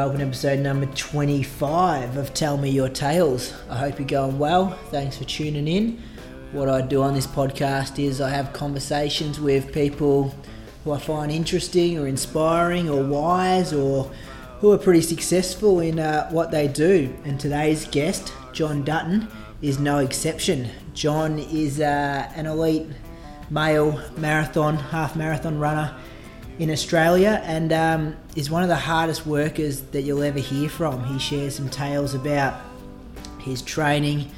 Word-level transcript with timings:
To 0.00 0.06
episode 0.16 0.60
number 0.60 0.86
25 0.86 2.16
of 2.16 2.32
Tell 2.32 2.56
Me 2.56 2.70
Your 2.70 2.88
Tales. 2.88 3.52
I 3.68 3.76
hope 3.76 3.98
you're 3.98 4.08
going 4.08 4.38
well. 4.38 4.70
Thanks 4.90 5.18
for 5.18 5.24
tuning 5.24 5.68
in. 5.68 6.02
What 6.52 6.70
I 6.70 6.80
do 6.80 7.02
on 7.02 7.12
this 7.12 7.26
podcast 7.26 8.02
is 8.02 8.22
I 8.22 8.30
have 8.30 8.54
conversations 8.54 9.38
with 9.38 9.74
people 9.74 10.34
who 10.84 10.92
I 10.92 10.98
find 10.98 11.30
interesting 11.30 11.98
or 11.98 12.06
inspiring 12.06 12.88
or 12.88 13.04
wise 13.04 13.74
or 13.74 14.10
who 14.60 14.72
are 14.72 14.78
pretty 14.78 15.02
successful 15.02 15.80
in 15.80 15.98
uh, 15.98 16.30
what 16.30 16.50
they 16.50 16.66
do. 16.66 17.14
And 17.26 17.38
today's 17.38 17.84
guest, 17.84 18.32
John 18.54 18.82
Dutton, 18.82 19.28
is 19.60 19.78
no 19.78 19.98
exception. 19.98 20.70
John 20.94 21.38
is 21.38 21.78
uh, 21.78 22.32
an 22.34 22.46
elite 22.46 22.86
male 23.50 24.00
marathon, 24.16 24.76
half 24.76 25.14
marathon 25.14 25.58
runner 25.58 25.94
in 26.60 26.70
Australia 26.70 27.40
and 27.46 27.72
um, 27.72 28.16
is 28.36 28.50
one 28.50 28.62
of 28.62 28.68
the 28.68 28.76
hardest 28.76 29.26
workers 29.26 29.80
that 29.80 30.02
you'll 30.02 30.22
ever 30.22 30.38
hear 30.38 30.68
from. 30.68 31.02
He 31.04 31.18
shares 31.18 31.54
some 31.54 31.70
tales 31.70 32.12
about 32.12 32.60
his 33.38 33.62
training, 33.62 34.30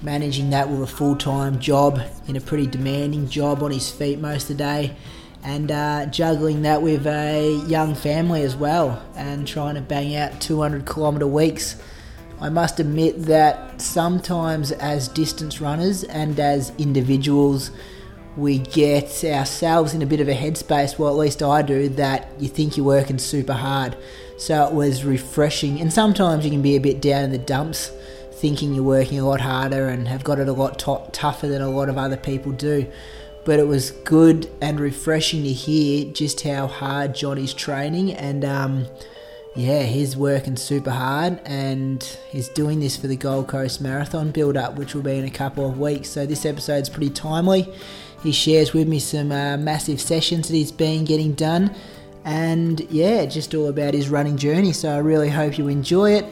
managing 0.00 0.50
that 0.50 0.70
with 0.70 0.80
a 0.82 0.86
full 0.86 1.16
time 1.16 1.58
job 1.58 2.00
in 2.28 2.36
a 2.36 2.40
pretty 2.40 2.68
demanding 2.68 3.28
job 3.28 3.60
on 3.60 3.72
his 3.72 3.90
feet 3.90 4.20
most 4.20 4.48
of 4.48 4.56
the 4.56 4.62
day, 4.62 4.96
and 5.42 5.72
uh, 5.72 6.06
juggling 6.06 6.62
that 6.62 6.80
with 6.80 7.08
a 7.08 7.60
young 7.66 7.96
family 7.96 8.42
as 8.42 8.54
well 8.54 9.02
and 9.16 9.46
trying 9.46 9.74
to 9.74 9.80
bang 9.80 10.14
out 10.14 10.40
200 10.40 10.86
kilometre 10.86 11.26
weeks. 11.26 11.74
I 12.40 12.50
must 12.50 12.78
admit 12.78 13.22
that 13.22 13.80
sometimes, 13.80 14.70
as 14.70 15.08
distance 15.08 15.60
runners 15.60 16.04
and 16.04 16.38
as 16.38 16.72
individuals, 16.78 17.72
we 18.36 18.58
get 18.58 19.24
ourselves 19.24 19.94
in 19.94 20.02
a 20.02 20.06
bit 20.06 20.20
of 20.20 20.28
a 20.28 20.34
headspace, 20.34 20.98
well, 20.98 21.10
at 21.10 21.16
least 21.16 21.42
I 21.42 21.62
do, 21.62 21.88
that 21.90 22.28
you 22.38 22.48
think 22.48 22.76
you're 22.76 22.86
working 22.86 23.18
super 23.18 23.52
hard. 23.52 23.96
So 24.36 24.66
it 24.66 24.74
was 24.74 25.04
refreshing. 25.04 25.80
And 25.80 25.92
sometimes 25.92 26.44
you 26.44 26.50
can 26.50 26.62
be 26.62 26.76
a 26.76 26.80
bit 26.80 27.00
down 27.00 27.24
in 27.24 27.30
the 27.30 27.38
dumps, 27.38 27.92
thinking 28.32 28.74
you're 28.74 28.82
working 28.82 29.20
a 29.20 29.26
lot 29.26 29.40
harder 29.40 29.88
and 29.88 30.08
have 30.08 30.24
got 30.24 30.38
it 30.38 30.48
a 30.48 30.52
lot 30.52 30.78
t- 30.78 31.10
tougher 31.12 31.46
than 31.46 31.62
a 31.62 31.70
lot 31.70 31.88
of 31.88 31.96
other 31.96 32.16
people 32.16 32.52
do. 32.52 32.90
But 33.44 33.60
it 33.60 33.68
was 33.68 33.90
good 33.90 34.50
and 34.60 34.80
refreshing 34.80 35.42
to 35.44 35.52
hear 35.52 36.06
just 36.12 36.40
how 36.40 36.66
hard 36.66 37.14
Johnny's 37.14 37.54
training 37.54 38.12
and, 38.12 38.44
um, 38.44 38.86
yeah, 39.54 39.82
he's 39.82 40.16
working 40.16 40.56
super 40.56 40.90
hard 40.90 41.38
and 41.44 42.02
he's 42.28 42.48
doing 42.48 42.80
this 42.80 42.96
for 42.96 43.06
the 43.06 43.14
Gold 43.16 43.46
Coast 43.46 43.80
Marathon 43.80 44.32
build 44.32 44.56
up, 44.56 44.76
which 44.76 44.94
will 44.94 45.02
be 45.02 45.16
in 45.16 45.24
a 45.24 45.30
couple 45.30 45.68
of 45.68 45.78
weeks. 45.78 46.08
So 46.10 46.26
this 46.26 46.44
episode's 46.44 46.88
pretty 46.88 47.10
timely. 47.10 47.72
He 48.24 48.32
shares 48.32 48.72
with 48.72 48.88
me 48.88 48.98
some 48.98 49.30
uh, 49.30 49.58
massive 49.58 50.00
sessions 50.00 50.48
that 50.48 50.54
he's 50.54 50.72
been 50.72 51.04
getting 51.04 51.34
done, 51.34 51.74
and 52.24 52.80
yeah, 52.90 53.26
just 53.26 53.54
all 53.54 53.68
about 53.68 53.92
his 53.92 54.08
running 54.08 54.38
journey. 54.38 54.72
So 54.72 54.90
I 54.90 54.98
really 54.98 55.28
hope 55.28 55.58
you 55.58 55.68
enjoy 55.68 56.12
it. 56.12 56.24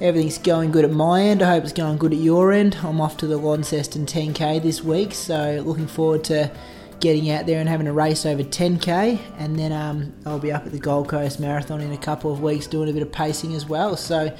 Everything's 0.00 0.38
going 0.38 0.72
good 0.72 0.84
at 0.84 0.90
my 0.90 1.22
end. 1.22 1.40
I 1.40 1.50
hope 1.50 1.62
it's 1.62 1.72
going 1.72 1.96
good 1.96 2.12
at 2.12 2.18
your 2.18 2.50
end. 2.50 2.76
I'm 2.82 3.00
off 3.00 3.16
to 3.18 3.28
the 3.28 3.36
Launceston 3.36 4.04
10k 4.04 4.60
this 4.60 4.82
week, 4.82 5.14
so 5.14 5.62
looking 5.64 5.86
forward 5.86 6.24
to 6.24 6.50
getting 6.98 7.30
out 7.30 7.46
there 7.46 7.60
and 7.60 7.68
having 7.68 7.86
a 7.86 7.92
race 7.92 8.26
over 8.26 8.42
10k, 8.42 9.20
and 9.38 9.56
then 9.56 9.70
um, 9.70 10.12
I'll 10.26 10.40
be 10.40 10.50
up 10.50 10.66
at 10.66 10.72
the 10.72 10.78
Gold 10.80 11.08
Coast 11.08 11.38
Marathon 11.38 11.80
in 11.80 11.92
a 11.92 11.98
couple 11.98 12.32
of 12.32 12.42
weeks 12.42 12.66
doing 12.66 12.90
a 12.90 12.92
bit 12.92 13.02
of 13.02 13.12
pacing 13.12 13.54
as 13.54 13.64
well. 13.64 13.96
So 13.96 14.36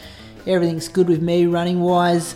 everything's 0.49 0.89
good 0.89 1.09
with 1.09 1.23
me 1.23 1.47
running 1.47 1.81
wise. 1.81 2.35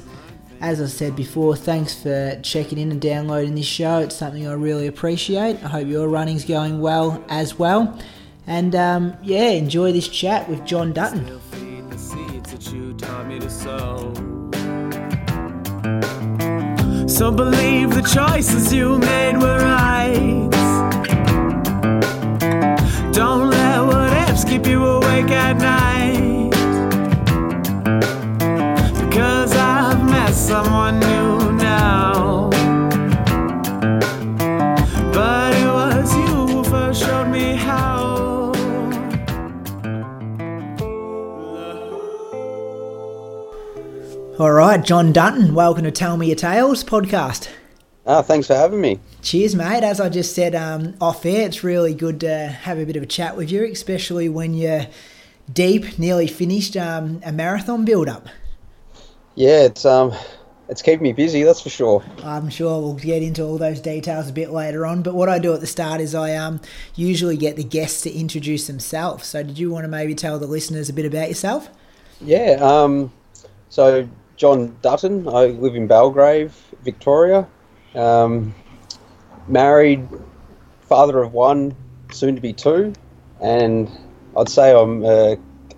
As 0.60 0.80
I 0.80 0.86
said 0.86 1.14
before, 1.14 1.54
thanks 1.54 1.94
for 1.94 2.38
checking 2.42 2.78
in 2.78 2.90
and 2.90 3.00
downloading 3.00 3.54
this 3.54 3.66
show. 3.66 3.98
It's 3.98 4.16
something 4.16 4.46
I 4.46 4.52
really 4.54 4.86
appreciate. 4.86 5.62
I 5.62 5.68
hope 5.68 5.86
your 5.86 6.08
running's 6.08 6.44
going 6.44 6.80
well 6.80 7.24
as 7.28 7.58
well. 7.58 7.98
And 8.46 8.74
um, 8.74 9.16
yeah, 9.22 9.50
enjoy 9.50 9.92
this 9.92 10.08
chat 10.08 10.48
with 10.48 10.64
John 10.64 10.92
Dutton. 10.92 11.40
So 17.08 17.30
believe 17.30 17.94
the 17.94 18.02
choices 18.02 18.72
you 18.72 18.98
made 18.98 19.36
were 19.36 19.58
right. 19.58 20.50
Don't 23.12 23.50
let 23.50 23.80
what 23.86 24.30
ifs 24.30 24.44
keep 24.44 24.66
you 24.66 24.84
awake 24.84 25.30
at 25.30 25.56
night. 25.58 26.35
Someone 30.36 31.00
new 31.00 31.52
now. 31.52 32.50
But 35.12 35.54
it 35.54 35.66
was 35.66 36.14
you 36.14 36.46
who 36.46 36.64
first 36.64 37.02
showed 37.02 37.28
me 37.28 37.56
how. 37.56 38.52
All 44.38 44.52
right, 44.52 44.84
John 44.84 45.12
Dutton, 45.12 45.54
welcome 45.54 45.84
to 45.84 45.90
Tell 45.90 46.18
Me 46.18 46.26
Your 46.26 46.36
Tales 46.36 46.84
podcast. 46.84 47.48
Ah, 48.06 48.20
thanks 48.20 48.46
for 48.46 48.54
having 48.54 48.82
me. 48.82 49.00
Cheers, 49.22 49.54
mate. 49.56 49.82
As 49.82 50.00
I 50.00 50.10
just 50.10 50.34
said 50.34 50.54
um, 50.54 50.94
off 51.00 51.24
air, 51.24 51.46
it's 51.46 51.64
really 51.64 51.94
good 51.94 52.20
to 52.20 52.48
have 52.48 52.78
a 52.78 52.84
bit 52.84 52.96
of 52.96 53.02
a 53.02 53.06
chat 53.06 53.38
with 53.38 53.50
you, 53.50 53.64
especially 53.64 54.28
when 54.28 54.52
you're 54.52 54.86
deep, 55.50 55.98
nearly 55.98 56.26
finished 56.26 56.76
um, 56.76 57.22
a 57.24 57.32
marathon 57.32 57.86
build 57.86 58.08
up. 58.10 58.28
Yeah, 59.36 59.64
it's 59.64 59.84
um, 59.84 60.12
it's 60.68 60.82
keeping 60.82 61.04
me 61.04 61.12
busy, 61.12 61.42
that's 61.44 61.60
for 61.60 61.68
sure. 61.68 62.02
I'm 62.24 62.48
sure 62.48 62.80
we'll 62.80 62.94
get 62.94 63.22
into 63.22 63.44
all 63.44 63.58
those 63.58 63.80
details 63.80 64.28
a 64.28 64.32
bit 64.32 64.50
later 64.50 64.84
on. 64.84 65.02
But 65.02 65.14
what 65.14 65.28
I 65.28 65.38
do 65.38 65.54
at 65.54 65.60
the 65.60 65.66
start 65.66 66.00
is 66.00 66.14
I 66.14 66.34
um, 66.34 66.60
usually 66.94 67.36
get 67.36 67.56
the 67.56 67.64
guests 67.64 68.00
to 68.02 68.12
introduce 68.12 68.66
themselves. 68.66 69.28
So, 69.28 69.42
did 69.42 69.58
you 69.58 69.70
want 69.70 69.84
to 69.84 69.88
maybe 69.88 70.14
tell 70.14 70.38
the 70.38 70.46
listeners 70.46 70.88
a 70.88 70.92
bit 70.92 71.04
about 71.04 71.28
yourself? 71.28 71.68
Yeah. 72.20 72.56
Um, 72.60 73.12
so 73.68 74.08
John 74.36 74.76
Dutton, 74.82 75.28
I 75.28 75.46
live 75.46 75.76
in 75.76 75.86
Belgrave, 75.86 76.56
Victoria. 76.82 77.46
Um, 77.94 78.54
married, 79.48 80.08
father 80.82 81.22
of 81.22 81.32
one, 81.32 81.74
soon 82.10 82.34
to 82.34 82.40
be 82.40 82.52
two, 82.52 82.94
and 83.42 83.90
I'd 84.36 84.48
say 84.48 84.74
I'm 84.74 85.04
a 85.04 85.36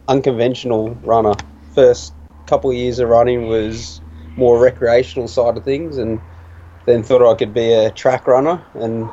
unconventional 0.09 0.91
runner. 1.03 1.35
First 1.75 2.13
couple 2.49 2.71
of 2.71 2.77
years 2.77 2.99
of 2.99 3.09
running 3.09 3.47
was 3.49 4.01
more 4.37 4.59
recreational 4.59 5.29
side 5.29 5.57
of 5.57 5.65
things, 5.65 5.99
and 5.99 6.21
then 6.87 7.03
thought 7.03 7.23
I 7.23 7.35
could 7.37 7.53
be 7.53 7.73
a 7.73 7.91
track 7.91 8.27
runner 8.27 8.65
and 8.75 9.09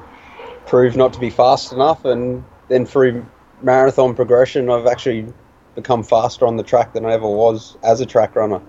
proved 0.65 0.95
not 0.95 1.13
to 1.13 1.19
be 1.19 1.29
fast 1.29 1.73
enough. 1.73 2.05
And 2.05 2.43
then 2.69 2.85
through 2.85 3.25
marathon 3.61 4.15
progression, 4.15 4.69
I've 4.69 4.87
actually 4.87 5.27
become 5.75 6.03
faster 6.03 6.47
on 6.47 6.57
the 6.57 6.63
track 6.63 6.93
than 6.93 7.05
I 7.05 7.11
ever 7.11 7.27
was 7.27 7.77
as 7.83 8.01
a 8.01 8.05
track 8.05 8.35
runner. 8.35 8.61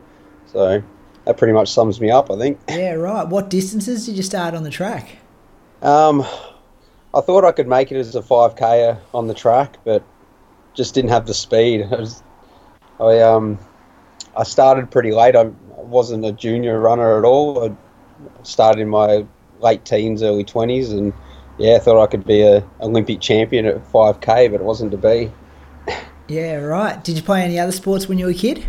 So 0.47 0.83
that 1.25 1.37
pretty 1.37 1.53
much 1.53 1.71
sums 1.71 2.01
me 2.01 2.11
up, 2.11 2.31
I 2.31 2.37
think. 2.37 2.59
Yeah, 2.69 2.93
right. 2.93 3.27
What 3.27 3.51
distances 3.51 4.07
did 4.07 4.17
you 4.17 4.23
start 4.23 4.55
on 4.55 4.63
the 4.63 4.71
track? 4.71 5.19
Um, 5.83 6.23
I 7.15 7.21
thought 7.21 7.45
I 7.45 7.53
could 7.53 7.69
make 7.69 7.93
it 7.93 7.97
as 7.97 8.15
a 8.15 8.23
5k 8.23 8.99
on 9.15 9.27
the 9.27 9.35
track, 9.35 9.79
but 9.85 10.03
just 10.75 10.95
didn't 10.95 11.11
have 11.11 11.27
the 11.27 11.35
speed. 11.35 11.83
I, 11.91 11.97
was, 11.97 12.23
I 13.01 13.21
um, 13.21 13.59
I 14.37 14.43
started 14.43 14.91
pretty 14.91 15.13
late. 15.13 15.35
I 15.35 15.45
wasn't 15.77 16.25
a 16.25 16.33
junior 16.33 16.79
runner 16.79 17.19
at 17.19 17.25
all. 17.25 17.71
I 17.71 18.45
started 18.45 18.81
in 18.81 18.89
my 18.89 19.27
late 19.61 19.85
teens, 19.85 20.23
early 20.23 20.45
20s, 20.45 20.93
and 20.93 21.13
yeah, 21.59 21.77
I 21.77 21.79
thought 21.79 22.03
I 22.03 22.07
could 22.07 22.27
be 22.27 22.43
a 22.43 22.65
Olympic 22.81 23.21
champion 23.21 23.65
at 23.67 23.77
5k, 23.93 24.51
but 24.51 24.61
it 24.61 24.65
wasn't 24.65 24.91
to 24.91 24.99
be. 24.99 25.33
Yeah, 26.29 26.57
right. 26.57 27.03
Did 27.03 27.17
you 27.17 27.23
play 27.23 27.43
any 27.43 27.59
other 27.59 27.73
sports 27.73 28.09
when 28.09 28.19
you 28.19 28.27
were 28.27 28.33
a 28.33 28.35
kid? 28.35 28.65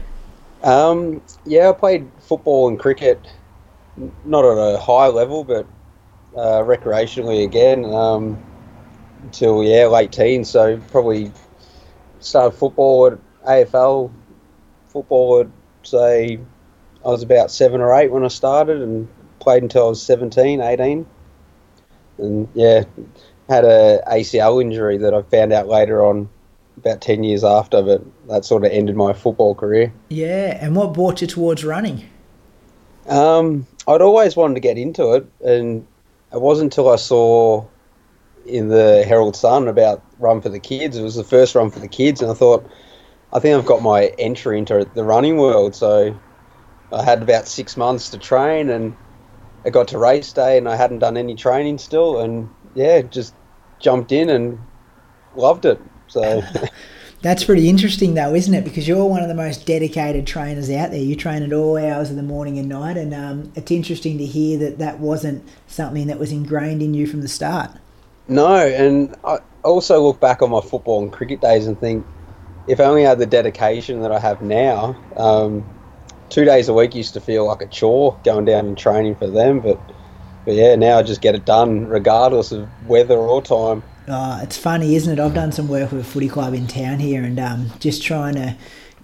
Um, 0.63 1.21
yeah, 1.45 1.69
I 1.69 1.73
played 1.73 2.09
football 2.19 2.67
and 2.67 2.79
cricket, 2.79 3.19
not 4.23 4.45
at 4.45 4.57
a 4.57 4.79
high 4.79 5.07
level, 5.07 5.43
but 5.43 5.67
uh, 6.35 6.61
recreationally 6.61 7.43
again 7.43 7.83
um, 7.85 8.41
until 9.23 9.63
yeah 9.63 9.87
late 9.87 10.11
teens. 10.11 10.49
So 10.49 10.77
probably 10.91 11.31
started 12.19 12.57
football 12.57 13.07
at 13.07 13.19
AFL 13.45 14.11
football 14.87 15.41
at 15.41 15.47
say 15.87 16.39
I 17.05 17.09
was 17.09 17.23
about 17.23 17.51
seven 17.51 17.81
or 17.81 17.93
eight 17.93 18.11
when 18.11 18.23
I 18.23 18.27
started 18.27 18.81
and 18.81 19.07
played 19.39 19.63
until 19.63 19.85
I 19.85 19.89
was 19.89 20.01
17, 20.01 20.61
18. 20.61 21.05
And 22.17 22.49
yeah, 22.53 22.83
had 23.49 23.63
a 23.63 24.01
ACL 24.07 24.61
injury 24.61 24.97
that 24.97 25.13
I 25.13 25.21
found 25.23 25.53
out 25.53 25.67
later 25.67 26.05
on 26.05 26.29
about 26.77 27.01
10 27.01 27.23
years 27.23 27.43
after, 27.43 27.81
but 27.81 28.01
that 28.27 28.45
sort 28.45 28.65
of 28.65 28.71
ended 28.71 28.95
my 28.95 29.13
football 29.13 29.55
career. 29.55 29.91
Yeah, 30.09 30.57
and 30.61 30.75
what 30.75 30.93
brought 30.93 31.21
you 31.21 31.27
towards 31.27 31.63
running? 31.63 32.07
Um, 33.07 33.65
I'd 33.87 34.01
always 34.01 34.35
wanted 34.35 34.55
to 34.55 34.59
get 34.59 34.77
into 34.77 35.13
it, 35.13 35.25
and 35.43 35.87
it 36.33 36.41
wasn't 36.41 36.73
until 36.73 36.89
I 36.89 36.97
saw 36.97 37.65
in 38.45 38.69
the 38.69 39.03
Herald 39.07 39.35
Sun 39.35 39.67
about 39.67 40.03
Run 40.19 40.41
for 40.41 40.49
the 40.49 40.59
Kids. 40.59 40.97
It 40.97 41.03
was 41.03 41.15
the 41.15 41.23
first 41.23 41.55
Run 41.55 41.71
for 41.71 41.79
the 41.79 41.87
Kids, 41.87 42.21
and 42.21 42.29
I 42.31 42.33
thought, 42.33 42.69
I 43.33 43.39
think 43.39 43.57
I've 43.57 43.65
got 43.65 43.81
my 43.81 44.05
entry 44.17 44.57
into 44.57 44.87
the 44.93 45.03
running 45.03 45.37
world. 45.37 45.75
So 45.75 46.17
I 46.93 47.03
had 47.03 47.21
about 47.21 47.47
six 47.47 47.75
months 47.75 48.09
to 48.09 48.17
train, 48.17 48.69
and 48.69 48.95
I 49.65 49.69
got 49.69 49.89
to 49.89 49.97
race 49.97 50.31
day, 50.31 50.57
and 50.57 50.67
I 50.67 50.75
hadn't 50.75 50.99
done 50.99 51.17
any 51.17 51.35
training 51.35 51.77
still, 51.77 52.19
and 52.19 52.49
yeah, 52.73 53.01
just 53.01 53.33
jumped 53.79 54.11
in 54.11 54.29
and 54.29 54.59
loved 55.35 55.65
it. 55.65 55.81
So 56.07 56.41
That's 57.21 57.43
pretty 57.43 57.67
interesting, 57.67 58.13
though, 58.13 58.35
isn't 58.35 58.53
it? 58.53 58.63
Because 58.63 58.87
you're 58.87 59.05
one 59.05 59.23
of 59.23 59.27
the 59.27 59.33
most 59.33 59.65
dedicated 59.65 60.27
trainers 60.27 60.69
out 60.69 60.91
there. 60.91 61.01
You 61.01 61.15
train 61.15 61.41
at 61.41 61.51
all 61.51 61.77
hours 61.77 62.11
of 62.11 62.15
the 62.15 62.23
morning 62.23 62.59
and 62.59 62.69
night, 62.69 62.95
and 62.95 63.13
um, 63.13 63.51
it's 63.55 63.71
interesting 63.71 64.19
to 64.19 64.25
hear 64.25 64.57
that 64.59 64.77
that 64.77 64.99
wasn't 64.99 65.47
something 65.65 66.07
that 66.07 66.19
was 66.19 66.31
ingrained 66.31 66.83
in 66.83 66.93
you 66.93 67.07
from 67.07 67.21
the 67.21 67.27
start. 67.27 67.71
no, 68.27 68.55
and 68.55 69.15
I 69.23 69.39
also 69.63 69.99
look 70.01 70.19
back 70.19 70.43
on 70.43 70.51
my 70.51 70.61
football 70.61 71.01
and 71.01 71.11
cricket 71.11 71.41
days 71.41 71.65
and 71.65 71.79
think, 71.79 72.05
if 72.67 72.79
only 72.79 73.05
I 73.05 73.09
had 73.09 73.19
the 73.19 73.25
dedication 73.25 74.01
that 74.01 74.11
I 74.11 74.19
have 74.19 74.41
now, 74.41 74.95
um, 75.15 75.67
two 76.29 76.45
days 76.45 76.67
a 76.67 76.73
week 76.73 76.95
used 76.95 77.13
to 77.13 77.21
feel 77.21 77.45
like 77.45 77.61
a 77.61 77.67
chore 77.67 78.19
going 78.23 78.45
down 78.45 78.67
and 78.67 78.77
training 78.77 79.15
for 79.15 79.27
them, 79.27 79.59
but 79.59 79.79
but 80.45 80.55
yeah, 80.55 80.75
now 80.75 80.97
I 80.97 81.03
just 81.03 81.19
get 81.19 81.35
it 81.35 81.43
done 81.43 81.87
regardless 81.87 82.53
of 82.53 82.69
weather 82.87 83.17
or 83.17 83.41
time. 83.41 83.83
Uh, 84.07 84.39
it's 84.41 84.57
funny, 84.57 84.95
isn't 84.95 85.19
it? 85.19 85.21
I've 85.21 85.33
done 85.33 85.51
some 85.51 85.67
work 85.67 85.91
with 85.91 85.99
a 85.99 86.09
footy 86.09 86.29
club 86.29 86.53
in 86.53 86.67
town 86.67 86.99
here, 86.99 87.21
and 87.21 87.37
um, 87.37 87.71
just 87.79 88.01
trying 88.01 88.35
to 88.35 88.55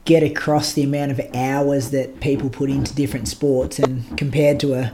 get 0.05 0.23
across 0.23 0.71
the 0.71 0.83
amount 0.83 1.11
of 1.11 1.19
hours 1.35 1.89
that 1.89 2.21
people 2.21 2.49
put 2.49 2.69
into 2.69 2.95
different 2.95 3.27
sports, 3.27 3.77
and 3.77 4.17
compared 4.17 4.59
to 4.61 4.73
a 4.73 4.93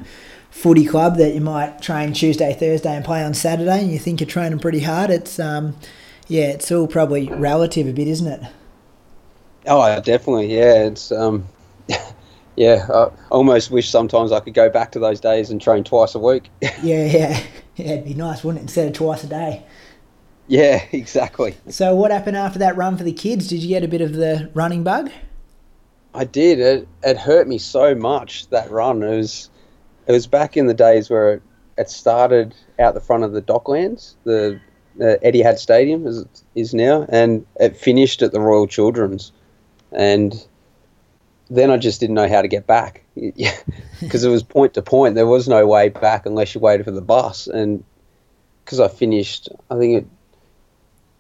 footy 0.49 0.85
club 0.85 1.17
that 1.17 1.35
you 1.35 1.41
might 1.41 1.83
train 1.83 2.13
Tuesday, 2.13 2.51
Thursday, 2.53 2.95
and 2.95 3.05
play 3.05 3.23
on 3.23 3.35
Saturday, 3.35 3.81
and 3.81 3.91
you 3.91 3.99
think 3.99 4.19
you're 4.19 4.27
training 4.27 4.57
pretty 4.57 4.79
hard. 4.79 5.11
It's 5.11 5.39
um, 5.39 5.75
yeah, 6.27 6.45
it's 6.45 6.71
all 6.71 6.87
probably 6.87 7.27
relative 7.27 7.87
a 7.87 7.93
bit, 7.93 8.07
isn't 8.07 8.27
it? 8.27 8.41
Oh, 9.69 9.99
definitely, 10.01 10.53
yeah. 10.53 10.85
It's 10.87 11.11
um, 11.11 11.47
yeah. 12.55 12.85
I 12.91 13.09
almost 13.29 13.71
wish 13.71 13.89
sometimes 13.89 14.31
I 14.31 14.39
could 14.39 14.53
go 14.55 14.69
back 14.69 14.91
to 14.93 14.99
those 14.99 15.19
days 15.19 15.49
and 15.51 15.61
train 15.61 15.83
twice 15.83 16.15
a 16.15 16.19
week. 16.19 16.49
Yeah, 16.81 17.05
yeah, 17.05 17.43
yeah. 17.75 17.91
It'd 17.93 18.05
be 18.05 18.13
nice, 18.15 18.43
wouldn't 18.43 18.59
it? 18.61 18.63
Instead 18.63 18.87
of 18.87 18.93
twice 18.93 19.23
a 19.23 19.27
day. 19.27 19.63
yeah, 20.47 20.83
exactly. 20.91 21.55
So, 21.69 21.95
what 21.95 22.11
happened 22.11 22.35
after 22.37 22.59
that 22.59 22.75
run 22.75 22.97
for 22.97 23.03
the 23.03 23.13
kids? 23.13 23.47
Did 23.47 23.61
you 23.61 23.69
get 23.69 23.83
a 23.83 23.87
bit 23.87 24.01
of 24.01 24.13
the 24.13 24.49
running 24.53 24.83
bug? 24.83 25.11
I 26.13 26.23
did. 26.25 26.59
It 26.59 26.87
it 27.03 27.17
hurt 27.17 27.47
me 27.47 27.57
so 27.59 27.93
much 27.95 28.47
that 28.49 28.71
run. 28.71 29.03
It 29.03 29.15
was 29.17 29.49
it 30.07 30.11
was 30.11 30.25
back 30.25 30.57
in 30.57 30.65
the 30.65 30.73
days 30.73 31.09
where 31.09 31.33
it, 31.35 31.43
it 31.77 31.89
started 31.89 32.55
out 32.79 32.95
the 32.95 32.99
front 33.01 33.23
of 33.23 33.33
the 33.33 33.41
Docklands, 33.43 34.15
the 34.23 34.59
uh, 34.99 35.15
Etihad 35.23 35.59
Stadium 35.59 36.07
as 36.07 36.19
it 36.19 36.43
is 36.55 36.73
now, 36.73 37.05
and 37.09 37.45
it 37.59 37.77
finished 37.77 38.21
at 38.23 38.31
the 38.31 38.39
Royal 38.41 38.65
Children's, 38.67 39.31
and 39.91 40.33
then 41.49 41.71
I 41.71 41.77
just 41.77 41.99
didn't 41.99 42.15
know 42.15 42.29
how 42.29 42.41
to 42.41 42.47
get 42.47 42.67
back 42.67 43.03
because 43.15 44.23
it 44.23 44.29
was 44.29 44.43
point 44.43 44.75
to 44.75 44.81
point. 44.81 45.15
There 45.15 45.27
was 45.27 45.47
no 45.47 45.65
way 45.65 45.89
back 45.89 46.25
unless 46.25 46.53
you 46.53 46.61
waited 46.61 46.85
for 46.85 46.91
the 46.91 47.01
bus, 47.01 47.47
and 47.47 47.83
because 48.63 48.79
I 48.79 48.87
finished, 48.87 49.49
I 49.69 49.77
think 49.77 50.03
it 50.03 50.07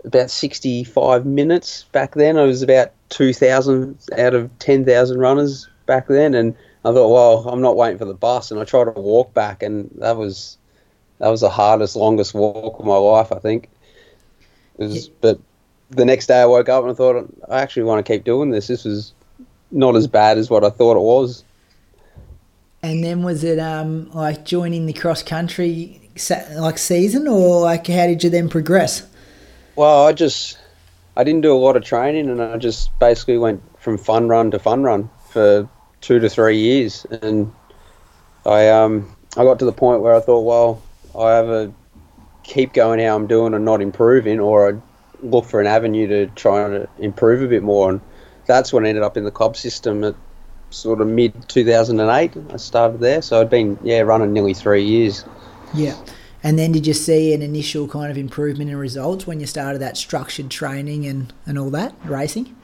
about 0.05 0.29
65 0.29 1.25
minutes 1.25 1.83
back 1.91 2.15
then. 2.15 2.37
I 2.37 2.43
was 2.43 2.61
about 2.61 2.91
2,000 3.09 3.99
out 4.17 4.33
of 4.33 4.57
10,000 4.59 5.19
runners 5.19 5.67
back 5.85 6.07
then, 6.07 6.33
and 6.33 6.55
I 6.85 6.93
thought, 6.93 7.11
well, 7.11 7.49
I'm 7.49 7.61
not 7.61 7.75
waiting 7.75 7.97
for 7.97 8.05
the 8.05 8.13
bus, 8.13 8.51
and 8.51 8.59
I 8.59 8.63
tried 8.63 8.85
to 8.85 8.99
walk 8.99 9.33
back, 9.33 9.63
and 9.63 9.89
that 9.97 10.17
was 10.17 10.57
that 11.19 11.29
was 11.29 11.41
the 11.41 11.49
hardest, 11.49 11.95
longest 11.95 12.33
walk 12.33 12.79
of 12.79 12.85
my 12.85 12.95
life, 12.95 13.31
I 13.31 13.39
think. 13.39 13.69
It 14.77 14.85
was, 14.85 15.09
but 15.09 15.39
the 15.89 16.05
next 16.05 16.27
day 16.27 16.41
I 16.41 16.45
woke 16.45 16.69
up 16.69 16.83
and 16.83 16.91
I 16.91 16.95
thought, 16.95 17.27
I 17.49 17.61
actually 17.61 17.83
want 17.83 18.05
to 18.05 18.11
keep 18.11 18.23
doing 18.23 18.51
this. 18.51 18.67
This 18.67 18.85
was 18.85 19.13
not 19.71 19.95
as 19.95 20.07
bad 20.07 20.37
as 20.37 20.49
what 20.49 20.63
I 20.63 20.69
thought 20.69 20.97
it 20.97 21.01
was. 21.01 21.43
And 22.81 23.03
then 23.03 23.23
was 23.23 23.43
it 23.43 23.59
um, 23.59 24.09
like 24.11 24.45
joining 24.45 24.85
the 24.85 24.93
cross 24.93 25.21
country 25.21 26.01
like 26.55 26.77
season, 26.77 27.27
or 27.27 27.61
like 27.61 27.87
how 27.87 28.07
did 28.07 28.23
you 28.23 28.29
then 28.29 28.49
progress? 28.49 29.05
Well, 29.75 30.05
I 30.05 30.13
just 30.13 30.57
I 31.17 31.23
didn't 31.23 31.41
do 31.41 31.53
a 31.53 31.59
lot 31.59 31.75
of 31.75 31.83
training, 31.83 32.29
and 32.29 32.41
I 32.41 32.57
just 32.57 32.97
basically 32.99 33.37
went 33.37 33.61
from 33.79 33.97
fun 33.97 34.29
run 34.29 34.51
to 34.51 34.59
fun 34.59 34.83
run 34.83 35.09
for 35.29 35.67
two 36.01 36.19
to 36.19 36.29
three 36.29 36.57
years, 36.57 37.05
and 37.21 37.51
I 38.45 38.69
um 38.69 39.13
I 39.35 39.43
got 39.43 39.59
to 39.59 39.65
the 39.65 39.73
point 39.73 40.01
where 40.01 40.15
I 40.15 40.21
thought, 40.21 40.41
well, 40.41 40.81
I 41.13 41.39
either 41.39 41.73
keep 42.43 42.73
going 42.73 42.99
how 42.99 43.15
I'm 43.15 43.27
doing 43.27 43.53
and 43.53 43.65
not 43.65 43.81
improving, 43.81 44.39
or 44.39 44.69
I 44.69 44.88
look 45.21 45.45
for 45.45 45.59
an 45.61 45.67
avenue 45.67 46.07
to 46.07 46.27
try 46.35 46.61
and 46.63 46.87
improve 46.97 47.41
a 47.41 47.47
bit 47.47 47.63
more, 47.63 47.89
and 47.89 48.01
that's 48.45 48.73
when 48.73 48.85
I 48.85 48.89
ended 48.89 49.03
up 49.03 49.17
in 49.17 49.23
the 49.23 49.31
club 49.31 49.55
system 49.55 50.03
at 50.03 50.15
sort 50.69 51.01
of 51.01 51.07
mid 51.07 51.47
2008. 51.49 52.33
I 52.51 52.57
started 52.57 52.99
there, 52.99 53.21
so 53.21 53.41
I'd 53.41 53.49
been 53.49 53.77
yeah 53.83 54.01
running 54.01 54.33
nearly 54.33 54.53
three 54.53 54.83
years. 54.83 55.25
Yeah. 55.73 55.95
And 56.41 56.57
then 56.57 56.71
did 56.71 56.87
you 56.87 56.93
see 56.93 57.33
an 57.33 57.41
initial 57.41 57.87
kind 57.87 58.09
of 58.09 58.17
improvement 58.17 58.69
in 58.69 58.77
results 58.77 59.27
when 59.27 59.41
you 59.41 59.45
started 59.45 59.79
that 59.79 59.97
structured 59.97 60.49
training 60.49 61.05
and, 61.05 61.33
and 61.45 61.59
all 61.59 61.69
that 61.71 61.93
racing? 62.05 62.55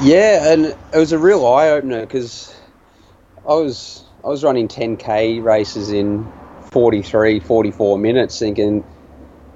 Yeah, 0.00 0.52
and 0.52 0.66
it 0.66 0.76
was 0.94 1.12
a 1.12 1.18
real 1.18 1.46
eye 1.46 1.68
opener 1.68 2.00
because 2.00 2.54
I 3.46 3.54
was 3.54 4.04
I 4.24 4.28
was 4.28 4.42
running 4.42 4.68
10k 4.68 5.42
races 5.42 5.90
in 5.90 6.30
43, 6.70 7.40
44 7.40 7.98
minutes, 7.98 8.38
thinking 8.38 8.84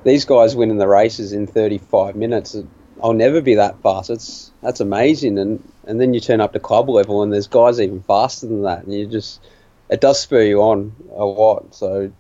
these 0.05 0.25
guys 0.25 0.57
winning 0.57 0.79
the 0.79 0.89
races 0.89 1.33
in 1.33 1.47
35 1.47 2.17
minutes. 2.17 2.57
I'll 3.03 3.13
never 3.13 3.41
be 3.41 3.55
that 3.57 3.81
fast. 3.83 4.11
It's 4.11 4.53
that's 4.63 4.81
amazing, 4.81 5.39
and 5.39 5.63
and 5.87 6.01
then 6.01 6.15
you 6.15 6.21
turn 6.21 6.41
up 6.41 6.53
to 6.53 6.61
club 6.61 6.89
level, 6.89 7.23
and 7.23 7.33
there's 7.33 7.49
guys 7.49 7.81
even 7.81 8.03
faster 8.03 8.47
than 8.47 8.63
that, 8.63 8.85
and 8.85 8.95
you 8.95 9.07
just 9.07 9.41
it 9.89 10.01
does 10.01 10.21
spur 10.21 10.43
you 10.43 10.63
on 10.63 10.95
a 11.15 11.25
lot. 11.25 11.75
So 11.75 12.13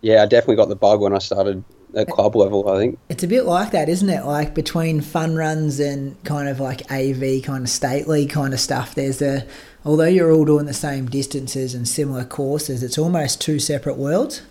yeah, 0.00 0.22
I 0.22 0.26
definitely 0.26 0.56
got 0.56 0.68
the 0.68 0.76
bug 0.76 1.00
when 1.00 1.14
I 1.14 1.18
started 1.18 1.64
at 1.94 2.08
club 2.08 2.36
level. 2.36 2.68
I 2.68 2.78
think. 2.78 2.98
It's 3.08 3.22
a 3.22 3.28
bit 3.28 3.44
like 3.44 3.72
that, 3.72 3.88
isn't 3.88 4.08
it? 4.08 4.24
Like 4.24 4.54
between 4.54 5.00
fun 5.00 5.36
runs 5.36 5.80
and 5.80 6.22
kind 6.24 6.48
of 6.48 6.60
like 6.60 6.90
AV 6.90 7.42
kind 7.42 7.64
of 7.64 7.68
stately 7.68 8.26
kind 8.26 8.54
of 8.54 8.60
stuff, 8.60 8.94
there's 8.94 9.20
a, 9.20 9.46
although 9.84 10.04
you're 10.04 10.32
all 10.32 10.44
doing 10.44 10.66
the 10.66 10.74
same 10.74 11.06
distances 11.06 11.74
and 11.74 11.86
similar 11.86 12.24
courses, 12.24 12.82
it's 12.82 12.98
almost 12.98 13.40
two 13.40 13.58
separate 13.58 13.96
worlds. 13.96 14.42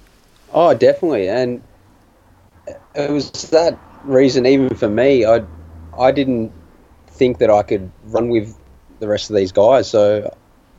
Oh, 0.54 0.74
definitely, 0.74 1.30
and 1.30 1.62
it 2.96 3.12
was 3.12 3.32
that 3.50 3.80
reason. 4.04 4.46
Even 4.46 4.76
for 4.76 4.90
me, 4.90 5.26
I 5.26 5.44
I 5.98 6.12
didn't 6.12 6.52
think 7.08 7.40
that 7.40 7.50
I 7.50 7.64
could 7.64 7.92
run 8.06 8.30
with 8.30 8.58
the 9.00 9.08
rest 9.08 9.30
of 9.30 9.36
these 9.36 9.52
guys. 9.52 9.90
So 9.90 10.34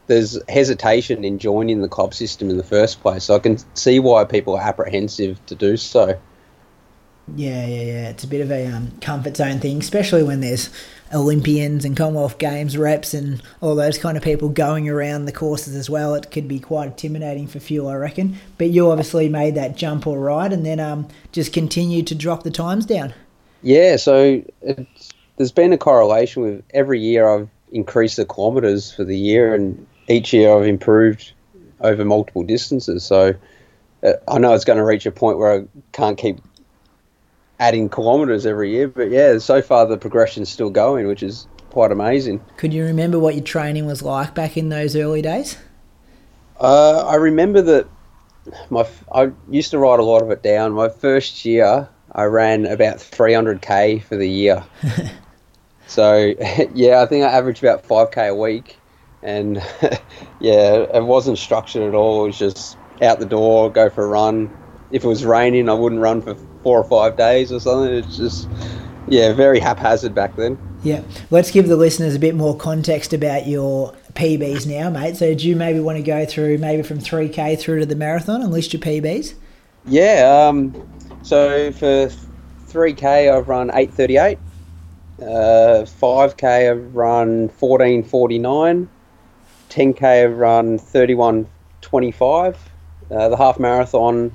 there's 0.07 0.39
hesitation 0.49 1.25
in 1.25 1.39
joining 1.39 1.83
the 1.83 1.89
club 1.89 2.15
system 2.15 2.51
in 2.51 2.57
the 2.57 2.65
first 2.65 3.01
place. 3.01 3.25
So 3.25 3.35
I 3.35 3.39
can 3.39 3.59
see 3.75 3.99
why 3.99 4.25
people 4.25 4.57
are 4.57 4.63
apprehensive 4.63 5.45
to 5.47 5.55
do 5.55 5.77
so. 5.77 6.19
Yeah, 7.37 7.67
yeah, 7.67 7.83
yeah. 7.83 8.09
It's 8.11 8.25
a 8.25 8.27
bit 8.27 8.41
of 8.41 8.51
a 8.51 8.67
um, 8.67 8.93
comfort 9.01 9.37
zone 9.37 9.61
thing, 9.61 9.79
especially 9.79 10.23
when 10.23 10.41
there's 10.41 10.71
Olympians 11.13 11.85
and 11.85 11.97
Commonwealth 11.97 12.39
Games 12.39 12.77
reps 12.77 13.15
and 13.15 13.43
all 13.61 13.75
those 13.75 13.99
kind 13.99 14.17
of 14.17 14.23
people 14.23 14.49
going 14.49 14.89
around 14.89 15.25
the 15.25 15.33
courses 15.33 15.75
as 15.75 15.91
well. 15.91 16.15
It 16.15 16.31
could 16.31 16.49
be 16.49 16.59
quite 16.59 16.89
intimidating 16.89 17.47
for 17.47 17.61
few, 17.61 17.89
I 17.89 17.95
reckon. 17.95 18.37
But 18.59 18.71
you 18.71 18.91
obviously 18.91 19.29
made 19.29 19.55
that 19.57 19.77
jump 19.77 20.07
all 20.07 20.19
right, 20.19 20.53
and 20.53 20.65
then 20.65 20.81
um, 20.81 21.09
just 21.33 21.53
continued 21.53 22.07
to 22.09 22.15
drop 22.15 22.43
the 22.43 22.51
times 22.51 22.87
down. 22.87 23.15
Yeah, 23.63 23.97
so 23.97 24.43
there's 25.37 25.53
been 25.53 25.73
a 25.73 25.79
correlation 25.79 26.43
with 26.43 26.65
every 26.71 27.01
year 27.01 27.29
I've 27.29 27.49
increased 27.71 28.17
the 28.17 28.25
kilometres 28.25 28.93
for 28.93 29.05
the 29.05 29.17
year, 29.17 29.55
and 29.55 29.87
each 30.09 30.33
year 30.33 30.57
I've 30.57 30.67
improved 30.67 31.33
over 31.81 32.05
multiple 32.05 32.43
distances. 32.43 33.05
So 33.05 33.35
uh, 34.03 34.13
I 34.29 34.39
know 34.39 34.55
it's 34.55 34.65
going 34.65 34.79
to 34.79 34.85
reach 34.85 35.07
a 35.07 35.11
point 35.11 35.39
where 35.39 35.61
I 35.61 35.65
can't 35.93 36.19
keep 36.19 36.39
adding 37.63 37.89
kilometres 37.89 38.45
every 38.45 38.73
year, 38.73 38.89
but 38.89 39.09
yeah, 39.09 39.39
so 39.39 39.63
far 39.63 39.87
the 39.87 39.97
progression's 39.97 40.49
still 40.49 40.69
going, 40.69 41.07
which 41.07 41.23
is 41.23 41.47
quite 41.71 41.93
amazing. 41.93 42.45
Could 42.57 42.75
you 42.75 42.85
remember 42.85 43.21
what 43.21 43.37
your 43.37 43.45
training 43.45 43.87
was 43.87 44.03
like 44.03 44.35
back 44.35 44.57
in 44.57 44.69
those 44.69 44.97
early 44.97 45.23
days? 45.23 45.57
Uh, 46.59 47.07
I 47.07 47.15
remember 47.15 47.63
that 47.63 47.87
my 48.69 48.85
I 49.15 49.31
used 49.49 49.71
to 49.71 49.79
write 49.79 50.01
a 50.01 50.03
lot 50.03 50.23
of 50.23 50.31
it 50.33 50.43
down. 50.43 50.73
My 50.73 50.89
first 50.89 51.45
year, 51.45 51.89
I 52.11 52.25
ran 52.25 52.67
about 52.67 52.97
300k 52.97 54.03
for 54.03 54.17
the 54.17 54.29
year. 54.29 54.65
so 55.87 56.35
yeah, 56.75 57.01
I 57.01 57.07
think 57.07 57.25
I 57.25 57.29
averaged 57.29 57.63
about 57.63 57.85
5k 57.85 58.31
a 58.31 58.35
week, 58.35 58.77
and 59.23 59.57
yeah, 60.41 60.85
it 60.95 61.05
wasn't 61.05 61.39
structured 61.39 61.85
at 61.85 61.95
all. 61.95 62.25
It 62.25 62.27
was 62.27 62.39
just 62.41 62.77
out 63.01 63.21
the 63.21 63.27
door, 63.27 63.71
go 63.71 63.89
for 63.89 64.03
a 64.03 64.09
run. 64.09 64.51
If 64.91 65.05
it 65.05 65.09
was 65.09 65.25
raining, 65.25 65.69
I 65.69 65.75
wouldn't 65.75 66.01
run 66.01 66.23
for 66.23 66.37
four 66.63 66.79
or 66.79 66.85
five 66.85 67.17
days 67.17 67.53
or 67.53 67.61
something. 67.61 67.93
It's 67.93 68.17
just 68.17 68.49
yeah, 69.09 69.33
very 69.33 69.61
haphazard 69.61 70.15
back 70.15 70.37
then. 70.37 70.59
Yeah, 70.83 71.03
let's 71.31 71.51
give 71.51 71.69
the 71.69 71.77
listeners 71.77 72.15
a 72.15 72.19
bit 72.19 72.35
more 72.35 72.57
context 72.57 73.13
about 73.13 73.47
your 73.47 73.95
PBs 74.15 74.67
now, 74.67 74.91
mate. 74.91 75.17
So, 75.17 75.35
do 75.35 75.49
you 75.49 75.55
maybe 75.55 75.81
want 75.81 75.99
to 75.99 76.03
go 76.03 76.25
through 76.27 76.59
maybe 76.59 76.83
from 76.83 76.99
3K 76.99 77.59
through 77.59 77.81
to 77.81 77.87
the 77.87 77.95
marathon 77.95 78.43
and 78.43 78.51
list 78.51 78.73
your 78.73 78.83
PBs? 78.83 79.35
Yeah, 79.85 80.49
um, 80.49 80.75
so 81.23 81.71
for 81.73 82.09
3K, 82.69 83.33
I've 83.33 83.49
run 83.49 83.71
838. 83.71 84.39
Uh, 85.21 85.85
5K, 85.85 86.71
I've 86.71 86.95
run 86.95 87.49
1449. 87.49 88.89
10K, 89.69 90.25
I've 90.25 90.37
run 90.37 90.79
3125. 90.79 92.59
Uh, 93.11 93.29
the 93.29 93.37
half 93.37 93.59
marathon, 93.59 94.33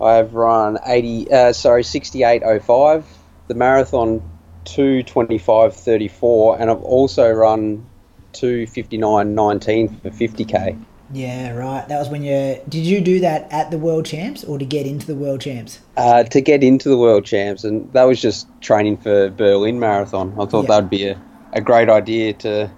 I've 0.00 0.34
run 0.34 0.78
80, 0.84 1.30
uh, 1.32 1.52
sorry, 1.52 1.82
6805. 1.84 3.04
The 3.48 3.54
marathon, 3.54 4.22
22534. 4.64 6.60
And 6.60 6.70
I've 6.70 6.82
also 6.82 7.30
run 7.30 7.86
25919 8.32 9.88
for 10.00 10.10
50K. 10.10 10.84
Yeah, 11.12 11.52
right. 11.54 11.88
That 11.88 11.98
was 11.98 12.10
when 12.10 12.22
you 12.22 12.60
did 12.68 12.84
you 12.84 13.00
do 13.00 13.20
that 13.20 13.50
at 13.50 13.70
the 13.70 13.78
World 13.78 14.04
Champs 14.04 14.44
or 14.44 14.58
to 14.58 14.64
get 14.66 14.86
into 14.86 15.06
the 15.06 15.14
World 15.14 15.40
Champs? 15.40 15.80
Uh, 15.96 16.24
to 16.24 16.40
get 16.42 16.62
into 16.62 16.90
the 16.90 16.98
World 16.98 17.24
Champs, 17.24 17.64
and 17.64 17.90
that 17.94 18.04
was 18.04 18.20
just 18.20 18.46
training 18.60 18.98
for 18.98 19.30
Berlin 19.30 19.80
Marathon. 19.80 20.34
I 20.38 20.44
thought 20.44 20.64
Yeah. 20.64 20.68
that'd 20.68 20.90
be 20.90 21.08
a, 21.08 21.18
a 21.54 21.62
great 21.62 21.88
idea 21.88 22.34
to 22.34 22.70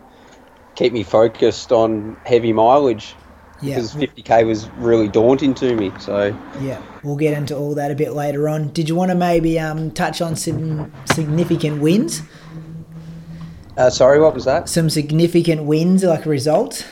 keep 0.76 0.92
me 0.92 1.02
focused 1.02 1.72
on 1.72 2.16
heavy 2.24 2.52
mileage 2.52 3.16
Yeah, 3.62 3.76
because 3.76 3.94
50k 3.94 4.46
was 4.46 4.68
really 4.78 5.08
daunting 5.08 5.54
to 5.54 5.76
me. 5.76 5.92
So 5.98 6.36
yeah. 6.60 6.82
We'll 7.02 7.16
get 7.16 7.36
into 7.36 7.56
all 7.56 7.74
that 7.74 7.90
a 7.90 7.94
bit 7.94 8.12
later 8.12 8.48
on. 8.48 8.68
Did 8.72 8.88
you 8.88 8.94
want 8.94 9.10
to 9.10 9.14
maybe 9.14 9.58
um, 9.58 9.90
touch 9.90 10.20
on 10.20 10.36
some 10.36 10.92
significant 11.06 11.80
wins? 11.80 12.22
Uh, 13.76 13.88
sorry, 13.90 14.20
what 14.20 14.34
was 14.34 14.44
that? 14.44 14.68
Some 14.68 14.90
significant 14.90 15.64
wins, 15.64 16.04
like 16.04 16.26
results. 16.26 16.84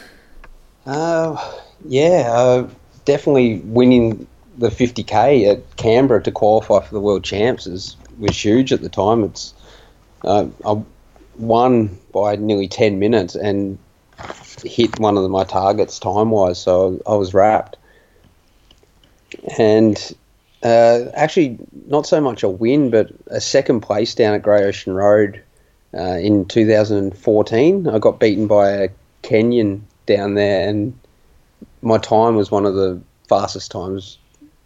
Uh, 0.87 1.37
yeah, 1.85 2.31
uh, 2.33 2.69
definitely 3.05 3.59
winning 3.61 4.27
the 4.57 4.69
50k 4.69 5.51
at 5.51 5.77
Canberra 5.77 6.23
to 6.23 6.33
qualify 6.33 6.85
for 6.85 6.95
the 6.95 7.01
World 7.01 7.25
Champs 7.25 7.67
is, 7.67 7.97
was 8.19 8.43
huge 8.43 8.73
at 8.73 8.81
the 8.81 8.89
time. 8.89 9.23
It's 9.25 9.55
uh, 10.25 10.47
I 10.65 10.83
won 11.37 11.99
by 12.13 12.37
nearly 12.37 12.69
10 12.69 12.99
minutes 12.99 13.35
and 13.35 13.79
hit 14.63 14.99
one 14.99 15.17
of 15.17 15.31
my 15.31 15.45
targets 15.45 15.99
time 15.99 16.31
wise, 16.31 16.61
so 16.61 17.01
I 17.07 17.15
was 17.15 17.35
wrapped. 17.35 17.77
And 19.59 19.97
uh, 20.63 21.05
actually, 21.15 21.59
not 21.87 22.07
so 22.07 22.21
much 22.21 22.43
a 22.43 22.49
win, 22.49 22.91
but 22.91 23.11
a 23.29 23.41
second 23.41 23.81
place 23.81 24.15
down 24.15 24.35
at 24.35 24.43
Great 24.43 24.65
Ocean 24.65 24.93
Road 24.93 25.43
uh, 25.95 26.19
in 26.19 26.45
2014. 26.47 27.89
I 27.89 27.99
got 27.99 28.21
beaten 28.21 28.47
by 28.47 28.71
a 28.71 28.89
Kenyan 29.23 29.81
down 30.07 30.35
there, 30.35 30.69
and 30.69 30.99
my 31.83 31.99
time 31.99 32.37
was 32.37 32.51
one 32.51 32.67
of 32.67 32.75
the 32.75 33.01
fastest 33.29 33.71
times 33.71 34.19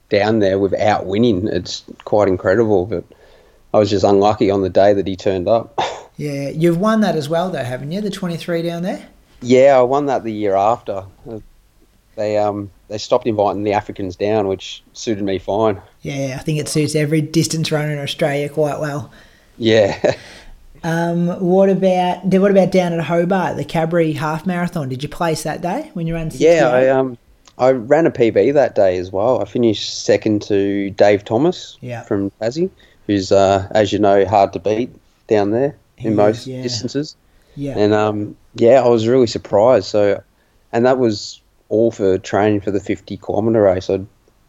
down 0.09 0.39
there 0.39 0.59
without 0.59 1.07
winning. 1.07 1.49
It's 1.49 1.85
quite 2.05 2.29
incredible, 2.29 2.87
but 2.87 3.05
I 3.75 3.79
was 3.79 3.91
just 3.91 4.05
unlucky 4.05 4.51
on 4.51 4.63
the 4.63 4.71
day 4.71 4.93
that 4.93 5.07
he 5.07 5.17
turned 5.17 5.49
up. 5.49 5.79
Yeah, 6.19 6.51
you've 6.51 6.79
won 6.79 7.01
that 7.01 7.17
as 7.17 7.31
well, 7.31 7.51
though, 7.51 7.65
haven't 7.65 7.91
you? 7.91 8.03
The 8.03 8.11
23 8.11 8.61
down 8.61 8.83
there. 8.83 9.09
Yeah, 9.43 9.77
I 9.79 9.83
won 9.83 10.07
that 10.07 10.25
the 10.25 10.33
year 10.33 10.55
after. 10.57 11.05
They 12.17 12.37
um 12.37 12.71
they 12.89 12.99
stopped 12.99 13.27
inviting 13.27 13.65
the 13.65 13.73
Africans 13.73 14.17
down, 14.17 14.47
which 14.49 14.83
suited 14.93 15.25
me 15.25 15.39
fine. 15.39 15.81
Yeah, 16.03 16.37
I 16.39 16.43
think 16.43 16.59
it 16.59 16.69
suits 16.69 16.95
every 16.95 17.21
distance 17.23 17.73
runner 17.73 17.91
in 17.93 17.99
Australia 17.99 18.49
quite 18.49 18.81
well. 18.81 19.11
Yeah. 19.59 20.15
Um, 20.85 21.29
what 21.41 21.69
about 21.69 22.25
what 22.25 22.51
about 22.51 22.73
down 22.73 22.93
at 22.93 22.99
Hobart, 23.05 23.57
the 23.57 23.65
Cadbury 23.65 24.15
Half 24.15 24.47
Marathon? 24.47 24.89
Did 24.89 25.01
you 25.05 25.09
place 25.09 25.45
that 25.45 25.61
day 25.61 25.93
when 25.95 26.09
you 26.09 26.15
ran? 26.15 26.29
68? 26.33 26.57
Yeah, 26.57 26.69
I 26.71 26.89
um 26.89 27.17
I 27.57 27.71
ran 27.71 28.05
a 28.05 28.11
PB 28.11 28.53
that 28.55 28.75
day 28.75 28.99
as 28.99 29.13
well. 29.13 29.41
I 29.41 29.45
finished 29.45 30.03
second 30.05 30.43
to 30.43 30.91
Dave 30.91 31.25
Thomas 31.25 31.79
Yeah. 31.81 32.03
from 32.03 32.33
Tassie, 32.41 32.69
who's 33.07 33.31
uh, 33.31 33.69
as 33.71 33.93
you 33.93 34.01
know 34.01 34.27
hard 34.27 34.53
to 34.55 34.59
beat 34.59 34.91
down 35.29 35.53
there 35.53 35.77
He 35.97 36.09
in 36.09 36.15
is, 36.15 36.17
most 36.17 36.47
yeah. 36.49 36.63
distances. 36.63 37.15
yeah, 37.55 37.79
And 37.79 37.93
um 37.95 38.37
yeah, 38.55 38.81
I 38.83 38.89
was 38.89 39.09
really 39.09 39.27
surprised. 39.27 39.87
So 39.87 40.23
and 40.73 40.87
that 40.87 40.99
was 40.99 41.41
all 41.69 41.91
for 41.91 42.19
training 42.19 42.61
for 42.61 42.71
the 42.71 42.81
50 42.81 43.17
kilometer 43.19 43.63
race. 43.63 43.91
I 43.91 44.01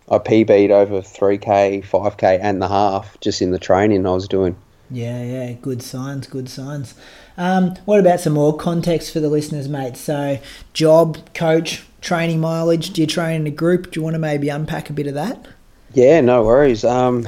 I 0.10 0.18
PB'd 0.18 0.72
over 0.72 1.02
3k, 1.02 1.86
5k, 1.86 2.40
and 2.42 2.62
the 2.62 2.68
half 2.68 3.18
just 3.22 3.42
in 3.42 3.52
the 3.52 3.60
training 3.60 4.06
I 4.06 4.12
was 4.12 4.28
doing. 4.28 4.56
yeah, 4.90 5.24
yeah. 5.24 5.54
Good 5.54 5.82
signs, 5.82 6.28
good 6.28 6.50
signs. 6.50 6.94
Um, 7.38 7.76
what 7.86 8.00
about 8.00 8.20
some 8.20 8.34
more 8.34 8.56
context 8.56 9.12
for 9.14 9.20
the 9.20 9.30
listeners, 9.30 9.68
mate? 9.68 9.98
So, 9.98 10.40
job, 10.74 11.34
coach, 11.34 11.84
training 12.02 12.40
mileage. 12.42 12.92
Do 12.92 13.02
you 13.02 13.08
train 13.08 13.42
in 13.42 13.48
a 13.48 13.52
group? 13.52 13.92
Do 13.92 14.00
you 14.00 14.04
want 14.04 14.16
to 14.16 14.20
maybe 14.20 14.50
unpack 14.50 14.90
a 14.90 14.94
bit 14.94 15.08
of 15.08 15.14
that? 15.16 15.48
Yeah, 15.94 16.22
no 16.22 16.44
worries. 16.44 16.84
Um, 16.84 17.28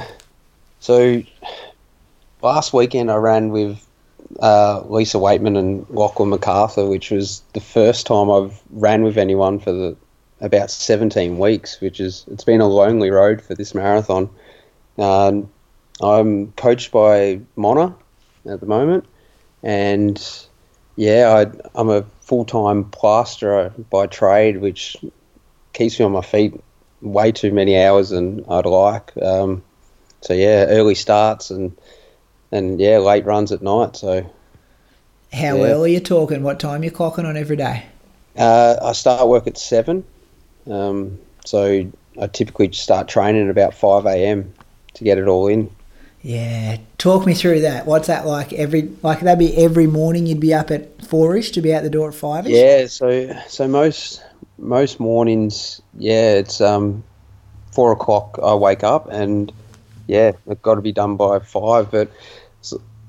so 0.80 1.22
last 2.42 2.72
weekend 2.72 3.10
I 3.10 3.16
ran 3.16 3.50
with 3.50 3.85
uh, 4.40 4.82
Lisa 4.88 5.18
Weightman 5.18 5.56
and 5.56 5.86
Lachlan 5.90 6.30
MacArthur, 6.30 6.86
which 6.86 7.10
was 7.10 7.42
the 7.52 7.60
first 7.60 8.06
time 8.06 8.30
I've 8.30 8.60
ran 8.70 9.02
with 9.02 9.18
anyone 9.18 9.58
for 9.58 9.72
the 9.72 9.96
about 10.40 10.70
17 10.70 11.38
weeks, 11.38 11.80
which 11.80 12.00
is 12.00 12.24
it's 12.30 12.44
been 12.44 12.60
a 12.60 12.68
lonely 12.68 13.10
road 13.10 13.40
for 13.40 13.54
this 13.54 13.74
marathon. 13.74 14.28
Um, 14.98 15.50
I'm 16.00 16.52
coached 16.52 16.92
by 16.92 17.40
Mona 17.56 17.94
at 18.44 18.60
the 18.60 18.66
moment, 18.66 19.06
and 19.62 20.22
yeah, 20.96 21.46
I, 21.46 21.78
I'm 21.78 21.88
a 21.88 22.02
full-time 22.20 22.84
plasterer 22.84 23.72
by 23.90 24.06
trade, 24.06 24.58
which 24.58 24.96
keeps 25.72 25.98
me 25.98 26.04
on 26.04 26.12
my 26.12 26.22
feet 26.22 26.60
way 27.00 27.32
too 27.32 27.52
many 27.52 27.82
hours 27.82 28.10
than 28.10 28.44
I'd 28.48 28.66
like. 28.66 29.16
Um, 29.20 29.62
so 30.20 30.34
yeah, 30.34 30.66
early 30.68 30.94
starts 30.94 31.50
and 31.50 31.76
and 32.56 32.80
yeah, 32.80 32.98
late 32.98 33.24
runs 33.24 33.52
at 33.52 33.62
night. 33.62 33.96
So 33.96 34.30
How 35.32 35.62
Yeah. 35.62 35.62
early 35.62 35.94
you 35.94 36.00
talking? 36.00 36.42
What 36.42 36.58
time 36.58 36.82
you 36.82 36.90
clocking 36.90 37.24
on 37.24 37.36
every 37.36 37.56
day? 37.56 37.84
uh, 38.36 38.76
I 38.82 38.92
start 38.92 39.28
work 39.28 39.46
at 39.46 39.58
seven. 39.58 40.04
Um, 40.70 41.18
so 41.44 41.90
I 42.20 42.26
typically 42.28 42.72
start 42.72 43.08
training 43.08 43.44
at 43.44 43.50
about 43.50 43.74
five 43.74 44.06
a.m. 44.06 44.54
to 44.94 45.04
get 45.04 45.18
it 45.18 45.28
all 45.28 45.48
in. 45.48 45.70
Yeah, 46.22 46.78
talk 46.98 47.24
me 47.26 47.34
through 47.34 47.60
that. 47.60 47.86
What's 47.86 48.08
that 48.08 48.26
like? 48.26 48.52
Every 48.52 48.82
like 49.02 49.20
that'd 49.20 49.38
be 49.38 49.56
every 49.56 49.86
morning. 49.86 50.26
You'd 50.26 50.40
be 50.40 50.52
up 50.54 50.70
at 50.70 51.04
four-ish 51.06 51.52
to 51.52 51.60
be 51.62 51.72
out 51.72 51.82
the 51.84 51.90
door 51.90 52.08
at 52.08 52.14
five-ish. 52.14 52.66
Yeah, 52.66 52.86
so 52.86 53.32
so 53.48 53.66
most 53.68 54.22
most 54.58 55.00
mornings, 55.00 55.80
yeah, 55.94 56.34
it's 56.34 56.60
um 56.60 57.04
four 57.72 57.92
o'clock. 57.92 58.38
I 58.42 58.54
wake 58.54 58.84
up 58.84 59.08
and 59.10 59.52
yeah, 60.08 60.32
it's 60.46 60.60
got 60.62 60.76
to 60.76 60.82
be 60.82 60.92
done 60.92 61.16
by 61.16 61.40
five. 61.40 61.90
But 61.90 62.10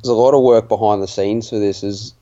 there's, 0.01 0.09
a 0.09 0.13
lot 0.13 0.33
of 0.33 0.41
work 0.43 0.67
behind 0.67 1.01
the 1.01 1.07
scenes 1.07 1.49
for 1.49 1.59
this. 1.59 1.83
Is 1.83 2.13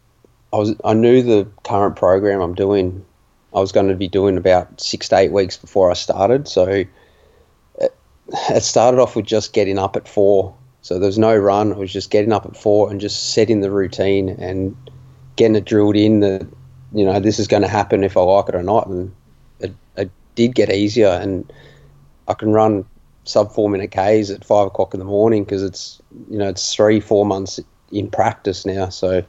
I 0.54 0.58
was 0.58 0.76
I 0.84 0.94
knew 0.94 1.22
the 1.22 1.48
current 1.64 1.96
program 1.96 2.42
I'm 2.42 2.56
doing, 2.56 3.06
I 3.54 3.60
was 3.60 3.72
going 3.72 3.88
to 3.88 3.96
be 3.96 4.08
doing 4.08 4.38
about 4.38 4.80
six 4.82 5.10
to 5.10 5.18
eight 5.18 5.32
weeks 5.32 5.58
before 5.58 5.90
I 5.90 5.94
started. 5.94 6.48
So 6.48 6.66
it, 6.66 7.96
it 8.50 8.64
started 8.64 9.00
off 9.00 9.16
with 9.16 9.26
just 9.26 9.54
getting 9.54 9.78
up 9.78 9.96
at 9.96 10.08
four. 10.08 10.56
So 10.82 11.00
there 11.00 11.08
was 11.08 11.18
no 11.18 11.36
run. 11.36 11.74
I 11.74 11.78
was 11.78 11.92
just 11.92 12.12
getting 12.12 12.32
up 12.32 12.46
at 12.46 12.58
four 12.58 12.92
and 12.92 13.02
just 13.02 13.34
setting 13.34 13.62
the 13.62 13.72
routine 13.72 14.30
and 14.30 14.76
getting 15.36 15.56
it 15.56 15.66
drilled 15.66 15.96
in 15.96 16.20
that 16.20 16.48
you 16.94 17.06
know 17.06 17.20
this 17.20 17.40
is 17.40 17.48
going 17.48 17.64
to 17.64 17.68
happen 17.68 18.04
if 18.04 18.18
I 18.18 18.22
like 18.22 18.50
it 18.50 18.56
or 18.56 18.64
not. 18.64 18.88
And 18.88 19.14
it, 19.60 19.74
it 19.98 20.12
did 20.36 20.56
get 20.56 20.72
easier, 20.72 21.10
and 21.10 21.52
I 22.28 22.34
can 22.34 22.52
run 22.52 22.86
sub 23.26 23.52
four 23.52 23.70
minute 23.70 23.92
Ks 23.92 24.30
at 24.30 24.46
five 24.46 24.68
o'clock 24.68 24.94
in 24.94 25.00
the 25.00 25.06
morning 25.06 25.44
because 25.44 25.64
it's 25.64 26.02
you 26.30 26.38
know 26.38 26.48
it's 26.48 26.74
three 26.74 27.00
four 27.00 27.26
months 27.26 27.60
in 27.92 28.10
practice 28.10 28.66
now. 28.66 28.90
So 28.90 29.24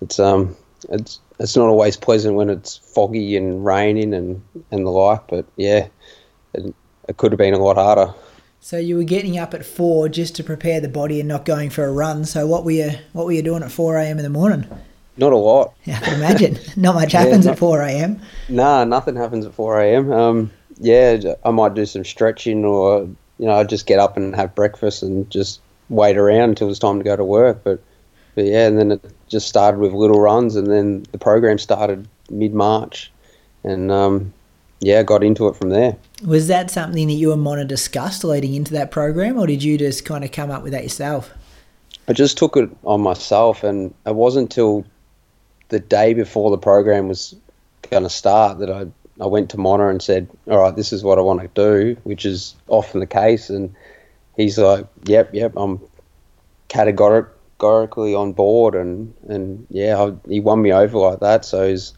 it's 0.00 0.18
um 0.18 0.56
it's 0.90 1.20
it's 1.38 1.56
not 1.56 1.68
always 1.68 1.96
pleasant 1.96 2.34
when 2.34 2.50
it's 2.50 2.76
foggy 2.76 3.36
and 3.36 3.64
raining 3.64 4.12
and 4.14 4.42
and 4.70 4.86
the 4.86 4.90
like, 4.90 5.26
but 5.28 5.46
yeah, 5.56 5.88
it, 6.54 6.74
it 7.08 7.16
could 7.16 7.32
have 7.32 7.38
been 7.38 7.54
a 7.54 7.58
lot 7.58 7.76
harder. 7.76 8.12
So 8.60 8.76
you 8.76 8.96
were 8.96 9.04
getting 9.04 9.38
up 9.38 9.54
at 9.54 9.64
four 9.64 10.08
just 10.08 10.34
to 10.36 10.44
prepare 10.44 10.80
the 10.80 10.88
body 10.88 11.20
and 11.20 11.28
not 11.28 11.44
going 11.44 11.70
for 11.70 11.84
a 11.84 11.92
run. 11.92 12.24
So 12.24 12.46
what 12.46 12.64
were 12.64 12.72
you 12.72 12.90
what 13.12 13.24
were 13.26 13.32
you 13.32 13.42
doing 13.42 13.62
at 13.62 13.70
four 13.70 13.96
a.m. 13.96 14.18
in 14.18 14.24
the 14.24 14.30
morning? 14.30 14.68
Not 15.18 15.32
a 15.32 15.36
lot. 15.36 15.74
Yeah, 15.84 15.96
I 15.96 16.04
can 16.04 16.14
imagine. 16.14 16.58
Not 16.76 16.94
much 16.94 17.10
happens 17.10 17.44
not- 17.44 17.52
at 17.52 17.58
4 17.58 17.82
a.m. 17.82 18.22
Nah, 18.48 18.84
nothing 18.84 19.16
happens 19.16 19.44
at 19.44 19.52
4 19.52 19.80
a.m. 19.80 20.12
Um, 20.12 20.50
yeah, 20.78 21.18
I 21.44 21.50
might 21.50 21.74
do 21.74 21.84
some 21.86 22.04
stretching 22.04 22.64
or, 22.64 23.08
you 23.38 23.46
know, 23.46 23.54
I'd 23.54 23.68
just 23.68 23.86
get 23.86 23.98
up 23.98 24.16
and 24.16 24.34
have 24.34 24.54
breakfast 24.54 25.02
and 25.02 25.28
just 25.30 25.60
wait 25.88 26.16
around 26.16 26.50
until 26.50 26.70
it's 26.70 26.78
time 26.78 26.98
to 26.98 27.04
go 27.04 27.16
to 27.16 27.24
work. 27.24 27.62
But, 27.64 27.82
but 28.34 28.44
yeah, 28.44 28.66
and 28.66 28.78
then 28.78 28.92
it 28.92 29.04
just 29.28 29.48
started 29.48 29.78
with 29.78 29.92
little 29.92 30.20
runs 30.20 30.56
and 30.56 30.66
then 30.66 31.04
the 31.12 31.18
program 31.18 31.58
started 31.58 32.08
mid 32.30 32.54
March. 32.54 33.10
And 33.64 33.90
um, 33.90 34.32
yeah, 34.80 35.02
got 35.02 35.24
into 35.24 35.48
it 35.48 35.56
from 35.56 35.70
there. 35.70 35.96
Was 36.24 36.48
that 36.48 36.70
something 36.70 37.06
that 37.08 37.14
you 37.14 37.32
and 37.32 37.42
Mona 37.42 37.64
discussed 37.64 38.24
leading 38.24 38.54
into 38.54 38.72
that 38.74 38.90
program, 38.90 39.38
or 39.38 39.46
did 39.46 39.62
you 39.62 39.78
just 39.78 40.04
kind 40.04 40.24
of 40.24 40.32
come 40.32 40.50
up 40.50 40.62
with 40.62 40.72
that 40.72 40.82
yourself? 40.82 41.32
I 42.06 42.12
just 42.12 42.38
took 42.38 42.56
it 42.56 42.70
on 42.84 43.00
myself, 43.00 43.62
and 43.64 43.92
it 44.06 44.14
wasn't 44.14 44.44
until 44.44 44.84
the 45.68 45.80
day 45.80 46.14
before 46.14 46.50
the 46.50 46.58
program 46.58 47.08
was 47.08 47.36
going 47.90 48.02
to 48.02 48.10
start 48.10 48.58
that 48.58 48.70
I, 48.70 48.86
I 49.20 49.26
went 49.26 49.50
to 49.50 49.58
Mona 49.58 49.88
and 49.88 50.02
said, 50.02 50.28
All 50.48 50.58
right, 50.58 50.74
this 50.74 50.92
is 50.92 51.02
what 51.02 51.18
I 51.18 51.22
want 51.22 51.40
to 51.40 51.48
do, 51.48 51.96
which 52.04 52.24
is 52.24 52.54
often 52.68 53.00
the 53.00 53.06
case. 53.06 53.50
And 53.50 53.74
he's 54.36 54.58
like, 54.58 54.86
Yep, 55.04 55.34
yep, 55.34 55.52
I'm 55.56 55.80
categorically 56.68 58.14
on 58.14 58.32
board. 58.32 58.74
And, 58.74 59.14
and 59.28 59.66
yeah, 59.70 60.00
I, 60.02 60.12
he 60.28 60.40
won 60.40 60.62
me 60.62 60.72
over 60.72 60.98
like 60.98 61.20
that. 61.20 61.44
So 61.44 61.68
he's 61.68 61.92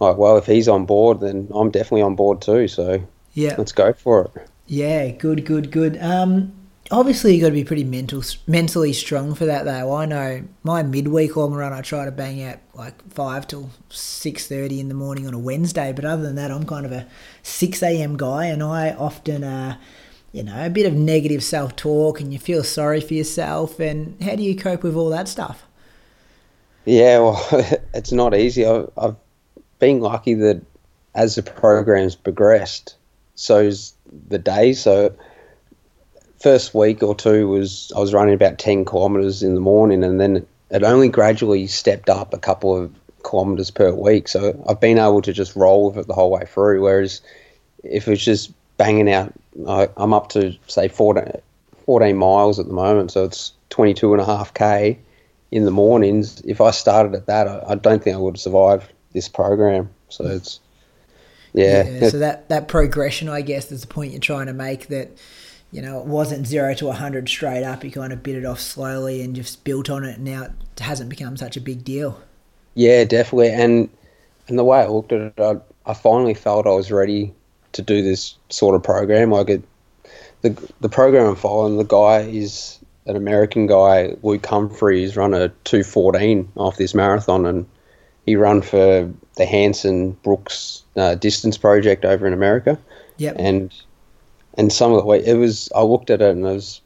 like, 0.00 0.16
Well, 0.16 0.36
if 0.36 0.46
he's 0.46 0.68
on 0.68 0.86
board, 0.86 1.20
then 1.20 1.48
I'm 1.54 1.70
definitely 1.70 2.02
on 2.02 2.16
board 2.16 2.40
too. 2.40 2.68
So 2.68 3.02
Yeah. 3.32 3.54
let's 3.58 3.72
go 3.72 3.92
for 3.92 4.24
it. 4.34 4.48
Yeah, 4.66 5.08
good, 5.08 5.44
good, 5.44 5.70
good. 5.70 5.98
Um, 6.00 6.52
obviously, 6.92 7.34
you 7.34 7.40
got 7.40 7.48
to 7.48 7.54
be 7.54 7.64
pretty 7.64 7.84
mental, 7.84 8.22
mentally 8.46 8.92
strong 8.92 9.34
for 9.34 9.46
that, 9.46 9.64
though. 9.64 9.94
I 9.94 10.06
know 10.06 10.44
my 10.62 10.82
midweek 10.82 11.34
long 11.36 11.52
run, 11.54 11.72
I 11.72 11.80
try 11.80 12.04
to 12.04 12.12
bang 12.12 12.42
out 12.42 12.58
like 12.74 13.02
five 13.10 13.46
till 13.48 13.70
six 13.88 14.46
thirty 14.46 14.78
in 14.78 14.88
the 14.88 14.94
morning 14.94 15.26
on 15.26 15.34
a 15.34 15.38
Wednesday. 15.38 15.92
But 15.92 16.04
other 16.04 16.22
than 16.22 16.36
that, 16.36 16.50
I'm 16.50 16.66
kind 16.66 16.86
of 16.86 16.92
a 16.92 17.08
six 17.42 17.82
a.m. 17.82 18.16
guy, 18.16 18.46
and 18.46 18.62
I 18.62 18.92
often, 18.92 19.42
uh, 19.42 19.78
you 20.30 20.42
know, 20.42 20.66
a 20.66 20.70
bit 20.70 20.86
of 20.86 20.92
negative 20.92 21.42
self 21.42 21.74
talk, 21.74 22.20
and 22.20 22.32
you 22.32 22.38
feel 22.38 22.62
sorry 22.62 23.00
for 23.00 23.14
yourself. 23.14 23.80
And 23.80 24.22
how 24.22 24.36
do 24.36 24.42
you 24.42 24.54
cope 24.54 24.82
with 24.82 24.94
all 24.94 25.08
that 25.10 25.28
stuff? 25.28 25.64
Yeah, 26.84 27.18
well, 27.18 27.48
it's 27.94 28.12
not 28.12 28.36
easy. 28.36 28.66
I've, 28.66 28.90
I've 28.96 29.16
been 29.78 30.00
lucky 30.00 30.34
that 30.34 30.62
as 31.14 31.34
the 31.34 31.42
program's 31.42 32.14
progressed, 32.16 32.96
so's 33.34 33.94
the 34.28 34.38
day. 34.38 34.72
So, 34.72 35.14
first 36.42 36.74
week 36.74 37.02
or 37.02 37.14
two 37.14 37.48
was 37.48 37.92
I 37.94 38.00
was 38.00 38.12
running 38.12 38.34
about 38.34 38.58
ten 38.58 38.84
kilometres 38.84 39.42
in 39.42 39.54
the 39.54 39.60
morning, 39.60 40.02
and 40.02 40.20
then 40.20 40.46
it 40.70 40.82
only 40.82 41.08
gradually 41.08 41.66
stepped 41.66 42.10
up 42.10 42.34
a 42.34 42.38
couple 42.38 42.76
of 42.76 42.92
kilometres 43.24 43.70
per 43.70 43.92
week. 43.92 44.28
So 44.28 44.62
I've 44.68 44.80
been 44.80 44.98
able 44.98 45.22
to 45.22 45.32
just 45.32 45.54
roll 45.54 45.90
with 45.90 45.98
it 45.98 46.06
the 46.08 46.14
whole 46.14 46.30
way 46.30 46.44
through. 46.44 46.82
Whereas 46.82 47.20
if 47.84 48.08
it's 48.08 48.24
just 48.24 48.52
banging 48.76 49.10
out, 49.10 49.32
I, 49.68 49.88
I'm 49.96 50.12
up 50.12 50.30
to 50.30 50.56
say 50.66 50.88
14, 50.88 51.40
14 51.86 52.16
miles 52.16 52.58
at 52.58 52.66
the 52.66 52.72
moment, 52.72 53.12
so 53.12 53.24
it's 53.24 53.52
22 53.70 54.12
and 54.12 54.20
a 54.20 54.24
half 54.24 54.52
k 54.54 54.98
in 55.50 55.64
the 55.64 55.70
mornings. 55.70 56.40
If 56.40 56.60
I 56.60 56.70
started 56.72 57.14
at 57.14 57.26
that, 57.26 57.46
I, 57.46 57.62
I 57.68 57.74
don't 57.76 58.02
think 58.02 58.16
I 58.16 58.18
would 58.18 58.34
have 58.34 58.40
survived 58.40 58.90
this 59.12 59.28
program. 59.28 59.90
So 60.08 60.24
it's 60.24 60.58
yeah, 61.54 62.08
so 62.08 62.18
that 62.18 62.48
that 62.48 62.68
progression, 62.68 63.28
I 63.28 63.42
guess, 63.42 63.70
is 63.70 63.82
the 63.82 63.86
point 63.86 64.12
you're 64.12 64.20
trying 64.20 64.46
to 64.46 64.54
make. 64.54 64.88
That 64.88 65.10
you 65.72 65.80
know, 65.80 65.98
it 65.98 66.06
wasn't 66.06 66.46
zero 66.46 66.74
to 66.74 66.92
hundred 66.92 67.28
straight 67.28 67.64
up. 67.64 67.82
You 67.82 67.90
kind 67.90 68.12
of 68.12 68.22
bit 68.22 68.36
it 68.36 68.44
off 68.44 68.60
slowly 68.60 69.22
and 69.22 69.34
just 69.34 69.64
built 69.64 69.88
on 69.88 70.04
it. 70.04 70.16
And 70.16 70.24
now 70.24 70.42
it 70.44 70.80
hasn't 70.80 71.08
become 71.08 71.36
such 71.36 71.56
a 71.56 71.60
big 71.60 71.82
deal. 71.82 72.20
Yeah, 72.74 73.04
definitely. 73.04 73.50
And 73.50 73.88
and 74.48 74.58
the 74.58 74.64
way 74.64 74.80
I 74.80 74.86
looked 74.86 75.12
at 75.12 75.20
it, 75.20 75.40
I, 75.40 75.56
I 75.90 75.94
finally 75.94 76.34
felt 76.34 76.66
I 76.66 76.70
was 76.70 76.92
ready 76.92 77.32
to 77.72 77.82
do 77.82 78.02
this 78.02 78.36
sort 78.50 78.74
of 78.74 78.82
program. 78.82 79.30
Like 79.30 79.48
it, 79.48 79.62
the 80.42 80.72
the 80.80 80.90
program 80.90 81.26
I'm 81.26 81.36
following, 81.36 81.78
the 81.78 81.84
guy 81.84 82.20
is 82.20 82.78
an 83.06 83.16
American 83.16 83.66
guy, 83.66 84.14
Luke 84.22 84.44
Humphrey. 84.44 85.00
He's 85.00 85.16
run 85.16 85.32
a 85.32 85.48
two 85.64 85.84
fourteen 85.84 86.52
off 86.54 86.76
this 86.76 86.94
marathon, 86.94 87.46
and 87.46 87.66
he 88.26 88.36
run 88.36 88.60
for 88.60 89.10
the 89.36 89.46
Hanson 89.46 90.12
Brooks 90.22 90.82
uh, 90.96 91.14
distance 91.14 91.56
project 91.56 92.04
over 92.04 92.26
in 92.26 92.34
America. 92.34 92.78
Yep. 93.16 93.36
And 93.38 93.74
and 94.54 94.72
some 94.72 94.92
of 94.92 94.98
the 94.98 95.04
way 95.04 95.24
it 95.24 95.34
was, 95.34 95.70
I 95.74 95.82
looked 95.82 96.10
at 96.10 96.22
it 96.22 96.30
and 96.30 96.46
it 96.46 96.52
was, 96.52 96.80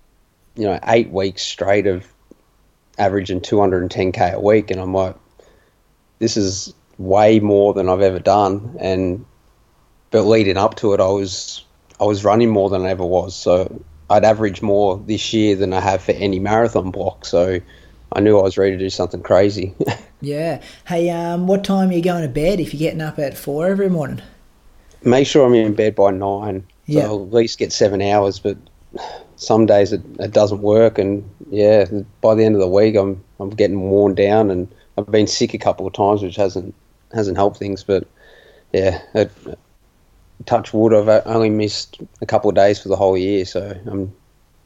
you 0.54 0.64
know, 0.64 0.78
eight 0.86 1.10
weeks 1.10 1.42
straight 1.42 1.86
of 1.86 2.06
averaging 2.98 3.40
210k 3.40 4.32
a 4.32 4.40
week, 4.40 4.70
and 4.70 4.80
I'm 4.80 4.94
like, 4.94 5.16
this 6.18 6.36
is 6.36 6.72
way 6.98 7.40
more 7.40 7.74
than 7.74 7.88
I've 7.88 8.00
ever 8.00 8.18
done. 8.18 8.76
And 8.80 9.24
but 10.10 10.22
leading 10.22 10.56
up 10.56 10.76
to 10.76 10.94
it, 10.94 11.00
I 11.00 11.08
was 11.08 11.64
I 12.00 12.04
was 12.04 12.24
running 12.24 12.50
more 12.50 12.70
than 12.70 12.86
I 12.86 12.90
ever 12.90 13.04
was. 13.04 13.34
So 13.34 13.82
I'd 14.08 14.24
average 14.24 14.62
more 14.62 14.98
this 15.06 15.32
year 15.32 15.56
than 15.56 15.72
I 15.72 15.80
have 15.80 16.02
for 16.02 16.12
any 16.12 16.38
marathon 16.38 16.90
block. 16.90 17.26
So 17.26 17.60
I 18.12 18.20
knew 18.20 18.38
I 18.38 18.42
was 18.42 18.56
ready 18.56 18.72
to 18.72 18.78
do 18.78 18.90
something 18.90 19.22
crazy. 19.22 19.74
Yeah. 20.20 20.62
Hey, 20.86 21.10
um, 21.10 21.46
what 21.46 21.62
time 21.62 21.90
are 21.90 21.92
you 21.92 22.02
going 22.02 22.22
to 22.22 22.28
bed 22.28 22.58
if 22.58 22.72
you're 22.72 22.78
getting 22.78 23.02
up 23.02 23.18
at 23.18 23.36
four 23.36 23.66
every 23.66 23.90
morning? 23.90 24.22
Make 25.04 25.26
sure 25.26 25.46
I'm 25.46 25.54
in 25.54 25.74
bed 25.74 25.94
by 25.94 26.10
nine. 26.10 26.66
So 26.88 26.98
Yeah. 26.98 27.06
I'll 27.06 27.24
at 27.24 27.32
least 27.32 27.58
get 27.58 27.72
seven 27.72 28.00
hours. 28.02 28.38
But 28.38 28.56
some 29.36 29.66
days 29.66 29.92
it, 29.92 30.02
it 30.18 30.32
doesn't 30.32 30.62
work, 30.62 30.98
and 30.98 31.28
yeah, 31.50 31.86
by 32.20 32.34
the 32.34 32.44
end 32.44 32.54
of 32.54 32.60
the 32.60 32.68
week, 32.68 32.96
I'm 32.96 33.22
I'm 33.40 33.50
getting 33.50 33.80
worn 33.90 34.14
down, 34.14 34.50
and 34.50 34.68
I've 34.98 35.10
been 35.10 35.26
sick 35.26 35.54
a 35.54 35.58
couple 35.58 35.86
of 35.86 35.92
times, 35.92 36.22
which 36.22 36.36
hasn't 36.36 36.74
hasn't 37.12 37.36
helped 37.36 37.58
things. 37.58 37.84
But 37.84 38.06
yeah, 38.72 39.00
it, 39.14 39.30
touch 40.46 40.72
wood, 40.72 40.94
I've 40.94 41.26
only 41.26 41.50
missed 41.50 42.00
a 42.20 42.26
couple 42.26 42.48
of 42.50 42.56
days 42.56 42.80
for 42.80 42.88
the 42.88 42.96
whole 42.96 43.16
year, 43.16 43.44
so 43.44 43.78
I'm 43.86 44.14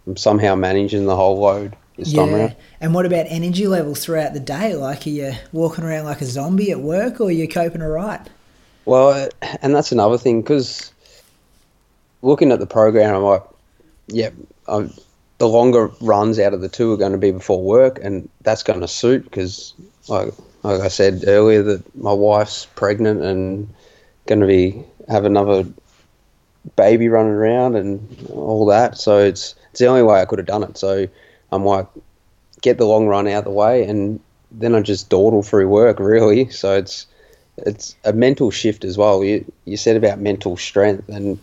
I'm 0.07 0.17
somehow 0.17 0.55
managing 0.55 1.07
the 1.07 1.17
whole 1.17 1.39
load 1.41 1.77
Yeah. 1.97 2.55
And 2.81 2.95
what 2.95 3.07
about 3.07 3.27
energy 3.29 3.67
levels 3.67 4.05
throughout 4.05 4.33
the 4.35 4.41
day? 4.41 4.75
Like, 4.75 5.07
are 5.07 5.11
you 5.11 5.33
walking 5.53 5.85
around 5.85 6.05
like 6.05 6.21
a 6.21 6.27
zombie 6.27 6.71
at 6.71 6.81
work, 6.81 7.21
or 7.21 7.29
are 7.29 7.31
you 7.31 7.49
coping 7.49 7.83
all 7.83 7.89
right? 7.89 8.29
Well, 8.85 9.29
and 9.63 9.75
that's 9.75 9.93
another 9.93 10.19
thing 10.19 10.43
because 10.43 10.90
looking 12.23 12.53
at 12.53 12.59
the 12.59 12.67
program, 12.67 13.15
I'm 13.15 13.23
like, 13.23 13.43
yeah, 14.09 14.31
I'm, 14.69 14.85
um, 14.85 14.95
the 15.39 15.49
longer 15.49 15.91
runs 16.03 16.39
out 16.39 16.53
of 16.53 16.61
the 16.61 16.69
two 16.69 16.93
are 16.93 16.99
going 16.99 17.13
to 17.13 17.19
be 17.19 17.31
before 17.31 17.63
work, 17.63 17.99
and 18.03 18.29
that's 18.43 18.63
going 18.63 18.81
to 18.81 18.89
suit 18.89 19.25
because, 19.25 19.73
like, 20.07 20.35
like 20.63 20.83
I 20.83 20.89
said 20.89 21.25
earlier, 21.27 21.63
that 21.63 21.97
my 21.97 22.13
wife's 22.13 22.67
pregnant 22.75 23.23
and 23.23 23.67
going 24.27 24.41
to 24.41 24.47
be 24.47 24.85
have 25.09 25.25
another 25.25 25.65
baby 26.77 27.09
running 27.09 27.33
around 27.33 27.75
and 27.75 28.29
all 28.31 28.67
that. 28.67 28.99
So 28.99 29.19
it's 29.19 29.55
it's 29.71 29.81
the 29.81 29.87
only 29.87 30.03
way 30.03 30.21
I 30.21 30.27
could 30.27 30.39
have 30.39 30.47
done 30.47 30.63
it. 30.63 30.77
So 30.77 31.09
I'm 31.53 31.65
like, 31.65 31.87
get 32.61 32.77
the 32.77 32.85
long 32.85 33.07
run 33.07 33.27
out 33.27 33.39
of 33.39 33.45
the 33.45 33.51
way, 33.51 33.85
and 33.85 34.21
then 34.51 34.75
I 34.75 34.83
just 34.83 35.09
dawdle 35.09 35.43
through 35.43 35.69
work 35.69 35.99
really. 35.99 36.51
So 36.51 36.77
it's 36.77 37.07
it's 37.57 37.97
a 38.05 38.13
mental 38.13 38.51
shift 38.51 38.85
as 38.85 38.99
well. 38.99 39.25
You 39.25 39.51
you 39.65 39.77
said 39.77 39.97
about 39.97 40.21
mental 40.21 40.57
strength, 40.59 41.09
and 41.09 41.39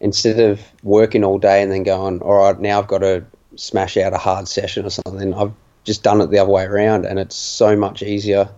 instead 0.00 0.38
of 0.40 0.60
working 0.82 1.24
all 1.24 1.38
day 1.38 1.62
and 1.62 1.70
then 1.72 1.82
going, 1.82 2.20
all 2.22 2.34
right, 2.38 2.58
now 2.60 2.78
I've 2.78 2.88
got 2.88 2.98
to 2.98 3.24
smash 3.56 3.96
out 3.96 4.12
a 4.12 4.18
hard 4.18 4.46
session 4.48 4.86
or 4.86 4.90
something, 4.90 5.34
I've 5.34 5.52
just 5.84 6.02
done 6.02 6.20
it 6.20 6.30
the 6.30 6.38
other 6.38 6.50
way 6.50 6.64
around, 6.64 7.04
and 7.06 7.18
it's 7.18 7.34
so 7.36 7.74
much 7.76 8.02
easier 8.02 8.48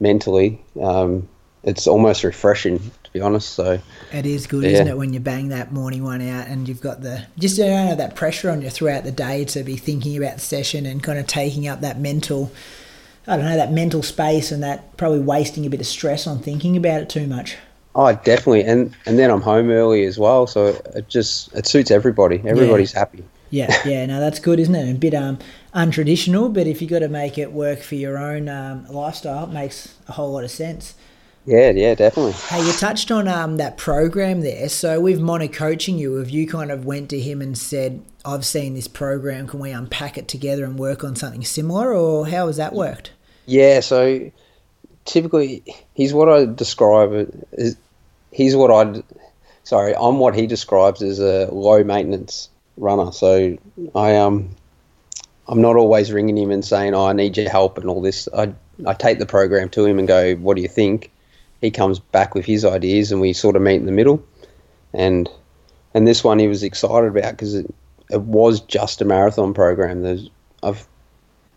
mentally. 0.00 0.60
Um, 0.80 1.28
it's 1.62 1.86
almost 1.86 2.24
refreshing, 2.24 2.78
to 3.04 3.12
be 3.12 3.20
honest. 3.20 3.50
So 3.50 3.78
It 4.12 4.26
is 4.26 4.48
good, 4.48 4.64
Yeah. 4.64 4.70
isn't 4.70 4.88
it, 4.88 4.98
when 4.98 5.12
you 5.12 5.20
bang 5.20 5.48
that 5.50 5.72
morning 5.72 6.02
one 6.02 6.20
out 6.28 6.48
and 6.48 6.68
you've 6.68 6.80
got 6.80 7.02
the 7.02 7.22
just 7.38 7.56
you 7.56 7.64
don't 7.64 7.86
have 7.86 7.98
that 7.98 8.16
pressure 8.16 8.50
on 8.50 8.62
you 8.62 8.68
throughout 8.70 9.04
the 9.04 9.12
day 9.12 9.44
to 9.44 9.62
be 9.62 9.76
thinking 9.76 10.16
about 10.16 10.34
the 10.34 10.40
session 10.40 10.86
and 10.86 11.02
kind 11.04 11.20
of 11.20 11.26
taking 11.28 11.68
up 11.68 11.80
that 11.82 12.00
mental, 12.00 12.50
I 13.28 13.36
don't 13.36 13.44
know, 13.46 13.56
that 13.56 13.70
mental 13.72 14.02
space 14.02 14.50
and 14.50 14.60
that 14.64 14.96
probably 14.96 15.20
wasting 15.20 15.64
a 15.64 15.70
bit 15.70 15.80
of 15.80 15.86
stress 15.86 16.26
on 16.26 16.40
thinking 16.40 16.76
about 16.76 17.02
it 17.02 17.08
too 17.08 17.28
much. 17.28 17.56
Oh, 17.94 18.12
definitely, 18.12 18.62
and 18.62 18.94
and 19.06 19.18
then 19.18 19.30
I'm 19.30 19.42
home 19.42 19.70
early 19.70 20.04
as 20.04 20.18
well, 20.18 20.46
so 20.46 20.68
it 20.94 21.08
just 21.08 21.52
it 21.54 21.66
suits 21.66 21.90
everybody. 21.90 22.42
Everybody's 22.44 22.92
happy. 22.92 23.22
Yeah, 23.50 23.70
yeah, 23.84 24.06
no, 24.06 24.18
that's 24.18 24.38
good, 24.38 24.58
isn't 24.58 24.74
it? 24.74 24.90
A 24.90 24.94
bit 24.94 25.14
um 25.14 25.38
untraditional, 25.74 26.52
but 26.52 26.66
if 26.66 26.80
you've 26.80 26.90
got 26.90 27.00
to 27.00 27.08
make 27.08 27.36
it 27.36 27.52
work 27.52 27.80
for 27.80 27.96
your 27.96 28.16
own 28.16 28.48
um, 28.48 28.86
lifestyle, 28.86 29.44
it 29.44 29.52
makes 29.52 29.94
a 30.08 30.12
whole 30.12 30.32
lot 30.32 30.44
of 30.44 30.50
sense. 30.50 30.94
Yeah, 31.44 31.70
yeah, 31.70 31.94
definitely. 31.94 32.32
Hey, 32.32 32.64
you 32.64 32.72
touched 32.72 33.10
on 33.10 33.26
um, 33.26 33.56
that 33.56 33.76
program 33.76 34.42
there. 34.42 34.68
So 34.68 35.00
with 35.00 35.20
Mona 35.20 35.48
coaching 35.48 35.98
you, 35.98 36.14
have 36.14 36.30
you 36.30 36.46
kind 36.46 36.70
of 36.70 36.84
went 36.84 37.10
to 37.10 37.20
him 37.20 37.42
and 37.42 37.58
said, 37.58 38.02
"I've 38.24 38.46
seen 38.46 38.74
this 38.74 38.88
program. 38.88 39.48
Can 39.48 39.60
we 39.60 39.70
unpack 39.70 40.16
it 40.16 40.28
together 40.28 40.64
and 40.64 40.78
work 40.78 41.04
on 41.04 41.16
something 41.16 41.44
similar?" 41.44 41.92
Or 41.92 42.28
how 42.28 42.46
has 42.46 42.56
that 42.56 42.72
worked? 42.72 43.10
Yeah, 43.44 43.80
so 43.80 44.30
typically 45.04 45.64
he's 45.94 46.14
what 46.14 46.28
I 46.28 46.44
describe 46.46 47.12
as 47.58 47.76
he's 48.32 48.56
what 48.56 48.70
I'd 48.70 49.04
sorry 49.62 49.94
I'm 49.94 50.18
what 50.18 50.34
he 50.34 50.46
describes 50.46 51.02
as 51.02 51.20
a 51.20 51.48
low 51.52 51.84
maintenance 51.84 52.48
runner. 52.76 53.12
So 53.12 53.56
I 53.94 54.16
um 54.16 54.56
I'm 55.46 55.60
not 55.60 55.76
always 55.76 56.10
ringing 56.10 56.38
him 56.38 56.50
and 56.50 56.64
saying 56.64 56.94
oh, 56.94 57.06
I 57.06 57.12
need 57.12 57.36
your 57.36 57.50
help 57.50 57.78
and 57.78 57.88
all 57.88 58.00
this. 58.00 58.28
I 58.36 58.54
I 58.86 58.94
take 58.94 59.18
the 59.18 59.26
program 59.26 59.68
to 59.70 59.84
him 59.84 59.98
and 59.98 60.08
go, 60.08 60.34
"What 60.36 60.56
do 60.56 60.62
you 60.62 60.68
think?" 60.68 61.10
He 61.60 61.70
comes 61.70 62.00
back 62.00 62.34
with 62.34 62.44
his 62.44 62.64
ideas, 62.64 63.12
and 63.12 63.20
we 63.20 63.32
sort 63.32 63.54
of 63.54 63.62
meet 63.62 63.76
in 63.76 63.86
the 63.86 63.92
middle. 63.92 64.24
And 64.92 65.28
and 65.94 66.08
this 66.08 66.24
one 66.24 66.38
he 66.38 66.48
was 66.48 66.62
excited 66.62 67.08
about 67.08 67.32
because 67.32 67.54
it, 67.54 67.72
it 68.10 68.22
was 68.22 68.60
just 68.60 69.00
a 69.00 69.04
marathon 69.04 69.54
program. 69.54 70.02
There's 70.02 70.30
I've 70.62 70.86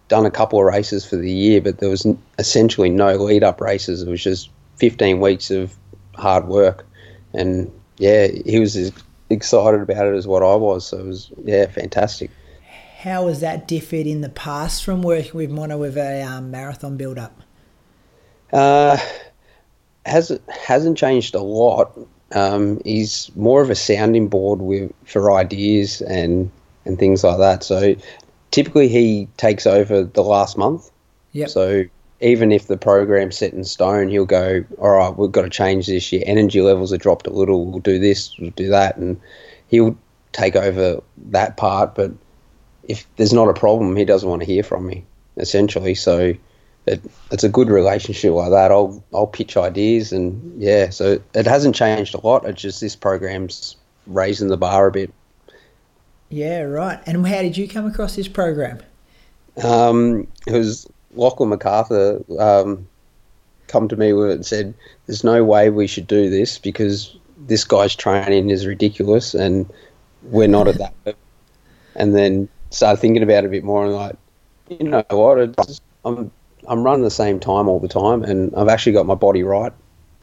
done 0.07 0.25
a 0.25 0.31
couple 0.31 0.59
of 0.59 0.65
races 0.65 1.05
for 1.05 1.15
the 1.15 1.31
year, 1.31 1.61
but 1.61 1.79
there 1.79 1.89
was 1.89 2.05
essentially 2.37 2.89
no 2.89 3.15
lead 3.15 3.43
up 3.43 3.61
races. 3.61 4.03
It 4.03 4.09
was 4.09 4.23
just 4.23 4.49
15 4.77 5.19
weeks 5.19 5.49
of 5.51 5.75
hard 6.17 6.47
work, 6.47 6.85
and 7.33 7.71
yeah, 7.97 8.27
he 8.45 8.59
was 8.59 8.75
as 8.75 8.91
excited 9.29 9.81
about 9.81 10.07
it 10.07 10.15
as 10.15 10.27
what 10.27 10.43
I 10.43 10.55
was. 10.55 10.87
So 10.87 10.99
it 10.99 11.05
was 11.05 11.31
yeah, 11.43 11.65
fantastic. 11.67 12.31
How 12.99 13.27
has 13.27 13.39
that 13.41 13.67
differed 13.67 14.07
in 14.07 14.21
the 14.21 14.29
past 14.29 14.83
from 14.83 15.03
working 15.03 15.35
with 15.35 15.51
Mona 15.51 15.77
with 15.77 15.97
a 15.97 16.23
um, 16.23 16.49
marathon 16.49 16.97
build 16.97 17.19
up? 17.19 17.39
Uh, 18.51 18.97
has 20.05 20.37
hasn't 20.47 20.97
changed 20.97 21.35
a 21.35 21.41
lot. 21.41 21.97
Um, 22.31 22.81
he's 22.83 23.31
more 23.35 23.61
of 23.61 23.69
a 23.69 23.75
sounding 23.75 24.27
board 24.27 24.61
with 24.61 24.91
for 25.05 25.31
ideas 25.33 26.01
and 26.01 26.51
and 26.85 26.97
things 26.97 27.23
like 27.23 27.37
that. 27.37 27.63
So 27.63 27.95
typically 28.51 28.87
he 28.87 29.27
takes 29.37 29.67
over 29.67 30.03
the 30.03 30.23
last 30.23 30.57
month. 30.57 30.89
Yep. 31.33 31.49
So 31.49 31.83
even 32.25 32.51
if 32.51 32.65
the 32.65 32.75
program's 32.75 33.37
set 33.37 33.53
in 33.53 33.63
stone, 33.63 34.09
he'll 34.09 34.25
go, 34.25 34.65
all 34.79 34.89
right, 34.89 35.15
we've 35.15 35.31
got 35.31 35.43
to 35.43 35.49
change 35.49 35.85
this. 35.85 36.11
Your 36.11 36.23
energy 36.25 36.59
levels 36.59 36.91
are 36.91 36.97
dropped 36.97 37.27
a 37.27 37.29
little. 37.29 37.67
We'll 37.67 37.79
do 37.81 37.99
this. 37.99 38.35
We'll 38.39 38.49
do 38.49 38.67
that, 38.69 38.97
and 38.97 39.21
he'll 39.67 39.95
take 40.31 40.55
over 40.55 41.03
that 41.29 41.55
part. 41.55 41.93
But 41.93 42.11
if 42.87 43.05
there's 43.17 43.31
not 43.31 43.47
a 43.47 43.53
problem, 43.53 43.95
he 43.95 44.05
doesn't 44.05 44.27
want 44.27 44.41
to 44.41 44.45
hear 44.47 44.63
from 44.63 44.87
me. 44.87 45.05
Essentially, 45.37 45.93
so 45.93 46.33
it, 46.87 47.01
it's 47.29 47.43
a 47.43 47.49
good 47.49 47.69
relationship 47.69 48.31
like 48.31 48.49
that. 48.49 48.71
I'll 48.71 49.03
I'll 49.13 49.27
pitch 49.27 49.55
ideas, 49.55 50.11
and 50.11 50.59
yeah, 50.59 50.89
so 50.89 51.21
it 51.35 51.45
hasn't 51.45 51.75
changed 51.75 52.15
a 52.15 52.25
lot. 52.25 52.45
It's 52.45 52.61
just 52.61 52.81
this 52.81 52.95
program's 52.95 53.75
raising 54.07 54.47
the 54.47 54.57
bar 54.57 54.87
a 54.87 54.91
bit. 54.91 55.13
Yeah, 56.29 56.61
right. 56.61 56.99
And 57.05 57.27
how 57.27 57.43
did 57.43 57.55
you 57.55 57.67
come 57.67 57.85
across 57.85 58.15
this 58.15 58.27
program? 58.27 58.79
Um, 59.63 60.27
it 60.47 60.53
was 60.53 60.87
Lachlan 61.15 61.49
MacArthur 61.49 62.23
um, 62.39 62.87
come 63.67 63.87
to 63.87 63.95
me 63.95 64.11
and 64.11 64.45
said, 64.45 64.73
"There's 65.05 65.23
no 65.23 65.43
way 65.43 65.69
we 65.69 65.87
should 65.87 66.07
do 66.07 66.29
this 66.29 66.57
because 66.57 67.15
this 67.47 67.63
guy's 67.63 67.95
training 67.95 68.49
is 68.49 68.65
ridiculous, 68.65 69.33
and 69.33 69.69
we're 70.23 70.47
not 70.47 70.67
at 70.67 70.77
that." 70.77 70.93
level." 71.05 71.19
And 71.95 72.15
then 72.15 72.49
started 72.71 72.99
thinking 72.99 73.23
about 73.23 73.43
it 73.43 73.47
a 73.47 73.49
bit 73.49 73.63
more, 73.63 73.85
and 73.85 73.93
like, 73.93 74.15
you 74.69 74.83
know 74.83 75.03
what? 75.09 75.39
It's, 75.39 75.81
I'm 76.03 76.31
I'm 76.67 76.83
running 76.83 77.03
the 77.03 77.11
same 77.11 77.39
time 77.39 77.67
all 77.67 77.79
the 77.79 77.87
time, 77.87 78.23
and 78.23 78.53
I've 78.55 78.69
actually 78.69 78.93
got 78.93 79.05
my 79.05 79.15
body 79.15 79.43
right 79.43 79.73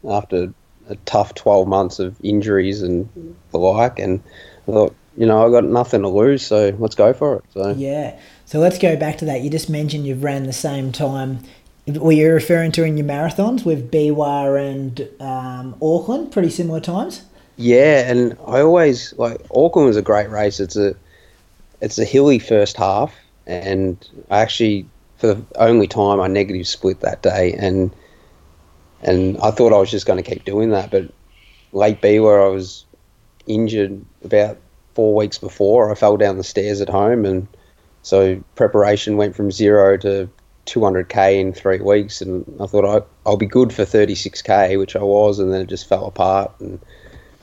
after 0.09 0.52
a 0.88 0.96
tough 1.07 1.35
12 1.35 1.68
months 1.68 1.98
of 1.98 2.16
injuries 2.22 2.83
and 2.83 3.09
the 3.50 3.59
like, 3.59 3.98
and 3.98 4.20
I 4.68 4.72
thought, 4.72 4.96
you 5.16 5.26
know, 5.26 5.46
I 5.46 5.50
got 5.50 5.64
nothing 5.64 6.02
to 6.02 6.09
lose, 6.09 6.44
so 6.44 6.74
let's 6.78 6.94
go 6.94 7.12
for 7.12 7.37
it. 7.37 7.44
So 7.52 7.70
Yeah. 7.70 8.18
So 8.52 8.58
let's 8.58 8.76
go 8.76 8.96
back 8.96 9.16
to 9.16 9.24
that. 9.24 9.40
You 9.40 9.48
just 9.48 9.70
mentioned 9.70 10.06
you've 10.06 10.22
ran 10.22 10.42
the 10.42 10.52
same 10.52 10.92
time. 10.92 11.38
Were 11.86 12.12
you 12.12 12.30
referring 12.30 12.70
to 12.72 12.84
in 12.84 12.98
your 12.98 13.06
marathons 13.06 13.64
with 13.64 13.90
Biwa 13.90 14.60
and 14.70 15.08
um, 15.20 15.74
Auckland? 15.80 16.32
Pretty 16.32 16.50
similar 16.50 16.78
times. 16.78 17.22
Yeah, 17.56 18.10
and 18.10 18.36
I 18.46 18.60
always 18.60 19.14
like 19.14 19.40
Auckland 19.54 19.86
was 19.88 19.96
a 19.96 20.02
great 20.02 20.28
race. 20.28 20.60
It's 20.60 20.76
a 20.76 20.94
it's 21.80 21.98
a 21.98 22.04
hilly 22.04 22.38
first 22.38 22.76
half, 22.76 23.14
and 23.46 23.96
I 24.30 24.40
actually 24.40 24.84
for 25.16 25.28
the 25.28 25.42
only 25.54 25.86
time 25.86 26.20
I 26.20 26.28
negative 26.28 26.68
split 26.68 27.00
that 27.00 27.22
day, 27.22 27.54
and 27.54 27.90
and 29.00 29.38
I 29.38 29.50
thought 29.50 29.72
I 29.72 29.78
was 29.78 29.90
just 29.90 30.04
going 30.04 30.22
to 30.22 30.30
keep 30.30 30.44
doing 30.44 30.68
that, 30.72 30.90
but 30.90 31.10
late 31.72 32.02
B 32.02 32.20
where 32.20 32.42
I 32.42 32.48
was 32.48 32.84
injured 33.46 34.04
about 34.22 34.58
four 34.92 35.14
weeks 35.14 35.38
before, 35.38 35.90
I 35.90 35.94
fell 35.94 36.18
down 36.18 36.36
the 36.36 36.44
stairs 36.44 36.82
at 36.82 36.90
home, 36.90 37.24
and 37.24 37.48
so 38.02 38.42
preparation 38.56 39.16
went 39.16 39.36
from 39.36 39.50
zero 39.50 39.96
to 39.98 40.28
200k 40.66 41.40
in 41.40 41.52
three 41.52 41.80
weeks, 41.80 42.20
and 42.20 42.44
I 42.60 42.66
thought 42.66 42.84
I, 42.84 43.04
I'll 43.28 43.36
be 43.36 43.46
good 43.46 43.72
for 43.72 43.82
36k, 43.82 44.78
which 44.78 44.96
I 44.96 45.02
was, 45.02 45.38
and 45.38 45.52
then 45.52 45.62
it 45.62 45.68
just 45.68 45.88
fell 45.88 46.06
apart. 46.06 46.52
And 46.60 46.80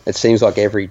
it 0.05 0.15
seems 0.15 0.41
like 0.41 0.57
every 0.57 0.89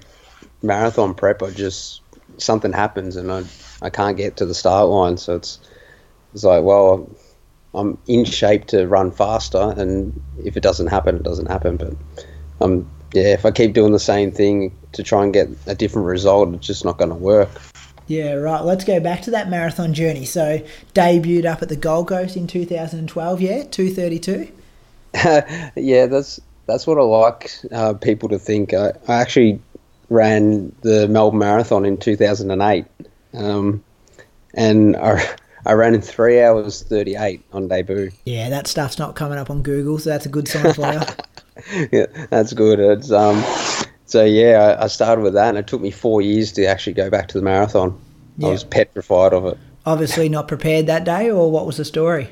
marathon 0.63 1.15
prep, 1.15 1.43
I 1.43 1.51
just 1.51 2.03
something 2.39 2.73
happens, 2.73 3.17
and 3.17 3.31
I 3.31 3.45
I 3.81 3.91
can't 3.91 4.17
get 4.17 4.37
to 4.39 4.47
the 4.47 4.55
start 4.55 4.89
line. 4.89 5.17
So 5.17 5.37
it's 5.37 5.59
it's 6.35 6.45
like, 6.45 6.65
well, 6.65 7.09
I'm 7.75 7.99
in 8.07 8.25
shape 8.25 8.67
to 8.67 8.87
run 8.87 9.11
faster, 9.11 9.75
and 9.77 10.21
if 10.43 10.57
it 10.57 10.63
doesn't 10.63 10.89
happen, 10.89 11.17
it 11.17 11.23
doesn't 11.23 11.47
happen. 11.47 11.77
But 11.77 11.95
um, 12.61 12.91
yeah, 13.13 13.35
if 13.35 13.47
I 13.47 13.51
keep 13.51 13.73
doing 13.73 13.93
the 13.93 13.99
same 13.99 14.33
thing 14.33 14.77
to 14.93 15.03
try 15.03 15.25
and 15.25 15.33
get 15.33 15.49
a 15.67 15.75
different 15.75 16.09
result, 16.09 16.55
it's 16.55 16.67
just 16.67 16.85
not 16.85 16.99
going 16.99 17.11
to 17.11 17.17
work. 17.17 17.51
Yeah, 18.09 18.33
right. 18.33 18.65
Let's 18.65 18.85
go 18.85 18.99
back 19.01 19.23
to 19.23 19.31
that 19.33 19.49
marathon 19.49 19.95
journey. 19.95 20.25
So 20.25 20.65
debuted 20.95 21.45
up 21.45 21.63
at 21.63 21.69
the 21.69 21.77
Gold 21.77 22.09
Coast 22.09 22.37
in 22.37 22.47
2012. 22.47 23.41
Yeah, 23.41 23.65
232. 23.65 24.51
yeah, 25.77 26.07
that's 26.07 26.41
that's 26.67 26.87
what 26.87 26.99
I 26.99 27.03
like 27.03 27.51
uh, 27.71 27.95
people 27.95 28.31
to 28.31 28.39
think. 28.39 28.75
I, 28.75 28.93
I 29.07 29.15
actually 29.15 29.61
ran 30.11 30.75
the 30.83 31.07
Melbourne 31.09 31.39
Marathon 31.41 31.85
in 31.85 31.97
2008, 31.97 32.85
um, 33.35 33.83
and 34.55 34.97
I, 34.97 35.37
I 35.67 35.73
ran 35.73 35.95
in 35.95 36.03
three 36.03 36.43
hours 36.43 36.83
38 36.83 37.43
on 37.53 37.69
debut. 37.69 38.11
Yeah, 38.25 38.51
that 38.51 38.67
stuff's 38.67 38.99
not 38.99 39.17
coming 39.17 39.39
up 39.39 39.51
on 39.51 39.63
Google, 39.63 39.99
so 39.99 40.11
that's 40.11 40.27
a 40.27 40.31
good 40.31 40.49
sign 40.49 40.75
for 40.75 40.93
you. 40.93 41.89
yeah, 41.93 42.27
that's 42.31 42.53
good. 42.53 42.79
It's 42.81 43.11
um, 43.11 43.43
so 44.09 44.25
yeah, 44.25 44.77
I, 44.81 44.85
I 44.85 44.87
started 44.87 45.21
with 45.21 45.35
that, 45.35 45.51
and 45.51 45.59
it 45.59 45.67
took 45.67 45.83
me 45.83 45.91
four 45.91 46.23
years 46.23 46.51
to 46.53 46.65
actually 46.65 46.95
go 46.95 47.11
back 47.11 47.29
to 47.29 47.39
the 47.39 47.45
marathon. 47.45 48.01
Yeah. 48.39 48.49
I 48.49 48.51
was 48.53 48.65
petrified 48.65 49.35
of 49.35 49.45
it. 49.45 49.59
Obviously 49.85 50.31
not 50.31 50.49
prepared 50.49 50.87
that 50.87 51.05
day, 51.05 51.31
or 51.31 51.51
what 51.51 51.67
was 51.67 51.77
the 51.77 51.85
story? 51.85 52.31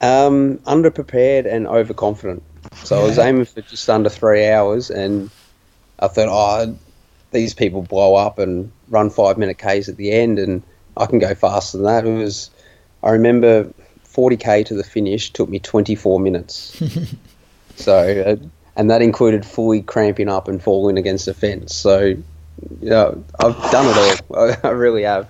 Um, 0.00 0.56
underprepared 0.58 1.46
and 1.46 1.66
overconfident. 1.66 2.42
So 2.84 2.98
I 2.98 3.02
was 3.04 3.18
aiming 3.18 3.44
for 3.44 3.60
just 3.60 3.88
under 3.90 4.08
three 4.08 4.48
hours, 4.48 4.90
and 4.90 5.30
I 5.98 6.08
thought, 6.08 6.28
oh, 6.28 6.78
these 7.30 7.52
people 7.52 7.82
blow 7.82 8.14
up 8.14 8.38
and 8.38 8.72
run 8.88 9.10
five 9.10 9.36
minute 9.36 9.58
Ks 9.58 9.88
at 9.88 9.98
the 9.98 10.12
end, 10.12 10.38
and 10.38 10.62
I 10.96 11.04
can 11.04 11.18
go 11.18 11.34
faster 11.34 11.76
than 11.76 11.84
that. 11.84 12.06
It 12.06 12.16
was, 12.16 12.50
I 13.02 13.10
remember 13.10 13.70
40K 14.06 14.64
to 14.66 14.74
the 14.74 14.82
finish 14.82 15.30
took 15.30 15.50
me 15.50 15.58
24 15.58 16.20
minutes. 16.20 16.82
so, 17.76 18.22
uh, 18.22 18.36
and 18.78 18.88
that 18.88 19.02
included 19.02 19.44
fully 19.44 19.82
cramping 19.82 20.28
up 20.28 20.46
and 20.46 20.62
falling 20.62 20.96
against 20.96 21.26
a 21.26 21.34
fence. 21.34 21.74
So, 21.74 22.14
know, 22.80 23.24
I've 23.40 23.56
done 23.72 23.86
it 23.86 24.22
all. 24.30 24.56
I 24.62 24.68
really 24.68 25.02
have. 25.02 25.28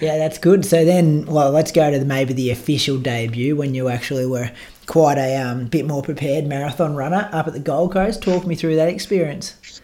Yeah, 0.00 0.16
that's 0.18 0.38
good. 0.38 0.64
So 0.64 0.84
then, 0.84 1.26
well, 1.26 1.50
let's 1.50 1.72
go 1.72 1.90
to 1.90 1.98
the, 1.98 2.04
maybe 2.04 2.32
the 2.32 2.50
official 2.50 2.96
debut 2.96 3.56
when 3.56 3.74
you 3.74 3.88
actually 3.88 4.24
were 4.24 4.50
quite 4.86 5.18
a 5.18 5.36
um, 5.36 5.66
bit 5.66 5.84
more 5.84 6.02
prepared 6.02 6.46
marathon 6.46 6.94
runner 6.94 7.28
up 7.32 7.48
at 7.48 7.52
the 7.52 7.60
Gold 7.60 7.92
Coast. 7.92 8.22
Talk 8.22 8.46
me 8.46 8.54
through 8.54 8.76
that 8.76 8.88
experience. 8.88 9.80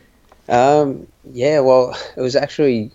Um, 0.49 1.09
yeah, 1.33 1.61
well, 1.61 1.97
it 2.17 2.21
was 2.21 2.37
actually 2.37 2.93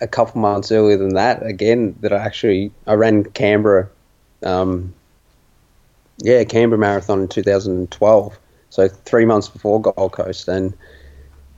a 0.00 0.08
couple 0.08 0.40
months 0.40 0.72
earlier 0.72 0.96
than 0.96 1.14
that. 1.14 1.44
Again, 1.46 1.96
that 2.00 2.12
I 2.12 2.18
actually 2.18 2.72
I 2.86 2.94
ran 2.94 3.24
Canberra. 3.24 3.88
Um, 4.42 4.92
yeah, 6.18 6.42
Canberra 6.44 6.78
Marathon 6.78 7.20
in 7.20 7.28
2012. 7.28 8.38
So 8.72 8.88
three 8.88 9.26
months 9.26 9.50
before 9.50 9.82
Gold 9.82 10.12
Coast, 10.12 10.48
and 10.48 10.72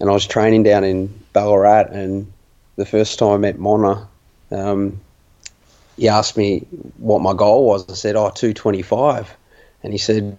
and 0.01 0.11
I 0.11 0.13
was 0.13 0.27
training 0.27 0.65
down 0.65 0.83
in 0.83 1.07
Ballarat, 1.33 1.87
and 1.93 2.33
the 2.75 2.85
first 2.85 3.21
time 3.21 3.31
I 3.31 3.37
met 3.37 3.57
Mona, 3.57 4.09
um, 4.51 4.99
he 5.97 6.09
asked 6.09 6.37
me 6.37 6.67
what 6.99 7.23
my 7.23 7.33
goal 7.33 7.67
was. 7.67 7.89
I 7.89 7.95
said, 7.95 8.17
"Oh, 8.17 8.31
225," 8.31 9.31
and 9.85 9.93
he 9.93 9.99
said, 9.99 10.37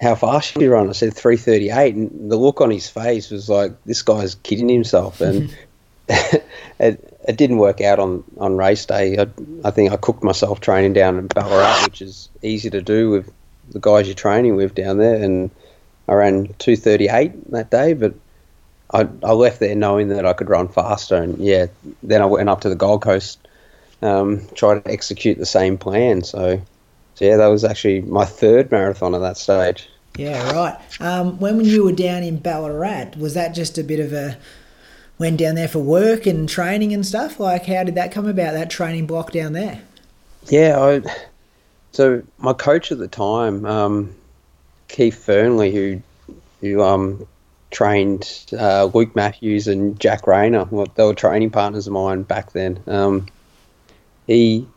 how 0.00 0.14
fast 0.14 0.52
should 0.52 0.62
you 0.62 0.72
run? 0.72 0.88
I 0.88 0.92
said 0.92 1.14
338, 1.14 1.94
and 1.96 2.30
the 2.30 2.36
look 2.36 2.60
on 2.60 2.70
his 2.70 2.88
face 2.88 3.30
was 3.30 3.48
like, 3.48 3.72
this 3.84 4.02
guy's 4.02 4.36
kidding 4.36 4.68
himself. 4.68 5.20
And 5.20 5.56
it, 6.08 6.48
it 6.78 7.36
didn't 7.36 7.58
work 7.58 7.80
out 7.80 7.98
on, 7.98 8.22
on 8.38 8.56
race 8.56 8.86
day. 8.86 9.18
I, 9.18 9.26
I 9.64 9.72
think 9.72 9.92
I 9.92 9.96
cooked 9.96 10.22
myself 10.22 10.60
training 10.60 10.92
down 10.92 11.18
in 11.18 11.26
Ballarat, 11.26 11.84
which 11.84 12.02
is 12.02 12.28
easy 12.40 12.70
to 12.70 12.82
do 12.82 13.10
with 13.10 13.32
the 13.70 13.80
guys 13.80 14.06
you're 14.06 14.14
training 14.14 14.54
with 14.54 14.76
down 14.76 14.98
there. 14.98 15.22
And 15.22 15.50
I 16.12 16.14
ran 16.14 16.44
238 16.58 17.50
that 17.52 17.70
day, 17.70 17.94
but 17.94 18.12
I, 18.92 19.08
I 19.22 19.32
left 19.32 19.60
there 19.60 19.74
knowing 19.74 20.08
that 20.08 20.26
I 20.26 20.34
could 20.34 20.50
run 20.50 20.68
faster. 20.68 21.16
And 21.16 21.38
yeah, 21.38 21.66
then 22.02 22.20
I 22.20 22.26
went 22.26 22.50
up 22.50 22.60
to 22.62 22.68
the 22.68 22.74
Gold 22.74 23.00
Coast, 23.00 23.38
um, 24.02 24.46
tried 24.54 24.84
to 24.84 24.90
execute 24.90 25.38
the 25.38 25.46
same 25.46 25.78
plan. 25.78 26.22
So, 26.22 26.60
so 27.14 27.24
yeah, 27.24 27.38
that 27.38 27.46
was 27.46 27.64
actually 27.64 28.02
my 28.02 28.26
third 28.26 28.70
marathon 28.70 29.14
at 29.14 29.22
that 29.22 29.38
stage. 29.38 29.88
Yeah, 30.18 30.52
right. 30.52 31.00
Um, 31.00 31.40
when 31.40 31.64
you 31.64 31.84
were 31.84 31.92
down 31.92 32.22
in 32.22 32.36
Ballarat, 32.36 33.16
was 33.16 33.32
that 33.32 33.54
just 33.54 33.78
a 33.78 33.82
bit 33.82 33.98
of 33.98 34.12
a 34.12 34.36
went 35.18 35.38
down 35.38 35.54
there 35.54 35.68
for 35.68 35.78
work 35.78 36.26
and 36.26 36.46
training 36.46 36.92
and 36.92 37.06
stuff? 37.06 37.40
Like, 37.40 37.64
how 37.64 37.84
did 37.84 37.94
that 37.94 38.12
come 38.12 38.26
about? 38.26 38.52
That 38.52 38.68
training 38.68 39.06
block 39.06 39.32
down 39.32 39.54
there? 39.54 39.80
Yeah, 40.48 40.78
I 40.78 41.02
So 41.92 42.22
my 42.36 42.52
coach 42.52 42.92
at 42.92 42.98
the 42.98 43.08
time, 43.08 43.64
um, 43.64 44.14
Keith 44.92 45.24
Fernley, 45.24 45.72
who 45.72 46.02
who 46.60 46.82
um, 46.82 47.26
trained 47.72 48.44
uh, 48.52 48.84
Luke 48.84 49.16
Matthews 49.16 49.66
and 49.66 49.98
Jack 49.98 50.26
Rayner. 50.26 50.68
Well, 50.70 50.86
they 50.94 51.02
were 51.02 51.14
training 51.14 51.50
partners 51.50 51.88
of 51.88 51.92
mine 51.94 52.22
back 52.22 52.52
then. 52.52 52.80
Um, 52.86 53.26
he 54.26 54.68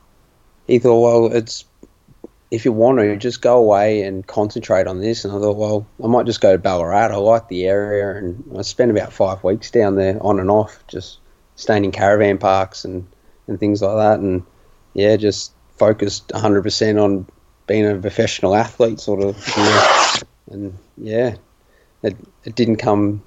he 0.66 0.80
thought, 0.80 1.02
well, 1.02 1.34
it's 1.34 1.66
if 2.52 2.64
you 2.64 2.72
want 2.72 3.00
to, 3.00 3.16
just 3.18 3.42
go 3.42 3.58
away 3.58 4.04
and 4.04 4.26
concentrate 4.26 4.88
on 4.88 5.02
this. 5.02 5.26
And 5.26 5.34
I 5.34 5.40
thought, 5.40 5.58
well, 5.58 5.86
I 6.04 6.08
might 6.08 6.26
just 6.26 6.42
go 6.42 6.54
to 6.54 6.58
Ballarat. 6.58 7.08
I 7.12 7.16
like 7.16 7.48
the 7.50 7.66
area, 7.66 8.16
and 8.16 8.44
I 8.58 8.62
spent 8.62 8.92
about 8.92 9.12
five 9.12 9.44
weeks 9.44 9.70
down 9.70 9.96
there 9.96 10.18
on 10.24 10.40
and 10.40 10.50
off, 10.50 10.84
just 10.88 11.20
staying 11.56 11.86
in 11.86 11.92
caravan 11.92 12.38
parks 12.38 12.86
and, 12.86 13.06
and 13.48 13.60
things 13.60 13.82
like 13.82 13.96
that. 13.98 14.20
And 14.20 14.44
yeah, 14.94 15.18
just 15.18 15.52
focused 15.78 16.30
100% 16.30 17.04
on 17.04 17.28
being 17.68 17.86
a 17.86 17.96
professional 17.96 18.56
athlete, 18.56 19.00
sort 19.00 19.22
of. 19.22 19.36
You 19.58 19.64
know. 19.64 20.05
And 20.56 20.78
yeah, 20.98 21.36
it, 22.04 22.16
it 22.44 22.56
didn't 22.56 22.78
come 22.78 23.22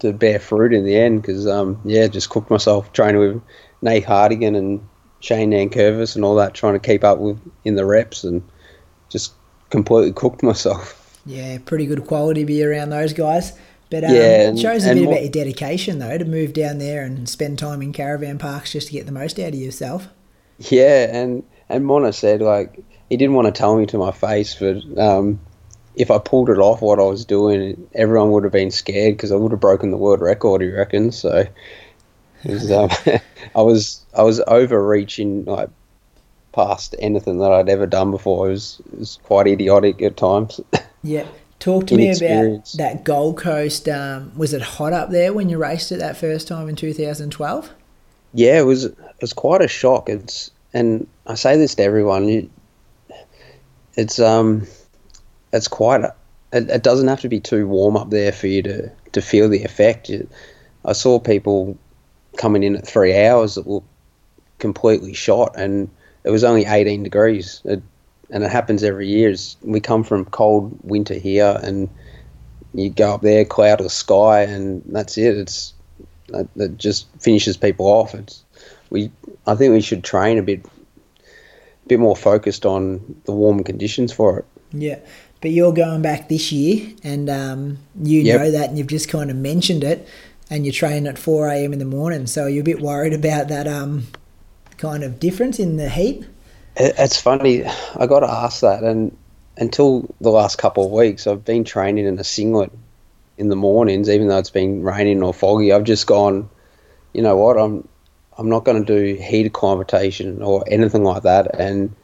to 0.00 0.12
bear 0.12 0.38
fruit 0.40 0.72
in 0.72 0.84
the 0.84 0.96
end 0.96 1.22
because, 1.22 1.46
um, 1.46 1.80
yeah, 1.84 2.06
just 2.08 2.30
cooked 2.30 2.50
myself 2.50 2.92
training 2.92 3.20
with 3.20 3.42
Nate 3.82 4.04
Hardigan 4.04 4.56
and 4.56 4.86
Shane 5.20 5.50
Nankervis 5.50 6.16
and 6.16 6.24
all 6.24 6.34
that, 6.36 6.54
trying 6.54 6.72
to 6.72 6.78
keep 6.80 7.04
up 7.04 7.18
with 7.18 7.38
in 7.64 7.76
the 7.76 7.84
reps 7.84 8.24
and 8.24 8.42
just 9.10 9.32
completely 9.68 10.12
cooked 10.12 10.42
myself. 10.42 10.96
Yeah, 11.26 11.58
pretty 11.64 11.84
good 11.86 12.06
quality 12.06 12.44
be 12.44 12.64
around 12.64 12.90
those 12.90 13.12
guys. 13.12 13.52
But 13.90 14.04
um, 14.04 14.14
Yeah, 14.14 14.50
it 14.50 14.58
shows 14.58 14.86
a 14.86 14.94
bit 14.94 15.04
what- 15.06 15.12
about 15.12 15.22
your 15.22 15.30
dedication, 15.32 15.98
though, 15.98 16.16
to 16.16 16.24
move 16.24 16.52
down 16.54 16.78
there 16.78 17.02
and 17.04 17.28
spend 17.28 17.58
time 17.58 17.82
in 17.82 17.92
caravan 17.92 18.38
parks 18.38 18.72
just 18.72 18.86
to 18.86 18.92
get 18.94 19.04
the 19.06 19.12
most 19.12 19.38
out 19.38 19.48
of 19.48 19.54
yourself. 19.54 20.08
Yeah, 20.58 21.14
and 21.14 21.42
and 21.68 21.84
Mona 21.84 22.12
said 22.12 22.40
like 22.40 22.78
he 23.08 23.16
didn't 23.16 23.34
want 23.34 23.46
to 23.46 23.52
tell 23.58 23.76
me 23.76 23.86
to 23.86 23.98
my 23.98 24.12
face, 24.12 24.54
but 24.54 24.76
um, 24.98 25.40
if 25.96 26.10
I 26.10 26.18
pulled 26.18 26.50
it 26.50 26.58
off, 26.58 26.82
what 26.82 26.98
I 26.98 27.04
was 27.04 27.24
doing, 27.24 27.88
everyone 27.94 28.30
would 28.32 28.44
have 28.44 28.52
been 28.52 28.70
scared 28.70 29.16
because 29.16 29.32
I 29.32 29.36
would 29.36 29.52
have 29.52 29.60
broken 29.60 29.90
the 29.90 29.96
world 29.96 30.20
record. 30.20 30.62
He 30.62 30.68
reckons. 30.68 31.18
So 31.18 31.46
it 32.44 32.50
was, 32.50 32.70
um, 32.70 32.90
I 33.54 33.62
was 33.62 34.04
I 34.16 34.22
was 34.22 34.40
overreaching 34.46 35.44
like 35.44 35.68
past 36.52 36.94
anything 36.98 37.38
that 37.38 37.52
I'd 37.52 37.68
ever 37.68 37.86
done 37.86 38.10
before. 38.10 38.48
It 38.48 38.52
was 38.52 38.80
it 38.92 38.98
was 38.98 39.18
quite 39.24 39.46
idiotic 39.46 40.02
at 40.02 40.16
times. 40.16 40.60
Yeah. 41.02 41.26
Talk 41.60 41.86
to 41.88 41.94
me 41.94 42.10
about 42.10 42.72
that 42.76 43.04
Gold 43.04 43.36
Coast. 43.38 43.88
Um, 43.88 44.32
was 44.36 44.54
it 44.54 44.62
hot 44.62 44.92
up 44.92 45.10
there 45.10 45.32
when 45.32 45.48
you 45.48 45.58
raced 45.58 45.92
it 45.92 45.98
that 45.98 46.16
first 46.16 46.48
time 46.48 46.68
in 46.68 46.76
2012? 46.76 47.70
Yeah, 48.32 48.58
it 48.58 48.64
was 48.64 48.84
it 48.84 48.96
was 49.20 49.32
quite 49.32 49.62
a 49.62 49.68
shock. 49.68 50.08
It's 50.08 50.50
and 50.72 51.06
I 51.26 51.34
say 51.34 51.58
this 51.58 51.74
to 51.76 51.82
everyone. 51.82 52.28
You, 52.28 52.50
it's 53.94 54.18
um, 54.18 54.66
it's 55.52 55.68
quite. 55.68 56.02
A, 56.02 56.14
it, 56.52 56.68
it 56.68 56.82
doesn't 56.82 57.08
have 57.08 57.20
to 57.20 57.28
be 57.28 57.40
too 57.40 57.66
warm 57.66 57.96
up 57.96 58.10
there 58.10 58.32
for 58.32 58.46
you 58.46 58.62
to 58.62 58.90
to 59.12 59.22
feel 59.22 59.48
the 59.48 59.64
effect. 59.64 60.10
I 60.84 60.92
saw 60.92 61.18
people 61.18 61.76
coming 62.36 62.62
in 62.62 62.76
at 62.76 62.86
three 62.86 63.16
hours 63.26 63.54
that 63.54 63.66
were 63.66 63.82
completely 64.58 65.14
shot, 65.14 65.54
and 65.56 65.90
it 66.24 66.30
was 66.30 66.44
only 66.44 66.64
18 66.64 67.02
degrees. 67.02 67.60
It, 67.64 67.82
and 68.30 68.44
it 68.44 68.50
happens 68.50 68.84
every 68.84 69.08
year. 69.08 69.30
It's, 69.30 69.56
we 69.62 69.80
come 69.80 70.04
from 70.04 70.24
cold 70.26 70.78
winter 70.82 71.14
here, 71.14 71.58
and 71.62 71.88
you 72.72 72.90
go 72.90 73.14
up 73.14 73.22
there, 73.22 73.44
cloudless 73.44 73.94
sky, 73.94 74.42
and 74.42 74.82
that's 74.86 75.18
it. 75.18 75.36
It's 75.36 75.74
that, 76.28 76.48
that 76.54 76.78
just 76.78 77.08
finishes 77.18 77.56
people 77.56 77.86
off. 77.86 78.14
It's 78.14 78.44
we. 78.90 79.10
I 79.46 79.54
think 79.54 79.72
we 79.72 79.80
should 79.80 80.04
train 80.04 80.38
a 80.38 80.42
bit, 80.42 80.64
bit 81.88 81.98
more 81.98 82.14
focused 82.14 82.64
on 82.64 83.20
the 83.24 83.32
warm 83.32 83.64
conditions 83.64 84.12
for 84.12 84.38
it. 84.38 84.44
Yeah. 84.72 84.98
But 85.40 85.52
you're 85.52 85.72
going 85.72 86.02
back 86.02 86.28
this 86.28 86.52
year, 86.52 86.92
and 87.02 87.30
um, 87.30 87.78
you 88.00 88.24
Yep. 88.24 88.40
know 88.40 88.50
that, 88.50 88.68
and 88.68 88.78
you've 88.78 88.88
just 88.88 89.08
kind 89.08 89.30
of 89.30 89.36
mentioned 89.36 89.84
it, 89.84 90.06
and 90.50 90.66
you're 90.66 90.72
training 90.72 91.06
at 91.06 91.18
4 91.18 91.48
a.m. 91.48 91.72
in 91.72 91.78
the 91.78 91.84
morning. 91.84 92.26
So 92.26 92.46
you're 92.46 92.60
a 92.62 92.64
bit 92.64 92.80
worried 92.80 93.14
about 93.14 93.48
that 93.48 93.66
um, 93.66 94.08
kind 94.76 95.02
of 95.02 95.18
difference 95.20 95.58
in 95.58 95.76
the 95.76 95.88
heat. 95.88 96.26
It's 96.76 97.20
funny. 97.20 97.64
I 97.64 98.06
got 98.06 98.22
asked 98.24 98.60
that, 98.62 98.82
and 98.82 99.16
until 99.56 100.08
the 100.20 100.30
last 100.30 100.56
couple 100.58 100.84
of 100.86 100.92
weeks, 100.92 101.26
I've 101.26 101.44
been 101.44 101.64
training 101.64 102.06
in 102.06 102.18
a 102.18 102.24
singlet 102.24 102.72
in 103.38 103.48
the 103.48 103.56
mornings, 103.56 104.08
even 104.08 104.28
though 104.28 104.38
it's 104.38 104.50
been 104.50 104.82
raining 104.82 105.22
or 105.22 105.34
foggy. 105.34 105.72
I've 105.72 105.84
just 105.84 106.06
gone, 106.06 106.48
you 107.12 107.22
know 107.22 107.36
what? 107.36 107.58
I'm 107.58 107.86
I'm 108.38 108.48
not 108.48 108.64
going 108.64 108.84
to 108.84 109.00
do 109.16 109.20
heat 109.22 109.52
acclimatation 109.52 110.40
or 110.44 110.64
anything 110.68 111.04
like 111.04 111.22
that, 111.24 111.54
and 111.60 111.94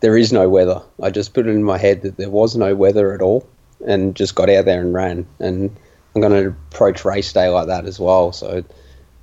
there 0.00 0.16
is 0.16 0.32
no 0.32 0.48
weather. 0.48 0.82
I 1.02 1.10
just 1.10 1.34
put 1.34 1.46
it 1.46 1.50
in 1.50 1.62
my 1.62 1.78
head 1.78 2.02
that 2.02 2.16
there 2.16 2.30
was 2.30 2.56
no 2.56 2.74
weather 2.74 3.12
at 3.14 3.22
all, 3.22 3.46
and 3.86 4.14
just 4.14 4.34
got 4.34 4.50
out 4.50 4.64
there 4.64 4.80
and 4.80 4.92
ran. 4.92 5.26
And 5.38 5.74
I'm 6.14 6.20
going 6.20 6.42
to 6.42 6.48
approach 6.72 7.04
race 7.04 7.32
day 7.32 7.48
like 7.48 7.68
that 7.68 7.86
as 7.86 8.00
well. 8.00 8.32
So, 8.32 8.64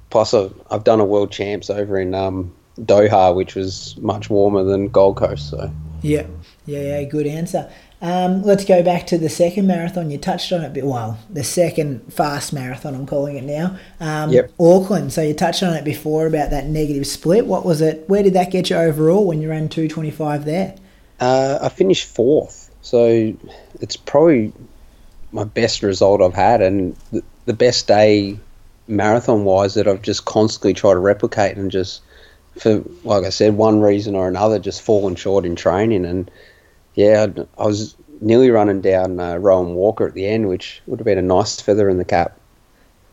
plus 0.09 0.33
I've, 0.33 0.83
done 0.83 0.99
a 0.99 1.05
world 1.05 1.31
champs 1.31 1.69
over 1.69 1.99
in 1.99 2.13
um, 2.13 2.53
Doha, 2.79 3.35
which 3.35 3.55
was 3.55 3.97
much 3.97 4.29
warmer 4.29 4.63
than 4.63 4.87
Gold 4.87 5.17
Coast. 5.17 5.49
So 5.49 5.71
Yeah, 6.01 6.27
yeah, 6.65 6.81
yeah. 6.81 7.03
Good 7.03 7.27
answer. 7.27 7.71
Um, 7.99 8.43
let's 8.43 8.63
go 8.63 8.83
back 8.83 9.07
to 9.07 9.17
the 9.17 9.29
second 9.29 9.65
marathon. 9.67 10.11
You 10.11 10.19
touched 10.19 10.51
on 10.51 10.61
it 10.63 10.67
a 10.67 10.69
bit. 10.69 10.85
Well, 10.85 11.17
the 11.29 11.43
second 11.43 12.13
fast 12.13 12.53
marathon, 12.53 12.93
I'm 12.93 13.07
calling 13.07 13.35
it 13.37 13.43
now. 13.43 13.77
Um, 13.99 14.31
Yep. 14.31 14.51
Auckland. 14.59 15.13
So 15.13 15.21
you 15.23 15.33
touched 15.33 15.63
on 15.63 15.73
it 15.73 15.83
before 15.83 16.27
about 16.27 16.51
that 16.51 16.67
negative 16.67 17.07
split. 17.07 17.47
What 17.47 17.65
was 17.65 17.81
it? 17.81 18.07
Where 18.07 18.21
did 18.21 18.33
that 18.33 18.51
get 18.51 18.69
you 18.69 18.75
overall 18.75 19.25
when 19.25 19.41
you 19.41 19.49
ran 19.49 19.67
225 19.69 20.45
there? 20.45 20.75
uh, 21.19 21.57
I 21.61 21.69
finished 21.69 22.05
fourth. 22.07 22.69
So 22.81 23.33
it's 23.81 23.95
probably 23.97 24.53
my 25.31 25.43
best 25.43 25.81
result 25.83 26.21
I've 26.21 26.33
had, 26.33 26.61
and 26.61 26.95
the, 27.11 27.23
the 27.45 27.53
best 27.53 27.87
day 27.87 28.37
marathon 28.87 29.43
wise 29.43 29.73
that 29.73 29.87
I've 29.87 30.01
just 30.01 30.25
constantly 30.25 30.73
tried 30.73 30.93
to 30.93 30.99
replicate 30.99 31.57
and 31.57 31.69
just 31.71 32.01
for 32.57 32.83
like 33.03 33.23
I 33.25 33.29
said, 33.29 33.55
one 33.55 33.81
reason 33.81 34.15
or 34.15 34.27
another, 34.27 34.59
just 34.59 34.81
fallen 34.81 35.15
short 35.15 35.45
in 35.45 35.55
training. 35.55 36.05
And 36.05 36.31
yeah, 36.97 37.23
I'd- 37.23 37.45
I 37.57 37.65
was 37.65 37.95
nearly 38.19 38.49
running 38.51 38.81
down 38.81 39.19
uh, 39.19 39.37
Rowan 39.37 39.75
Walker 39.75 40.07
at 40.07 40.15
the 40.15 40.27
end, 40.27 40.49
which 40.49 40.81
would 40.87 40.99
have 40.99 41.05
been 41.05 41.17
a 41.19 41.21
nice 41.21 41.61
feather 41.61 41.87
in 41.87 41.97
the 41.97 42.05
cap. 42.05 42.37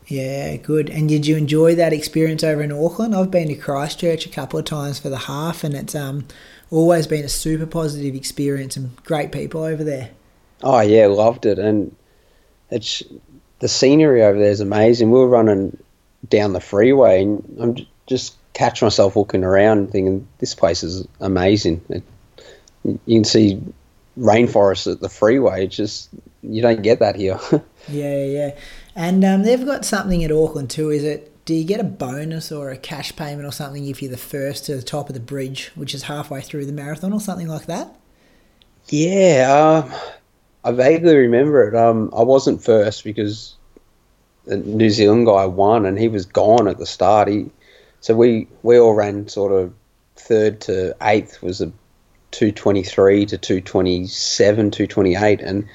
Yeah, 0.07 0.57
good. 0.57 0.89
And 0.89 1.07
did 1.09 1.25
you 1.25 1.35
enjoy 1.37 1.75
that 1.75 1.93
experience 1.93 2.43
over 2.43 2.61
in 2.61 2.71
Auckland? 2.71 3.15
I've 3.15 3.31
been 3.31 3.47
to 3.47 3.55
Christchurch 3.55 4.25
a 4.25 4.29
couple 4.29 4.59
of 4.59 4.65
times 4.65 4.99
for 4.99 5.09
the 5.09 5.17
half, 5.17 5.63
and 5.63 5.73
it's 5.73 5.95
um 5.95 6.25
always 6.71 7.07
been 7.07 7.23
a 7.25 7.29
super 7.29 7.65
positive 7.65 8.15
experience 8.15 8.75
and 8.75 8.95
great 9.03 9.31
people 9.31 9.63
over 9.63 9.83
there. 9.83 10.09
Oh 10.63 10.81
yeah, 10.81 11.07
loved 11.07 11.45
it, 11.45 11.59
and 11.59 11.95
it's 12.71 13.03
the 13.59 13.67
scenery 13.67 14.23
over 14.23 14.37
there 14.37 14.51
is 14.51 14.59
amazing. 14.59 15.11
We 15.11 15.19
were 15.19 15.27
running 15.27 15.77
down 16.29 16.53
the 16.53 16.59
freeway, 16.59 17.23
and 17.23 17.57
I'm 17.59 17.75
just 18.07 18.35
catch 18.53 18.81
myself 18.81 19.15
looking 19.15 19.43
around, 19.43 19.91
thinking 19.91 20.27
this 20.39 20.55
place 20.55 20.83
is 20.83 21.07
amazing. 21.19 21.81
It, 21.89 22.03
you 22.85 23.17
can 23.17 23.23
see 23.23 23.61
rainforests 24.17 24.91
at 24.91 25.01
the 25.01 25.09
freeway. 25.09 25.65
It's 25.65 25.75
just 25.75 26.09
you 26.41 26.61
don't 26.61 26.81
get 26.81 26.99
that 26.99 27.15
here. 27.15 27.39
yeah, 27.87 28.23
yeah, 28.23 28.55
and 28.95 29.23
um, 29.25 29.43
they've 29.43 29.65
got 29.65 29.85
something 29.85 30.23
at 30.23 30.31
Auckland 30.31 30.69
too. 30.69 30.89
Is 30.89 31.03
it? 31.03 31.31
Do 31.45 31.53
you 31.53 31.63
get 31.63 31.79
a 31.79 31.83
bonus 31.83 32.51
or 32.51 32.71
a 32.71 32.77
cash 32.77 33.15
payment 33.15 33.45
or 33.45 33.51
something 33.51 33.85
if 33.85 34.01
you're 34.01 34.09
the 34.09 34.17
first 34.17 34.65
to 34.65 34.75
the 34.75 34.81
top 34.81 35.09
of 35.09 35.13
the 35.13 35.19
bridge, 35.19 35.71
which 35.75 35.93
is 35.93 36.03
halfway 36.03 36.41
through 36.41 36.65
the 36.65 36.71
marathon 36.71 37.13
or 37.13 37.19
something 37.19 37.47
like 37.47 37.67
that? 37.67 37.95
Yeah, 38.87 39.83
um, 39.85 39.93
I 40.63 40.71
vaguely 40.71 41.15
remember 41.15 41.67
it. 41.67 41.75
Um, 41.75 42.11
I 42.15 42.23
wasn't 42.23 42.63
first 42.63 43.03
because 43.03 43.55
the 44.45 44.57
New 44.57 44.89
Zealand 44.89 45.27
guy 45.27 45.45
won 45.45 45.85
and 45.85 45.99
he 45.99 46.07
was 46.07 46.25
gone 46.25 46.67
at 46.67 46.79
the 46.79 46.85
start. 46.85 47.27
He, 47.27 47.51
so 48.01 48.15
we 48.15 48.47
we 48.63 48.79
all 48.79 48.93
ran 48.93 49.27
sort 49.27 49.51
of 49.51 49.73
third 50.15 50.61
to 50.61 50.95
eighth 51.01 51.41
was 51.41 51.59
the 51.59 51.71
223 52.35 53.25
to 53.27 53.37
227, 53.37 54.71
228, 54.71 55.39
and 55.39 55.65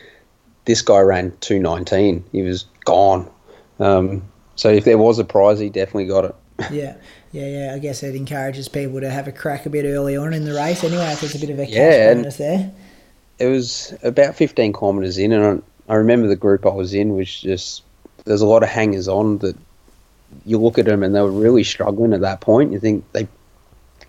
this 0.66 0.82
guy 0.82 0.98
ran 0.98 1.32
219. 1.40 2.22
He 2.32 2.42
was 2.42 2.66
gone. 2.84 3.30
Um, 3.78 4.22
so 4.56 4.68
if 4.68 4.84
there 4.84 4.98
was 4.98 5.18
a 5.18 5.24
prize, 5.24 5.58
he 5.58 5.70
definitely 5.70 6.06
got 6.06 6.26
it. 6.26 6.36
yeah, 6.70 6.96
yeah, 7.32 7.46
yeah. 7.46 7.74
I 7.74 7.78
guess 7.78 8.02
it 8.02 8.14
encourages 8.14 8.68
people 8.68 9.00
to 9.00 9.08
have 9.08 9.26
a 9.26 9.32
crack 9.32 9.64
a 9.64 9.70
bit 9.70 9.86
early 9.86 10.18
on 10.18 10.34
in 10.34 10.44
the 10.44 10.52
race. 10.52 10.84
Anyway, 10.84 11.10
if 11.12 11.22
there's 11.22 11.34
a 11.34 11.38
bit 11.38 11.48
of 11.48 11.58
a 11.58 11.64
cash 11.64 11.74
yeah, 11.74 12.12
bonus 12.12 12.36
there. 12.36 12.70
It 13.38 13.46
was 13.46 13.94
about 14.02 14.34
15 14.34 14.74
kilometres 14.74 15.16
in, 15.16 15.32
and 15.32 15.62
I, 15.88 15.94
I 15.94 15.96
remember 15.96 16.28
the 16.28 16.36
group 16.36 16.66
I 16.66 16.70
was 16.70 16.92
in 16.92 17.16
was 17.16 17.40
just 17.40 17.84
there's 18.26 18.42
a 18.42 18.46
lot 18.46 18.62
of 18.62 18.68
hangers 18.68 19.08
on 19.08 19.38
that 19.38 19.56
you 20.44 20.58
look 20.58 20.78
at 20.78 20.84
them 20.84 21.02
and 21.02 21.14
they 21.14 21.22
were 21.22 21.30
really 21.30 21.64
struggling 21.64 22.12
at 22.12 22.20
that 22.20 22.42
point. 22.42 22.72
You 22.72 22.78
think 22.78 23.10
they 23.12 23.26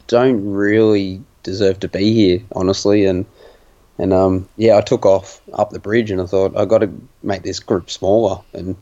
don't 0.08 0.52
really 0.52 1.22
deserve 1.44 1.80
to 1.82 1.88
be 1.88 2.14
here, 2.14 2.42
honestly, 2.54 3.06
and 3.06 3.26
and 3.98 4.14
um 4.14 4.48
yeah, 4.58 4.78
I 4.78 4.82
took 4.82 5.06
off 5.06 5.42
up 5.54 5.72
the 5.72 5.80
bridge 5.80 6.12
and 6.12 6.22
I 6.22 6.26
thought 6.26 6.56
I 6.58 6.66
got 6.66 6.80
to 6.80 6.92
make 7.24 7.44
this 7.44 7.60
group 7.60 7.90
smaller, 7.90 8.42
and 8.54 8.76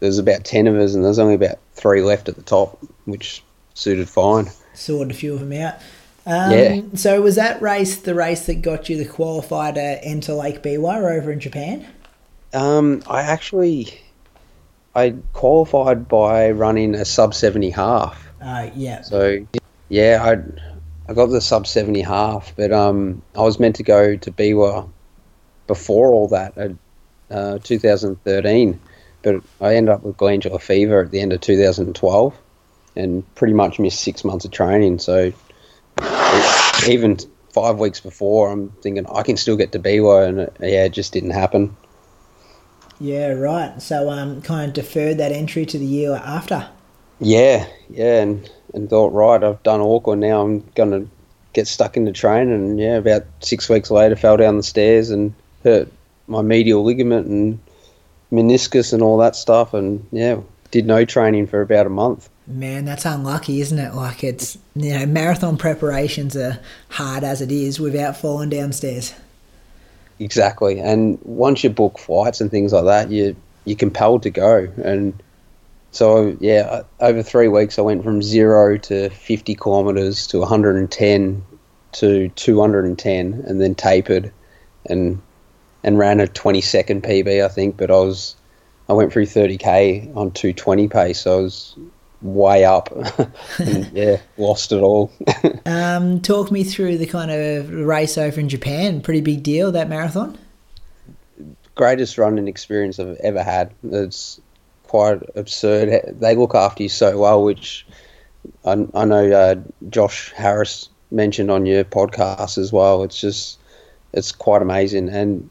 there's 0.00 0.18
about 0.18 0.44
10 0.44 0.66
of 0.66 0.76
us, 0.76 0.94
and 0.94 1.04
there's 1.04 1.18
only 1.18 1.34
about 1.34 1.58
three 1.74 2.02
left 2.02 2.28
at 2.28 2.34
the 2.36 2.42
top, 2.42 2.78
which 3.04 3.42
suited 3.74 4.08
fine. 4.08 4.48
sorted 4.74 5.12
a 5.12 5.14
few 5.14 5.34
of 5.34 5.40
them 5.40 5.52
out. 5.52 5.74
Um, 6.26 6.52
Yeah. 6.52 6.80
So 6.94 7.20
was 7.20 7.36
that 7.36 7.60
race 7.62 7.96
the 7.96 8.14
race 8.14 8.46
that 8.46 8.62
got 8.62 8.88
you 8.88 8.96
the 8.96 9.08
qualifier 9.08 9.74
to 9.74 10.04
enter 10.04 10.34
Lake 10.34 10.62
Biwa 10.62 11.16
over 11.18 11.32
in 11.32 11.40
Japan? 11.40 11.86
Um, 12.54 13.02
I 13.06 13.22
actually 13.22 14.00
I 14.94 15.14
qualified 15.32 16.08
by 16.08 16.50
running 16.50 16.94
a 16.94 17.04
sub 17.04 17.34
seventy 17.34 17.70
half. 17.70 18.28
Uh, 18.40 18.70
yeah. 18.74 19.02
So 19.02 19.44
yeah, 19.88 20.18
I 20.22 20.71
I 21.08 21.14
got 21.14 21.26
the 21.26 21.40
sub 21.40 21.66
seventy 21.66 22.00
half, 22.00 22.54
but 22.56 22.72
um, 22.72 23.22
I 23.34 23.42
was 23.42 23.58
meant 23.58 23.76
to 23.76 23.82
go 23.82 24.16
to 24.16 24.30
Biwa 24.30 24.88
before 25.66 26.12
all 26.12 26.28
that, 26.28 26.56
at, 26.58 26.72
uh, 27.30 27.58
2013, 27.62 28.80
but 29.22 29.36
I 29.60 29.76
ended 29.76 29.94
up 29.94 30.02
with 30.02 30.16
glandular 30.16 30.58
fever 30.58 31.02
at 31.02 31.10
the 31.10 31.20
end 31.20 31.32
of 31.32 31.40
2012, 31.40 32.34
and 32.96 33.34
pretty 33.34 33.54
much 33.54 33.78
missed 33.78 34.00
six 34.00 34.24
months 34.24 34.44
of 34.44 34.50
training. 34.50 34.98
So 34.98 35.32
even 36.86 37.18
five 37.52 37.78
weeks 37.78 38.00
before, 38.00 38.50
I'm 38.50 38.70
thinking 38.82 39.06
I 39.06 39.22
can 39.22 39.36
still 39.36 39.56
get 39.56 39.72
to 39.72 39.78
Biwa, 39.78 40.28
and 40.28 40.40
it, 40.40 40.56
yeah, 40.60 40.84
it 40.84 40.92
just 40.92 41.12
didn't 41.12 41.30
happen. 41.30 41.76
Yeah, 43.00 43.32
right. 43.32 43.80
So 43.82 44.10
um, 44.10 44.42
kind 44.42 44.68
of 44.68 44.74
deferred 44.74 45.18
that 45.18 45.32
entry 45.32 45.66
to 45.66 45.78
the 45.78 45.84
year 45.84 46.14
after. 46.14 46.68
Yeah, 47.20 47.66
yeah, 47.88 48.22
and, 48.22 48.50
and 48.74 48.88
thought, 48.88 49.12
right, 49.12 49.42
I've 49.42 49.62
done 49.62 49.80
Auckland 49.80 50.20
now, 50.20 50.42
I'm 50.42 50.60
going 50.74 50.90
to 50.90 51.10
get 51.52 51.66
stuck 51.66 51.96
into 51.96 52.12
training. 52.12 52.54
And 52.54 52.80
yeah, 52.80 52.96
about 52.96 53.24
six 53.40 53.68
weeks 53.68 53.90
later, 53.90 54.16
fell 54.16 54.36
down 54.36 54.56
the 54.56 54.62
stairs 54.62 55.10
and 55.10 55.34
hurt 55.62 55.88
my 56.26 56.42
medial 56.42 56.84
ligament 56.84 57.26
and 57.26 57.58
meniscus 58.30 58.92
and 58.92 59.02
all 59.02 59.18
that 59.18 59.36
stuff. 59.36 59.74
And 59.74 60.06
yeah, 60.12 60.40
did 60.70 60.86
no 60.86 61.04
training 61.04 61.46
for 61.46 61.60
about 61.60 61.86
a 61.86 61.90
month. 61.90 62.28
Man, 62.46 62.84
that's 62.84 63.04
unlucky, 63.04 63.60
isn't 63.60 63.78
it? 63.78 63.94
Like 63.94 64.24
it's 64.24 64.58
you 64.74 64.98
know, 64.98 65.06
marathon 65.06 65.56
preparations 65.56 66.36
are 66.36 66.58
hard 66.88 67.22
as 67.22 67.40
it 67.40 67.52
is 67.52 67.78
without 67.78 68.16
falling 68.16 68.50
downstairs. 68.50 69.14
Exactly. 70.18 70.80
And 70.80 71.18
once 71.22 71.62
you 71.62 71.70
book 71.70 71.98
flights 71.98 72.40
and 72.40 72.50
things 72.50 72.72
like 72.72 72.84
that, 72.84 73.10
you, 73.10 73.36
you're 73.64 73.76
compelled 73.76 74.22
to 74.24 74.30
go. 74.30 74.68
And 74.84 75.20
so, 75.92 76.34
yeah, 76.40 76.82
over 77.00 77.22
three 77.22 77.48
weeks, 77.48 77.78
I 77.78 77.82
went 77.82 78.02
from 78.02 78.22
zero 78.22 78.78
to 78.78 79.10
50 79.10 79.54
kilometres 79.54 80.26
to 80.28 80.38
110 80.38 81.44
to 81.92 82.28
210 82.30 83.44
and 83.46 83.60
then 83.60 83.74
tapered 83.74 84.32
and 84.86 85.20
and 85.84 85.98
ran 85.98 86.20
a 86.20 86.26
20 86.26 86.60
second 86.62 87.02
PB, 87.02 87.44
I 87.44 87.48
think. 87.48 87.76
But 87.76 87.90
I 87.90 87.96
was 87.96 88.36
I 88.88 88.94
went 88.94 89.12
through 89.12 89.26
30k 89.26 90.16
on 90.16 90.30
220 90.30 90.88
pace, 90.88 91.20
so 91.20 91.38
I 91.38 91.42
was 91.42 91.76
way 92.22 92.64
up. 92.64 92.90
and, 93.58 93.90
yeah, 93.92 94.16
lost 94.38 94.72
it 94.72 94.80
all. 94.80 95.12
Um, 95.64 96.20
talk 96.20 96.50
me 96.50 96.64
through 96.64 96.98
the 96.98 97.06
kind 97.06 97.30
of 97.30 97.70
race 97.70 98.18
over 98.18 98.40
in 98.40 98.48
Japan. 98.48 99.00
Pretty 99.00 99.20
big 99.20 99.44
deal 99.44 99.70
that 99.72 99.88
marathon. 99.88 100.36
greatest 101.76 102.18
running 102.18 102.48
experience 102.48 102.98
I've 102.98 103.16
ever 103.18 103.42
had. 103.42 103.72
It's 103.84 104.40
quite 104.92 105.22
absurd. 105.36 106.18
They 106.20 106.36
look 106.36 106.54
after 106.54 106.82
you 106.82 106.90
so 106.90 107.16
well, 107.16 107.42
which 107.42 107.86
I, 108.66 108.86
I 108.92 109.06
know 109.06 109.32
uh, 109.32 109.54
Josh 109.88 110.30
Harris 110.32 110.90
mentioned 111.10 111.50
on 111.50 111.64
your 111.64 111.82
podcast 111.82 112.58
as 112.58 112.74
well. 112.74 113.02
It's 113.02 113.18
just, 113.18 113.58
it's 114.12 114.32
quite 114.32 114.60
amazing. 114.60 115.08
And 115.08 115.48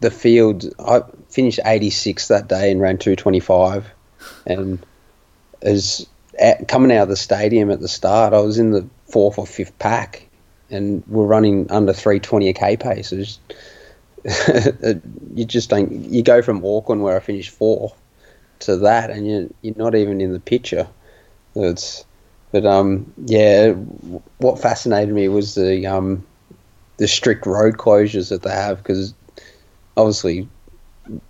the 0.00 0.10
field, 0.10 0.64
I 0.78 1.02
finished 1.28 1.60
86 1.62 2.28
that 2.28 2.48
day 2.48 2.72
and 2.72 2.80
ran 2.80 2.96
225. 2.96 3.90
And 4.46 4.78
as 5.60 6.06
at, 6.40 6.66
coming 6.66 6.96
out 6.96 7.02
of 7.02 7.08
the 7.10 7.16
stadium 7.16 7.70
at 7.70 7.80
the 7.80 7.88
start, 7.88 8.32
I 8.32 8.40
was 8.40 8.58
in 8.58 8.70
the 8.70 8.88
fourth 9.06 9.36
or 9.36 9.46
fifth 9.46 9.78
pack 9.80 10.26
and 10.70 11.02
we're 11.08 11.26
running 11.26 11.70
under 11.70 11.92
320 11.92 12.48
a 12.48 12.54
K 12.54 12.78
pace. 12.78 13.12
You 15.34 15.44
just 15.44 15.68
don't. 15.68 15.90
You 15.90 16.22
go 16.22 16.42
from 16.42 16.64
Auckland, 16.64 17.02
where 17.02 17.16
I 17.16 17.20
finished 17.20 17.50
fourth, 17.50 17.94
to 18.66 18.76
that, 18.78 19.10
and 19.10 19.26
you 19.26 19.54
you're 19.62 19.76
not 19.76 19.94
even 19.94 20.20
in 20.20 20.32
the 20.32 20.40
picture. 20.40 20.88
It's, 21.54 22.04
but 22.50 22.64
um, 22.66 23.12
yeah. 23.26 23.72
What 24.38 24.60
fascinated 24.60 25.14
me 25.14 25.28
was 25.28 25.54
the 25.54 25.86
um, 25.86 26.24
the 26.96 27.08
strict 27.08 27.46
road 27.46 27.78
closures 27.78 28.28
that 28.30 28.42
they 28.42 28.50
have 28.50 28.78
because 28.78 29.14
obviously 29.96 30.48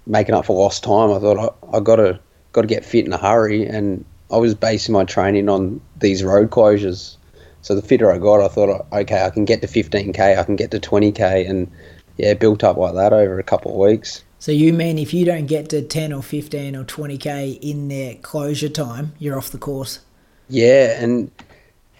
making 0.06 0.34
up 0.34 0.46
for 0.46 0.56
lost 0.56 0.84
time. 0.84 1.10
I 1.10 1.18
thought 1.18 1.56
I, 1.72 1.76
I 1.76 1.80
got 1.80 1.96
to 1.96 2.20
got 2.52 2.62
to 2.62 2.66
get 2.66 2.84
fit 2.84 3.06
in 3.06 3.12
a 3.12 3.18
hurry, 3.18 3.66
and 3.66 4.04
I 4.30 4.36
was 4.36 4.54
basing 4.54 4.92
my 4.92 5.04
training 5.04 5.48
on 5.48 5.80
these 5.98 6.22
road 6.22 6.50
closures. 6.50 7.16
So 7.62 7.74
the 7.74 7.82
fitter 7.82 8.10
I 8.10 8.18
got, 8.18 8.40
I 8.40 8.48
thought, 8.48 8.86
okay, 8.92 9.24
I 9.24 9.30
can 9.30 9.44
get 9.44 9.60
to 9.60 9.68
15k, 9.68 10.36
I 10.36 10.42
can 10.42 10.56
get 10.56 10.72
to 10.72 10.80
20k, 10.80 11.48
and 11.48 11.70
yeah, 12.16 12.34
built 12.34 12.64
up 12.64 12.76
like 12.76 12.94
that 12.94 13.12
over 13.12 13.38
a 13.38 13.44
couple 13.44 13.72
of 13.72 13.90
weeks. 13.90 14.24
So 14.42 14.50
you 14.50 14.72
mean 14.72 14.98
if 14.98 15.14
you 15.14 15.24
don't 15.24 15.46
get 15.46 15.68
to 15.68 15.82
10 15.82 16.12
or 16.12 16.20
15 16.20 16.74
or 16.74 16.82
20k 16.82 17.60
in 17.60 17.86
their 17.86 18.16
closure 18.16 18.68
time, 18.68 19.12
you're 19.20 19.38
off 19.38 19.50
the 19.50 19.58
course? 19.58 20.00
Yeah, 20.48 21.00
and 21.00 21.30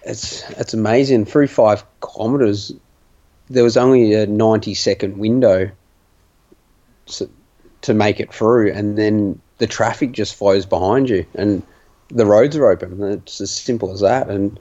it's 0.03 0.43
it's 0.59 0.75
amazing. 0.75 1.25
Through 1.27 1.47
five 1.47 1.85
kilometres, 2.01 2.73
there 3.49 3.63
was 3.63 3.77
only 3.77 4.15
a 4.15 4.27
90 4.27 4.75
second 4.75 5.19
window 5.19 5.71
to, 7.07 7.31
to 7.83 7.95
make 7.95 8.19
it 8.19 8.35
through, 8.35 8.73
and 8.73 8.99
then 8.99 9.41
the 9.59 9.69
traffic 9.69 10.11
just 10.11 10.35
flows 10.35 10.67
behind 10.67 11.11
you, 11.11 11.25
and 11.37 11.63
the 12.09 12.27
roads 12.27 12.57
are 12.57 12.69
open. 12.69 13.01
It's 13.05 13.41
as 13.41 13.53
simple 13.53 13.93
as 13.93 14.01
that, 14.01 14.29
and 14.29 14.59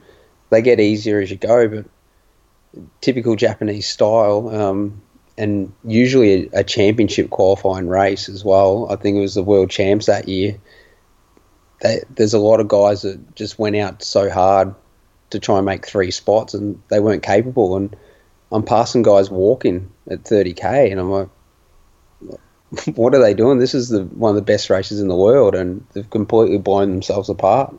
they 0.51 0.61
get 0.61 0.79
easier 0.79 1.19
as 1.19 1.31
you 1.31 1.37
go, 1.37 1.67
but 1.67 1.85
typical 3.01 3.35
Japanese 3.35 3.87
style. 3.87 4.49
Um, 4.49 5.01
and 5.41 5.73
usually 5.83 6.33
a, 6.53 6.59
a, 6.59 6.63
championship 6.63 7.31
qualifying 7.31 7.87
race 7.87 8.29
as 8.29 8.45
well. 8.45 8.87
I 8.91 8.95
think 8.95 9.17
it 9.17 9.21
was 9.21 9.33
the 9.33 9.41
world 9.41 9.71
champs 9.71 10.05
that 10.05 10.29
year. 10.29 10.55
They, 11.81 12.03
there's 12.11 12.35
a 12.35 12.39
lot 12.39 12.59
of 12.59 12.67
guys 12.67 13.01
that 13.01 13.35
just 13.35 13.57
went 13.57 13.75
out 13.75 14.03
so 14.03 14.29
hard 14.29 14.75
to 15.31 15.39
try 15.39 15.57
and 15.57 15.65
make 15.65 15.87
three 15.87 16.11
spots, 16.11 16.53
and 16.53 16.79
they 16.89 16.99
weren't 16.99 17.23
capable. 17.23 17.75
And 17.75 17.95
I'm 18.51 18.61
passing 18.61 19.01
guys 19.01 19.31
walking 19.31 19.91
at 20.11 20.25
30k, 20.25 20.91
and 20.91 20.99
I'm 20.99 21.09
like, 21.09 21.29
what 22.95 23.15
are 23.15 23.21
they 23.21 23.33
doing? 23.33 23.57
This 23.57 23.73
is 23.73 23.89
the 23.89 24.03
one 24.03 24.29
of 24.29 24.35
the 24.35 24.43
best 24.43 24.69
races 24.69 25.01
in 25.01 25.07
the 25.07 25.15
world, 25.15 25.55
and 25.55 25.83
they've 25.93 26.09
completely 26.11 26.59
blown 26.59 26.91
themselves 26.91 27.29
apart. 27.29 27.73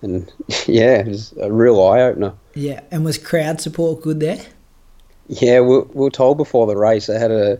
And 0.00 0.32
yeah, 0.68 1.00
it 1.00 1.08
was 1.08 1.34
a 1.40 1.50
real 1.50 1.84
eye 1.84 2.02
opener. 2.02 2.34
Yeah, 2.54 2.82
and 2.92 3.04
was 3.04 3.18
crowd 3.18 3.60
support 3.60 4.02
good 4.02 4.20
there? 4.20 4.46
Yeah, 5.28 5.60
we, 5.60 5.78
we 5.78 6.04
were 6.04 6.10
told 6.10 6.36
before 6.36 6.66
the 6.66 6.76
race 6.76 7.06
they 7.06 7.18
had 7.18 7.30
a, 7.30 7.58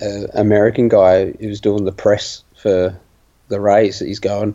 a 0.00 0.26
American 0.34 0.88
guy 0.88 1.32
who 1.32 1.48
was 1.48 1.60
doing 1.60 1.84
the 1.84 1.92
press 1.92 2.44
for 2.56 2.98
the 3.48 3.60
race. 3.60 3.98
He's 4.00 4.20
going, 4.20 4.54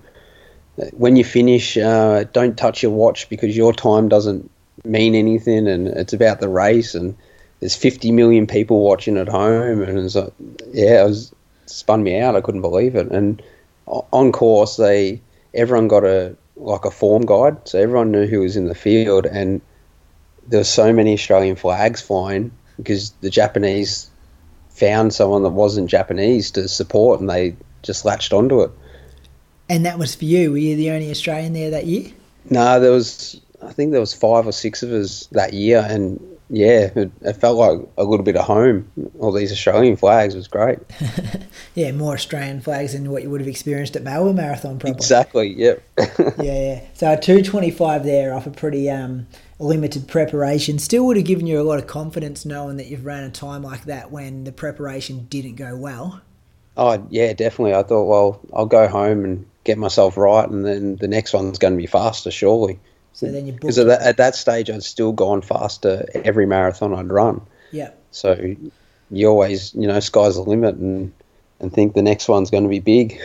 when 0.94 1.16
you 1.16 1.24
finish, 1.24 1.78
uh, 1.78 2.24
don't 2.32 2.58
touch 2.58 2.82
your 2.82 2.92
watch 2.92 3.30
because 3.30 3.56
your 3.56 3.74
time 3.74 4.10
doesn't 4.10 4.50
mean 4.84 5.16
anything, 5.16 5.68
and 5.68 5.88
it's 5.88 6.14
about 6.14 6.40
the 6.40 6.50
race. 6.50 6.96
And 6.96 7.16
there's 7.60 7.76
50 7.76 8.12
million 8.12 8.48
people 8.48 8.82
watching 8.82 9.18
at 9.18 9.28
home, 9.28 9.82
and 9.82 10.00
it's 10.00 10.16
like, 10.16 10.34
yeah, 10.72 11.04
it 11.04 11.08
was 11.08 11.34
spun 11.66 12.04
me 12.04 12.20
out. 12.20 12.36
I 12.36 12.42
couldn't 12.42 12.62
believe 12.62 12.96
it. 12.96 13.12
And 13.12 13.42
on 13.88 14.32
course, 14.32 14.78
they 14.78 15.22
everyone 15.54 15.88
got 15.88 16.04
a 16.04 16.36
like 16.56 16.86
a 16.86 16.92
form 16.92 17.26
guide, 17.26 17.68
so 17.68 17.80
everyone 17.80 18.12
knew 18.12 18.28
who 18.28 18.42
was 18.42 18.56
in 18.56 18.66
the 18.68 18.76
field, 18.76 19.26
and 19.26 19.62
there 20.48 20.60
were 20.60 20.66
so 20.66 20.92
many 20.94 21.14
Australian 21.14 21.56
flags 21.56 22.02
flying 22.02 22.52
because 22.78 23.12
the 23.22 23.30
Japanese 23.30 24.10
found 24.70 25.14
someone 25.14 25.44
that 25.44 25.50
wasn't 25.50 25.90
Japanese 25.90 26.52
to 26.52 26.68
support, 26.68 27.20
and 27.20 27.30
they 27.30 27.56
just 27.84 28.06
latched 28.06 28.34
onto 28.34 28.62
it. 28.62 28.72
And 29.70 29.86
that 29.86 30.00
was 30.00 30.16
for 30.16 30.26
you. 30.26 30.52
Were 30.52 30.58
you 30.58 30.76
the 30.76 30.92
only 30.92 31.12
Australian 31.12 31.54
there 31.54 31.70
that 31.70 31.86
year? 31.86 32.12
No, 32.50 32.80
there 32.80 32.92
was. 32.92 33.40
I 33.64 33.72
think 33.72 33.92
there 33.92 34.00
was 34.00 34.14
five 34.14 34.48
or 34.48 34.52
six 34.52 34.82
of 34.82 34.92
us 34.92 35.28
that 35.28 35.54
year, 35.54 35.86
and 35.88 36.20
yeah, 36.50 36.90
it, 36.96 37.12
it 37.22 37.34
felt 37.34 37.58
like 37.58 37.88
a 37.98 38.04
little 38.04 38.26
bit 38.26 38.36
of 38.36 38.44
home. 38.44 38.92
All 39.20 39.32
these 39.32 39.52
Australian 39.52 39.96
flags 39.96 40.36
was 40.36 40.48
great. 40.48 40.80
yeah, 41.76 41.92
more 41.92 42.16
Australian 42.16 42.60
flags 42.60 42.94
than 42.94 43.10
what 43.10 43.24
you 43.24 43.30
would 43.30 43.40
have 43.40 43.48
experienced 43.48 43.96
at 43.96 44.04
Melbourne 44.04 44.36
Marathon, 44.36 44.80
probably. 44.80 44.98
Exactly. 44.98 45.48
Yep. 45.54 45.84
yeah, 46.00 46.44
yeah. 46.44 46.82
So 46.94 47.16
two 47.16 47.42
twenty 47.42 47.72
five 47.72 48.04
there 48.04 48.34
off 48.34 48.48
a 48.48 48.52
pretty 48.52 48.90
um, 48.90 49.28
limited 49.62 50.08
preparation 50.08 50.80
still 50.80 51.06
would 51.06 51.18
have 51.18 51.26
given 51.26 51.48
you 51.48 51.62
a 51.62 51.64
lot 51.64 51.80
of 51.80 51.88
confidence 51.88 52.46
knowing 52.46 52.78
that 52.78 52.88
you've 52.88 53.06
ran 53.06 53.24
a 53.24 53.30
time 53.30 53.64
like 53.64 53.86
that 53.86 54.12
when 54.12 54.44
the 54.44 54.52
preparation 54.52 55.28
didn't 55.30 55.56
go 55.56 55.76
well. 55.76 56.22
Oh 56.78 57.06
yeah, 57.10 57.34
definitely. 57.34 57.76
I 57.76 57.84
thought, 57.84 58.06
well, 58.06 58.40
I'll 58.54 58.66
go 58.66 58.88
home 58.88 59.24
and 59.24 59.46
get 59.64 59.78
myself 59.78 60.18
right, 60.18 60.50
and 60.50 60.66
then 60.66 60.96
the 60.96 61.08
next 61.08 61.34
one's 61.34 61.60
going 61.60 61.74
to 61.74 61.78
be 61.78 61.88
faster, 61.88 62.32
surely. 62.32 62.80
So 63.14 63.32
then 63.32 63.46
you 63.46 63.54
because 63.54 63.78
at 63.78 63.88
that, 63.88 64.02
at 64.02 64.18
that 64.18 64.36
stage 64.36 64.70
I'd 64.70 64.84
still 64.84 65.12
gone 65.12 65.42
faster 65.42 66.06
every 66.16 66.46
marathon 66.46 66.94
I'd 66.94 67.12
run. 67.12 67.42
Yeah. 67.72 67.92
So 68.12 68.56
you 69.12 69.28
always, 69.28 69.76
you 69.76 69.88
know, 69.88 70.00
sky's 70.00 70.36
the 70.36 70.42
limit, 70.42 70.76
and 70.76 71.14
and 71.60 71.72
think 71.72 71.94
the 71.94 72.02
next 72.02 72.28
one's 72.28 72.50
going 72.50 72.64
to 72.64 72.70
be 72.70 72.80
big. 72.80 73.20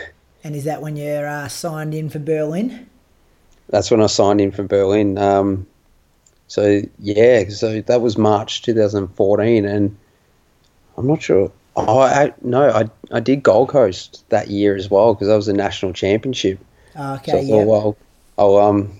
And 0.45 0.55
is 0.55 0.65
that 0.65 0.83
when 0.83 0.97
you're 0.97 1.27
uh, 1.27 1.49
signed 1.49 1.95
in 1.95 2.09
for 2.11 2.19
Berlin? 2.19 2.89
That's 3.69 3.91
when 3.91 4.03
I 4.03 4.07
signed 4.07 4.41
in 4.41 4.53
for 4.53 4.63
Berlin. 4.63 5.19
Um, 5.19 5.67
So 6.49 6.83
yeah, 6.99 7.49
so 7.49 7.81
that 7.83 8.01
was 8.01 8.17
March 8.17 8.63
2014, 8.63 9.65
and 9.65 9.97
I'm 10.97 11.07
not 11.07 11.23
sure. 11.23 11.51
Oh, 11.75 12.01
I, 12.01 12.33
no, 12.43 12.71
I 12.71 12.89
I 13.11 13.21
did 13.21 13.43
Gold 13.43 13.69
Coast 13.69 14.25
that 14.31 14.49
year 14.49 14.77
as 14.77 14.91
well 14.91 15.15
because 15.15 15.29
that 15.29 15.37
was 15.37 15.49
a 15.49 15.53
national 15.53 15.93
championship. 15.93 16.59
Okay, 16.97 17.33
So 17.33 17.39
I 17.39 17.41
yeah. 17.43 17.51
thought, 17.51 17.67
well, 17.67 17.97
I'll 18.39 18.57
um, 18.57 18.93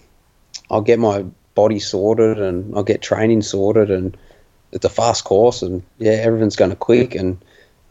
I'll 0.71 0.83
get 0.83 0.99
my 0.99 1.25
body 1.55 1.79
sorted 1.79 2.39
and 2.39 2.75
I'll 2.77 2.83
get 2.85 3.01
training 3.01 3.43
sorted, 3.43 3.91
and 3.91 4.17
it's 4.73 4.85
a 4.85 4.91
fast 4.91 5.25
course, 5.25 5.63
and 5.63 5.83
yeah, 5.99 6.13
everything's 6.13 6.57
going 6.57 6.71
to 6.71 6.77
quick, 6.77 7.15
and 7.15 7.39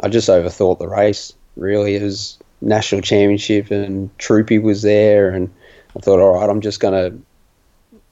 I 0.01 0.09
just 0.09 0.29
overthought 0.29 0.79
the 0.79 0.87
race. 0.87 1.33
Really, 1.55 1.95
it 1.95 2.03
was 2.03 2.37
national 2.61 3.01
championship, 3.01 3.71
and 3.71 4.15
Troopy 4.19 4.59
was 4.59 4.81
there, 4.81 5.29
and 5.29 5.51
I 5.95 5.99
thought, 6.01 6.19
all 6.19 6.35
right, 6.35 6.49
I'm 6.49 6.61
just 6.61 6.79
going 6.79 6.93
to 7.11 7.17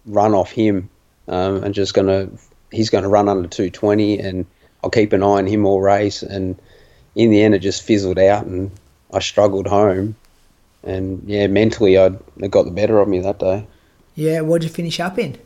run 0.06 0.34
off 0.34 0.52
him, 0.52 0.90
um, 1.28 1.64
and 1.64 1.74
just 1.74 1.94
going 1.94 2.08
to 2.08 2.30
he's 2.72 2.90
going 2.90 3.04
to 3.04 3.10
run 3.10 3.30
under 3.30 3.48
220, 3.48 4.20
and 4.20 4.46
I'll 4.84 4.90
keep 4.90 5.14
an 5.14 5.24
eye 5.24 5.26
on 5.26 5.48
him 5.48 5.66
all 5.66 5.82
race, 5.82 6.24
and 6.24 6.60
in 7.16 7.30
the 7.30 7.42
end, 7.42 7.54
it 7.54 7.60
just 7.60 7.84
fizzled 7.84 8.20
out, 8.20 8.46
and 8.46 8.72
I 9.14 9.20
struggled 9.20 9.68
home 9.68 10.16
and 10.84 11.24
yeah, 11.26 11.48
mentally 11.48 11.98
I 11.98 12.08
it 12.38 12.52
got 12.52 12.66
the 12.66 12.72
better 12.72 13.00
of 13.00 13.08
me 13.08 13.20
that 13.20 13.40
day. 13.40 13.66
Yeah, 14.16 14.42
what'd 14.42 14.64
you 14.64 14.70
finish 14.70 15.00
up 15.00 15.18
in? 15.18 15.38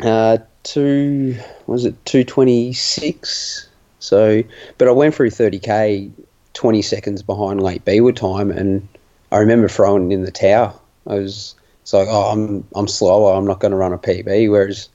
Uh, 0.00 0.38
two 0.62 1.36
was 1.66 1.84
it 1.84 2.04
two 2.04 2.24
twenty 2.24 2.72
six? 2.72 3.68
So, 3.98 4.42
but 4.78 4.88
I 4.88 4.92
went 4.92 5.14
through 5.14 5.30
thirty 5.30 5.58
k, 5.58 6.10
twenty 6.54 6.82
seconds 6.82 7.22
behind 7.22 7.62
Lake 7.62 7.84
Biwa 7.84 8.14
time, 8.14 8.50
and 8.50 8.86
I 9.30 9.38
remember 9.38 9.68
throwing 9.68 10.12
in 10.12 10.22
the 10.22 10.30
tower. 10.30 10.74
I 11.06 11.14
was 11.14 11.54
it's 11.82 11.92
like, 11.92 12.08
oh, 12.08 12.30
I'm 12.30 12.66
I'm 12.74 12.88
slower. 12.88 13.34
I'm 13.34 13.46
not 13.46 13.60
going 13.60 13.72
to 13.72 13.76
run 13.76 13.92
a 13.92 13.98
PB. 13.98 14.50
Whereas 14.50 14.88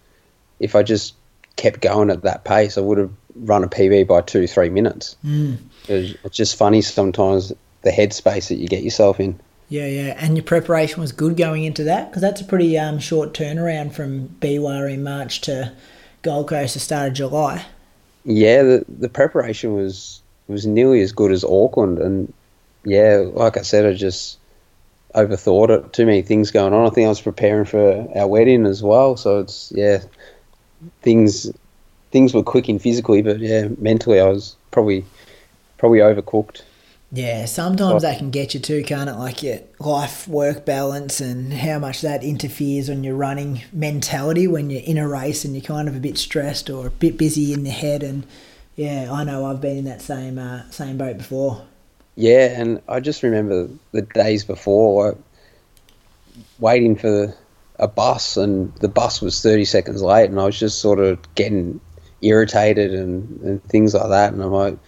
if 0.60 0.76
I 0.76 0.84
just 0.84 1.14
kept 1.56 1.82
going 1.82 2.10
at 2.10 2.24
that 2.24 2.44
pace, 2.44 2.78
I 2.78 2.82
would 2.82 2.98
have 2.98 3.12
run 3.36 3.64
a 3.64 3.68
PB 3.68 4.08
by 4.08 4.22
two 4.22 4.48
three 4.48 4.70
minutes. 4.70 5.16
Mm. 5.26 5.58
It 5.88 6.18
it's 6.24 6.38
just 6.38 6.56
funny 6.56 6.82
sometimes 6.82 7.54
the 7.84 7.92
headspace 7.92 8.48
that 8.50 8.56
you 8.56 8.68
get 8.68 8.84
yourself 8.84 9.20
in. 9.20 9.40
Yeah, 9.70 9.88
yeah. 9.88 10.16
And 10.18 10.38
your 10.38 10.46
preparation 10.46 11.02
was 11.02 11.12
good 11.12 11.36
going 11.36 11.66
into 11.66 11.84
that? 11.84 12.10
Because 12.10 12.22
that's 12.22 12.40
a 12.40 12.46
pretty 12.46 12.78
um, 12.78 13.00
short 13.00 13.34
turnaround 13.34 13.94
from 13.94 14.30
Biwa 14.40 14.92
in 14.92 15.04
March 15.04 15.42
to 15.42 15.74
Gold 16.22 16.48
Coast 16.48 16.74
the 16.74 16.80
start 16.80 17.10
of 17.10 17.14
July. 17.16 17.66
Yeah, 18.24 18.64
the 18.64 18.86
the 18.88 19.10
preparation 19.10 19.74
was 19.74 20.22
was 20.48 20.66
nearly 20.66 21.02
as 21.02 21.12
good 21.12 21.32
as 21.32 21.44
Auckland, 21.44 22.00
and 22.00 22.34
yeah, 22.86 23.26
like 23.34 23.58
I 23.58 23.62
said, 23.62 23.86
I 23.86 23.94
just 23.94 24.38
overthought 25.18 25.70
it. 25.70 25.94
Too 25.94 26.06
many 26.06 26.22
things 26.22 26.52
going 26.52 26.74
on. 26.74 26.86
I 26.86 26.90
think 26.90 27.06
I 27.06 27.10
was 27.10 27.22
preparing 27.22 27.66
for 27.66 28.08
our 28.16 28.28
wedding 28.28 28.66
as 28.66 28.84
well, 28.84 29.18
so 29.18 29.40
it's 29.40 29.74
yeah, 29.76 30.04
things 31.02 31.52
things 32.12 32.34
were 32.34 32.44
clicking 32.44 32.80
physically, 32.80 33.22
but 33.22 33.40
yeah, 33.40 33.68
mentally 33.80 34.20
I 34.20 34.28
was 34.28 34.56
probably 34.72 35.06
probably 35.78 36.00
overcooked. 36.00 36.62
Yeah, 37.10 37.46
sometimes 37.46 38.02
that 38.02 38.18
can 38.18 38.32
get 38.32 38.54
you 38.54 38.60
too, 38.60 38.84
can't 38.84 39.10
it? 39.10 39.16
Like 39.16 39.42
your 39.42 39.60
life 39.80 40.28
work 40.28 40.66
balance 40.66 41.22
and 41.22 41.54
how 41.54 41.80
much 41.80 42.02
that 42.02 42.22
interferes 42.22 42.90
on 42.90 43.06
your 43.06 43.16
running 43.16 43.62
mentality 43.72 44.46
when 44.46 44.70
you're 44.70 44.82
in 44.84 44.98
a 44.98 45.08
race 45.08 45.46
and 45.46 45.56
you're 45.56 45.64
kind 45.64 45.88
of 45.88 45.96
a 45.96 46.02
bit 46.02 46.18
stressed 46.18 46.70
or 46.70 46.88
a 46.88 46.92
bit 46.92 47.18
busy 47.18 47.54
in 47.54 47.64
the 47.64 47.70
head. 47.70 48.04
And 48.04 48.26
yeah, 48.76 49.08
I 49.10 49.24
know 49.24 49.46
I've 49.46 49.62
been 49.62 49.78
in 49.78 49.86
that 49.86 50.02
same 50.02 50.38
uh, 50.38 50.70
same 50.70 50.98
boat 50.98 51.18
before. 51.18 51.66
Yeah, 52.18 52.60
and 52.60 52.82
I 52.90 53.00
just 53.00 53.22
remember 53.22 53.70
the 53.92 54.02
days 54.02 54.44
before, 54.44 55.16
waiting 56.58 56.96
for 56.96 57.36
a 57.78 57.88
bus, 57.88 58.38
and 58.38 58.74
the 58.78 58.88
bus 58.88 59.22
was 59.22 59.40
30 59.44 59.66
seconds 59.66 60.02
late, 60.02 60.32
and 60.32 60.40
I 60.40 60.46
was 60.46 60.60
just 60.60 60.80
sort 60.80 61.00
of 61.00 61.20
getting 61.36 61.80
irritated 62.24 62.92
and, 62.92 63.40
and 63.42 63.64
things 63.66 63.94
like 63.94 64.10
that. 64.10 64.34
And 64.34 64.42
I'm 64.42 64.52
like, 64.52 64.80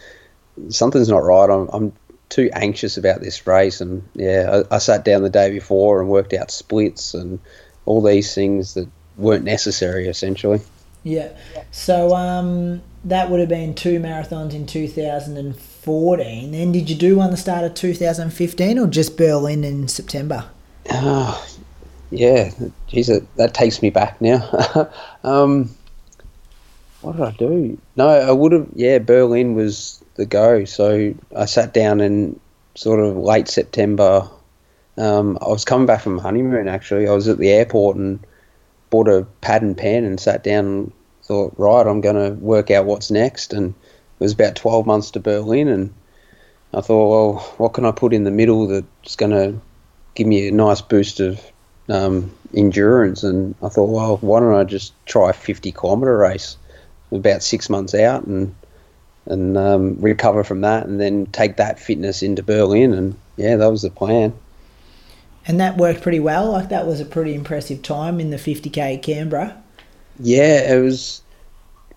something's 0.70 1.08
not 1.08 1.24
right. 1.24 1.52
I'm, 1.52 1.70
I'm 1.72 1.94
too 2.30 2.50
anxious 2.54 2.98
about 2.98 3.22
this 3.22 3.46
race. 3.46 3.80
And 3.80 4.02
yeah, 4.16 4.64
I, 4.72 4.76
I 4.76 4.78
sat 4.80 5.06
down 5.06 5.22
the 5.22 5.30
day 5.30 5.52
before 5.52 6.02
and 6.02 6.10
worked 6.10 6.34
out 6.34 6.50
splits 6.50 7.14
and 7.14 7.40
all 7.86 8.02
these 8.02 8.34
things 8.34 8.74
that 8.74 8.90
weren't 9.18 9.44
necessary, 9.44 10.08
essentially. 10.08 10.62
Yeah. 11.04 11.30
So 11.70 12.16
um, 12.16 12.82
that 13.06 13.30
would 13.30 13.40
have 13.40 13.50
been 13.50 13.76
two 13.76 14.00
marathons 14.00 14.56
in 14.56 14.66
2014. 15.90 16.52
Then 16.52 16.72
did 16.72 16.90
you 16.90 16.96
do 16.96 17.18
one 17.18 17.32
the 17.32 17.38
start 17.38 17.64
of 17.64 17.74
2015 17.74 18.80
or 18.80 18.88
just 18.88 19.18
Berlin 19.18 19.64
in 19.64 19.88
September? 19.88 20.50
Ah, 20.92 21.46
yeah, 22.12 22.52
that, 22.60 23.28
that 23.36 23.54
takes 23.54 23.82
me 23.82 23.90
back 23.90 24.20
now. 24.22 24.90
um, 25.24 25.70
what 27.02 27.14
did 27.14 27.26
I 27.26 27.32
do? 27.32 27.78
No, 27.96 28.08
I 28.08 28.32
would 28.32 28.52
have. 28.52 28.68
Yeah, 28.74 29.00
Berlin 29.00 29.56
was 29.56 30.04
the 30.16 30.26
go. 30.26 30.66
So 30.66 31.14
I 31.36 31.46
sat 31.46 31.74
down 31.74 32.02
in 32.02 32.40
sort 32.76 33.00
of 33.00 33.18
late 33.18 33.48
September. 33.48 34.30
Um, 34.98 35.38
I 35.42 35.48
was 35.48 35.66
coming 35.66 35.86
back 35.86 36.02
from 36.02 36.18
honeymoon. 36.18 36.68
Actually, 36.68 37.08
I 37.08 37.12
was 37.12 37.28
at 37.28 37.38
the 37.38 37.50
airport 37.50 37.98
and 37.98 38.20
bought 38.90 39.08
a 39.08 39.26
pad 39.42 39.62
and 39.62 39.78
pen 39.78 40.04
and 40.04 40.20
sat 40.20 40.44
down 40.44 40.66
and 40.66 40.92
thought, 41.24 41.54
right, 41.58 41.86
I'm 41.86 42.02
going 42.02 42.16
to 42.16 42.38
work 42.42 42.70
out 42.72 42.86
what's 42.86 43.12
next. 43.12 43.54
And 43.54 43.74
it 44.20 44.24
was 44.24 44.34
about 44.34 44.56
12 44.56 44.86
months 44.86 45.12
to 45.12 45.20
Berlin, 45.20 45.68
and 45.70 45.94
I 46.74 46.82
thought, 46.82 47.10
well, 47.10 47.40
what 47.58 47.74
can 47.74 47.86
I 47.86 47.92
put 47.92 48.14
in 48.14 48.26
the 48.26 48.32
middle 48.32 48.68
that's 48.68 49.16
going 49.16 49.32
to 49.32 49.60
give 50.16 50.28
me 50.28 50.48
a 50.48 50.52
nice 50.52 50.82
boost 50.82 51.20
of 51.20 51.40
um, 51.88 52.32
endurance? 52.54 53.24
And 53.24 53.56
I 53.64 53.70
thought, 53.70 53.90
well, 53.90 54.18
why 54.18 54.42
don't 54.42 54.54
I 54.54 54.66
just 54.66 54.94
try 55.06 55.30
a 55.30 55.34
50 55.34 55.72
kilometre 55.72 56.18
race 56.18 56.58
about 57.12 57.42
six 57.42 57.70
months 57.70 57.96
out 57.96 58.26
and 58.26 58.54
and 59.26 59.58
um, 59.58 59.96
recover 60.02 60.44
from 60.44 60.62
that, 60.62 60.88
and 60.88 61.00
then 61.00 61.28
take 61.28 61.58
that 61.58 61.80
fitness 61.80 62.24
into 62.24 62.42
Berlin. 62.42 62.94
And 62.94 63.16
yeah, 63.38 63.58
that 63.58 63.70
was 63.70 63.84
the 63.84 63.92
plan. 63.92 64.34
And 65.46 65.60
that 65.60 65.78
worked 65.78 66.02
pretty 66.02 66.20
well. 66.20 66.52
Like 66.52 66.70
that 66.70 66.88
was 66.88 67.00
a 67.00 67.06
pretty 67.06 67.36
impressive 67.36 67.84
time 67.84 68.20
in 68.20 68.32
the 68.32 68.38
50k 68.38 69.02
Canberra. 69.04 69.62
Yeah, 70.20 70.74
it 70.74 70.82
was. 70.82 71.22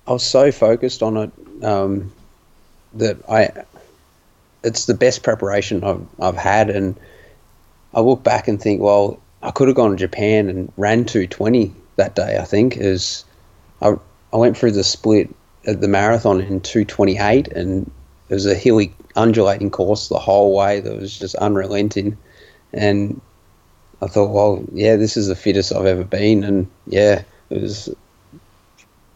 I 0.06 0.12
was 0.12 0.24
so 0.24 0.52
focused 0.52 1.02
on 1.02 1.16
it 1.16 1.30
um, 1.62 2.12
that 2.94 3.18
I. 3.28 3.50
It's 4.64 4.86
the 4.86 4.94
best 4.94 5.22
preparation 5.22 5.82
I've 5.82 6.06
I've 6.20 6.36
had, 6.36 6.70
and 6.70 6.96
I 7.94 8.00
look 8.00 8.22
back 8.22 8.48
and 8.48 8.60
think, 8.60 8.80
well, 8.80 9.20
I 9.42 9.50
could 9.50 9.68
have 9.68 9.76
gone 9.76 9.90
to 9.90 9.96
Japan 9.96 10.48
and 10.48 10.72
ran 10.76 11.04
220 11.04 11.72
that 11.96 12.14
day. 12.14 12.38
I 12.38 12.44
think 12.44 12.76
is, 12.76 13.24
I 13.80 13.94
I 14.32 14.36
went 14.36 14.56
through 14.56 14.72
the 14.72 14.84
split 14.84 15.34
at 15.66 15.80
the 15.80 15.88
marathon 15.88 16.40
in 16.40 16.60
228, 16.60 17.48
and 17.48 17.90
it 18.28 18.34
was 18.34 18.46
a 18.46 18.54
hilly, 18.54 18.94
undulating 19.16 19.70
course 19.70 20.08
the 20.08 20.18
whole 20.18 20.56
way 20.56 20.80
that 20.80 20.96
was 20.96 21.18
just 21.18 21.34
unrelenting, 21.36 22.16
and 22.72 23.20
I 24.00 24.06
thought, 24.06 24.30
well, 24.30 24.64
yeah, 24.72 24.96
this 24.96 25.16
is 25.16 25.28
the 25.28 25.36
fittest 25.36 25.72
I've 25.72 25.86
ever 25.86 26.04
been, 26.04 26.42
and 26.44 26.68
yeah, 26.86 27.22
it 27.50 27.60
was 27.60 27.88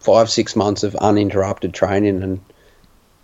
five 0.07 0.29
six 0.29 0.55
months 0.55 0.83
of 0.83 0.95
uninterrupted 0.95 1.73
training 1.73 2.23
and, 2.23 2.39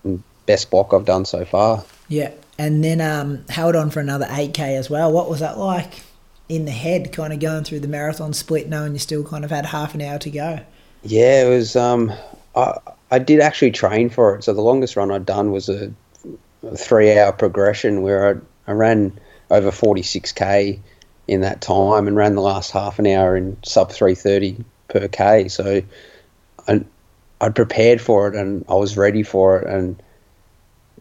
and 0.04 0.22
best 0.46 0.70
block 0.70 0.94
I've 0.94 1.06
done 1.06 1.24
so 1.24 1.46
far. 1.46 1.86
Yeah. 2.10 2.32
And 2.60 2.84
then 2.84 3.00
um, 3.00 3.46
held 3.48 3.78
on 3.78 3.90
for 3.90 4.02
another 4.02 4.26
8k 4.26 4.60
as 4.60 4.90
well. 4.90 5.10
What 5.10 5.30
was 5.30 5.40
that 5.40 5.58
like 5.58 6.04
in 6.50 6.66
the 6.66 6.72
head, 6.72 7.14
kind 7.14 7.32
of 7.32 7.40
going 7.40 7.64
through 7.64 7.80
the 7.80 7.88
marathon 7.88 8.34
split, 8.34 8.68
knowing 8.68 8.92
you 8.92 9.00
still 9.00 9.24
kind 9.24 9.46
of 9.46 9.50
had 9.50 9.66
half 9.66 9.96
an 9.96 10.02
hour 10.02 10.20
to 10.20 10.30
go? 10.30 10.60
Yeah, 11.04 11.46
it 11.46 11.50
was. 11.50 11.78
Um, 11.78 12.12
I 12.54 12.78
I 13.10 13.20
did 13.20 13.40
actually 13.40 13.72
train 13.72 14.10
for 14.10 14.36
it. 14.36 14.44
So 14.44 14.54
the 14.54 14.62
longest 14.62 14.98
run 14.98 15.10
I'd 15.10 15.26
done 15.26 15.52
was 15.52 15.70
a, 15.70 15.92
a 16.64 16.76
three 16.76 17.18
hour 17.18 17.32
progression 17.32 18.02
where 18.02 18.36
I 18.68 18.72
I 18.72 18.74
ran 18.74 19.18
over 19.50 19.72
forty 19.72 20.04
six 20.04 20.34
k 20.34 20.82
in 21.30 21.42
that 21.42 21.62
time 21.62 22.08
and 22.08 22.18
ran 22.18 22.36
the 22.36 22.42
last 22.42 22.72
half 22.72 23.00
an 23.00 23.08
hour 23.08 23.38
in 23.38 23.58
sub 23.64 23.92
three 23.92 24.16
thirty 24.16 24.64
per 24.90 25.08
k. 25.08 25.48
So 25.48 25.82
I 26.68 26.84
I'd 27.42 27.56
prepared 27.56 28.02
for 28.02 28.28
it 28.28 28.36
and 28.36 28.66
I 28.70 28.76
was 28.76 28.98
ready 28.98 29.24
for 29.24 29.60
it 29.60 29.68
and 29.68 30.02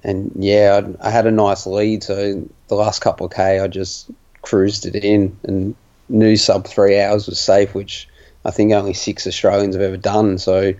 and 0.05 0.33
yeah, 0.37 0.79
I'd, 0.79 1.01
I 1.01 1.11
had 1.11 1.27
a 1.27 1.31
nice 1.31 1.67
lead. 1.67 2.03
So 2.03 2.49
the 2.69 2.75
last 2.75 3.01
couple 3.01 3.27
of 3.27 3.33
k, 3.33 3.61
I 3.61 3.69
just 3.69 4.11
cruised 4.43 4.87
it 4.87 4.97
in 4.97 5.37
and 5.45 5.75
knew 6.09 6.37
sub 6.37 6.67
three 6.67 7.01
hours 7.01 7.27
was 7.27 7.39
safe, 7.39 7.75
which 7.75 8.09
I 8.45 8.51
think 8.51 8.73
only 8.73 8.95
six 8.95 9.27
Australians 9.27 9.75
have 9.75 9.83
ever 9.83 9.97
done. 9.97 10.39
So 10.39 10.73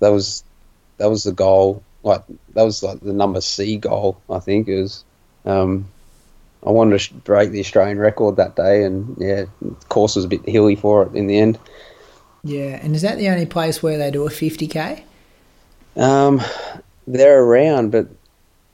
that 0.00 0.08
was 0.08 0.42
that 0.98 1.08
was 1.08 1.24
the 1.24 1.32
goal. 1.32 1.82
Like 2.02 2.22
that 2.54 2.64
was 2.64 2.82
like 2.82 3.00
the 3.00 3.12
number 3.12 3.40
C 3.40 3.76
goal. 3.76 4.20
I 4.30 4.40
think 4.40 4.68
is. 4.68 5.04
Um, 5.44 5.88
I 6.66 6.70
wanted 6.70 6.98
to 6.98 7.14
break 7.14 7.50
the 7.50 7.60
Australian 7.60 7.98
record 7.98 8.36
that 8.36 8.56
day, 8.56 8.82
and 8.82 9.16
yeah, 9.18 9.44
the 9.62 9.70
course 9.88 10.16
was 10.16 10.24
a 10.24 10.28
bit 10.28 10.46
hilly 10.48 10.74
for 10.74 11.04
it 11.04 11.14
in 11.14 11.28
the 11.28 11.38
end. 11.38 11.58
Yeah. 12.44 12.80
And 12.82 12.94
is 12.94 13.02
that 13.02 13.18
the 13.18 13.28
only 13.28 13.46
place 13.46 13.82
where 13.82 13.98
they 13.98 14.10
do 14.10 14.26
a 14.26 14.30
50k? 14.30 15.02
Um, 15.96 16.40
they're 17.06 17.42
around, 17.42 17.90
but 17.90 18.06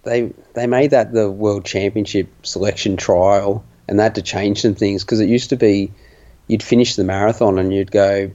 they 0.02 0.32
they 0.54 0.66
made 0.66 0.90
that 0.90 1.12
the 1.12 1.30
World 1.30 1.64
Championship 1.64 2.28
selection 2.42 2.96
trial, 2.96 3.64
and 3.88 3.98
they 3.98 4.02
had 4.02 4.14
to 4.16 4.22
change 4.22 4.60
some 4.60 4.74
things 4.74 5.02
because 5.02 5.20
it 5.20 5.28
used 5.28 5.50
to 5.50 5.56
be 5.56 5.90
you'd 6.48 6.62
finish 6.62 6.96
the 6.96 7.04
marathon 7.04 7.58
and 7.58 7.72
you'd 7.72 7.90
go 7.90 8.30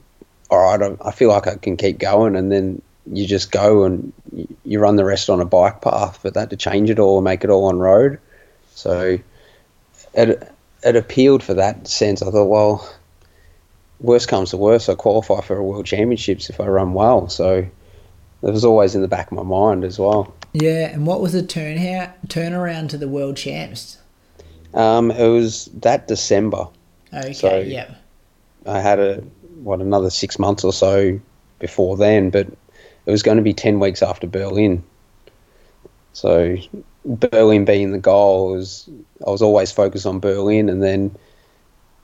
all 0.49 0.59
right, 0.59 0.82
I, 0.82 1.07
I 1.07 1.11
feel 1.11 1.30
like 1.30 1.47
I 1.47 1.55
can 1.55 1.77
keep 1.77 1.99
going, 1.99 2.36
and 2.36 2.51
then 2.51 2.82
you 3.11 3.25
just 3.25 3.51
go 3.51 3.84
and 3.84 4.11
you, 4.63 4.80
run 4.80 4.95
the 4.95 5.05
rest 5.05 5.30
on 5.30 5.41
a 5.41 5.45
bike 5.45 5.82
path. 5.82 6.19
But 6.21 6.34
that 6.34 6.49
to 6.49 6.57
change 6.57 6.89
it 6.89 6.99
all 6.99 7.17
and 7.17 7.23
make 7.23 7.43
it 7.43 7.49
all 7.49 7.65
on 7.65 7.80
road, 7.80 8.19
so 8.73 9.19
it 10.13 10.51
it 10.84 10.95
appealed 10.95 11.43
for 11.43 11.53
that 11.53 11.88
sense. 11.88 12.21
I 12.21 12.32
thought, 12.32 12.45
well, 12.45 12.89
worst 14.00 14.28
comes 14.28 14.52
to 14.52 14.58
worst, 14.58 14.89
I 14.89 14.95
qualify 14.95 15.41
for 15.41 15.58
a 15.58 15.64
world 15.64 15.86
championships 15.86 16.50
if 16.50 16.60
I 16.60 16.68
run 16.68 16.93
well. 16.93 17.28
So 17.30 17.58
it 17.58 18.52
was 18.52 18.64
always 18.66 18.95
in 18.95 19.02
the 19.02 19.08
back 19.08 19.28
of 19.32 19.34
my 19.34 19.43
mind 19.43 19.84
as 19.84 20.00
well. 20.00 20.34
Yeah, 20.54 20.89
and 20.89 21.06
what 21.06 21.22
was 21.22 21.34
the 21.34 21.43
turn 21.43 21.78
how, 21.78 22.12
turnaround 22.28 22.89
to 22.89 22.97
the 22.97 23.08
world 23.08 23.38
champs? 23.38 23.97
Um, 24.74 25.12
it 25.12 25.28
was 25.28 25.66
that 25.82 26.08
December. 26.08 26.68
Okay, 27.14 27.34
So- 27.34 27.60
yeah. 27.60 27.95
I 28.66 28.82
had 28.82 29.00
a 29.00 29.24
what 29.64 29.80
another 29.82 30.10
six 30.10 30.38
months 30.38 30.64
or 30.64 30.74
so 30.74 31.20
before 31.60 31.97
then, 31.97 32.30
but 32.30 32.47
it 33.06 33.12
was 33.12 33.24
going 33.24 33.38
to 33.38 33.43
be 33.43 33.54
ten 33.54 33.80
weeks 33.80 34.04
after 34.04 34.28
Berlin. 34.28 34.84
So 36.14 36.58
Berlin 37.06 37.66
being 37.66 37.91
the 37.91 37.97
goal 38.00 38.52
was 38.52 38.89
I 39.26 39.30
was 39.30 39.41
always 39.41 39.72
focused 39.72 40.06
on 40.06 40.20
Berlin, 40.20 40.70
and 40.70 40.84
then 40.84 41.16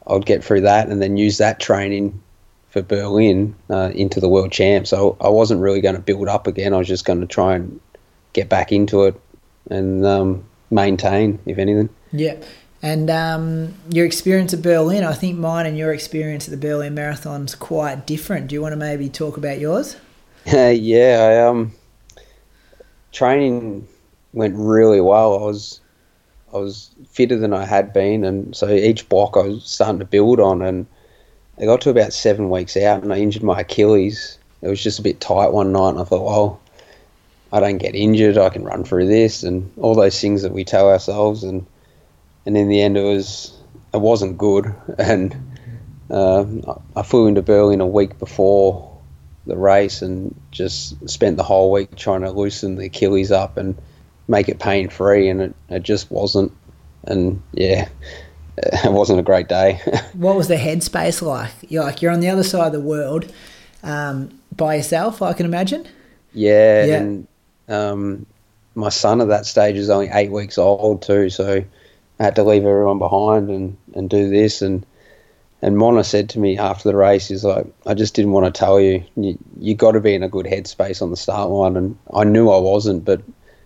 I'd 0.07 0.25
get 0.25 0.43
through 0.43 0.61
that, 0.61 0.87
and 0.87 1.01
then 1.01 1.17
use 1.17 1.37
that 1.37 1.59
training 1.59 2.21
for 2.69 2.81
Berlin 2.81 3.55
uh, 3.69 3.91
into 3.95 4.19
the 4.19 4.29
world 4.29 4.51
champ. 4.51 4.85
So 4.85 5.15
I 5.21 5.29
wasn't 5.29 5.61
really 5.61 5.81
going 5.81 5.95
to 5.95 6.01
build 6.01 6.27
up 6.27 6.45
again. 6.45 6.73
I 6.73 6.77
was 6.77 6.87
just 6.87 7.05
going 7.05 7.21
to 7.21 7.27
try 7.27 7.55
and 7.55 7.79
get 8.33 8.49
back 8.49 8.71
into 8.71 9.05
it 9.05 9.19
and 9.69 10.05
um, 10.05 10.43
maintain, 10.69 11.39
if 11.45 11.57
anything. 11.57 11.89
Yeah. 12.11 12.35
And 12.81 13.09
um, 13.09 13.73
your 13.89 14.05
experience 14.05 14.53
at 14.53 14.61
Berlin, 14.61 15.03
I 15.03 15.13
think 15.13 15.39
mine 15.39 15.65
and 15.65 15.77
your 15.77 15.93
experience 15.93 16.47
at 16.47 16.51
the 16.51 16.57
Berlin 16.57 16.93
Marathon's 16.93 17.55
quite 17.55 18.05
different. 18.05 18.47
Do 18.47 18.55
you 18.55 18.61
want 18.61 18.73
to 18.73 18.77
maybe 18.77 19.09
talk 19.09 19.37
about 19.37 19.59
yours? 19.59 19.95
yeah, 20.45 21.17
I, 21.21 21.47
um, 21.47 21.71
training 23.11 23.87
went 24.33 24.53
really 24.55 25.01
well. 25.01 25.39
I 25.39 25.41
was 25.41 25.79
I 26.55 26.59
was 26.59 26.89
fitter 27.09 27.37
than 27.37 27.53
I 27.53 27.65
had 27.65 27.91
been, 27.91 28.23
and 28.23 28.55
so 28.55 28.69
each 28.69 29.09
block 29.09 29.35
I 29.35 29.41
was 29.41 29.65
starting 29.65 29.99
to 29.99 30.05
build 30.05 30.39
on. 30.39 30.61
And 30.61 30.85
I 31.59 31.65
got 31.65 31.81
to 31.81 31.89
about 31.89 32.13
seven 32.13 32.49
weeks 32.49 32.77
out, 32.77 33.03
and 33.03 33.11
I 33.11 33.17
injured 33.17 33.43
my 33.43 33.61
Achilles. 33.61 34.39
It 34.61 34.69
was 34.69 34.81
just 34.81 34.99
a 34.99 35.03
bit 35.03 35.19
tight 35.19 35.51
one 35.51 35.73
night, 35.73 35.89
and 35.89 35.99
I 35.99 36.05
thought, 36.05 36.25
well, 36.25 36.61
I 37.51 37.59
don't 37.59 37.77
get 37.77 37.93
injured. 37.93 38.37
I 38.37 38.49
can 38.49 38.63
run 38.63 38.85
through 38.85 39.07
this, 39.07 39.43
and 39.43 39.69
all 39.77 39.95
those 39.95 40.19
things 40.19 40.43
that 40.43 40.53
we 40.53 40.63
tell 40.63 40.89
ourselves. 40.89 41.43
And 41.43 41.65
and 42.45 42.57
in 42.57 42.69
the 42.69 42.81
end, 42.81 42.97
it 42.97 43.03
was 43.03 43.53
it 43.93 44.01
wasn't 44.01 44.37
good. 44.37 44.73
And 44.97 45.35
I 46.09 46.45
I 46.95 47.03
flew 47.03 47.27
into 47.27 47.41
Berlin 47.41 47.81
a 47.81 47.87
week 47.87 48.17
before 48.17 48.91
the 49.45 49.57
race 49.57 50.01
and 50.01 50.33
just 50.51 51.07
spent 51.09 51.37
the 51.37 51.43
whole 51.43 51.71
week 51.71 51.95
trying 51.95 52.21
to 52.21 52.31
loosen 52.31 52.75
the 52.75 52.85
Achilles 52.85 53.31
up 53.31 53.57
and 53.57 53.75
make 54.27 54.49
it 54.49 54.59
pain 54.59 54.89
free, 54.89 55.29
and 55.29 55.41
it, 55.41 55.55
it 55.69 55.83
just 55.83 56.09
wasn't. 56.11 56.51
And 57.05 57.41
yeah, 57.53 57.87
it 58.57 58.91
wasn't 58.91 59.19
a 59.19 59.23
great 59.23 59.47
day. 59.47 59.79
What 60.13 60.35
was 60.35 60.47
the 60.47 60.55
headspace 60.55 61.21
like? 61.21 61.51
You're 61.69 61.83
like 61.83 62.01
you're 62.01 62.11
on 62.11 62.21
the 62.21 62.29
other 62.29 62.43
side 62.43 62.67
of 62.67 62.73
the 62.73 62.79
world 62.79 63.31
um, 63.83 64.39
by 64.55 64.75
yourself, 64.75 65.21
I 65.21 65.33
can 65.33 65.45
imagine. 65.45 65.85
yeah, 66.33 66.85
Yeah. 66.85 66.95
and 66.97 67.27
um, 67.67 68.25
my 68.75 68.89
son 68.89 69.21
at 69.21 69.27
that 69.27 69.45
stage 69.45 69.77
was 69.77 69.89
only 69.89 70.09
eight 70.13 70.31
weeks 70.31 70.57
old 70.57 71.01
too, 71.01 71.29
so 71.29 71.63
I 72.19 72.23
had 72.23 72.35
to 72.37 72.43
leave 72.43 72.65
everyone 72.65 72.97
behind 72.99 73.49
and, 73.49 73.77
and 73.93 74.09
do 74.09 74.29
this. 74.29 74.61
And 74.61 74.85
and 75.61 75.77
Mona 75.77 76.03
said 76.03 76.29
to 76.29 76.39
me 76.39 76.57
after 76.57 76.87
the 76.89 76.95
race, 76.95 77.27
he's 77.27 77.43
like, 77.43 77.65
I 77.85 77.93
just 77.93 78.13
didn't 78.15 78.31
want 78.31 78.45
to 78.45 78.57
tell 78.57 78.79
you, 78.79 79.03
you, 79.15 79.37
you 79.59 79.73
got 79.75 79.91
to 79.93 79.99
be 79.99 80.13
in 80.13 80.21
a 80.23 80.29
good 80.29 80.45
headspace 80.45 81.01
on 81.01 81.09
the 81.11 81.17
start 81.17 81.49
line. 81.49 81.75
And 81.75 81.97
I 82.13 82.23
knew 82.23 82.49
I 82.49 82.59
wasn't, 82.59 83.03
but 83.03 83.21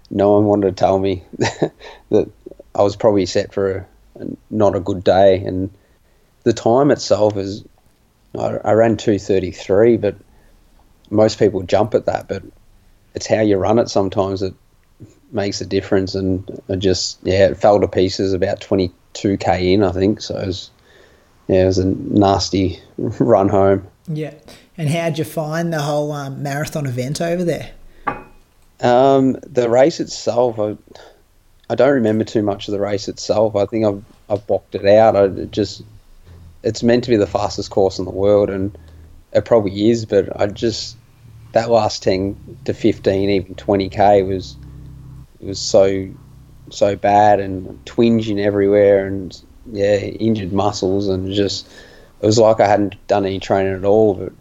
no 0.10 0.32
one 0.32 0.46
wanted 0.46 0.68
to 0.68 0.80
tell 0.80 1.00
me 1.00 1.24
that 1.38 2.30
I 2.76 2.82
was 2.82 2.96
probably 2.96 3.26
set 3.26 3.54
for 3.54 3.88
a, 4.20 4.26
not 4.50 4.76
a 4.76 4.80
good 4.80 5.04
day. 5.04 5.44
And 5.44 5.70
the 6.44 6.54
time 6.54 6.92
itself 6.92 7.38
is, 7.38 7.64
I, 8.38 8.58
I 8.64 8.72
ran 8.74 8.98
233, 8.98 9.98
but 9.98 10.16
most 11.10 11.40
people 11.40 11.62
jump 11.64 11.94
at 11.94 12.06
that, 12.06 12.28
but 12.28 12.44
it's 13.16 13.28
how 13.28 13.42
you 13.42 13.58
run 13.58 13.80
it 13.80 13.90
sometimes 13.90 14.42
that 14.42 14.54
makes 15.32 15.62
a 15.62 15.66
difference. 15.66 16.16
And 16.16 16.62
I 16.70 16.76
just, 16.76 17.20
yeah, 17.24 17.48
it 17.48 17.58
fell 17.58 17.80
to 17.80 17.88
pieces 17.88 18.34
about 18.34 18.62
22k 18.62 19.74
in, 19.74 19.84
I 19.84 19.92
think. 19.92 20.22
So 20.22 20.38
it 20.38 20.48
was, 20.48 20.72
yeah, 21.48 21.64
it 21.64 21.66
was 21.66 21.78
a 21.78 21.86
nasty 21.86 22.80
run 22.98 23.50
home. 23.50 23.88
Yeah. 24.08 24.34
And 24.78 24.90
how'd 24.90 25.18
you 25.18 25.26
find 25.26 25.74
the 25.74 25.82
whole 25.82 26.12
um, 26.12 26.42
marathon 26.42 26.86
event 26.86 27.22
over 27.22 27.44
there? 27.44 27.72
Um, 28.82 29.34
the 29.44 29.70
race 29.70 30.00
itself, 30.00 30.58
I, 30.60 30.78
I 31.70 31.76
don't 31.76 31.94
remember 31.94 32.24
too 32.24 32.44
much 32.44 32.68
of 32.68 32.72
the 32.72 32.80
race 32.80 33.08
itself. 33.08 33.56
I 33.56 33.66
think 33.66 33.86
I've 33.86 34.04
I've 34.30 34.48
blocked 34.48 34.76
it 34.76 34.86
out. 34.86 35.16
I 35.16 35.26
it 35.26 35.52
just 35.52 35.84
it's 36.64 36.84
meant 36.84 37.04
to 37.06 37.10
be 37.10 37.18
the 37.18 37.28
fastest 37.28 37.72
course 37.72 38.00
in 38.00 38.06
the 38.06 38.12
world, 38.12 38.50
and 38.50 38.78
it 39.34 39.46
probably 39.46 39.90
is. 39.90 40.06
But 40.06 40.40
I 40.40 40.48
just 40.48 40.98
that 41.52 41.70
last 41.70 42.04
ten 42.04 42.38
to 42.66 42.74
fifteen, 42.74 43.30
even 43.30 43.56
twenty 43.56 43.90
k 43.90 44.24
was 44.24 44.56
was 45.40 45.60
so 45.60 46.10
so 46.70 46.96
bad 46.96 47.40
and 47.40 47.84
twinging 47.86 48.40
everywhere, 48.40 49.06
and 49.06 49.40
yeah, 49.72 49.98
injured 49.98 50.54
muscles, 50.54 51.08
and 51.10 51.34
just 51.34 51.68
it 52.22 52.26
was 52.26 52.40
like 52.40 52.60
I 52.60 52.68
hadn't 52.68 52.96
done 53.08 53.26
any 53.26 53.40
training 53.40 53.74
at 53.74 53.86
all. 53.86 54.14
But 54.14 54.34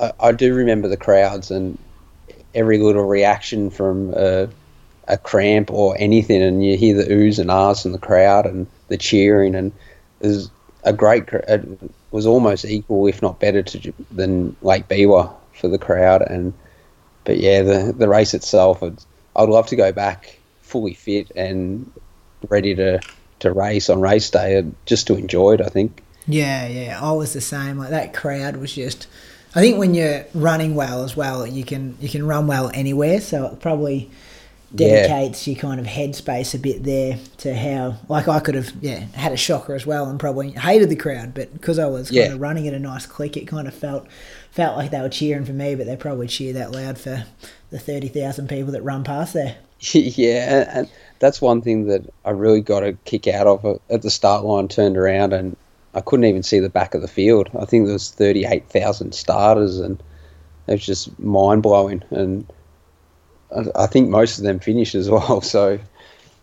I, 0.00 0.28
I 0.28 0.32
do 0.32 0.54
remember 0.54 0.88
the 0.88 0.96
crowds 0.96 1.50
and 1.50 1.78
every 2.54 2.78
little 2.78 3.04
reaction 3.04 3.70
from 3.70 4.12
a, 4.14 4.48
a 5.08 5.18
cramp 5.18 5.70
or 5.70 5.96
anything, 5.98 6.42
and 6.42 6.64
you 6.64 6.76
hear 6.76 6.96
the 6.96 7.04
oohs 7.04 7.38
and 7.38 7.50
ahs 7.50 7.82
from 7.82 7.92
the 7.92 7.98
crowd 7.98 8.46
and 8.46 8.66
the 8.88 8.96
cheering, 8.96 9.54
and 9.54 9.72
was 10.20 10.50
a 10.84 10.92
great. 10.92 11.28
It 11.28 11.66
was 12.10 12.26
almost 12.26 12.64
equal, 12.64 13.06
if 13.06 13.22
not 13.22 13.40
better, 13.40 13.62
to 13.62 13.92
than 14.10 14.56
Lake 14.62 14.88
Biwa 14.88 15.32
for 15.54 15.68
the 15.68 15.78
crowd. 15.78 16.22
And 16.22 16.52
but 17.24 17.38
yeah, 17.38 17.62
the 17.62 17.94
the 17.96 18.08
race 18.08 18.34
itself, 18.34 18.82
I'd, 18.82 18.98
I'd 19.36 19.48
love 19.48 19.66
to 19.68 19.76
go 19.76 19.92
back 19.92 20.38
fully 20.62 20.94
fit 20.94 21.30
and 21.34 21.90
ready 22.48 22.74
to 22.74 23.00
to 23.40 23.52
race 23.52 23.88
on 23.88 24.00
race 24.00 24.30
day, 24.30 24.64
just 24.86 25.06
to 25.06 25.16
enjoy 25.16 25.54
it. 25.54 25.60
I 25.60 25.68
think. 25.68 26.02
Yeah, 26.26 26.66
yeah. 26.68 27.00
I 27.00 27.12
was 27.12 27.32
the 27.32 27.40
same. 27.40 27.78
Like 27.78 27.90
that 27.90 28.14
crowd 28.14 28.56
was 28.56 28.74
just. 28.74 29.06
I 29.54 29.60
think 29.60 29.78
when 29.78 29.94
you're 29.94 30.24
running 30.34 30.74
well 30.74 31.02
as 31.04 31.16
well, 31.16 31.46
you 31.46 31.64
can 31.64 31.96
you 32.00 32.08
can 32.08 32.26
run 32.26 32.46
well 32.46 32.70
anywhere. 32.74 33.20
So 33.20 33.46
it 33.46 33.60
probably 33.60 34.10
Yeah. 34.72 35.08
dedicates 35.08 35.46
your 35.48 35.56
kind 35.56 35.80
of 35.80 35.86
headspace 35.86 36.54
a 36.54 36.58
bit 36.58 36.84
there 36.84 37.18
to 37.38 37.54
how. 37.54 37.96
Like 38.08 38.28
I 38.28 38.40
could 38.40 38.54
have 38.54 38.72
yeah 38.80 39.00
had 39.14 39.32
a 39.32 39.36
shocker 39.36 39.74
as 39.74 39.86
well 39.86 40.08
and 40.08 40.20
probably 40.20 40.52
hated 40.52 40.90
the 40.90 40.96
crowd, 40.96 41.34
but 41.34 41.52
because 41.52 41.78
I 41.78 41.86
was 41.86 42.10
kind 42.12 42.32
of 42.32 42.40
running 42.40 42.68
at 42.68 42.74
a 42.74 42.78
nice 42.78 43.06
click, 43.06 43.36
it 43.36 43.46
kind 43.46 43.66
of 43.68 43.74
felt 43.74 44.06
felt 44.52 44.76
like 44.76 44.90
they 44.92 45.00
were 45.00 45.08
cheering 45.08 45.44
for 45.44 45.52
me, 45.52 45.74
but 45.74 45.86
they 45.86 45.96
probably 45.96 46.28
cheer 46.28 46.52
that 46.54 46.70
loud 46.72 46.98
for 46.98 47.24
the 47.70 47.78
thirty 47.78 48.08
thousand 48.08 48.48
people 48.48 48.72
that 48.72 48.82
run 48.82 49.04
past 49.04 49.34
there. 49.34 49.56
yeah, 49.92 50.62
and, 50.68 50.78
and 50.78 50.90
that's 51.18 51.40
one 51.40 51.62
thing 51.62 51.86
that 51.86 52.02
I 52.24 52.30
really 52.30 52.60
got 52.60 52.82
a 52.84 52.92
kick 53.04 53.26
out 53.26 53.46
of 53.46 53.80
at 53.88 54.02
the 54.02 54.10
start 54.10 54.44
line. 54.44 54.68
Turned 54.68 54.96
around 54.96 55.32
and 55.32 55.56
I 55.94 56.00
couldn't 56.00 56.26
even 56.26 56.42
see 56.42 56.60
the 56.60 56.68
back 56.68 56.94
of 56.94 57.02
the 57.02 57.08
field. 57.08 57.50
I 57.58 57.64
think 57.64 57.86
there 57.86 57.94
was 57.94 58.10
thirty 58.10 58.44
eight 58.44 58.68
thousand 58.68 59.14
starters, 59.14 59.78
and 59.78 60.02
it 60.66 60.72
was 60.72 60.86
just 60.86 61.18
mind 61.18 61.62
blowing. 61.62 62.02
And 62.10 62.46
I, 63.74 63.86
think 63.86 64.08
most 64.08 64.38
of 64.38 64.44
them 64.44 64.60
finished 64.60 64.94
as 64.94 65.10
well. 65.10 65.40
So 65.42 65.78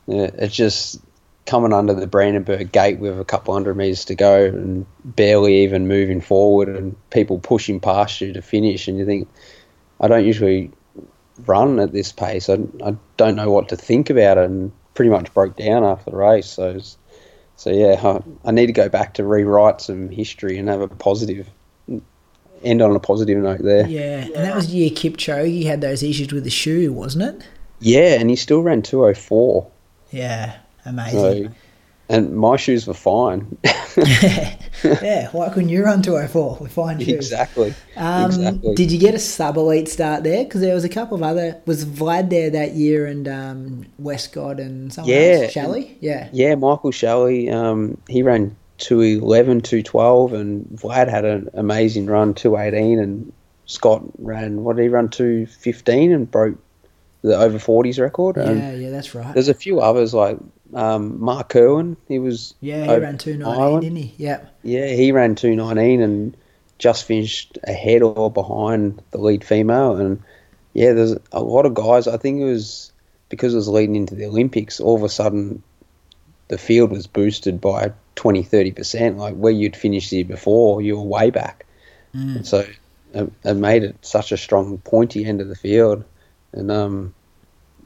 yeah, 0.08 0.30
it's 0.38 0.56
just 0.56 1.02
coming 1.46 1.74
under 1.74 1.94
the 1.94 2.08
Brandenburg 2.08 2.72
gate 2.72 3.00
with 3.00 3.20
a 3.20 3.26
couple 3.26 3.54
hundred 3.54 3.76
meters 3.76 4.06
to 4.06 4.16
go 4.16 4.46
and 4.46 4.86
barely 5.04 5.64
even 5.64 5.88
moving 5.88 6.22
forward, 6.22 6.70
and 6.70 6.96
people 7.10 7.40
pushing 7.40 7.80
past 7.80 8.22
you 8.22 8.34
to 8.34 8.42
finish, 8.42 8.88
and 8.88 8.98
you 8.98 9.06
think, 9.06 9.30
I 10.00 10.08
don't 10.08 10.26
usually 10.26 10.72
run 11.46 11.80
at 11.80 11.94
this 11.94 12.12
pace. 12.12 12.50
I, 12.50 12.58
I 12.84 12.96
don't 13.16 13.36
know 13.36 13.50
what 13.50 13.70
to 13.70 13.78
think 13.78 14.10
about 14.10 14.38
it, 14.38 14.46
and 14.46 14.72
pretty 14.94 15.10
much 15.10 15.34
broke 15.34 15.56
down 15.56 15.84
after 15.84 16.12
the 16.12 16.18
race. 16.18 16.48
So, 16.48 16.80
so 17.58 17.72
yeah, 17.72 18.00
I, 18.02 18.48
I 18.48 18.52
need 18.52 18.68
to 18.68 18.74
go 18.74 18.88
back 18.88 19.16
to 19.16 19.26
rewrite 19.26 19.82
some 19.82 20.10
history 20.10 20.58
and 20.58 20.70
have 20.70 20.80
a 20.80 20.88
positive 20.88 21.50
end 22.64 22.82
on 22.82 22.96
a 22.96 23.00
positive 23.00 23.38
note 23.40 23.62
there. 23.64 23.88
Yeah, 23.88 24.26
and 24.26 24.36
that 24.36 24.56
was 24.56 24.70
the 24.70 24.78
year 24.78 24.90
Kipchoge 24.92 25.66
had 25.66 25.82
those 25.82 26.04
issues 26.04 26.32
with 26.32 26.44
the 26.44 26.50
shoe, 26.50 26.94
wasn't 26.94 27.24
it? 27.36 27.48
Yeah, 27.80 28.20
and 28.20 28.30
he 28.30 28.36
still 28.36 28.62
ran 28.62 28.82
two 28.82 29.06
oh 29.06 29.14
four. 29.14 29.70
Yeah, 30.12 30.58
amazing. 30.86 31.48
So, 31.48 31.52
and 32.10 32.36
my 32.36 32.56
shoes 32.58 32.88
were 32.88 32.94
fine. 32.94 33.58
yeah, 33.98 35.30
why 35.32 35.50
couldn't 35.50 35.70
you 35.70 35.84
run 35.84 36.02
204 36.02 36.58
with 36.62 36.72
fine 36.72 37.00
shoes? 37.00 37.10
exactly. 37.10 37.74
Um, 37.96 38.26
exactly. 38.26 38.76
Did 38.76 38.92
you 38.92 39.00
get 39.00 39.14
a 39.16 39.20
sub 39.20 39.58
elite 39.58 39.88
start 39.90 40.24
there? 40.24 40.44
Because 40.44 40.62
there 40.62 40.74
was 40.76 40.84
a 40.84 40.90
couple 40.90 41.16
of 41.18 41.24
other. 41.24 41.60
Was 41.66 41.86
Vlad 41.86 42.30
there 42.30 42.50
that 42.52 42.74
year 42.74 43.06
and 43.06 43.28
um, 43.28 43.86
Westcott 43.98 44.60
and 44.60 44.92
someone 44.94 45.14
Yeah, 45.14 45.40
else? 45.44 45.52
Shelley? 45.52 45.98
Yeah. 46.02 46.30
Yeah, 46.32 46.56
Michael 46.56 46.92
Shelley, 46.92 47.50
um, 47.50 47.98
he 48.08 48.22
ran 48.24 48.56
211, 48.78 49.62
212, 49.62 50.34
and 50.34 50.66
Vlad 50.76 51.10
had 51.10 51.26
an 51.26 51.50
amazing 51.54 52.06
run, 52.06 52.34
218, 52.34 53.00
and 53.00 53.34
Scott 53.66 54.04
ran, 54.20 54.64
what 54.64 54.76
did 54.76 54.84
he 54.84 54.90
run, 54.90 55.10
215 55.10 56.12
and 56.12 56.30
broke 56.30 56.58
the 57.24 57.36
over 57.38 57.58
40s 57.58 58.00
record. 58.00 58.38
And 58.38 58.60
Yeah, 58.60 58.72
yeah, 58.74 58.90
that's 58.92 59.16
right. 59.16 59.34
there's 59.34 59.50
a 59.50 59.54
few 59.54 59.82
others 59.82 60.14
like 60.14 60.38
um, 60.74 61.20
Mark 61.22 61.56
Irwin. 61.56 61.98
He 62.08 62.20
was 62.20 62.54
Yeah, 62.62 62.86
he 62.86 63.00
ran 63.00 63.18
two 63.18 63.32
in 63.32 63.40
nineteen, 63.40 63.80
didn't 63.80 63.98
he? 63.98 64.14
Yeah. 64.18 64.46
Yeah, 64.64 64.88
he 64.88 65.12
ran 65.12 65.36
219 65.36 66.02
and 66.02 66.38
just 66.78 67.06
finished 67.06 67.58
ahead 67.64 68.02
or 68.02 68.32
behind 68.32 69.02
the 69.12 69.18
lead 69.18 69.44
female. 69.44 69.96
And 69.96 70.22
yeah, 70.74 70.94
there's 70.94 71.16
a 71.32 71.42
lot 71.42 71.66
of 71.66 71.74
guys. 71.74 72.08
I 72.08 72.18
think 72.18 72.42
it 72.42 72.46
was 72.46 72.92
because 73.30 73.54
it 73.54 73.58
was 73.58 73.68
leading 73.68 73.96
into 73.96 74.16
the 74.16 74.26
Olympics, 74.26 74.80
all 74.80 74.96
of 74.96 75.04
a 75.04 75.10
sudden 75.10 75.64
the 76.48 76.58
field 76.58 76.92
was 76.92 77.08
boosted 77.08 77.60
by 77.60 77.92
20, 78.16 78.44
30%. 78.44 79.18
Like 79.18 79.36
where 79.36 79.52
you'd 79.52 79.76
finished 79.76 80.10
the 80.10 80.18
year 80.18 80.26
before, 80.26 80.82
you 80.82 80.98
were 80.98 81.04
way 81.04 81.30
back. 81.30 81.66
And 82.38 82.48
so 82.48 82.66
it, 83.14 83.32
it 83.44 83.54
made 83.56 83.84
it 83.84 83.96
such 84.02 84.32
a 84.32 84.38
strong, 84.38 84.78
pointy 84.80 85.26
end 85.26 85.42
of 85.42 85.48
the 85.48 85.56
field. 85.56 86.04
And 86.54 86.72
um, 86.72 87.14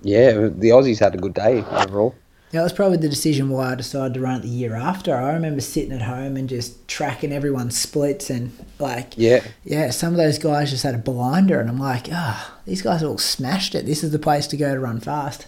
yeah, 0.04 0.34
the 0.34 0.70
Aussies 0.70 1.00
had 1.00 1.16
a 1.16 1.18
good 1.18 1.34
day 1.34 1.64
overall. 1.64 2.16
That 2.52 2.64
was 2.64 2.74
probably 2.74 2.98
the 2.98 3.08
decision 3.08 3.50
why 3.50 3.72
I 3.72 3.76
decided 3.76 4.14
to 4.16 4.20
run 4.20 4.40
it 4.40 4.42
the 4.44 4.50
year 4.50 4.76
after. 4.76 5.16
I 5.16 5.34
remember 5.34 5.62
sitting 5.62 5.94
at 5.94 6.02
home 6.02 6.36
and 6.36 6.50
just 6.50 6.86
tracking 6.88 7.32
everyone's 7.32 7.78
splits 7.78 8.30
and 8.30 8.52
like 8.78 9.14
Yeah. 9.16 9.42
yeah, 9.64 9.90
some 9.92 10.14
of 10.14 10.18
those 10.18 10.38
guys 10.38 10.70
just 10.70 10.84
had 10.84 10.96
a 10.96 10.98
blinder 10.98 11.62
and 11.62 11.70
I'm 11.70 11.80
like, 11.80 12.08
ah, 12.12 12.58
these 12.66 12.82
guys 12.82 13.04
all 13.04 13.18
smashed 13.18 13.74
it. 13.74 13.86
This 13.86 14.04
is 14.04 14.12
the 14.12 14.20
place 14.20 14.48
to 14.48 14.58
go 14.58 14.74
to 14.74 14.80
run 14.80 15.00
fast. 15.00 15.48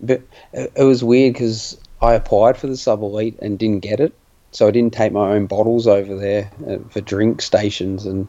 But 0.00 0.22
it 0.52 0.72
it 0.76 0.82
was 0.82 1.04
weird 1.04 1.34
because 1.34 1.78
I 2.02 2.14
applied 2.14 2.56
for 2.56 2.66
the 2.66 2.76
sub 2.76 3.02
elite 3.02 3.38
and 3.40 3.58
didn't 3.58 3.80
get 3.80 4.00
it, 4.00 4.12
so 4.50 4.66
I 4.66 4.70
didn't 4.70 4.92
take 4.92 5.12
my 5.12 5.32
own 5.32 5.46
bottles 5.46 5.86
over 5.86 6.16
there 6.16 6.50
uh, 6.68 6.78
for 6.90 7.00
drink 7.00 7.40
stations, 7.40 8.04
and 8.04 8.28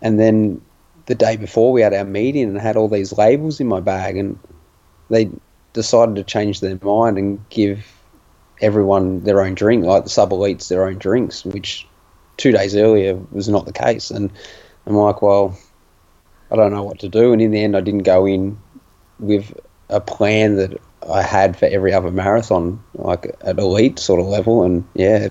and 0.00 0.18
then 0.18 0.62
the 1.06 1.14
day 1.14 1.36
before 1.36 1.72
we 1.72 1.82
had 1.82 1.92
our 1.92 2.04
meeting 2.04 2.44
and 2.44 2.58
I 2.58 2.62
had 2.62 2.76
all 2.76 2.88
these 2.88 3.12
labels 3.18 3.60
in 3.60 3.66
my 3.66 3.80
bag, 3.80 4.16
and 4.16 4.38
they 5.10 5.28
decided 5.72 6.16
to 6.16 6.24
change 6.24 6.60
their 6.60 6.78
mind 6.82 7.18
and 7.18 7.48
give 7.50 7.86
everyone 8.60 9.22
their 9.24 9.40
own 9.40 9.54
drink, 9.54 9.84
like 9.84 10.04
the 10.04 10.10
sub 10.10 10.30
elites 10.30 10.68
their 10.68 10.84
own 10.86 10.98
drinks, 10.98 11.44
which 11.44 11.86
two 12.36 12.52
days 12.52 12.74
earlier 12.76 13.18
was 13.32 13.48
not 13.48 13.66
the 13.66 13.72
case, 13.72 14.10
and 14.10 14.30
I'm 14.86 14.96
like, 14.96 15.22
well, 15.22 15.56
I 16.50 16.56
don't 16.56 16.72
know 16.72 16.82
what 16.82 16.98
to 17.00 17.08
do, 17.08 17.32
and 17.32 17.40
in 17.40 17.52
the 17.52 17.62
end, 17.62 17.76
I 17.76 17.80
didn't 17.80 18.02
go 18.02 18.26
in 18.26 18.58
with 19.18 19.52
a 19.88 20.00
plan 20.00 20.56
that 20.56 20.80
I 21.08 21.22
had 21.22 21.56
for 21.56 21.66
every 21.66 21.92
other 21.92 22.10
marathon, 22.10 22.82
like 22.94 23.34
at 23.42 23.58
elite 23.58 23.98
sort 23.98 24.20
of 24.20 24.26
level, 24.26 24.62
and 24.62 24.84
yeah, 24.94 25.28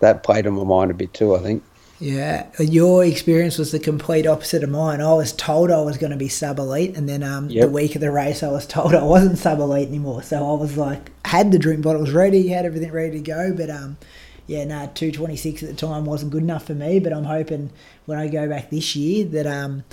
that 0.00 0.22
played 0.22 0.46
on 0.46 0.54
my 0.54 0.64
mind 0.64 0.90
a 0.90 0.94
bit 0.94 1.12
too. 1.14 1.34
I 1.34 1.40
think. 1.40 1.62
Yeah, 2.00 2.46
your 2.58 3.04
experience 3.04 3.58
was 3.58 3.72
the 3.72 3.78
complete 3.78 4.26
opposite 4.26 4.64
of 4.64 4.70
mine. 4.70 5.02
I 5.02 5.12
was 5.12 5.34
told 5.34 5.70
I 5.70 5.82
was 5.82 5.98
going 5.98 6.12
to 6.12 6.16
be 6.16 6.28
sub 6.28 6.58
elite, 6.58 6.96
and 6.96 7.06
then 7.06 7.22
um, 7.22 7.48
the 7.48 7.68
week 7.68 7.94
of 7.94 8.00
the 8.00 8.10
race, 8.10 8.42
I 8.42 8.48
was 8.48 8.66
told 8.66 8.94
I 8.94 9.04
wasn't 9.04 9.36
sub 9.36 9.60
elite 9.60 9.88
anymore. 9.88 10.22
So 10.22 10.38
I 10.38 10.58
was 10.58 10.78
like, 10.78 11.10
had 11.26 11.52
the 11.52 11.58
drink 11.58 11.82
bottles 11.82 12.10
ready, 12.10 12.48
had 12.48 12.64
everything 12.64 12.90
ready 12.90 13.18
to 13.18 13.20
go, 13.20 13.52
but 13.54 13.68
um, 13.68 13.98
yeah, 14.46 14.64
no, 14.64 14.90
two 14.94 15.12
twenty 15.12 15.36
six 15.36 15.62
at 15.62 15.68
the 15.68 15.74
time 15.74 16.06
wasn't 16.06 16.32
good 16.32 16.42
enough 16.42 16.66
for 16.66 16.74
me. 16.74 17.00
But 17.00 17.12
I'm 17.12 17.24
hoping 17.24 17.70
when 18.06 18.18
I 18.18 18.28
go 18.28 18.48
back 18.48 18.70
this 18.70 18.96
year 18.96 19.26
that 19.26 19.46
um, 19.46 19.84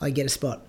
I 0.00 0.10
get 0.10 0.26
a 0.26 0.30
spot. 0.30 0.64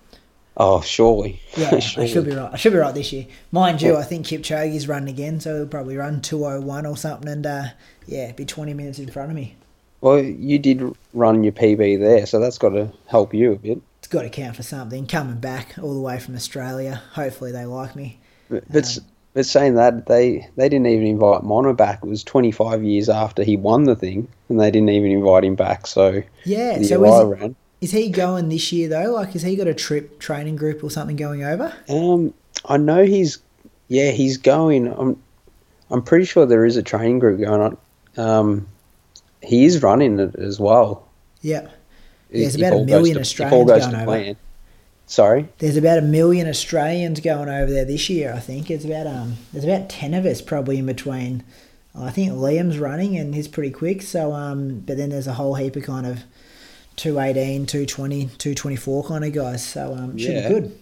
Oh, 0.60 0.82
surely. 0.82 1.42
Yeah, 1.56 1.70
I 1.76 1.80
should 1.80 2.26
be 2.26 2.32
right. 2.32 2.52
I 2.52 2.58
should 2.58 2.74
be 2.74 2.80
right 2.80 2.96
this 2.96 3.14
year. 3.14 3.28
Mind 3.52 3.84
you, 3.84 3.96
I 3.96 4.04
think 4.04 4.26
Kipchoge's 4.26 4.88
running 4.88 5.14
again, 5.14 5.40
so 5.40 5.58
he'll 5.58 5.68
probably 5.68 5.96
run 5.96 6.22
two 6.22 6.44
oh 6.44 6.60
one 6.60 6.88
or 6.88 6.98
something, 6.98 7.30
and 7.30 7.46
uh, 7.46 7.66
yeah, 8.08 8.32
be 8.32 8.46
twenty 8.46 8.74
minutes 8.74 8.98
in 8.98 9.12
front 9.12 9.30
of 9.30 9.36
me. 9.36 9.56
Well, 10.02 10.20
you 10.20 10.60
did 10.60 10.96
run 11.14 11.44
your 11.44 11.54
PB 11.54 12.00
there, 12.00 12.26
so 12.26 12.40
that's 12.40 12.58
got 12.58 12.70
to 12.70 12.92
help 13.08 13.34
you 13.34 13.54
a 13.54 13.56
bit. 13.56 13.82
It's 14.00 14.08
got 14.08 14.22
to 14.22 14.30
count 14.30 14.56
for 14.56 14.64
something. 14.64 15.08
Coming 15.08 15.40
back 15.40 15.76
all 15.82 15.94
the 15.94 16.00
way 16.02 16.20
from 16.20 16.36
Australia, 16.36 17.02
hopefully 17.14 17.52
they 17.52 17.66
like 17.66 17.96
me. 17.96 18.20
But, 18.50 18.64
but, 18.72 18.84
s- 18.84 19.00
but 19.34 19.46
saying 19.46 19.76
that, 19.76 20.06
they 20.06 20.48
they 20.56 20.70
didn't 20.70 20.88
even 20.88 21.08
invite 21.08 21.44
Mona 21.44 21.74
back. 21.74 22.00
It 22.04 22.08
was 22.08 22.24
25 22.24 22.84
years 22.84 23.10
after 23.10 23.44
he 23.44 23.58
won 23.58 23.84
the 23.84 23.96
thing, 23.96 24.28
and 24.50 24.60
they 24.60 24.72
didn't 24.72 24.90
even 24.90 25.12
invite 25.12 25.44
him 25.44 25.56
back. 25.56 25.88
So 25.88 26.22
Yeah, 26.46 26.82
so 26.84 27.04
is, 27.04 27.40
ran. 27.40 27.56
is 27.82 27.92
he 27.92 28.10
going 28.10 28.50
this 28.50 28.72
year 28.72 28.88
though? 28.88 29.12
Like, 29.14 29.32
has 29.32 29.42
he 29.42 29.56
got 29.56 29.68
a 29.68 29.74
trip 29.74 30.20
training 30.20 30.56
group 30.58 30.84
or 30.84 30.92
something 30.92 31.16
going 31.16 31.44
over? 31.44 31.74
Um, 31.90 32.34
I 32.66 32.78
know 32.78 33.04
he's, 33.04 33.40
yeah, 33.90 34.12
he's 34.12 34.38
going. 34.38 34.88
I'm, 34.94 35.22
I'm 35.90 36.02
pretty 36.04 36.26
sure 36.26 36.46
there 36.46 36.66
is 36.66 36.78
a 36.78 36.84
training 36.84 37.20
group 37.20 37.40
going 37.42 37.62
on. 37.62 37.78
Um, 38.18 38.68
he 39.48 39.66
is 39.66 39.82
running 39.82 40.20
it 40.20 40.36
as 40.36 40.60
well. 40.60 41.08
Yeah. 41.42 41.68
There's 42.30 42.56
if 42.56 42.62
about 42.62 42.82
a 42.82 42.86
million 42.86 43.18
Australians 43.18 43.70
goes 43.70 43.84
going 43.86 43.96
over. 43.96 44.06
plan. 44.06 44.36
Sorry. 45.06 45.48
There's 45.60 45.78
about 45.78 45.98
a 46.00 46.02
million 46.02 46.48
Australians 46.50 47.22
going 47.22 47.48
over 47.48 47.72
there 47.72 47.86
this 47.86 48.10
year. 48.10 48.34
I 48.34 48.40
think 48.40 48.70
it's 48.70 48.84
about 48.84 49.08
um. 49.08 49.38
There's 49.54 49.64
about 49.64 49.90
ten 49.90 50.14
of 50.14 50.26
us 50.26 50.42
probably 50.42 50.78
in 50.80 50.86
between. 50.86 51.44
I 51.96 52.12
think 52.12 52.32
Liam's 52.34 52.78
running 52.78 53.16
and 53.18 53.34
he's 53.34 53.48
pretty 53.48 53.72
quick. 53.72 54.02
So 54.02 54.34
um, 54.34 54.80
but 54.82 54.98
then 54.98 55.10
there's 55.10 55.28
a 55.28 55.34
whole 55.34 55.56
heap 55.56 55.76
of 55.78 55.84
kind 55.84 56.06
of 56.06 56.24
218, 56.98 57.66
220, 57.66 58.26
224 58.38 59.04
kind 59.06 59.24
of 59.26 59.34
guys. 59.34 59.66
So 59.66 59.94
um, 59.94 60.18
should 60.18 60.32
Yeah. 60.34 60.48
be 60.50 60.54
good. 60.56 60.80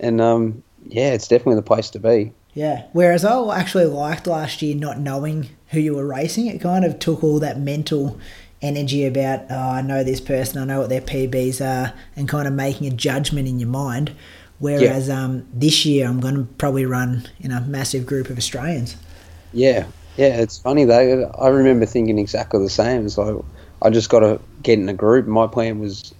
And 0.00 0.20
um, 0.20 0.62
yeah, 0.86 1.12
it's 1.12 1.28
definitely 1.28 1.56
the 1.56 1.62
place 1.62 1.90
to 1.90 1.98
be. 1.98 2.32
Yeah. 2.54 2.86
Whereas 2.92 3.24
I 3.24 3.58
actually 3.58 3.86
liked 3.86 4.26
last 4.26 4.62
year 4.62 4.74
not 4.74 4.98
knowing 4.98 5.50
who 5.68 5.80
you 5.80 5.94
were 5.94 6.06
racing. 6.06 6.46
It 6.46 6.60
kind 6.60 6.84
of 6.84 6.98
took 6.98 7.22
all 7.22 7.38
that 7.40 7.58
mental 7.58 8.18
energy 8.60 9.06
about, 9.06 9.46
oh, 9.50 9.70
I 9.70 9.82
know 9.82 10.02
this 10.02 10.20
person, 10.20 10.60
I 10.60 10.64
know 10.64 10.80
what 10.80 10.88
their 10.88 11.00
PBs 11.00 11.64
are, 11.64 11.92
and 12.16 12.28
kind 12.28 12.48
of 12.48 12.54
making 12.54 12.86
a 12.88 12.90
judgment 12.90 13.46
in 13.46 13.60
your 13.60 13.68
mind. 13.68 14.12
Whereas 14.58 15.08
um, 15.08 15.46
this 15.52 15.86
year, 15.86 16.08
I'm 16.08 16.20
going 16.20 16.34
to 16.34 16.44
probably 16.54 16.84
run 16.84 17.28
in 17.38 17.52
a 17.52 17.60
massive 17.60 18.06
group 18.06 18.28
of 18.28 18.36
Australians. 18.38 18.96
Yeah, 19.52 19.86
yeah, 20.16 20.40
it's 20.40 20.58
funny 20.58 20.84
though. 20.84 21.30
I 21.38 21.48
remember 21.48 21.86
thinking 21.86 22.18
exactly 22.18 22.60
the 22.60 22.68
same. 22.68 23.06
It's 23.06 23.16
like 23.16 23.36
I 23.82 23.90
just 23.90 24.10
got 24.10 24.20
to 24.20 24.40
get 24.62 24.78
in 24.78 24.88
a 24.88 24.94
group. 24.94 25.26
My 25.26 25.46
plan 25.46 25.78
was 25.78 26.12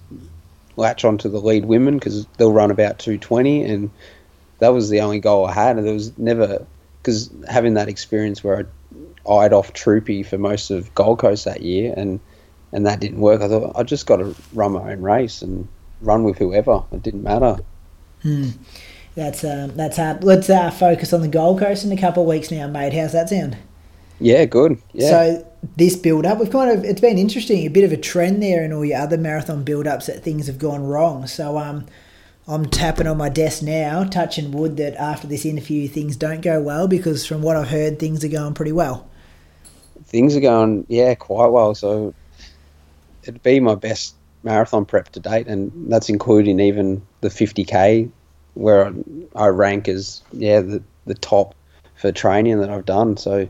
latch 0.77 1.03
onto 1.03 1.27
the 1.27 1.41
lead 1.41 1.65
women 1.65 1.97
because 1.97 2.25
they'll 2.37 2.53
run 2.53 2.71
about 2.71 2.97
two 2.97 3.17
twenty, 3.17 3.61
and 3.63 3.91
that 4.59 4.69
was 4.69 4.89
the 4.89 5.01
only 5.01 5.19
goal 5.19 5.45
I 5.45 5.53
had. 5.53 5.77
And 5.77 5.85
there 5.85 5.93
was 5.93 6.17
never 6.17 6.65
because 7.01 7.29
having 7.47 7.75
that 7.75 7.89
experience 7.89 8.43
where 8.43 8.67
I 9.27 9.31
eyed 9.31 9.53
off 9.53 9.73
Troopy 9.73 10.23
for 10.23 10.37
most 10.37 10.69
of 10.69 10.93
Gold 10.95 11.19
Coast 11.19 11.45
that 11.45 11.61
year, 11.61 11.93
and 11.95 12.19
and 12.71 12.85
that 12.85 12.99
didn't 12.99 13.19
work. 13.19 13.41
I 13.41 13.47
thought 13.47 13.73
I 13.75 13.83
just 13.83 14.05
got 14.05 14.17
to 14.17 14.35
run 14.53 14.73
my 14.73 14.91
own 14.91 15.01
race 15.01 15.41
and 15.41 15.67
run 16.01 16.23
with 16.23 16.37
whoever. 16.37 16.83
It 16.91 17.03
didn't 17.03 17.23
matter. 17.23 17.57
That's 19.15 19.43
um, 19.43 19.75
that's 19.75 19.97
hard. 19.97 20.23
Let's 20.23 20.49
uh, 20.49 20.71
focus 20.71 21.13
on 21.13 21.21
the 21.21 21.27
Gold 21.27 21.59
Coast 21.59 21.83
in 21.83 21.91
a 21.91 21.97
couple 21.97 22.23
of 22.23 22.29
weeks 22.29 22.51
now, 22.51 22.67
mate. 22.67 22.93
How's 22.93 23.13
that 23.13 23.29
sound? 23.29 23.57
Yeah, 24.19 24.45
good. 24.45 24.81
Yeah. 24.93 25.09
So 25.09 25.51
this 25.77 25.95
build 25.95 26.25
up, 26.25 26.39
we've 26.39 26.51
kind 26.51 26.71
of 26.71 26.83
it's 26.83 27.01
been 27.01 27.17
interesting, 27.17 27.65
a 27.65 27.69
bit 27.69 27.83
of 27.83 27.91
a 27.91 27.97
trend 27.97 28.43
there 28.43 28.63
in 28.63 28.71
all 28.71 28.85
your 28.85 28.99
other 28.99 29.17
marathon 29.17 29.63
build 29.63 29.87
ups 29.87 30.07
that 30.07 30.23
things 30.23 30.47
have 30.47 30.57
gone 30.57 30.83
wrong. 30.83 31.27
So 31.27 31.57
um 31.57 31.85
I'm 32.49 32.65
tapping 32.65 33.05
on 33.05 33.17
my 33.17 33.29
desk 33.29 33.61
now, 33.61 34.03
touching 34.05 34.51
wood 34.51 34.77
that 34.77 34.95
after 34.95 35.27
this 35.27 35.45
interview 35.45 35.87
things 35.87 36.15
don't 36.15 36.41
go 36.41 36.59
well 36.59 36.87
because 36.87 37.23
from 37.23 37.43
what 37.43 37.55
I've 37.55 37.67
heard 37.69 37.99
things 37.99 38.25
are 38.25 38.27
going 38.29 38.55
pretty 38.55 38.71
well. 38.71 39.07
things 40.05 40.35
are 40.35 40.39
going 40.39 40.83
yeah 40.89 41.13
quite 41.13 41.47
well 41.47 41.75
so 41.75 42.13
it'd 43.23 43.43
be 43.43 43.59
my 43.59 43.75
best 43.75 44.15
marathon 44.41 44.83
prep 44.85 45.09
to 45.09 45.19
date 45.19 45.45
and 45.47 45.71
that's 45.91 46.09
including 46.09 46.59
even 46.59 47.01
the 47.21 47.27
50k 47.27 48.09
where 48.55 48.91
I, 49.35 49.47
rank 49.47 49.87
as 49.87 50.23
yeah 50.31 50.61
the, 50.61 50.81
the 51.05 51.13
top 51.13 51.53
for 51.95 52.11
training 52.11 52.59
that 52.61 52.69
I've 52.71 52.85
done 52.85 53.17
so 53.17 53.47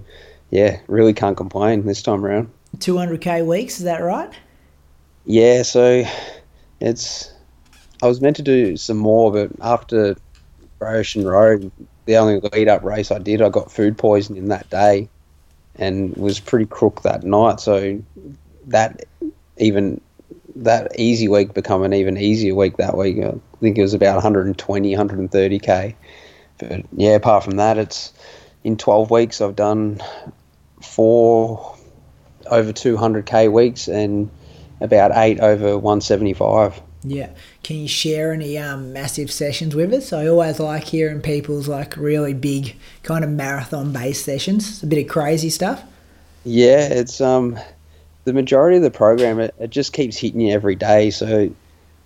yeah 0.50 0.80
really 0.88 1.14
can't 1.14 1.38
complain 1.38 1.86
this 1.86 2.02
time 2.02 2.26
around 2.26 2.52
200k 2.80 3.45
weeks, 3.45 3.78
is 3.78 3.86
that 3.86 4.02
right? 4.04 4.34
yeah 5.26 5.62
so 5.62 6.04
it's 6.82 7.32
I 8.02 8.08
was 8.08 8.22
meant 8.22 8.38
to 8.38 8.43
do 8.43 8.78
some 8.78 8.97
more 8.97 9.32
but 9.32 9.52
after 9.62 10.16
Ocean 10.82 11.26
Road 11.26 11.72
the 12.06 12.18
only 12.18 12.39
lead 12.39 12.68
up 12.68 12.84
race 12.84 13.12
I 13.12 13.20
did 13.20 13.41
I 13.41 13.50
got 13.50 13.72
food 13.72 13.97
poisoning 13.97 14.50
that 14.50 14.70
day 14.70 15.10
and 15.80 16.16
was 16.18 16.39
pretty 16.39 16.66
crook 16.66 17.02
that 17.04 17.24
night. 17.24 17.60
So 17.60 18.02
that 18.68 19.06
even 19.58 20.02
that 20.56 21.00
easy 21.00 21.28
week 21.28 21.54
become 21.54 21.84
an 21.84 21.93
even 21.93 22.18
easier 22.18 22.54
week 22.54 22.78
that 22.78 22.97
week. 22.97 23.18
I 23.20 23.34
think 23.62 23.78
it 23.78 23.82
was 23.82 23.93
about 23.93 24.16
120, 24.16 24.95
130k. 24.95 25.95
But 26.58 26.86
yeah, 26.95 27.12
apart 27.12 27.45
from 27.45 27.58
that, 27.58 27.78
it's 27.78 28.14
in 28.64 28.76
12 28.76 29.10
weeks 29.10 29.41
I've 29.41 29.56
done 29.56 30.02
four 30.82 31.78
over 32.47 32.74
200k 32.74 33.52
weeks 33.52 33.88
and 33.88 34.30
about 34.82 35.12
eight 35.16 35.39
over 35.39 35.78
175. 35.78 36.82
Yeah. 37.04 37.30
Can 37.70 37.78
you 37.78 37.88
share 37.88 38.34
any 38.34 38.57
um, 38.57 38.93
massive 38.93 39.32
sessions 39.32 39.76
with 39.76 39.93
us? 39.93 40.11
I 40.11 40.26
always 40.26 40.59
like 40.59 40.86
hearing 40.86 41.22
people's 41.22 41.67
like 41.67 41.95
really 41.97 42.34
big 42.34 42.76
kind 43.03 43.24
of 43.24 43.30
marathon 43.30 43.93
based 43.93 44.26
sessions. 44.26 44.67
It's 44.67 44.82
A 44.82 44.88
bit 44.88 45.05
of 45.05 45.07
crazy 45.07 45.51
stuff. 45.51 45.84
Yeah, 46.43 46.88
it's 46.88 47.22
um 47.22 47.59
the 48.24 48.34
majority 48.34 48.78
of 48.78 48.82
the 48.82 48.89
program 48.89 49.39
it, 49.39 49.53
it 49.59 49.70
just 49.70 49.93
keeps 49.93 50.17
hitting 50.17 50.41
you 50.41 50.51
every 50.51 50.74
day. 50.74 51.11
So 51.11 51.53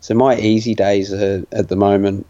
so 0.01 0.13
my 0.13 0.35
easy 0.35 0.75
days 0.75 1.13
are 1.13 1.45
at 1.53 1.69
the 1.69 1.77
moment. 1.77 2.25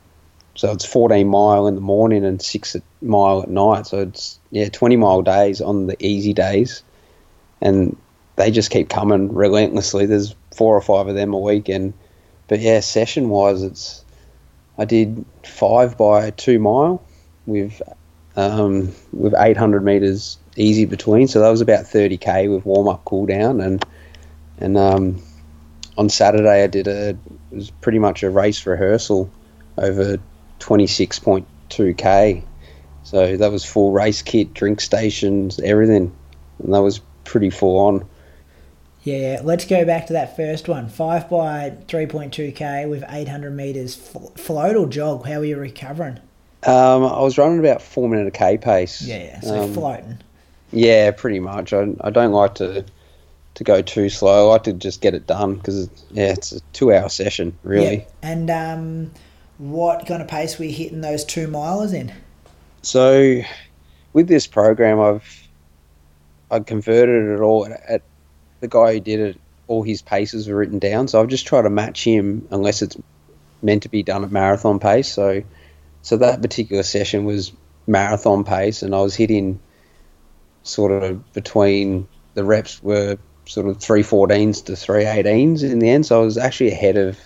So 0.53 0.71
it's 0.71 0.85
14 0.85 1.27
mile 1.27 1.65
in 1.65 1.73
the 1.73 1.81
morning 1.81 2.23
and 2.23 2.39
six 2.39 2.77
mile 3.01 3.41
at 3.41 3.49
night. 3.49 3.87
So 3.87 4.01
it's 4.01 4.37
yeah 4.51 4.69
20 4.69 4.95
mile 4.97 5.23
days 5.23 5.59
on 5.59 5.87
the 5.87 5.97
easy 6.05 6.33
days, 6.33 6.83
and 7.61 7.97
they 8.35 8.51
just 8.51 8.69
keep 8.69 8.89
coming 8.89 9.33
relentlessly. 9.33 10.05
There's 10.05 10.35
four 10.55 10.77
or 10.77 10.81
five 10.81 11.07
of 11.07 11.15
them 11.15 11.33
a 11.33 11.39
week, 11.39 11.67
and 11.67 11.95
but 12.47 12.59
yeah, 12.59 12.79
session 12.79 13.29
wise, 13.29 13.63
it's 13.63 14.03
I 14.77 14.85
did 14.85 15.25
five 15.43 15.97
by 15.97 16.31
two 16.31 16.59
mile 16.59 17.03
with 17.45 17.81
um, 18.35 18.93
with 19.11 19.33
800 19.37 19.83
meters 19.83 20.37
easy 20.55 20.85
between. 20.85 21.27
So 21.27 21.39
that 21.39 21.49
was 21.49 21.61
about 21.61 21.85
30k 21.85 22.53
with 22.53 22.65
warm 22.65 22.87
up, 22.87 23.05
cool 23.05 23.25
down, 23.25 23.61
and 23.61 23.85
and 24.57 24.77
um, 24.77 25.21
on 25.97 26.09
Saturday 26.09 26.63
I 26.63 26.67
did 26.67 26.87
a 26.87 27.09
it 27.09 27.17
was 27.51 27.69
pretty 27.69 27.99
much 27.99 28.23
a 28.23 28.29
race 28.29 28.65
rehearsal 28.65 29.29
over 29.77 30.17
26.2k. 30.59 32.43
So 33.03 33.37
that 33.37 33.51
was 33.51 33.65
full 33.65 33.91
race 33.91 34.21
kit, 34.21 34.53
drink 34.53 34.81
stations, 34.81 35.59
everything, 35.59 36.15
and 36.63 36.73
that 36.73 36.81
was 36.81 36.99
pretty 37.25 37.49
full 37.49 37.77
on. 37.79 38.07
Yeah, 39.03 39.41
let's 39.43 39.65
go 39.65 39.83
back 39.83 40.07
to 40.07 40.13
that 40.13 40.37
first 40.37 40.69
one. 40.69 40.87
Five 40.87 41.29
by 41.29 41.75
three 41.87 42.05
point 42.05 42.33
two 42.33 42.51
k 42.51 42.85
with 42.85 43.03
eight 43.09 43.27
hundred 43.27 43.51
meters 43.51 43.95
float 43.95 44.75
or 44.75 44.87
jog. 44.87 45.25
How 45.27 45.39
were 45.39 45.45
you 45.45 45.57
recovering? 45.57 46.19
Um, 46.65 47.03
I 47.03 47.19
was 47.21 47.37
running 47.37 47.59
about 47.59 47.81
four 47.81 48.07
minute 48.07 48.27
a 48.27 48.31
k 48.31 48.57
pace. 48.57 49.01
Yeah, 49.01 49.23
yeah. 49.23 49.39
So 49.41 49.63
Um, 49.63 49.73
floating. 49.73 50.17
Yeah, 50.71 51.11
pretty 51.11 51.39
much. 51.39 51.73
I, 51.73 51.93
I 52.01 52.09
don't 52.09 52.31
like 52.31 52.55
to 52.55 52.85
to 53.55 53.63
go 53.63 53.81
too 53.81 54.09
slow. 54.09 54.49
I 54.49 54.53
like 54.53 54.63
to 54.63 54.73
just 54.73 55.01
get 55.01 55.13
it 55.13 55.27
done 55.27 55.55
because 55.55 55.89
yeah, 56.11 56.31
it's 56.31 56.53
a 56.53 56.61
two 56.71 56.93
hour 56.93 57.09
session 57.09 57.57
really. 57.63 57.97
Yeah. 57.97 58.03
And 58.21 58.49
um, 58.49 59.11
what 59.57 60.05
kind 60.07 60.21
of 60.21 60.29
pace 60.29 60.57
were 60.57 60.65
you 60.65 60.73
hitting 60.73 61.01
those 61.01 61.25
two 61.25 61.47
milers 61.47 61.93
in? 61.93 62.13
So 62.81 63.41
with 64.13 64.29
this 64.29 64.47
program, 64.47 64.99
I've 65.01 65.47
I 66.49 66.59
converted 66.61 67.37
it 67.37 67.41
all 67.41 67.67
at 67.87 68.01
the 68.63 68.69
guy 68.69 68.93
who 68.93 68.99
did 69.01 69.19
it. 69.19 69.39
All 69.67 69.83
his 69.83 70.01
paces 70.01 70.47
were 70.47 70.55
written 70.55 70.79
down, 70.79 71.07
so 71.07 71.21
I've 71.21 71.29
just 71.29 71.45
tried 71.47 71.61
to 71.63 71.69
match 71.69 72.03
him 72.03 72.47
unless 72.51 72.81
it's 72.81 72.97
meant 73.61 73.83
to 73.83 73.89
be 73.89 74.03
done 74.03 74.23
at 74.23 74.31
marathon 74.31 74.79
pace. 74.79 75.11
So 75.11 75.43
so 76.01 76.17
that 76.17 76.41
particular 76.41 76.83
session 76.83 77.25
was 77.25 77.53
marathon 77.87 78.43
pace, 78.43 78.81
and 78.83 78.93
I 78.95 79.01
was 79.01 79.15
hitting 79.15 79.59
sort 80.63 80.91
of 80.91 81.33
between 81.33 82.07
the 82.33 82.43
reps 82.43 82.81
were 82.81 83.17
sort 83.45 83.67
of 83.67 83.77
three 83.77 84.03
fourteens 84.03 84.65
to 84.65 84.75
three 84.75 85.05
eighteens 85.05 85.63
in 85.63 85.79
the 85.79 85.89
end. 85.89 86.05
So 86.05 86.21
I 86.21 86.25
was 86.25 86.37
actually 86.37 86.71
ahead 86.71 86.97
of 86.97 87.17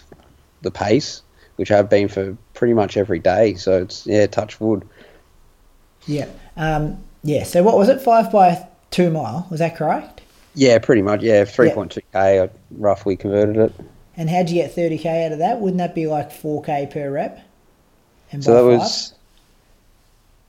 the 0.62 0.72
pace, 0.72 1.22
which 1.56 1.72
I've 1.72 1.90
been 1.90 2.08
for 2.08 2.38
pretty 2.54 2.74
much 2.74 2.98
every 2.98 3.20
day. 3.20 3.56
So 3.56 3.82
it's 3.82 4.06
yeah, 4.06 4.28
touch 4.28 4.60
wood. 4.60 4.88
Yeah. 6.06 6.30
Um, 6.56 7.04
yeah. 7.24 7.44
So 7.44 7.64
what 7.64 7.78
was 7.78 7.90
it? 7.90 8.02
Five 8.02 8.32
by 8.32 8.68
two 8.92 9.10
mile. 9.12 9.48
Was 9.50 9.60
that 9.60 9.76
correct? 9.76 10.17
Yeah, 10.58 10.80
pretty 10.80 11.04
much. 11.04 11.22
Yeah, 11.22 11.46
three 11.46 11.70
point 11.70 11.92
two 11.92 12.02
k. 12.12 12.42
I 12.42 12.50
roughly 12.72 13.16
converted 13.16 13.58
it. 13.58 13.74
And 14.18 14.28
how'd 14.30 14.50
you 14.50 14.56
get 14.56 14.74
thirty 14.74 14.98
k 14.98 15.26
out 15.26 15.32
of 15.32 15.38
that? 15.40 15.60
Wouldn't 15.62 15.78
that 15.78 15.94
be 15.94 16.08
like 16.08 16.32
four 16.32 16.64
k 16.64 16.90
per 16.92 17.12
rep? 17.12 17.40
And 18.32 18.44
So 18.44 18.54
that 18.54 18.60
five? 18.62 18.80
was 18.80 19.14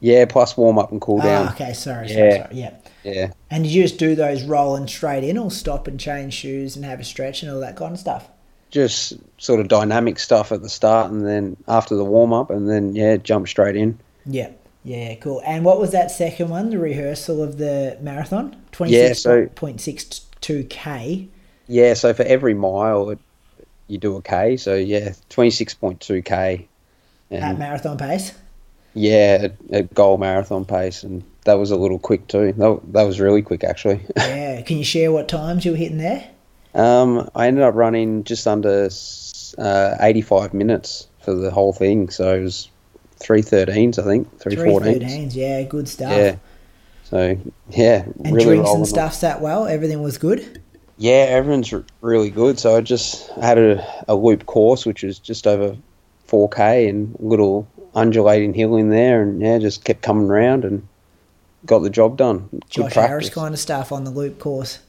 yeah, 0.00 0.24
plus 0.24 0.56
warm 0.56 0.78
up 0.78 0.92
and 0.92 1.00
cool 1.00 1.18
down. 1.20 1.48
Ah, 1.48 1.52
okay. 1.52 1.74
Sorry. 1.74 2.08
Sorry. 2.08 2.28
Yeah. 2.28 2.42
Sorry. 2.44 2.54
Yeah. 2.56 2.74
Yeah, 3.04 3.30
And 3.50 3.64
did 3.64 3.70
you 3.72 3.82
just 3.82 3.98
do 3.98 4.14
those 4.16 4.42
rolling 4.42 4.86
straight 4.88 5.24
in, 5.24 5.38
or 5.38 5.50
stop 5.50 5.86
and 5.86 5.98
change 6.00 6.34
shoes 6.34 6.74
and 6.76 6.84
have 6.84 7.00
a 7.00 7.04
stretch 7.04 7.42
and 7.42 7.50
all 7.52 7.60
that 7.60 7.76
kind 7.76 7.92
of 7.92 8.00
stuff? 8.00 8.28
just 8.70 9.14
sort 9.38 9.60
of 9.60 9.68
dynamic 9.68 10.18
stuff 10.18 10.52
at 10.52 10.60
the 10.60 10.68
start, 10.68 11.10
and 11.10 11.26
then 11.26 11.56
after 11.68 11.94
the 11.96 12.04
warm 12.04 12.32
up, 12.34 12.50
and 12.50 12.68
then 12.68 12.94
yeah, 12.94 13.16
jump 13.16 13.48
straight 13.48 13.76
in. 13.76 13.98
Yeah. 14.26 14.50
Yeah, 14.84 15.14
cool. 15.16 15.40
And 15.46 15.64
what 15.64 15.80
was 15.80 15.92
that 15.92 16.10
second 16.10 16.48
one, 16.50 16.70
the 16.70 16.78
rehearsal 16.78 17.42
of 17.42 17.56
the 17.58 17.96
marathon? 18.00 18.56
Yeah, 18.86 19.12
so- 19.14 19.46
26.62k. 19.46 21.28
Yeah, 21.66 21.94
so 21.94 22.14
for 22.14 22.22
every 22.22 22.54
mile, 22.54 23.14
you 23.88 23.98
do 23.98 24.16
a 24.16 24.22
k. 24.22 24.56
So 24.56 24.74
yeah, 24.74 25.12
twenty 25.28 25.50
six 25.50 25.74
point 25.74 26.00
two 26.00 26.22
k. 26.22 26.66
at 27.30 27.58
marathon 27.58 27.98
pace. 27.98 28.32
yeah, 28.94 29.48
at, 29.70 29.92
goal 29.94 30.16
marathon 30.16 30.64
pace, 30.64 31.02
and 31.02 31.22
that 31.44 31.54
was 31.54 31.70
a 31.70 31.76
little 31.76 31.98
quick 31.98 32.26
too. 32.26 32.52
That, 32.52 32.80
that 32.92 33.02
was 33.02 33.20
really 33.20 33.42
quick 33.42 33.64
actually. 33.64 34.00
Yeah. 34.16 34.62
Can 34.62 34.78
you 34.78 34.84
share 34.84 35.12
what 35.12 35.28
times 35.28 35.64
you 35.64 35.72
were 35.72 35.76
hitting 35.76 35.98
there? 35.98 36.28
Um, 36.74 37.28
I 37.34 37.46
ended 37.46 37.62
up 37.64 37.74
running 37.74 38.24
just 38.24 38.46
under 38.46 38.88
uh, 39.58 39.96
85 40.00 40.52
minutes 40.54 41.06
for 41.22 41.34
the 41.34 41.50
whole 41.50 41.72
thing, 41.72 42.08
so 42.10 42.34
it 42.34 42.42
was 42.42 42.68
313s, 43.20 43.98
I 43.98 44.02
think, 44.04 44.38
Three 44.40 44.56
314s. 44.56 45.00
thirteens. 45.02 45.34
Yeah, 45.34 45.62
good 45.62 45.88
stuff. 45.88 46.10
Yeah. 46.12 46.36
So, 47.10 47.38
yeah, 47.70 48.04
And 48.24 48.34
really 48.34 48.56
drinks 48.56 48.70
and 48.70 48.86
stuff 48.86 49.14
sat 49.14 49.40
well. 49.40 49.66
Everything 49.66 50.02
was 50.02 50.18
good. 50.18 50.60
Yeah, 50.98 51.26
everyone's 51.30 51.72
r- 51.72 51.84
really 52.02 52.28
good. 52.28 52.58
So 52.58 52.76
I 52.76 52.80
just 52.82 53.30
had 53.32 53.56
a, 53.56 54.04
a 54.08 54.14
loop 54.14 54.44
course, 54.46 54.84
which 54.84 55.02
was 55.02 55.18
just 55.18 55.46
over 55.46 55.76
4K 56.28 56.88
and 56.88 57.14
a 57.18 57.22
little 57.22 57.66
undulating 57.94 58.52
hill 58.52 58.76
in 58.76 58.90
there, 58.90 59.22
and 59.22 59.40
yeah, 59.40 59.58
just 59.58 59.84
kept 59.84 60.02
coming 60.02 60.28
around 60.28 60.64
and 60.64 60.86
got 61.64 61.78
the 61.78 61.88
job 61.90 62.16
done. 62.18 62.48
Good 62.50 62.62
Josh 62.68 62.92
practice. 62.92 63.08
Harris 63.08 63.30
kind 63.30 63.54
of 63.54 63.60
stuff 63.60 63.90
on 63.90 64.04
the 64.04 64.10
loop 64.10 64.38
course. 64.38 64.80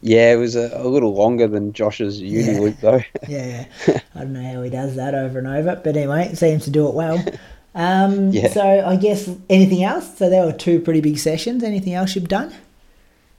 Yeah, 0.00 0.32
it 0.32 0.36
was 0.36 0.54
a, 0.56 0.70
a 0.74 0.88
little 0.88 1.14
longer 1.14 1.46
than 1.46 1.72
Josh's 1.72 2.20
uni 2.20 2.52
Yeah. 2.54 2.60
loop 2.60 2.80
though. 2.80 3.02
Yeah, 3.28 3.66
yeah. 3.86 4.00
I 4.14 4.20
don't 4.20 4.32
know 4.32 4.42
how 4.54 4.62
he 4.62 4.70
does 4.70 4.96
that 4.96 5.14
over 5.14 5.38
and 5.38 5.48
over, 5.48 5.80
but 5.82 5.96
anyway, 5.96 6.28
it 6.32 6.36
seems 6.38 6.64
to 6.64 6.70
do 6.70 6.88
it 6.88 6.94
well. 6.94 7.22
Um, 7.74 8.30
Yeah. 8.30 8.48
So 8.48 8.62
I 8.62 8.96
guess 8.96 9.28
anything 9.50 9.82
else? 9.82 10.16
So 10.16 10.30
there 10.30 10.44
were 10.44 10.52
two 10.52 10.80
pretty 10.80 11.00
big 11.00 11.18
sessions. 11.18 11.62
Anything 11.62 11.94
else 11.94 12.14
you've 12.14 12.28
done? 12.28 12.54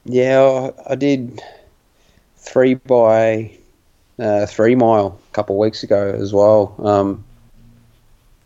Yeah, 0.04 0.70
I, 0.86 0.92
I 0.92 0.94
did 0.94 1.42
three 2.36 2.74
by 2.74 3.50
uh, 4.18 4.46
three 4.46 4.74
mile 4.74 5.18
a 5.30 5.34
couple 5.34 5.56
of 5.56 5.60
weeks 5.60 5.82
ago 5.82 6.16
as 6.20 6.32
well. 6.32 6.74
Um, 6.78 7.24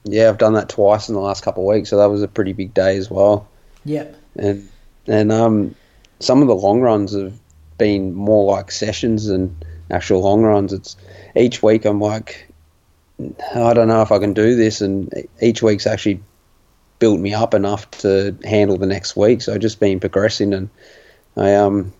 yeah, 0.04 0.28
I've 0.28 0.38
done 0.38 0.54
that 0.54 0.68
twice 0.68 1.08
in 1.08 1.14
the 1.14 1.20
last 1.20 1.44
couple 1.44 1.68
of 1.68 1.74
weeks, 1.74 1.90
so 1.90 1.98
that 1.98 2.06
was 2.06 2.22
a 2.22 2.28
pretty 2.28 2.52
big 2.52 2.72
day 2.72 2.96
as 2.96 3.10
well. 3.10 3.46
Yep. 3.84 4.16
And 4.36 4.68
and 5.06 5.32
um, 5.32 5.74
some 6.20 6.40
of 6.42 6.48
the 6.48 6.54
long 6.54 6.80
runs 6.80 7.14
have 7.14 7.34
been 7.78 8.14
more 8.14 8.52
like 8.52 8.70
sessions 8.70 9.26
than 9.26 9.54
actual 9.90 10.20
long 10.20 10.42
runs. 10.42 10.72
It's 10.72 10.96
each 11.36 11.62
week 11.62 11.84
I'm 11.84 12.00
like, 12.00 12.49
I 13.54 13.72
don't 13.74 13.88
know 13.88 14.02
if 14.02 14.12
I 14.12 14.18
can 14.18 14.34
do 14.34 14.56
this, 14.56 14.80
and 14.80 15.12
each 15.40 15.62
week's 15.62 15.86
actually 15.86 16.20
built 16.98 17.20
me 17.20 17.34
up 17.34 17.54
enough 17.54 17.90
to 17.90 18.36
handle 18.44 18.76
the 18.76 18.86
next 18.86 19.16
week. 19.16 19.42
So 19.42 19.54
I've 19.54 19.60
just 19.60 19.80
been 19.80 20.00
progressing, 20.00 20.52
and 20.52 20.68
I 21.36 21.54
um 21.54 21.92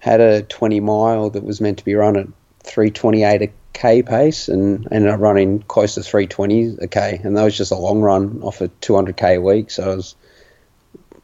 had 0.00 0.20
a 0.20 0.42
20 0.42 0.80
mile 0.80 1.30
that 1.30 1.42
was 1.42 1.60
meant 1.60 1.78
to 1.78 1.84
be 1.84 1.94
run 1.94 2.16
at 2.16 2.26
328 2.64 3.42
a 3.42 3.50
k 3.72 4.02
pace, 4.02 4.48
and 4.48 4.86
ended 4.92 5.10
up 5.10 5.20
running 5.20 5.60
close 5.62 5.94
to 5.94 6.02
320 6.02 6.76
a 6.80 6.88
k, 6.88 7.20
and 7.22 7.36
that 7.36 7.44
was 7.44 7.56
just 7.56 7.72
a 7.72 7.76
long 7.76 8.00
run 8.00 8.40
off 8.42 8.60
a 8.60 8.68
200 8.68 9.16
k 9.16 9.36
a 9.36 9.40
week. 9.40 9.70
So 9.70 9.92
it 9.92 9.96
was 9.96 10.14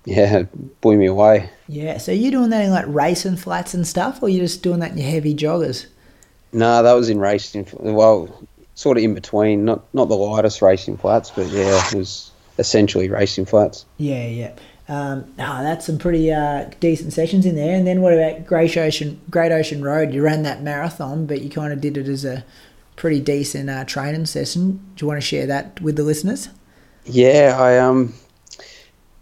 yeah, 0.04 0.38
it 0.38 0.80
blew 0.80 0.96
me 0.96 1.06
away. 1.06 1.50
Yeah. 1.68 1.98
So 1.98 2.12
you 2.12 2.30
doing 2.30 2.50
that 2.50 2.64
in 2.64 2.70
like 2.70 2.86
racing 2.88 3.36
flats 3.36 3.74
and 3.74 3.86
stuff, 3.86 4.22
or 4.22 4.28
you 4.28 4.40
just 4.40 4.62
doing 4.62 4.80
that 4.80 4.92
in 4.92 4.98
your 4.98 5.10
heavy 5.10 5.34
joggers? 5.34 5.86
No, 6.52 6.82
that 6.82 6.92
was 6.92 7.08
in 7.08 7.18
racing. 7.18 7.66
Well, 7.72 8.46
sort 8.74 8.96
of 8.96 9.04
in 9.04 9.14
between. 9.14 9.64
Not 9.64 9.82
not 9.94 10.08
the 10.08 10.16
lightest 10.16 10.62
racing 10.62 10.96
flats, 10.96 11.30
but 11.30 11.46
yeah, 11.48 11.86
it 11.88 11.94
was 11.94 12.30
essentially 12.58 13.08
racing 13.08 13.46
flats. 13.46 13.84
Yeah, 13.98 14.26
yeah. 14.26 14.52
Um, 14.86 15.32
ah, 15.38 15.62
that's 15.62 15.86
some 15.86 15.96
pretty 15.96 16.30
uh, 16.30 16.70
decent 16.78 17.12
sessions 17.14 17.46
in 17.46 17.56
there. 17.56 17.74
And 17.74 17.86
then 17.86 18.02
what 18.02 18.12
about 18.12 18.46
Great 18.46 18.76
Ocean, 18.76 19.18
Great 19.30 19.50
Ocean 19.50 19.82
Road? 19.82 20.12
You 20.12 20.22
ran 20.22 20.42
that 20.42 20.62
marathon, 20.62 21.24
but 21.24 21.40
you 21.40 21.48
kind 21.48 21.72
of 21.72 21.80
did 21.80 21.96
it 21.96 22.06
as 22.06 22.24
a 22.24 22.44
pretty 22.96 23.20
decent 23.20 23.70
uh, 23.70 23.84
training 23.84 24.26
session. 24.26 24.72
Do 24.94 25.04
you 25.04 25.08
want 25.08 25.20
to 25.20 25.26
share 25.26 25.46
that 25.46 25.80
with 25.80 25.96
the 25.96 26.02
listeners? 26.02 26.48
Yeah, 27.04 27.56
I 27.58 27.78
um 27.78 28.14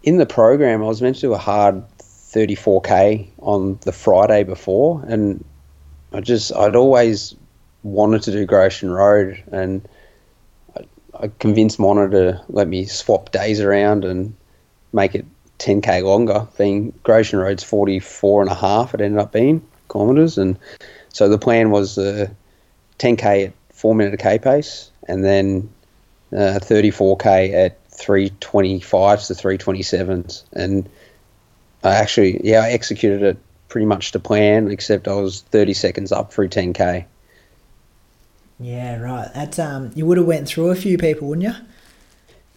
in 0.03 0.17
the 0.17 0.25
program 0.25 0.81
I 0.81 0.85
was 0.85 1.01
meant 1.01 1.15
to 1.15 1.21
do 1.21 1.33
a 1.33 1.37
hard 1.37 1.83
34k 1.99 3.29
on 3.39 3.79
the 3.81 3.91
Friday 3.91 4.43
before, 4.43 5.03
and 5.07 5.43
I 6.11 6.21
just 6.21 6.53
I'd 6.55 6.75
always 6.75 7.35
wanted 7.83 8.23
to 8.23 8.31
do 8.31 8.45
Great 8.45 8.65
Ocean 8.67 8.91
Road, 8.91 9.41
and 9.51 9.87
I, 10.75 10.85
I 11.19 11.31
convinced 11.39 11.79
Mona 11.79 12.09
to 12.09 12.41
let 12.49 12.67
me 12.67 12.85
swap 12.85 13.31
days 13.31 13.61
around 13.61 14.05
and 14.05 14.35
make 14.91 15.15
it 15.15 15.25
10k 15.59 16.03
longer. 16.03 16.47
Being 16.57 16.93
Great 17.03 17.19
Ocean 17.19 17.39
Road's 17.39 17.63
44 17.63 18.41
and 18.41 18.51
a 18.51 18.55
half, 18.55 18.93
it 18.93 19.01
ended 19.01 19.19
up 19.19 19.31
being 19.31 19.61
kilometres, 19.91 20.37
and 20.37 20.57
so 21.09 21.29
the 21.29 21.37
plan 21.37 21.71
was 21.71 21.97
uh, 21.97 22.27
10k 22.99 23.47
at 23.47 23.53
four 23.69 23.93
minute 23.93 24.13
a 24.13 24.17
k 24.17 24.39
pace, 24.39 24.89
and 25.07 25.23
then 25.23 25.69
uh, 26.31 26.59
34k 26.59 27.53
at 27.53 27.89
325s 27.91 29.27
to 29.27 29.33
327s 29.35 30.43
and 30.53 30.89
I 31.83 31.95
actually, 31.95 32.39
yeah, 32.43 32.61
I 32.61 32.71
executed 32.71 33.23
it 33.23 33.37
pretty 33.67 33.85
much 33.85 34.13
to 34.13 34.19
plan, 34.19 34.71
except 34.71 35.07
I 35.07 35.15
was 35.15 35.41
30 35.41 35.73
seconds 35.73 36.11
up 36.11 36.31
through 36.31 36.49
10k. 36.49 37.05
Yeah, 38.59 38.99
right. 38.99 39.29
That's 39.33 39.59
um, 39.59 39.91
you 39.95 40.05
would 40.05 40.17
have 40.17 40.27
went 40.27 40.47
through 40.47 40.69
a 40.69 40.75
few 40.75 40.97
people, 40.97 41.27
wouldn't 41.27 41.47
you? 41.47 41.65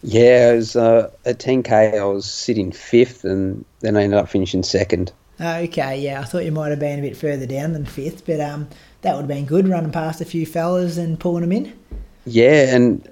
Yeah, 0.03 0.51
it 0.51 0.55
was, 0.57 0.75
uh, 0.75 1.11
at 1.25 1.39
10k 1.39 1.99
I 1.99 2.03
was 2.05 2.29
sitting 2.29 2.71
fifth, 2.71 3.23
and 3.25 3.65
then 3.79 3.97
I 3.97 4.03
ended 4.03 4.19
up 4.19 4.29
finishing 4.29 4.63
second. 4.63 5.11
Okay, 5.39 5.99
yeah, 5.99 6.21
I 6.21 6.23
thought 6.23 6.45
you 6.45 6.51
might 6.51 6.69
have 6.69 6.79
been 6.79 6.99
a 6.99 7.01
bit 7.01 7.17
further 7.17 7.45
down 7.45 7.73
than 7.73 7.85
fifth, 7.85 8.25
but 8.25 8.39
um, 8.39 8.67
that 9.01 9.13
would 9.13 9.21
have 9.21 9.27
been 9.27 9.45
good 9.45 9.67
running 9.67 9.91
past 9.91 10.21
a 10.21 10.25
few 10.25 10.45
fellas 10.45 10.97
and 10.97 11.19
pulling 11.19 11.41
them 11.41 11.51
in. 11.51 11.77
Yeah, 12.25 12.75
and 12.75 13.07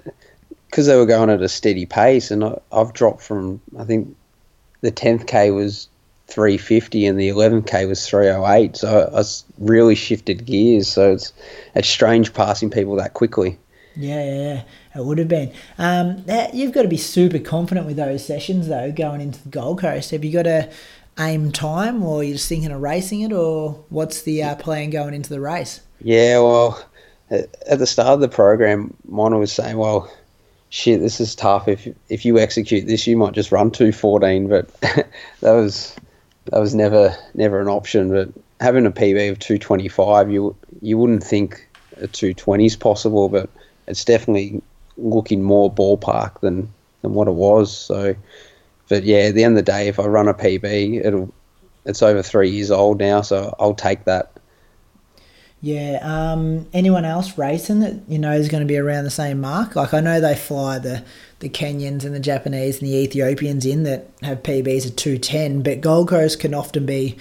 because 0.68 0.86
they 0.86 0.96
were 0.96 1.06
going 1.06 1.30
at 1.30 1.42
a 1.42 1.48
steady 1.48 1.86
pace, 1.86 2.30
and 2.30 2.44
I, 2.44 2.58
I've 2.72 2.92
dropped 2.92 3.22
from 3.22 3.60
I 3.78 3.84
think 3.84 4.14
the 4.80 4.92
10th 4.92 5.26
k 5.26 5.50
was 5.50 5.88
350 6.28 7.06
and 7.06 7.18
the 7.18 7.28
11k 7.28 7.88
was 7.88 8.06
308, 8.06 8.76
so 8.76 9.10
I 9.14 9.22
really 9.58 9.94
shifted 9.94 10.44
gears. 10.44 10.88
So 10.88 11.12
it's 11.12 11.32
it's 11.74 11.88
strange 11.88 12.34
passing 12.34 12.70
people 12.70 12.96
that 12.96 13.14
quickly. 13.14 13.58
Yeah, 13.94 14.22
yeah, 14.22 14.42
yeah. 14.42 14.62
It 15.00 15.04
would 15.04 15.18
have 15.18 15.28
been. 15.28 15.52
Um, 15.78 16.22
that, 16.24 16.54
you've 16.54 16.72
got 16.72 16.82
to 16.82 16.88
be 16.88 16.96
super 16.96 17.38
confident 17.38 17.86
with 17.86 17.96
those 17.96 18.24
sessions, 18.24 18.68
though, 18.68 18.92
going 18.92 19.20
into 19.20 19.42
the 19.42 19.48
Gold 19.48 19.80
Coast. 19.80 20.10
Have 20.10 20.24
you 20.24 20.32
got 20.32 20.42
to 20.42 20.70
aim 21.18 21.52
time, 21.52 22.02
or 22.02 22.22
you're 22.22 22.34
just 22.34 22.48
thinking 22.48 22.72
of 22.72 22.80
racing 22.80 23.22
it, 23.22 23.32
or 23.32 23.84
what's 23.88 24.22
the 24.22 24.42
uh, 24.42 24.54
plan 24.56 24.90
going 24.90 25.14
into 25.14 25.30
the 25.30 25.40
race? 25.40 25.80
Yeah, 26.00 26.40
well, 26.40 26.84
at 27.30 27.48
at 27.66 27.78
the 27.78 27.86
start 27.86 28.14
of 28.14 28.20
the 28.20 28.28
program, 28.28 28.94
Mona 29.06 29.38
was 29.38 29.52
saying, 29.52 29.76
"Well, 29.76 30.10
shit, 30.68 31.00
this 31.00 31.20
is 31.20 31.34
tough. 31.34 31.68
If 31.68 31.88
if 32.08 32.24
you 32.24 32.38
execute 32.38 32.86
this, 32.86 33.06
you 33.06 33.16
might 33.16 33.32
just 33.32 33.52
run 33.52 33.70
214." 33.70 34.48
But 34.48 34.72
that 34.80 35.52
was 35.52 35.96
that 36.46 36.60
was 36.60 36.74
never 36.74 37.16
never 37.34 37.60
an 37.60 37.68
option. 37.68 38.10
But 38.10 38.28
having 38.60 38.86
a 38.86 38.90
PB 38.90 39.30
of 39.30 39.38
225, 39.38 40.30
you 40.30 40.56
you 40.82 40.98
wouldn't 40.98 41.22
think 41.22 41.68
a 41.96 42.06
220 42.06 42.66
is 42.66 42.76
possible, 42.76 43.28
but 43.28 43.48
it's 43.86 44.04
definitely 44.04 44.62
looking 44.96 45.42
more 45.42 45.72
ballpark 45.72 46.40
than 46.40 46.72
than 47.02 47.14
what 47.14 47.28
it 47.28 47.34
was. 47.34 47.76
So, 47.76 48.14
but 48.88 49.04
yeah, 49.04 49.28
at 49.28 49.34
the 49.34 49.44
end 49.44 49.58
of 49.58 49.64
the 49.64 49.70
day, 49.70 49.88
if 49.88 49.98
I 49.98 50.04
run 50.04 50.28
a 50.28 50.34
PB, 50.34 51.04
it'll 51.04 51.32
it's 51.84 52.02
over 52.02 52.22
three 52.22 52.50
years 52.50 52.70
old 52.70 52.98
now, 52.98 53.20
so 53.20 53.54
I'll 53.58 53.74
take 53.74 54.04
that. 54.04 54.32
Yeah. 55.62 56.00
Um, 56.02 56.68
anyone 56.72 57.04
else 57.04 57.38
racing 57.38 57.80
that 57.80 57.94
you 58.08 58.18
know 58.18 58.32
is 58.32 58.48
going 58.48 58.60
to 58.60 58.66
be 58.66 58.76
around 58.76 59.04
the 59.04 59.10
same 59.10 59.40
mark? 59.40 59.76
Like 59.76 59.94
I 59.94 60.00
know 60.00 60.20
they 60.20 60.34
fly 60.34 60.78
the 60.78 61.04
the 61.40 61.48
Kenyans 61.48 62.04
and 62.04 62.14
the 62.14 62.20
Japanese 62.20 62.80
and 62.80 62.88
the 62.88 62.96
Ethiopians 62.96 63.66
in 63.66 63.82
that 63.82 64.08
have 64.22 64.42
PBs 64.42 64.86
of 64.86 64.96
two 64.96 65.18
ten, 65.18 65.62
but 65.62 65.80
Gold 65.80 66.08
Coast 66.08 66.40
can 66.40 66.54
often 66.54 66.86
be 66.86 67.16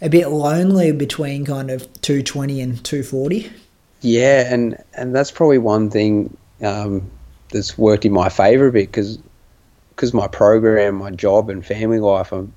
a 0.00 0.08
bit 0.08 0.28
lonely 0.28 0.92
between 0.92 1.44
kind 1.44 1.70
of 1.70 1.90
two 2.00 2.22
twenty 2.22 2.60
and 2.60 2.82
two 2.84 3.02
forty. 3.02 3.50
Yeah, 4.00 4.52
and 4.52 4.82
and 4.94 5.14
that's 5.14 5.30
probably 5.30 5.58
one 5.58 5.90
thing 5.90 6.36
um, 6.62 7.10
that's 7.50 7.76
worked 7.76 8.04
in 8.04 8.12
my 8.12 8.28
favour 8.28 8.68
a 8.68 8.72
bit 8.72 8.88
because 8.88 9.18
because 9.90 10.12
my 10.12 10.28
program, 10.28 10.96
my 10.96 11.10
job, 11.10 11.48
and 11.48 11.64
family 11.64 11.98
life, 11.98 12.30
I'm, 12.30 12.52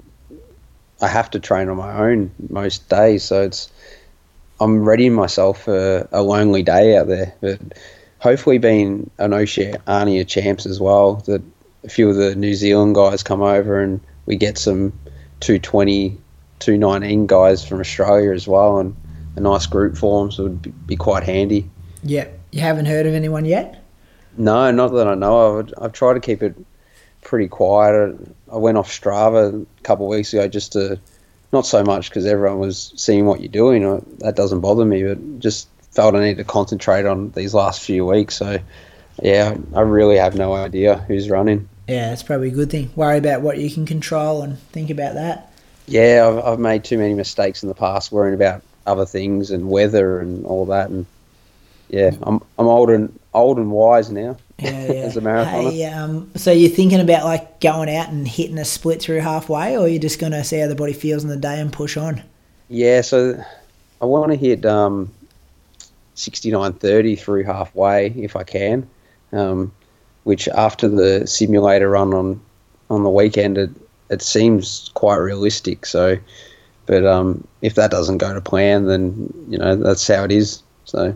I 1.01 1.07
have 1.07 1.31
to 1.31 1.39
train 1.39 1.69
on 1.69 1.77
my 1.77 1.97
own 1.97 2.31
most 2.49 2.89
days. 2.89 3.23
So 3.23 3.43
it's 3.43 3.71
I'm 4.59 4.87
readying 4.87 5.13
myself 5.13 5.63
for 5.63 6.07
a 6.11 6.21
lonely 6.21 6.63
day 6.63 6.97
out 6.97 7.07
there. 7.07 7.33
But 7.41 7.59
hopefully, 8.19 8.57
being 8.57 9.09
an 9.17 9.33
Oceania 9.33 10.25
champs 10.25 10.65
as 10.65 10.79
well, 10.79 11.15
that 11.25 11.41
a 11.83 11.89
few 11.89 12.09
of 12.09 12.15
the 12.15 12.35
New 12.35 12.53
Zealand 12.53 12.95
guys 12.95 13.23
come 13.23 13.41
over 13.41 13.79
and 13.79 13.99
we 14.25 14.35
get 14.35 14.57
some 14.57 14.91
220, 15.39 16.17
219 16.59 17.27
guys 17.27 17.65
from 17.65 17.79
Australia 17.79 18.31
as 18.33 18.47
well, 18.47 18.79
and 18.79 18.95
a 19.35 19.39
nice 19.39 19.65
group 19.65 19.97
for 19.97 20.21
them, 20.21 20.31
so 20.31 20.45
it 20.45 20.49
would 20.49 20.61
be, 20.61 20.71
be 20.71 20.95
quite 20.95 21.23
handy. 21.23 21.69
Yeah. 22.03 22.27
You 22.51 22.61
haven't 22.61 22.85
heard 22.85 23.05
of 23.05 23.13
anyone 23.13 23.45
yet? 23.45 23.83
No, 24.37 24.71
not 24.71 24.89
that 24.93 25.07
I 25.07 25.13
know 25.15 25.57
of. 25.59 25.73
I've 25.79 25.93
tried 25.93 26.15
to 26.15 26.19
keep 26.19 26.41
it 26.41 26.55
pretty 27.21 27.47
quiet. 27.47 28.15
I 28.51 28.57
went 28.57 28.77
off 28.77 28.89
Strava 28.89 29.65
a 29.65 29.81
couple 29.83 30.05
of 30.07 30.09
weeks 30.09 30.33
ago 30.33 30.47
just 30.47 30.71
to, 30.73 30.99
not 31.53 31.65
so 31.65 31.83
much 31.83 32.09
because 32.09 32.25
everyone 32.25 32.59
was 32.59 32.91
seeing 32.95 33.25
what 33.25 33.39
you're 33.39 33.49
doing. 33.51 33.85
uh, 33.85 34.01
That 34.19 34.35
doesn't 34.35 34.61
bother 34.61 34.83
me, 34.85 35.03
but 35.03 35.39
just 35.39 35.67
felt 35.91 36.15
I 36.15 36.19
need 36.19 36.37
to 36.37 36.43
concentrate 36.43 37.05
on 37.05 37.31
these 37.31 37.53
last 37.53 37.81
few 37.81 38.05
weeks. 38.05 38.37
So, 38.37 38.59
yeah, 39.21 39.55
I 39.75 39.81
really 39.81 40.17
have 40.17 40.35
no 40.35 40.53
idea 40.53 40.97
who's 41.07 41.29
running. 41.29 41.67
Yeah, 41.87 42.09
that's 42.09 42.23
probably 42.23 42.49
a 42.49 42.51
good 42.51 42.69
thing. 42.69 42.91
Worry 42.95 43.17
about 43.17 43.41
what 43.41 43.57
you 43.57 43.71
can 43.71 43.85
control 43.85 44.43
and 44.43 44.59
think 44.59 44.89
about 44.89 45.15
that. 45.15 45.51
Yeah, 45.87 46.27
I've, 46.27 46.45
I've 46.45 46.59
made 46.59 46.83
too 46.83 46.99
many 46.99 47.15
mistakes 47.15 47.63
in 47.63 47.69
the 47.69 47.75
past 47.75 48.11
worrying 48.11 48.35
about 48.35 48.61
other 48.85 49.05
things 49.05 49.49
and 49.49 49.69
weather 49.69 50.19
and 50.19 50.45
all 50.45 50.65
that. 50.67 50.89
And 50.89 51.07
yeah, 51.89 52.11
I'm 52.21 52.41
I'm 52.59 52.67
old 52.67 52.91
and 52.91 53.19
old 53.33 53.57
and 53.57 53.71
wise 53.71 54.11
now. 54.11 54.37
Yeah, 54.59 54.69
yeah. 54.93 54.99
As 54.99 55.17
a 55.17 55.21
marathoner. 55.21 55.71
Hey, 55.71 55.85
um, 55.85 56.31
so 56.35 56.51
you're 56.51 56.69
thinking 56.69 56.99
about 56.99 57.25
like 57.25 57.59
going 57.59 57.89
out 57.89 58.09
and 58.09 58.27
hitting 58.27 58.59
a 58.59 58.65
split 58.65 59.01
through 59.01 59.21
halfway, 59.21 59.75
or 59.77 59.87
you're 59.87 59.99
just 59.99 60.19
going 60.19 60.33
to 60.33 60.43
see 60.43 60.59
how 60.59 60.67
the 60.67 60.75
body 60.75 60.93
feels 60.93 61.23
in 61.23 61.29
the 61.29 61.37
day 61.37 61.59
and 61.59 61.73
push 61.73 61.97
on? 61.97 62.21
Yeah, 62.67 63.01
so 63.01 63.43
I 63.99 64.05
want 64.05 64.31
to 64.31 64.37
hit 64.37 64.65
um, 64.65 65.11
69.30 66.19 67.17
through 67.17 67.43
halfway 67.45 68.07
if 68.07 68.35
I 68.35 68.43
can, 68.43 68.87
um, 69.31 69.71
which 70.25 70.49
after 70.49 70.89
the 70.89 71.25
simulator 71.25 71.89
run 71.89 72.13
on 72.13 72.41
on 72.89 73.03
the 73.03 73.09
weekend, 73.09 73.57
it, 73.57 73.69
it 74.09 74.21
seems 74.21 74.89
quite 74.95 75.17
realistic. 75.17 75.85
So, 75.85 76.17
but 76.87 77.05
um, 77.05 77.47
if 77.61 77.75
that 77.75 77.91
doesn't 77.91 78.17
go 78.17 78.33
to 78.33 78.41
plan, 78.41 78.85
then 78.85 79.33
you 79.47 79.57
know 79.57 79.75
that's 79.75 80.05
how 80.07 80.23
it 80.25 80.31
is. 80.31 80.61
So 80.83 81.15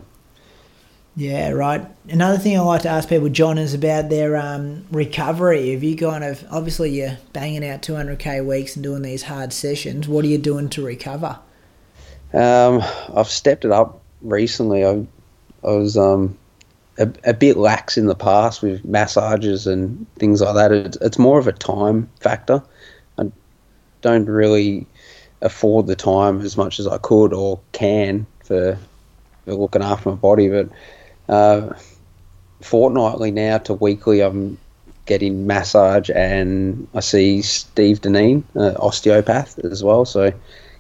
Yeah, 1.17 1.49
right. 1.49 1.85
Another 2.07 2.37
thing 2.37 2.57
I 2.57 2.61
like 2.61 2.83
to 2.83 2.89
ask 2.89 3.09
people, 3.09 3.29
John, 3.29 3.57
is 3.57 3.73
about 3.73 4.09
their 4.09 4.37
um, 4.37 4.85
recovery. 4.89 5.71
Have 5.71 5.83
you 5.83 5.97
kind 5.97 6.23
of 6.23 6.45
obviously 6.49 6.91
you're 6.91 7.17
banging 7.33 7.67
out 7.67 7.81
200k 7.81 8.45
weeks 8.45 8.75
and 8.75 8.83
doing 8.83 9.01
these 9.01 9.23
hard 9.23 9.51
sessions? 9.51 10.07
What 10.07 10.23
are 10.23 10.29
you 10.29 10.37
doing 10.37 10.69
to 10.69 10.85
recover? 10.85 11.39
Um, 12.33 12.81
I've 13.13 13.27
stepped 13.27 13.65
it 13.65 13.71
up 13.71 14.02
recently. 14.23 14.85
I, 14.85 15.05
I 15.63 15.71
was 15.71 15.97
um, 15.97 16.37
a, 16.97 17.11
a 17.25 17.33
bit 17.33 17.57
lax 17.57 17.97
in 17.97 18.07
the 18.07 18.15
past 18.15 18.61
with 18.61 18.83
massages 18.85 19.67
and 19.67 20.05
things 20.15 20.41
like 20.41 20.55
that. 20.55 20.71
It, 20.71 20.97
it's 21.01 21.19
more 21.19 21.39
of 21.39 21.47
a 21.47 21.53
time 21.53 22.09
factor. 22.19 22.63
I 23.17 23.31
don't 24.01 24.25
really 24.25 24.87
afford 25.41 25.87
the 25.87 25.95
time 25.95 26.41
as 26.41 26.57
much 26.57 26.79
as 26.79 26.87
I 26.87 26.97
could 26.97 27.33
or 27.33 27.59
can 27.73 28.25
for, 28.43 28.77
for 29.45 29.53
looking 29.53 29.83
after 29.83 30.09
my 30.09 30.15
body. 30.15 30.49
But 30.49 30.69
uh, 31.29 31.73
fortnightly 32.61 33.31
now 33.31 33.57
to 33.59 33.73
weekly, 33.73 34.21
I'm 34.21 34.57
getting 35.05 35.45
massage 35.45 36.09
and 36.15 36.87
I 36.93 37.01
see 37.01 37.41
Steve 37.41 38.01
Deneen, 38.01 38.43
uh, 38.55 38.73
osteopath 38.79 39.59
as 39.59 39.83
well. 39.83 40.05
So 40.05 40.31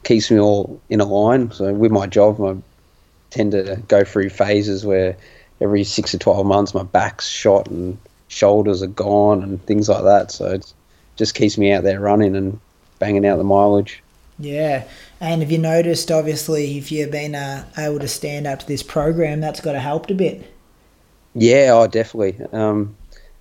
keeps 0.03 0.31
me 0.31 0.39
all 0.39 0.81
in 0.89 1.01
a 1.01 1.05
line. 1.05 1.51
So 1.51 1.73
with 1.73 1.91
my 1.91 2.07
job, 2.07 2.41
I 2.41 2.55
tend 3.33 3.51
to 3.51 3.81
go 3.87 4.03
through 4.03 4.29
phases 4.29 4.85
where 4.85 5.17
every 5.59 5.83
six 5.83 6.11
to 6.11 6.19
twelve 6.19 6.45
months 6.45 6.73
my 6.73 6.83
back's 6.83 7.27
shot 7.27 7.67
and 7.67 7.97
shoulders 8.27 8.83
are 8.83 8.87
gone 8.87 9.43
and 9.43 9.63
things 9.65 9.89
like 9.89 10.03
that. 10.03 10.31
So 10.31 10.51
it 10.51 10.73
just 11.15 11.35
keeps 11.35 11.57
me 11.57 11.71
out 11.71 11.83
there 11.83 11.99
running 11.99 12.35
and 12.35 12.59
banging 12.99 13.25
out 13.25 13.37
the 13.37 13.43
mileage. 13.43 14.01
Yeah, 14.39 14.83
and 15.19 15.41
have 15.41 15.51
you 15.51 15.59
noticed? 15.59 16.11
Obviously, 16.11 16.77
if 16.77 16.91
you've 16.91 17.11
been 17.11 17.35
uh, 17.35 17.65
able 17.77 17.99
to 17.99 18.07
stand 18.07 18.47
up 18.47 18.59
to 18.59 18.67
this 18.67 18.83
program, 18.83 19.41
that's 19.41 19.61
got 19.61 19.73
to 19.73 19.79
help 19.79 20.09
a 20.09 20.13
bit. 20.13 20.51
Yeah, 21.35 21.71
oh, 21.73 21.87
definitely. 21.87 22.43
Um, 22.51 22.95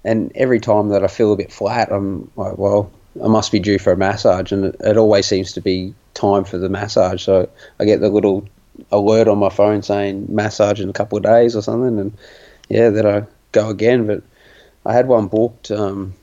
and 0.05 0.33
every 0.35 0.61
time 0.61 0.89
that 0.91 1.05
I 1.05 1.07
feel 1.07 1.33
a 1.33 1.37
bit 1.37 1.53
flat, 1.53 1.91
I'm 1.91 2.31
like, 2.37 2.59
well, 2.59 2.91
I 3.25 3.29
must 3.29 3.53
be 3.53 3.59
due 3.59 3.79
for 3.79 3.93
a 3.93 3.97
massage, 3.97 4.53
and 4.53 4.67
it, 4.67 4.77
it 4.81 4.97
always 4.97 5.27
seems 5.27 5.53
to 5.53 5.61
be 5.61 5.95
time 6.15 6.45
for 6.45 6.59
the 6.59 6.69
massage. 6.69 7.23
So 7.23 7.49
I 7.81 7.85
get 7.85 8.01
the 8.01 8.11
little 8.11 8.47
alert 8.91 9.29
on 9.29 9.39
my 9.39 9.49
phone 9.49 9.83
saying 9.83 10.27
massage 10.29 10.81
in 10.81 10.89
a 10.89 10.93
couple 10.93 11.19
of 11.19 11.25
days 11.25 11.55
or 11.57 11.63
something, 11.63 11.99
and 11.99 12.13
yeah, 12.69 12.91
then 12.91 13.07
I 13.07 13.25
go 13.53 13.69
again. 13.69 14.07
But 14.07 14.23
I 14.87 14.93
had 14.93 15.09
one 15.09 15.29
booked. 15.29 15.71
Um, 15.71 16.15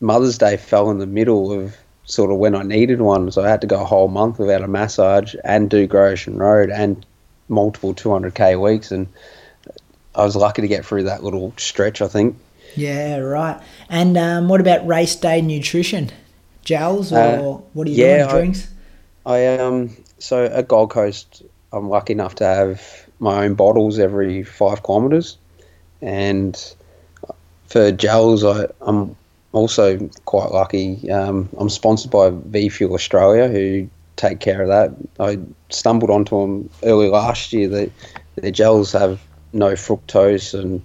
Mother's 0.00 0.38
Day 0.38 0.56
fell 0.56 0.90
in 0.90 0.98
the 0.98 1.06
middle 1.06 1.52
of 1.52 1.76
sort 2.04 2.30
of 2.30 2.38
when 2.38 2.54
I 2.54 2.62
needed 2.62 3.00
one, 3.00 3.30
so 3.30 3.44
I 3.44 3.48
had 3.48 3.60
to 3.60 3.66
go 3.66 3.80
a 3.80 3.84
whole 3.84 4.08
month 4.08 4.38
without 4.38 4.62
a 4.62 4.68
massage 4.68 5.34
and 5.44 5.70
do 5.70 5.88
Ocean 5.92 6.38
Road 6.38 6.70
and 6.70 7.04
multiple 7.48 7.94
200k 7.94 8.60
weeks, 8.60 8.90
and 8.90 9.06
I 10.14 10.24
was 10.24 10.36
lucky 10.36 10.62
to 10.62 10.68
get 10.68 10.84
through 10.84 11.04
that 11.04 11.22
little 11.22 11.52
stretch. 11.56 12.02
I 12.02 12.08
think. 12.08 12.36
Yeah, 12.76 13.18
right. 13.18 13.60
And 13.88 14.16
um, 14.16 14.48
what 14.48 14.60
about 14.60 14.86
race 14.86 15.16
day 15.16 15.40
nutrition? 15.42 16.10
Gels 16.64 17.12
or 17.12 17.18
Uh, 17.18 17.40
what 17.72 17.86
are 17.86 17.90
you 17.90 18.04
yeah, 18.04 18.28
doing? 18.28 18.52
Drinks? 18.52 18.68
I 18.68 18.68
um 19.26 19.96
so 20.18 20.44
at 20.44 20.68
Gold 20.68 20.90
Coast, 20.90 21.42
I'm 21.72 21.88
lucky 21.88 22.12
enough 22.12 22.36
to 22.36 22.44
have 22.44 23.08
my 23.18 23.44
own 23.44 23.54
bottles 23.54 23.98
every 23.98 24.42
five 24.42 24.82
kilometres, 24.82 25.36
and 26.00 26.56
for 27.66 27.92
gels, 27.92 28.44
I 28.44 28.66
I'm 28.80 29.16
also 29.52 29.98
quite 30.24 30.50
lucky. 30.52 31.10
Um, 31.10 31.48
I'm 31.58 31.68
sponsored 31.68 32.10
by 32.10 32.30
VFuel 32.30 32.94
Australia, 32.94 33.48
who 33.48 33.88
take 34.16 34.40
care 34.40 34.62
of 34.62 34.68
that. 34.68 34.92
I 35.18 35.38
stumbled 35.70 36.10
onto 36.10 36.40
them 36.40 36.70
early 36.82 37.08
last 37.08 37.52
year. 37.52 37.68
That 37.68 37.90
their 38.36 38.50
gels 38.50 38.92
have 38.92 39.20
no 39.52 39.72
fructose 39.72 40.58
and 40.58 40.82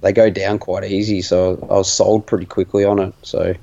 they 0.00 0.12
go 0.12 0.30
down 0.30 0.58
quite 0.58 0.84
easy. 0.84 1.22
So 1.22 1.58
I 1.70 1.74
was 1.74 1.92
sold 1.92 2.26
pretty 2.26 2.46
quickly 2.46 2.84
on 2.84 2.98
it. 2.98 3.14
So 3.22 3.54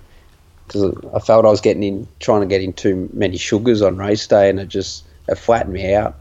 because 0.70 0.96
I 1.14 1.20
felt 1.20 1.46
I 1.46 1.50
was 1.50 1.62
getting 1.62 1.84
in, 1.84 2.08
trying 2.20 2.42
to 2.42 2.48
get 2.48 2.62
in 2.62 2.74
too 2.74 3.10
many 3.14 3.38
sugars 3.38 3.82
on 3.82 3.98
race 3.98 4.26
day, 4.28 4.50
and 4.50 4.60
it 4.60 4.68
just 4.70 5.04
it 5.28 5.38
flattened 5.38 5.74
me 5.74 5.94
out, 5.94 6.16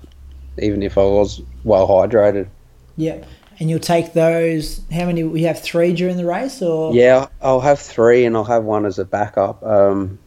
even 0.59 0.83
if 0.83 0.99
I 0.99 1.03
was 1.03 1.41
well 1.65 1.87
hydrated. 1.87 2.49
Yep. 2.97 3.27
And 3.61 3.69
you'll 3.69 3.81
take 3.81 4.13
those. 4.13 4.81
How 4.93 5.07
many? 5.07 5.25
We 5.25 5.43
have 5.43 5.61
three 5.61 5.93
during 5.93 6.17
the 6.17 6.25
race, 6.25 6.63
or 6.63 6.95
Yeah, 6.95 7.27
I'll 7.43 7.61
have 7.61 7.79
three, 7.79 8.25
and 8.25 8.37
I'll 8.37 8.45
have 8.45 8.65
one 8.65 8.87
as 8.87 8.99
a 8.99 9.05
backup. 9.05 9.63
Um, 9.65 10.19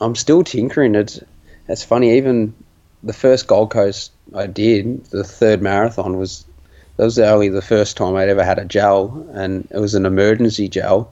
I'm 0.00 0.14
still 0.14 0.44
tinkering. 0.44 0.94
It's 0.94 1.20
it's 1.68 1.84
funny. 1.84 2.16
Even 2.16 2.54
the 3.02 3.12
first 3.12 3.46
Gold 3.46 3.70
Coast 3.70 4.12
I 4.34 4.46
did, 4.46 5.04
the 5.06 5.24
third 5.24 5.62
marathon 5.62 6.16
was 6.18 6.44
that 6.96 7.04
was 7.04 7.18
only 7.18 7.48
the 7.48 7.62
first 7.62 7.96
time 7.96 8.14
I'd 8.14 8.28
ever 8.28 8.44
had 8.44 8.58
a 8.58 8.64
gel, 8.64 9.26
and 9.32 9.66
it 9.70 9.78
was 9.78 9.94
an 9.94 10.04
emergency 10.04 10.68
gel. 10.68 11.10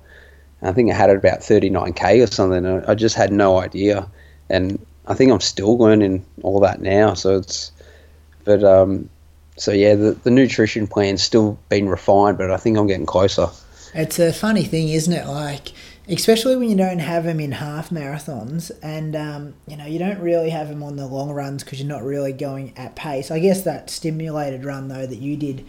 I 0.63 0.73
think 0.73 0.91
I 0.91 0.95
had 0.95 1.11
it 1.11 1.17
about 1.17 1.41
39k 1.41 2.25
or 2.25 2.27
something. 2.27 2.67
I 2.67 2.95
just 2.95 3.15
had 3.15 3.33
no 3.33 3.59
idea, 3.59 4.09
and 4.51 4.85
I 5.07 5.15
think 5.15 5.31
I'm 5.31 5.41
still 5.41 5.79
learning 5.79 6.25
all 6.43 6.61
that 6.61 6.81
now. 6.81 7.15
So 7.15 7.37
it's, 7.37 7.71
but 8.45 8.65
um, 8.65 9.09
so 9.57 9.73
yeah, 9.73 9.95
the, 9.95 10.13
the 10.13 10.31
nutrition 10.31 10.87
plan's 10.87 11.23
still 11.23 11.59
been 11.69 11.89
refined, 11.89 12.39
but 12.39 12.51
I 12.51 12.57
think 12.57 12.77
I'm 12.77 12.87
getting 12.87 13.07
closer. 13.07 13.49
It's 13.95 14.19
a 14.19 14.33
funny 14.33 14.65
thing, 14.65 14.89
isn't 14.89 15.13
it? 15.13 15.27
Like, 15.27 15.73
especially 16.09 16.57
when 16.57 16.69
you 16.69 16.77
don't 16.77 16.99
have 16.99 17.25
them 17.25 17.41
in 17.41 17.53
half 17.53 17.91
marathons, 17.91 18.71
and 18.83 19.15
um, 19.15 19.55
you 19.67 19.77
know 19.77 19.87
you 19.87 19.99
don't 19.99 20.21
really 20.21 20.51
have 20.51 20.69
them 20.69 20.83
on 20.83 20.97
the 20.97 21.07
long 21.07 21.31
runs 21.31 21.65
because 21.65 21.81
you're 21.81 21.89
not 21.89 22.03
really 22.03 22.33
going 22.33 22.73
at 22.77 22.97
pace. 22.97 23.31
I 23.31 23.39
guess 23.39 23.63
that 23.63 23.91
stimulated 23.91 24.65
run 24.65 24.89
though 24.89 25.07
that 25.07 25.19
you 25.19 25.37
did 25.37 25.65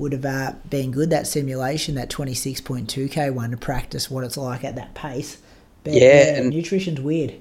would 0.00 0.12
have 0.12 0.24
uh, 0.24 0.52
been 0.68 0.90
good. 0.90 1.10
That 1.10 1.26
simulation, 1.26 1.94
that 1.94 2.10
26.2k 2.10 3.32
one 3.32 3.50
to 3.50 3.56
practice 3.56 4.10
what 4.10 4.24
it's 4.24 4.36
like 4.36 4.64
at 4.64 4.74
that 4.76 4.94
pace. 4.94 5.38
But 5.84 5.92
Yeah, 5.92 6.36
and- 6.36 6.50
nutrition's 6.50 7.00
weird. 7.00 7.34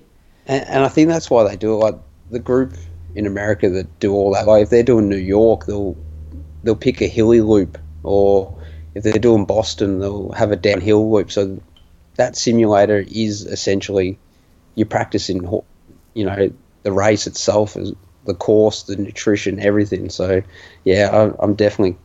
And, 0.45 0.65
and 0.67 0.83
I 0.83 0.89
think 0.89 1.09
that's 1.09 1.29
why 1.29 1.47
they 1.47 1.55
do 1.55 1.73
it. 1.73 1.77
Like 1.77 1.95
the 2.31 2.39
group 2.39 2.73
in 3.15 3.25
America 3.25 3.69
that 3.69 3.99
do 3.99 4.13
all 4.13 4.33
that. 4.33 4.45
Like 4.45 4.63
if 4.63 4.69
they're 4.69 4.83
doing 4.83 5.09
New 5.09 5.17
York, 5.17 5.65
they'll 5.65 5.95
they'll 6.63 6.75
pick 6.75 7.01
a 7.01 7.07
hilly 7.07 7.41
loop, 7.41 7.77
or 8.03 8.55
if 8.95 9.03
they're 9.03 9.13
doing 9.13 9.45
Boston, 9.45 9.99
they'll 9.99 10.31
have 10.33 10.51
a 10.51 10.55
downhill 10.55 11.11
loop. 11.11 11.31
So 11.31 11.59
that 12.15 12.35
simulator 12.35 13.05
is 13.09 13.45
essentially 13.45 14.17
you're 14.75 14.85
practicing, 14.85 15.43
you 16.13 16.25
know, 16.25 16.51
the 16.83 16.91
race 16.91 17.27
itself, 17.27 17.77
is 17.77 17.93
the 18.25 18.33
course, 18.33 18.83
the 18.83 18.95
nutrition, 18.95 19.59
everything. 19.59 20.09
So 20.09 20.41
yeah, 20.83 21.09
I, 21.11 21.43
I'm 21.43 21.53
definitely 21.55 21.97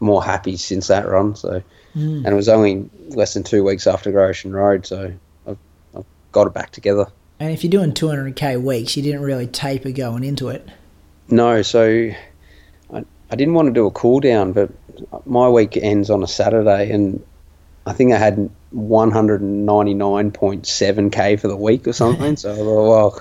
more 0.00 0.22
happy 0.22 0.56
since 0.56 0.88
that 0.88 1.08
run. 1.08 1.36
So 1.36 1.62
hmm. 1.92 2.24
and 2.24 2.26
it 2.26 2.34
was 2.34 2.48
only 2.48 2.88
less 3.08 3.34
than 3.34 3.42
two 3.42 3.64
weeks 3.64 3.86
after 3.86 4.10
Great 4.10 4.30
Ocean 4.30 4.52
Road, 4.52 4.86
so 4.86 5.12
I've, 5.46 5.58
I've 5.94 6.04
got 6.32 6.46
it 6.46 6.54
back 6.54 6.70
together. 6.70 7.06
And 7.38 7.52
if 7.52 7.62
you're 7.62 7.70
doing 7.70 7.92
200k 7.92 8.62
weeks, 8.62 8.96
you 8.96 9.02
didn't 9.02 9.20
really 9.20 9.46
taper 9.46 9.90
going 9.90 10.24
into 10.24 10.48
it. 10.48 10.66
No, 11.28 11.60
so 11.62 12.10
I, 12.92 13.04
I 13.30 13.36
didn't 13.36 13.54
want 13.54 13.66
to 13.66 13.72
do 13.72 13.86
a 13.86 13.90
cool 13.90 14.20
down, 14.20 14.52
but 14.52 14.70
my 15.26 15.48
week 15.48 15.76
ends 15.76 16.08
on 16.08 16.22
a 16.22 16.28
Saturday, 16.28 16.90
and 16.90 17.22
I 17.84 17.92
think 17.92 18.12
I 18.12 18.18
had 18.18 18.48
199.7k 18.74 21.40
for 21.40 21.48
the 21.48 21.56
week 21.56 21.86
or 21.86 21.92
something. 21.92 22.36
so 22.36 22.52
I 22.52 22.56
thought, 22.56 22.88
well, 22.88 23.20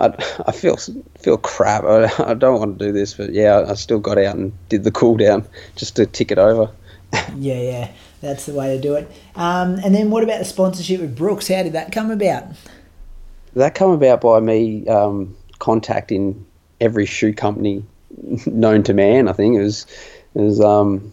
I, 0.00 0.14
I 0.46 0.52
feel 0.52 0.76
feel 1.18 1.36
crap. 1.36 1.84
I, 1.84 2.10
I 2.18 2.34
don't 2.34 2.58
want 2.58 2.78
to 2.78 2.86
do 2.86 2.92
this, 2.92 3.14
but 3.14 3.32
yeah, 3.32 3.66
I 3.68 3.74
still 3.74 3.98
got 4.00 4.18
out 4.18 4.36
and 4.36 4.52
did 4.68 4.84
the 4.84 4.90
cool 4.90 5.16
down 5.16 5.46
just 5.76 5.96
to 5.96 6.06
tick 6.06 6.30
it 6.30 6.38
over. 6.38 6.70
Yeah, 7.36 7.60
yeah, 7.60 7.90
that's 8.20 8.46
the 8.46 8.52
way 8.52 8.76
to 8.76 8.80
do 8.80 8.94
it. 8.94 9.10
Um, 9.34 9.80
and 9.84 9.92
then 9.92 10.10
what 10.10 10.22
about 10.22 10.38
the 10.38 10.44
sponsorship 10.44 11.00
with 11.00 11.16
Brooks? 11.16 11.48
How 11.48 11.64
did 11.64 11.72
that 11.72 11.90
come 11.90 12.12
about? 12.12 12.44
That 13.54 13.74
come 13.74 13.90
about 13.90 14.20
by 14.20 14.38
me 14.38 14.86
um, 14.86 15.36
contacting 15.58 16.46
every 16.80 17.06
shoe 17.06 17.32
company 17.32 17.84
known 18.46 18.84
to 18.84 18.94
man. 18.94 19.26
I 19.26 19.32
think 19.32 19.56
it 19.56 19.62
was, 19.62 19.86
it 20.34 20.40
was 20.40 20.60
um, 20.60 21.12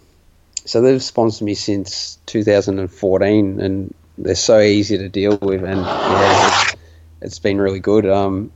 so 0.66 0.82
they've 0.82 1.02
sponsored 1.02 1.46
me 1.46 1.56
since 1.56 2.20
2014, 2.28 3.60
and 3.60 3.94
they're 4.18 4.36
so 4.36 4.60
easy 4.60 4.98
to 4.98 5.10
deal 5.10 5.38
with, 5.38 5.64
and 5.64 5.82
yeah, 5.82 6.48
it's, 6.48 6.76
it's 7.22 7.40
been 7.40 7.60
really 7.60 7.80
good. 7.80 8.06
Um, 8.06 8.52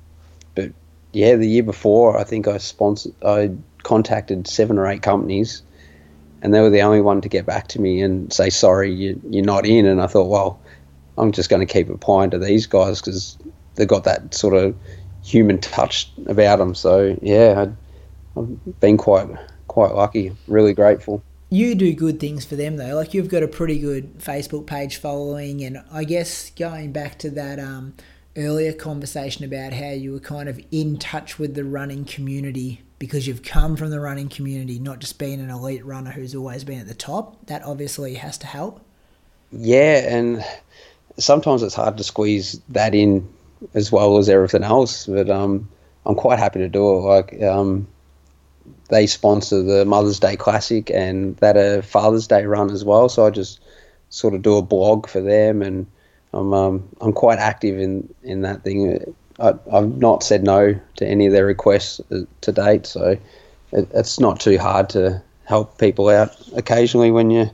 but 0.56 0.72
yeah, 1.14 1.36
the 1.36 1.48
year 1.48 1.64
before, 1.64 2.18
I 2.18 2.24
think 2.24 2.48
I 2.48 2.58
sponsored, 2.58 3.14
I 3.24 3.52
contacted 3.84 4.48
seven 4.48 4.78
or 4.78 4.88
eight 4.88 5.02
companies, 5.02 5.62
and 6.42 6.54
they 6.54 6.62
were 6.62 6.70
the 6.70 6.82
only 6.82 7.02
one 7.02 7.22
to 7.22 7.30
get 7.30 7.46
back 7.46 7.68
to 7.70 7.82
me 7.82 8.02
and 8.02 8.32
say 8.32 8.50
sorry, 8.50 8.94
you, 8.94 9.22
you're 9.30 9.46
not 9.46 9.66
in. 9.66 9.86
And 9.86 10.02
I 10.02 10.08
thought, 10.08 10.30
well, 10.30 10.60
I'm 11.18 11.32
just 11.32 11.50
going 11.50 11.66
to 11.66 11.72
keep 11.72 11.90
applying 11.90 12.32
to 12.32 12.40
these 12.40 12.66
guys 12.66 13.02
because 13.02 13.38
they've 13.76 13.88
got 13.88 14.04
that 14.06 14.34
sort 14.34 14.56
of 14.56 14.76
human 15.24 15.60
touch 15.60 16.12
about 16.26 16.60
them. 16.60 16.76
So 16.76 17.18
yeah, 17.22 17.66
I, 18.36 18.40
I've 18.40 18.80
been 18.80 18.98
quite 18.98 19.28
quite 19.68 19.94
lucky, 19.94 20.36
really 20.48 20.74
grateful. 20.74 21.24
You 21.50 21.76
do 21.76 21.94
good 21.94 22.20
things 22.20 22.46
for 22.46 22.56
them 22.56 22.78
though. 22.78 22.96
Like 22.96 23.14
you've 23.14 23.30
got 23.30 23.44
a 23.44 23.48
pretty 23.48 23.80
good 23.80 24.20
Facebook 24.20 24.66
page 24.66 24.98
following, 24.98 25.64
and 25.64 25.84
I 25.92 26.06
guess 26.06 26.50
going 26.52 26.92
back 26.92 27.20
to 27.20 27.30
that 27.32 27.60
um, 27.60 27.94
earlier 28.38 28.74
conversation 28.74 29.46
about 29.46 29.74
how 29.74 29.90
you 29.90 30.14
were 30.14 30.20
kind 30.20 30.48
of 30.48 30.60
in 30.72 30.98
touch 30.98 31.38
with 31.38 31.54
the 31.56 31.66
running 31.66 32.06
community 32.06 32.82
because 33.00 33.28
you've 33.28 33.44
come 33.44 33.76
from 33.76 33.90
the 33.90 34.00
running 34.00 34.30
community, 34.30 34.78
not 34.78 35.00
just 35.00 35.18
being 35.18 35.40
an 35.40 35.50
elite 35.50 35.84
runner 35.84 36.12
who's 36.12 36.36
always 36.36 36.64
been 36.64 36.80
at 36.80 36.88
the 36.88 36.94
top. 36.94 37.48
That 37.48 37.64
obviously 37.64 38.14
has 38.16 38.38
to 38.40 38.48
help. 38.48 38.80
Yeah, 39.52 40.08
and 40.08 40.46
sometimes 41.18 41.64
it's 41.64 41.76
hard 41.76 41.98
to 41.98 42.04
squeeze 42.04 42.62
that 42.70 42.94
in 42.94 43.28
as 43.74 43.92
well 43.92 44.18
as 44.18 44.30
everything 44.30 44.64
else. 44.64 45.08
But 45.08 45.30
um, 45.30 45.68
I'm 46.06 46.16
quite 46.16 46.40
happy 46.40 46.60
to 46.60 46.70
do 46.70 46.98
it. 46.98 47.02
Like 47.02 47.42
um, 47.42 47.88
they 48.90 49.08
sponsor 49.08 49.62
the 49.64 49.84
Mother's 49.84 50.20
Day 50.20 50.36
Classic 50.36 50.90
and 50.92 51.36
that 51.38 51.58
a 51.58 51.82
Father's 51.82 52.28
Day 52.28 52.46
run 52.46 52.70
as 52.70 52.86
well. 52.86 53.10
So 53.10 53.26
I 53.26 53.30
just 53.30 53.60
sort 54.10 54.36
of 54.36 54.42
do 54.42 54.58
a 54.58 54.62
blog 54.62 55.08
for 55.08 55.22
them, 55.22 55.62
and 55.62 55.88
I'm 56.34 56.54
um, 56.54 56.88
I'm 57.02 57.14
quite 57.14 57.40
active 57.40 57.78
in 57.80 58.14
in 58.24 58.42
that 58.42 58.64
thing. 58.64 59.16
I, 59.40 59.54
I've 59.72 59.98
not 59.98 60.24
said 60.24 60.44
no 60.44 60.80
to 60.98 61.06
any 61.06 61.26
of 61.26 61.34
their 61.34 61.46
requests 61.46 62.00
uh, 62.12 62.22
to 62.42 62.52
date, 62.52 62.86
so 62.86 63.18
it, 63.72 63.88
it's 63.94 64.20
not 64.20 64.40
too 64.40 64.58
hard 64.58 64.90
to 64.92 65.22
help 65.46 65.78
people 65.78 66.10
out 66.10 66.30
occasionally 66.56 67.12
when 67.12 67.32
you 67.32 67.50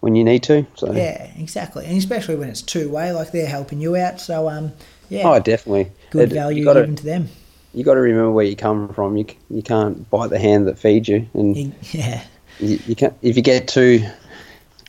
when 0.00 0.14
you 0.14 0.24
need 0.24 0.42
to. 0.44 0.66
So 0.76 0.92
Yeah, 0.92 1.30
exactly, 1.38 1.84
and 1.86 1.98
especially 1.98 2.36
when 2.36 2.48
it's 2.48 2.62
two 2.62 2.88
way, 2.88 3.12
like 3.12 3.32
they're 3.32 3.46
helping 3.46 3.80
you 3.80 3.96
out. 3.96 4.20
So 4.20 4.48
um, 4.48 4.72
yeah, 5.10 5.28
Oh, 5.28 5.38
definitely. 5.40 5.90
good 6.10 6.30
It- 6.32 6.34
value 6.34 6.60
You 6.60 6.64
got 6.64 6.74
given 6.74 6.96
to 6.96 7.02
to 7.02 7.06
them. 7.06 7.28
you 7.74 7.84
got 7.84 7.94
to 7.94 8.00
remember 8.00 8.30
where 8.30 8.44
you 8.46 8.56
come 8.56 8.88
from. 8.94 9.16
You 9.16 9.26
you 9.50 9.62
can't 9.62 10.08
bite 10.08 10.30
the 10.30 10.38
hand 10.38 10.66
that 10.68 10.78
feeds 10.78 11.08
you, 11.08 11.28
and 11.34 11.56
Yeah. 11.92 12.22
you, 12.60 12.78
you 12.86 12.94
can 12.94 13.14
if 13.22 13.36
you 13.36 13.42
get 13.42 13.68
too 13.68 14.02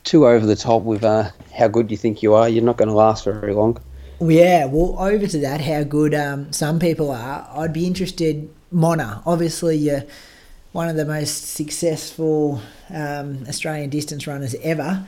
too 0.10 0.26
over 0.26 0.45
the 0.45 0.55
top 0.55 0.82
with 0.82 1.03
uh, 1.03 1.30
how 1.55 1.68
good 1.68 1.91
you 1.91 1.97
think 1.97 2.24
you 2.24 2.34
are, 2.34 2.49
you're 2.49 2.64
not 2.64 2.78
going 2.78 2.89
to 2.89 2.95
last 2.95 3.24
very 3.24 3.53
long. 3.53 3.80
Yeah, 4.20 4.66
well, 4.66 4.97
over 4.99 5.28
to 5.28 5.38
that, 5.39 5.62
how 5.62 5.84
good 5.84 6.16
um, 6.16 6.51
some 6.51 6.80
people 6.80 7.12
are. 7.12 7.47
I'd 7.53 7.74
be 7.74 7.86
interested, 7.86 8.49
Mona. 8.72 9.22
Obviously, 9.26 9.78
you're 9.78 10.03
one 10.72 10.89
of 10.89 10.95
the 10.95 11.05
most 11.05 11.53
successful 11.53 12.60
um, 12.89 13.45
Australian 13.47 13.91
distance 13.91 14.26
runners 14.26 14.55
ever. 14.64 15.05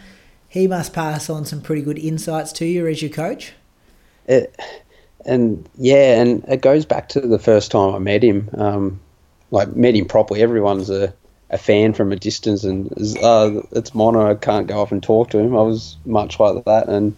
He 0.47 0.67
must 0.67 0.93
pass 0.93 1.29
on 1.29 1.45
some 1.45 1.61
pretty 1.61 1.81
good 1.81 1.97
insights 1.97 2.51
to 2.53 2.65
you 2.65 2.85
as 2.87 3.01
your 3.01 3.11
coach. 3.11 3.53
It, 4.27 4.55
and 5.25 5.67
yeah, 5.77 6.21
and 6.21 6.45
it 6.47 6.61
goes 6.61 6.85
back 6.85 7.09
to 7.09 7.21
the 7.21 7.39
first 7.39 7.71
time 7.71 7.95
I 7.95 7.99
met 7.99 8.23
him. 8.23 8.49
Um, 8.53 8.99
like 9.49 9.75
met 9.75 9.95
him 9.95 10.05
properly. 10.05 10.41
Everyone's 10.41 10.89
a, 10.89 11.13
a 11.51 11.57
fan 11.57 11.93
from 11.93 12.11
a 12.11 12.15
distance, 12.15 12.63
and 12.63 12.91
uh, 13.21 13.61
it's 13.71 13.93
Mona. 13.93 14.31
I 14.31 14.35
can't 14.35 14.67
go 14.67 14.81
off 14.81 14.91
and 14.91 15.03
talk 15.03 15.29
to 15.31 15.37
him. 15.37 15.55
I 15.55 15.61
was 15.61 15.97
much 16.05 16.39
like 16.39 16.63
that, 16.65 16.87
and 16.87 17.15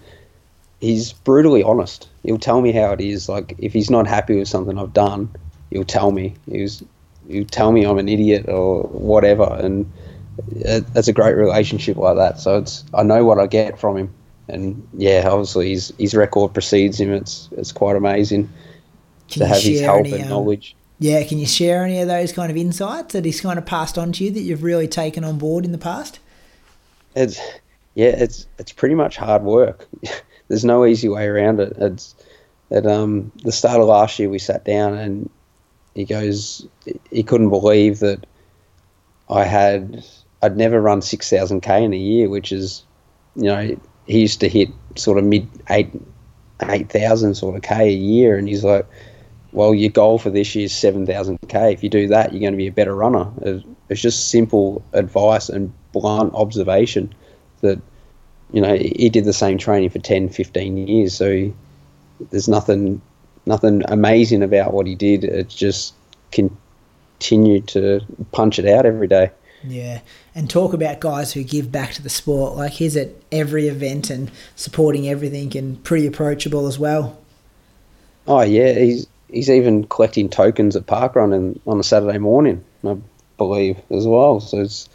he's 0.81 1.13
brutally 1.13 1.63
honest. 1.63 2.09
He'll 2.23 2.39
tell 2.39 2.61
me 2.61 2.71
how 2.71 2.91
it 2.91 2.99
is. 2.99 3.29
Like 3.29 3.55
if 3.59 3.73
he's 3.73 3.91
not 3.91 4.07
happy 4.07 4.38
with 4.38 4.47
something 4.47 4.77
I've 4.77 4.93
done, 4.93 5.29
he'll 5.69 5.86
tell 5.86 6.11
me. 6.11 6.36
He's 6.49 6.84
he'll 7.27 7.45
tell 7.45 7.71
me 7.71 7.86
I'm 7.86 7.99
an 7.99 8.09
idiot 8.09 8.49
or 8.49 8.84
whatever, 8.84 9.43
and 9.61 9.91
it, 10.55 10.84
it's 10.95 11.07
a 11.07 11.13
great 11.13 11.36
relationship 11.36 11.97
like 11.97 12.17
that. 12.17 12.39
So 12.39 12.57
it's 12.57 12.84
I 12.93 13.03
know 13.03 13.23
what 13.25 13.39
I 13.39 13.45
get 13.45 13.79
from 13.79 13.97
him, 13.97 14.13
and 14.47 14.88
yeah, 14.93 15.27
obviously 15.29 15.69
his 15.69 15.93
his 15.99 16.15
record 16.15 16.53
precedes 16.53 16.99
him. 16.99 17.13
It's 17.13 17.49
it's 17.51 17.71
quite 17.71 17.95
amazing 17.95 18.49
Can 19.29 19.41
to 19.41 19.47
have 19.47 19.61
his 19.61 19.81
help 19.81 20.07
any, 20.07 20.13
and 20.13 20.23
um, 20.23 20.29
knowledge. 20.29 20.75
Yeah, 21.04 21.22
can 21.26 21.38
you 21.38 21.45
share 21.45 21.84
any 21.84 21.99
of 21.99 22.08
those 22.08 22.32
kind 22.32 22.49
of 22.49 22.56
insights 22.56 23.12
that 23.12 23.26
he's 23.26 23.41
kind 23.41 23.60
of 23.60 23.66
passed 23.66 23.97
on 23.97 24.14
to 24.14 24.24
you 24.24 24.32
that 24.32 24.39
you've 24.39 24.64
really 24.64 24.88
taken 24.88 25.26
on 25.26 25.38
board 25.38 25.66
in 25.66 25.74
the 25.74 25.78
past? 25.78 26.20
It's 27.14 27.41
yeah, 27.93 28.16
it's 28.16 28.47
it's 28.58 28.72
pretty 28.72 28.95
much 28.95 29.18
hard 29.18 29.43
work. 29.43 29.86
there's 30.47 30.64
no 30.64 30.86
easy 30.86 31.10
way 31.10 31.28
around 31.28 31.60
it. 31.60 31.74
It's 31.78 32.16
at 32.72 32.88
um, 32.88 33.34
the 33.43 33.51
start 33.51 33.82
of 33.82 33.88
last 33.88 34.18
year 34.18 34.30
we 34.30 34.39
sat 34.39 34.64
down 34.64 34.93
and 34.93 35.30
he 35.93 36.06
goes 36.06 36.66
he 37.12 37.22
couldn't 37.22 37.49
believe 37.49 37.99
that 37.99 38.26
I 39.30 39.43
had 39.43 40.06
I'd 40.41 40.56
never 40.56 40.80
run 40.80 41.01
six 41.01 41.30
thousand 41.30 41.64
k 41.64 41.84
in 41.84 41.91
a 41.91 41.97
year, 41.97 42.30
which 42.30 42.54
is 42.54 42.86
you 43.36 43.49
know 43.49 43.78
he 44.08 44.22
used 44.22 44.39
to 44.39 44.47
hit 44.47 44.70
sort 44.95 45.18
of 45.18 45.26
mid 45.26 45.49
eight 45.70 45.91
eight 46.62 46.89
thousand 46.89 47.36
sort 47.36 47.58
of 47.58 47.62
k 47.62 47.89
a 47.89 47.91
year, 47.91 48.38
and 48.38 48.47
he's 48.47 48.64
like, 48.64 48.88
well, 49.54 49.74
your 49.74 49.91
goal 49.91 50.20
for 50.20 50.30
this 50.30 50.54
year 50.56 50.66
is 50.66 50.76
seven 50.76 51.06
thousand 51.06 51.39
k. 51.47 51.72
If 51.72 51.84
you 51.84 51.89
do 51.89 52.08
that, 52.08 52.34
you're 52.34 52.41
going 52.41 52.54
to 52.54 52.58
be 52.58 52.68
a 52.68 52.72
better 52.72 52.95
runner. 52.95 53.32
It's 53.89 54.01
just 54.01 54.30
simple 54.30 54.84
advice 54.93 55.49
and 55.49 55.74
blunt 55.91 56.34
observation 56.34 57.14
that 57.62 57.80
you 58.51 58.62
know 58.62 58.76
he 58.76 59.10
did 59.10 59.26
the 59.26 59.34
same 59.34 59.58
training 59.58 59.89
for 59.89 59.99
10, 59.99 60.30
15 60.30 60.88
years, 60.88 61.16
so. 61.16 61.32
He, 61.32 61.54
there's 62.32 62.47
nothing 62.47 63.01
nothing 63.45 63.84
amazing 63.88 64.43
about 64.43 64.74
what 64.74 64.88
he 64.88 64.95
did. 64.95 65.24
It 65.24 65.49
just 65.49 65.93
continued 66.32 67.68
to 67.70 68.01
punch 68.32 68.60
it 68.60 68.66
out 68.66 68.86
every 68.86 69.08
day. 69.08 69.32
Yeah, 69.66 70.01
and 70.36 70.49
talk 70.49 70.74
about 70.74 70.99
guys 70.99 71.34
who 71.34 71.43
give 71.43 71.72
back 71.72 71.93
to 71.93 72.01
the 72.01 72.10
sport. 72.10 72.56
Like 72.56 72.74
he's 72.74 72.97
at 72.97 73.10
every 73.32 73.68
event 73.68 74.10
and 74.10 74.30
supporting 74.56 75.08
everything, 75.08 75.56
and 75.58 75.82
pretty 75.84 76.06
approachable 76.06 76.68
as 76.68 76.78
well. 76.78 77.20
Oh 78.28 78.41
yeah, 78.41 78.74
he's 78.74 79.08
he's 79.34 79.49
even 79.49 79.86
collecting 79.86 80.29
tokens 80.29 80.75
at 80.75 80.86
parkrun 80.86 81.34
and 81.34 81.59
on 81.65 81.79
a 81.79 81.84
Saturday 81.84 82.17
morning, 82.17 82.63
I 82.86 82.97
believe 83.38 83.77
as 83.89 84.07
well. 84.07 84.39
So 84.39 84.61
it's 84.61 84.88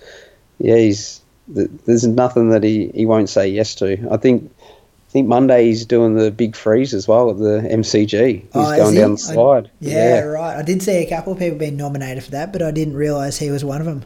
yeah, 0.58 0.76
he's 0.76 1.20
there's 1.48 2.06
nothing 2.06 2.50
that 2.50 2.62
he, 2.62 2.88
he 2.94 3.06
won't 3.06 3.28
say 3.28 3.48
yes 3.48 3.74
to. 3.76 4.08
I 4.10 4.16
think 4.16 4.50
I 4.60 5.10
think 5.10 5.28
Monday 5.28 5.64
he's 5.66 5.86
doing 5.86 6.16
the 6.16 6.30
big 6.30 6.54
freeze 6.54 6.92
as 6.92 7.08
well 7.08 7.30
at 7.30 7.38
the 7.38 7.66
MCG. 7.66 8.42
He's 8.42 8.48
oh, 8.54 8.76
going 8.76 8.94
he? 8.94 9.00
down 9.00 9.12
the 9.12 9.18
slide. 9.18 9.66
I, 9.66 9.70
yeah, 9.80 9.92
yeah, 9.92 10.20
right. 10.20 10.56
I 10.56 10.62
did 10.62 10.82
see 10.82 10.96
a 10.96 11.08
couple 11.08 11.32
of 11.32 11.38
people 11.38 11.58
being 11.58 11.76
nominated 11.76 12.22
for 12.24 12.32
that, 12.32 12.52
but 12.52 12.62
I 12.62 12.70
didn't 12.70 12.94
realise 12.94 13.38
he 13.38 13.50
was 13.50 13.64
one 13.64 13.80
of 13.80 13.86
them. 13.86 14.04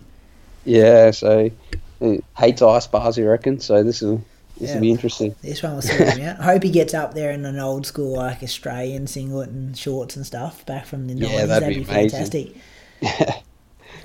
Yeah, 0.64 1.10
so 1.10 1.50
he 1.98 2.22
hates 2.36 2.62
ice 2.62 2.86
bars, 2.86 3.18
you 3.18 3.28
reckon? 3.28 3.58
So 3.58 3.82
this 3.82 4.00
will 4.00 4.24
this 4.62 4.70
yeah, 4.70 4.76
will 4.76 4.82
be 4.82 4.90
interesting. 4.92 5.34
This 5.42 5.60
one 5.60 5.74
will 5.74 5.82
see 5.82 5.96
him 5.96 6.20
out. 6.20 6.38
I 6.38 6.44
hope 6.44 6.62
he 6.62 6.70
gets 6.70 6.94
up 6.94 7.14
there 7.14 7.32
in 7.32 7.44
an 7.44 7.58
old 7.58 7.84
school 7.84 8.14
like 8.14 8.44
Australian 8.44 9.08
singlet 9.08 9.48
and 9.48 9.76
shorts 9.76 10.14
and 10.14 10.24
stuff 10.24 10.64
back 10.66 10.86
from 10.86 11.08
the 11.08 11.14
nineties. 11.16 11.32
Yeah, 11.32 11.46
that'd, 11.46 11.62
that'd 11.64 11.74
be, 11.74 11.80
be 11.80 11.84
fantastic. 11.84 12.54
Uh, 13.02 13.32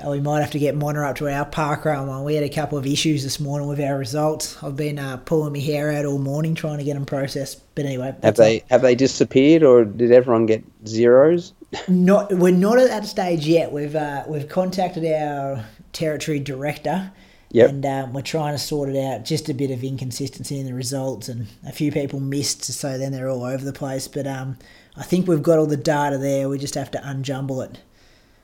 we 0.09 0.19
might 0.19 0.39
have 0.39 0.49
to 0.51 0.59
get 0.59 0.73
Mona 0.73 1.03
up 1.03 1.17
to 1.17 1.31
our 1.31 1.45
park 1.45 1.85
run 1.85 2.07
one. 2.07 2.23
We 2.23 2.33
had 2.33 2.43
a 2.43 2.49
couple 2.49 2.79
of 2.79 2.87
issues 2.87 3.21
this 3.21 3.39
morning 3.39 3.67
with 3.67 3.79
our 3.79 3.99
results. 3.99 4.57
I've 4.63 4.75
been 4.75 4.97
uh, 4.97 5.17
pulling 5.17 5.53
my 5.53 5.59
hair 5.59 5.91
out 5.91 6.05
all 6.05 6.17
morning 6.17 6.55
trying 6.55 6.79
to 6.79 6.83
get 6.83 6.95
them 6.95 7.05
processed. 7.05 7.61
But 7.75 7.85
anyway, 7.85 8.15
have 8.23 8.35
they 8.35 8.63
have 8.71 8.81
they 8.81 8.95
disappeared 8.95 9.61
or 9.61 9.85
did 9.85 10.11
everyone 10.11 10.47
get 10.47 10.63
zeros? 10.87 11.53
Not 11.87 12.33
we're 12.33 12.51
not 12.51 12.79
at 12.79 12.87
that 12.87 13.05
stage 13.05 13.45
yet. 13.45 13.71
We've 13.71 13.95
uh, 13.95 14.23
we've 14.27 14.49
contacted 14.49 15.05
our 15.05 15.63
territory 15.93 16.39
director. 16.39 17.11
Yep. 17.51 17.69
And 17.69 17.85
um, 17.85 18.13
we're 18.13 18.21
trying 18.21 18.53
to 18.53 18.59
sort 18.59 18.89
it 18.89 18.97
out. 18.97 19.23
Just 19.23 19.47
a 19.47 19.53
bit 19.53 19.71
of 19.71 19.83
inconsistency 19.83 20.59
in 20.59 20.65
the 20.65 20.73
results, 20.73 21.29
and 21.29 21.47
a 21.65 21.71
few 21.71 21.91
people 21.91 22.19
missed, 22.19 22.65
so 22.65 22.97
then 22.97 23.11
they're 23.13 23.29
all 23.29 23.45
over 23.45 23.63
the 23.63 23.73
place. 23.73 24.07
But 24.07 24.27
um, 24.27 24.57
I 24.97 25.03
think 25.03 25.27
we've 25.27 25.43
got 25.43 25.57
all 25.57 25.65
the 25.65 25.77
data 25.77 26.17
there. 26.17 26.49
We 26.49 26.57
just 26.57 26.75
have 26.75 26.91
to 26.91 26.97
unjumble 26.99 27.65
it. 27.69 27.79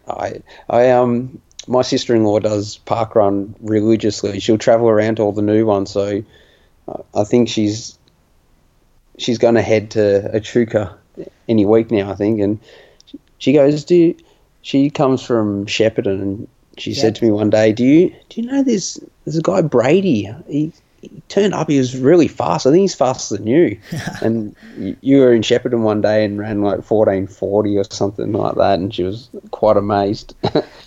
I 0.08 0.41
I 0.70 0.91
um 0.91 1.41
my 1.68 1.82
sister 1.82 2.16
in 2.16 2.24
law 2.24 2.39
does 2.39 2.78
park 2.80 3.16
run 3.16 3.56
religiously. 3.62 4.39
She'll 4.39 4.58
travel 4.58 4.89
around 4.89 5.16
to 5.16 5.24
all 5.24 5.32
the 5.32 5.41
new 5.41 5.66
ones, 5.66 5.91
so 5.91 6.24
uh, 6.88 6.97
I 7.16 7.24
think 7.24 7.49
she's 7.49 7.97
she's 9.18 9.38
going 9.38 9.56
to 9.56 9.62
head 9.62 9.91
to 9.91 10.30
Echuca 10.34 10.97
any 11.47 11.66
week 11.66 11.91
now. 11.91 12.12
I 12.12 12.16
think, 12.16 12.39
and 12.39 12.60
she 13.38 13.54
goes, 13.54 13.84
"Do 13.84 14.16
she 14.62 14.89
comes 14.89 15.24
from 15.24 15.66
Shepparton?" 15.66 16.22
And 16.22 16.47
she 16.78 16.93
said 16.93 17.15
to 17.15 17.24
me 17.24 17.32
one 17.32 17.49
day, 17.49 17.71
"Do 17.71 17.84
you 17.86 18.09
do 18.30 18.41
you 18.41 18.47
know 18.47 18.63
this? 18.63 18.99
There's 19.26 19.38
a 19.38 19.41
guy 19.41 19.61
Brady. 19.61 20.30
He 20.47 20.71
he 21.04 21.22
turned 21.28 21.54
up. 21.54 21.70
He 21.70 21.78
was 21.78 21.97
really 21.97 22.28
fast. 22.28 22.66
I 22.66 22.72
think 22.72 22.82
he's 22.82 22.95
faster 22.95 23.38
than 23.38 23.47
you. 23.47 23.78
and 24.22 24.56
you, 24.78 24.95
you 25.01 25.20
were 25.20 25.34
in 25.34 25.41
Shepparton 25.41 25.82
one 25.82 26.01
day 26.01 26.24
and 26.24 26.39
ran 26.39 26.62
like 26.62 26.84
fourteen 26.84 27.28
forty 27.28 27.78
or 27.78 27.84
something 27.84 28.32
like 28.32 28.56
that, 28.56 28.80
and 28.80 28.93
she 28.93 29.04
was 29.04 29.30
quite 29.51 29.78
amazed. 29.78 30.36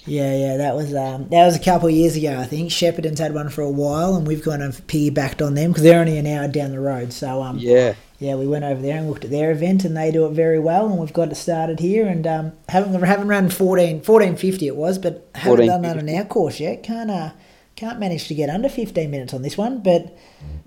yeah, 0.06 0.34
yeah, 0.34 0.56
that 0.56 0.74
was 0.74 0.94
um, 0.94 1.28
that 1.28 1.44
was 1.44 1.56
a 1.56 1.60
couple 1.60 1.88
of 1.88 1.94
years 1.94 2.16
ago. 2.16 2.38
I 2.38 2.44
think 2.44 2.70
Shepparton's 2.70 3.20
had 3.20 3.34
one 3.34 3.50
for 3.50 3.62
a 3.62 3.70
while, 3.70 4.16
and 4.16 4.26
we've 4.26 4.42
kind 4.42 4.62
of 4.62 4.86
piggybacked 4.86 5.44
on 5.44 5.54
them 5.54 5.70
because 5.70 5.82
they're 5.82 6.00
only 6.00 6.18
an 6.18 6.26
hour 6.26 6.48
down 6.48 6.70
the 6.70 6.80
road. 6.80 7.12
So 7.12 7.42
um, 7.42 7.58
yeah. 7.58 7.94
Yeah, 8.18 8.36
we 8.36 8.46
went 8.46 8.64
over 8.64 8.80
there 8.80 8.96
and 8.96 9.10
looked 9.10 9.26
at 9.26 9.30
their 9.30 9.50
event, 9.50 9.84
and 9.84 9.94
they 9.94 10.10
do 10.10 10.24
it 10.24 10.30
very 10.30 10.58
well. 10.58 10.86
And 10.86 10.96
we've 10.96 11.12
got 11.12 11.30
it 11.30 11.34
started 11.34 11.80
here, 11.80 12.06
and 12.06 12.26
um, 12.26 12.52
haven't 12.66 12.98
haven't 13.02 13.28
run 13.28 13.50
14, 13.50 13.96
1450 13.96 14.66
it 14.66 14.74
was, 14.74 14.98
but 14.98 15.28
haven't 15.34 15.66
done 15.66 15.82
that 15.82 15.98
on 15.98 16.08
our 16.08 16.24
course 16.24 16.58
yet. 16.58 16.82
Can't 16.82 17.10
uh, 17.10 17.32
can't 17.76 18.00
manage 18.00 18.26
to 18.28 18.34
get 18.34 18.48
under 18.48 18.68
15 18.68 19.10
minutes 19.10 19.34
on 19.34 19.42
this 19.42 19.56
one, 19.56 19.82
but 19.82 20.16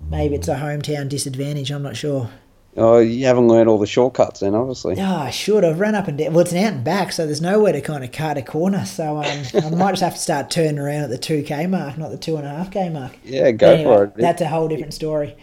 maybe 0.08 0.36
it's 0.36 0.48
a 0.48 0.54
hometown 0.54 1.08
disadvantage. 1.08 1.70
I'm 1.70 1.82
not 1.82 1.96
sure. 1.96 2.30
Oh, 2.76 2.98
you 2.98 3.26
haven't 3.26 3.48
learned 3.48 3.68
all 3.68 3.78
the 3.78 3.86
shortcuts 3.86 4.40
then, 4.40 4.54
obviously. 4.54 4.94
Oh, 4.96 5.16
I 5.16 5.30
should. 5.30 5.64
I've 5.64 5.80
run 5.80 5.96
up 5.96 6.06
and 6.06 6.16
down. 6.16 6.32
Well, 6.32 6.42
it's 6.42 6.52
an 6.52 6.58
out 6.58 6.72
and 6.72 6.84
back, 6.84 7.10
so 7.10 7.26
there's 7.26 7.40
nowhere 7.40 7.72
to 7.72 7.80
kind 7.80 8.04
of 8.04 8.12
cut 8.12 8.38
a 8.38 8.42
corner. 8.42 8.84
So 8.84 9.16
um, 9.16 9.24
I 9.54 9.70
might 9.70 9.90
just 9.90 10.02
have 10.02 10.14
to 10.14 10.20
start 10.20 10.50
turning 10.50 10.78
around 10.78 11.02
at 11.02 11.10
the 11.10 11.18
2K 11.18 11.68
mark, 11.68 11.98
not 11.98 12.12
the 12.12 12.18
2.5K 12.18 12.92
mark. 12.92 13.18
Yeah, 13.24 13.50
go 13.50 13.72
anyway, 13.72 13.84
for 13.84 14.04
it. 14.04 14.14
That's 14.16 14.40
a 14.40 14.48
whole 14.48 14.68
different 14.68 14.94
story. 14.94 15.36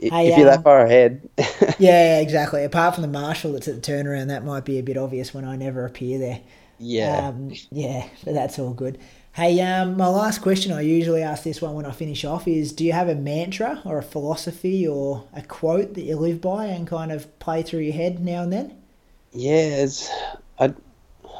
If 0.00 0.12
hey, 0.12 0.36
you're 0.36 0.48
um, 0.48 0.54
that 0.54 0.64
far 0.64 0.84
ahead. 0.84 1.28
yeah, 1.38 1.76
yeah, 1.78 2.20
exactly. 2.20 2.64
Apart 2.64 2.96
from 2.96 3.02
the 3.02 3.08
marshal 3.08 3.52
that's 3.52 3.68
at 3.68 3.80
the 3.80 3.92
turnaround, 3.92 4.26
that 4.26 4.44
might 4.44 4.64
be 4.64 4.80
a 4.80 4.82
bit 4.82 4.96
obvious 4.96 5.32
when 5.32 5.44
I 5.44 5.54
never 5.54 5.86
appear 5.86 6.18
there. 6.18 6.40
Yeah. 6.80 7.28
Um, 7.28 7.52
yeah, 7.70 8.08
but 8.24 8.34
that's 8.34 8.58
all 8.58 8.74
good. 8.74 8.98
Hey, 9.34 9.60
um, 9.62 9.96
my 9.96 10.06
last 10.06 10.42
question, 10.42 10.70
I 10.70 10.82
usually 10.82 11.20
ask 11.20 11.42
this 11.42 11.60
one 11.60 11.74
when 11.74 11.86
I 11.86 11.90
finish 11.90 12.24
off, 12.24 12.46
is 12.46 12.70
do 12.70 12.84
you 12.84 12.92
have 12.92 13.08
a 13.08 13.16
mantra 13.16 13.82
or 13.84 13.98
a 13.98 14.02
philosophy 14.02 14.86
or 14.86 15.24
a 15.34 15.42
quote 15.42 15.94
that 15.94 16.02
you 16.02 16.14
live 16.14 16.40
by 16.40 16.66
and 16.66 16.86
kind 16.86 17.10
of 17.10 17.36
play 17.40 17.64
through 17.64 17.80
your 17.80 17.94
head 17.94 18.20
now 18.20 18.44
and 18.44 18.52
then? 18.52 18.76
Yeah, 19.32 19.86
I, 20.60 20.72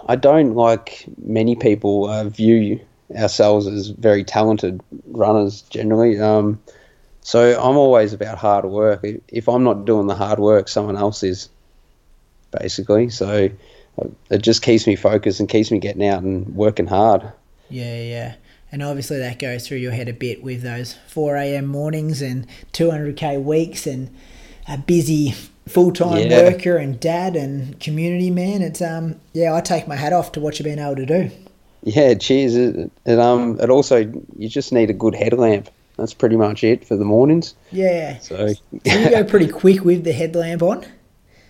I 0.09 0.17
don't 0.17 0.57
like 0.57 1.05
many 1.23 1.55
people 1.55 2.11
uh, 2.11 2.25
view 2.25 2.81
ourselves 3.15 3.69
as 3.69 3.91
very 3.91 4.25
talented 4.25 4.83
runners 5.07 5.63
generally. 5.63 6.19
Um, 6.19 6.61
so 7.21 7.57
I'm 7.57 7.77
always 7.77 8.13
about 8.13 8.39
hard 8.39 8.65
work. 8.65 9.07
If 9.29 9.49
I'm 9.49 9.63
not 9.63 9.85
doing 9.85 10.09
the 10.09 10.17
hard 10.17 10.41
work, 10.41 10.67
someone 10.67 10.97
else 10.97 11.23
is, 11.23 11.49
basically. 12.61 13.11
So 13.11 13.51
uh, 14.03 14.09
it 14.31 14.43
just 14.43 14.63
keeps 14.63 14.85
me 14.85 14.97
focused 14.97 15.39
and 15.39 15.49
keeps 15.49 15.71
me 15.71 15.79
getting 15.79 16.05
out 16.05 16.25
and 16.25 16.57
working 16.57 16.89
hard. 16.89 17.33
Yeah, 17.71 18.01
yeah. 18.03 18.35
And 18.73 18.83
obviously 18.83 19.19
that 19.19 19.39
goes 19.39 19.67
through 19.67 19.79
your 19.79 19.93
head 19.93 20.09
a 20.09 20.13
bit 20.13 20.43
with 20.43 20.63
those 20.63 20.95
4 21.09 21.37
a.m. 21.37 21.67
mornings 21.67 22.21
and 22.21 22.47
200k 22.73 23.43
weeks 23.43 23.87
and 23.87 24.15
a 24.67 24.79
busy 24.79 25.35
full-time 25.69 26.29
yeah. 26.29 26.43
worker 26.43 26.77
and 26.77 26.99
dad 27.01 27.37
and 27.37 27.79
community 27.81 28.31
man. 28.31 28.63
It's 28.63 28.83
um 28.83 29.21
yeah, 29.33 29.55
I 29.55 29.61
take 29.61 29.89
my 29.89 29.97
hat 29.97 30.13
off 30.13 30.33
to 30.33 30.41
what 30.41 30.59
you've 30.59 30.65
been 30.65 30.79
able 30.79 30.97
to 30.97 31.07
do. 31.07 31.31
Yeah, 31.83 32.15
cheers. 32.15 32.57
It, 32.57 32.91
it 33.05 33.19
um 33.19 33.59
it 33.61 33.71
also 33.71 34.13
you 34.37 34.49
just 34.49 34.73
need 34.73 34.91
a 34.91 34.95
good 34.95 35.15
headlamp. 35.15 35.71
That's 35.97 36.15
pretty 36.15 36.37
much 36.37 36.65
it 36.65 36.85
for 36.85 36.97
the 36.97 37.05
mornings. 37.05 37.55
Yeah. 37.71 38.19
So, 38.19 38.49
so 38.49 38.55
you 38.85 39.11
go 39.11 39.25
pretty 39.25 39.49
quick 39.49 39.85
with 39.85 40.05
the 40.05 40.13
headlamp 40.13 40.63
on. 40.63 40.87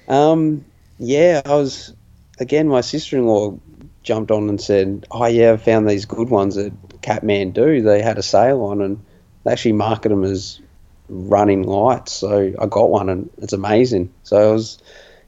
Um 0.06 0.66
yeah, 0.98 1.40
I 1.46 1.54
was 1.54 1.94
again 2.38 2.68
my 2.68 2.82
sister-in-law 2.82 3.58
jumped 4.04 4.30
on 4.30 4.48
and 4.48 4.60
said, 4.60 5.06
"Oh 5.10 5.26
yeah, 5.26 5.52
I 5.52 5.56
found 5.56 5.88
these 5.88 6.04
good 6.04 6.30
ones 6.30 6.56
at 6.56 6.72
Kathmandu. 7.02 7.82
They 7.82 8.00
had 8.00 8.18
a 8.18 8.22
sale 8.22 8.62
on, 8.62 8.80
and 8.80 9.02
they 9.42 9.52
actually 9.52 9.72
market 9.72 10.10
them 10.10 10.24
as 10.24 10.60
running 11.08 11.64
lights. 11.64 12.12
So 12.12 12.52
I 12.58 12.66
got 12.66 12.90
one, 12.90 13.08
and 13.08 13.28
it's 13.38 13.52
amazing. 13.52 14.12
So 14.22 14.50
I 14.50 14.52
was, 14.52 14.78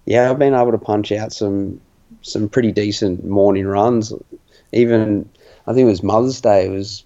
yeah, 0.04 0.30
I've 0.30 0.38
been 0.38 0.54
able 0.54 0.72
to 0.72 0.78
punch 0.78 1.10
out 1.12 1.32
some 1.32 1.80
some 2.22 2.48
pretty 2.48 2.72
decent 2.72 3.24
morning 3.24 3.66
runs. 3.66 4.12
Even 4.72 5.28
I 5.66 5.72
think 5.72 5.86
it 5.86 5.90
was 5.90 6.02
Mother's 6.02 6.40
Day. 6.40 6.66
It 6.66 6.70
was 6.70 7.04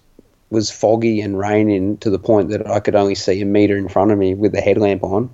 was 0.49 0.69
foggy 0.69 1.21
and 1.21 1.39
raining 1.39 1.97
to 1.97 2.09
the 2.09 2.19
point 2.19 2.49
that 2.49 2.69
I 2.69 2.81
could 2.81 2.95
only 2.95 3.15
see 3.15 3.41
a 3.41 3.45
meter 3.45 3.77
in 3.77 3.87
front 3.87 4.11
of 4.11 4.17
me 4.17 4.33
with 4.33 4.51
the 4.51 4.61
headlamp 4.61 5.03
on, 5.03 5.33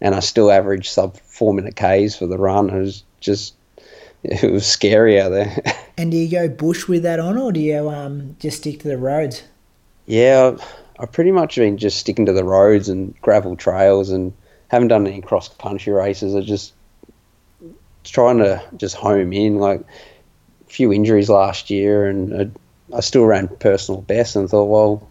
and 0.00 0.14
I 0.14 0.20
still 0.20 0.50
averaged 0.50 0.90
sub 0.90 1.16
four 1.18 1.52
minute 1.52 1.76
k's 1.76 2.16
for 2.16 2.26
the 2.26 2.38
run. 2.38 2.70
It 2.70 2.80
was 2.80 3.04
just 3.20 3.55
it 4.42 4.50
was 4.50 4.66
scary 4.66 5.20
out 5.20 5.28
there. 5.30 5.62
and 5.98 6.10
do 6.10 6.16
you 6.16 6.28
go 6.28 6.48
bush 6.48 6.88
with 6.88 7.04
that 7.04 7.20
on, 7.20 7.38
or 7.38 7.52
do 7.52 7.60
you 7.60 7.88
um, 7.88 8.36
just 8.40 8.58
stick 8.58 8.80
to 8.80 8.88
the 8.88 8.98
roads? 8.98 9.44
Yeah, 10.06 10.56
I've 10.98 11.12
pretty 11.12 11.30
much 11.30 11.56
been 11.56 11.78
just 11.78 11.98
sticking 11.98 12.26
to 12.26 12.32
the 12.32 12.44
roads 12.44 12.88
and 12.88 13.18
gravel 13.20 13.56
trails, 13.56 14.10
and 14.10 14.32
haven't 14.68 14.88
done 14.88 15.06
any 15.06 15.20
cross 15.20 15.48
country 15.48 15.92
races. 15.92 16.34
I 16.34 16.40
just 16.40 16.72
trying 18.02 18.38
to 18.38 18.60
just 18.76 18.96
home 18.96 19.32
in. 19.32 19.58
Like 19.58 19.80
a 19.80 20.70
few 20.70 20.92
injuries 20.92 21.30
last 21.30 21.70
year, 21.70 22.06
and 22.06 22.52
I, 22.92 22.96
I 22.96 23.00
still 23.00 23.26
ran 23.26 23.46
personal 23.46 24.00
best, 24.00 24.34
and 24.34 24.50
thought, 24.50 24.64
well, 24.64 25.08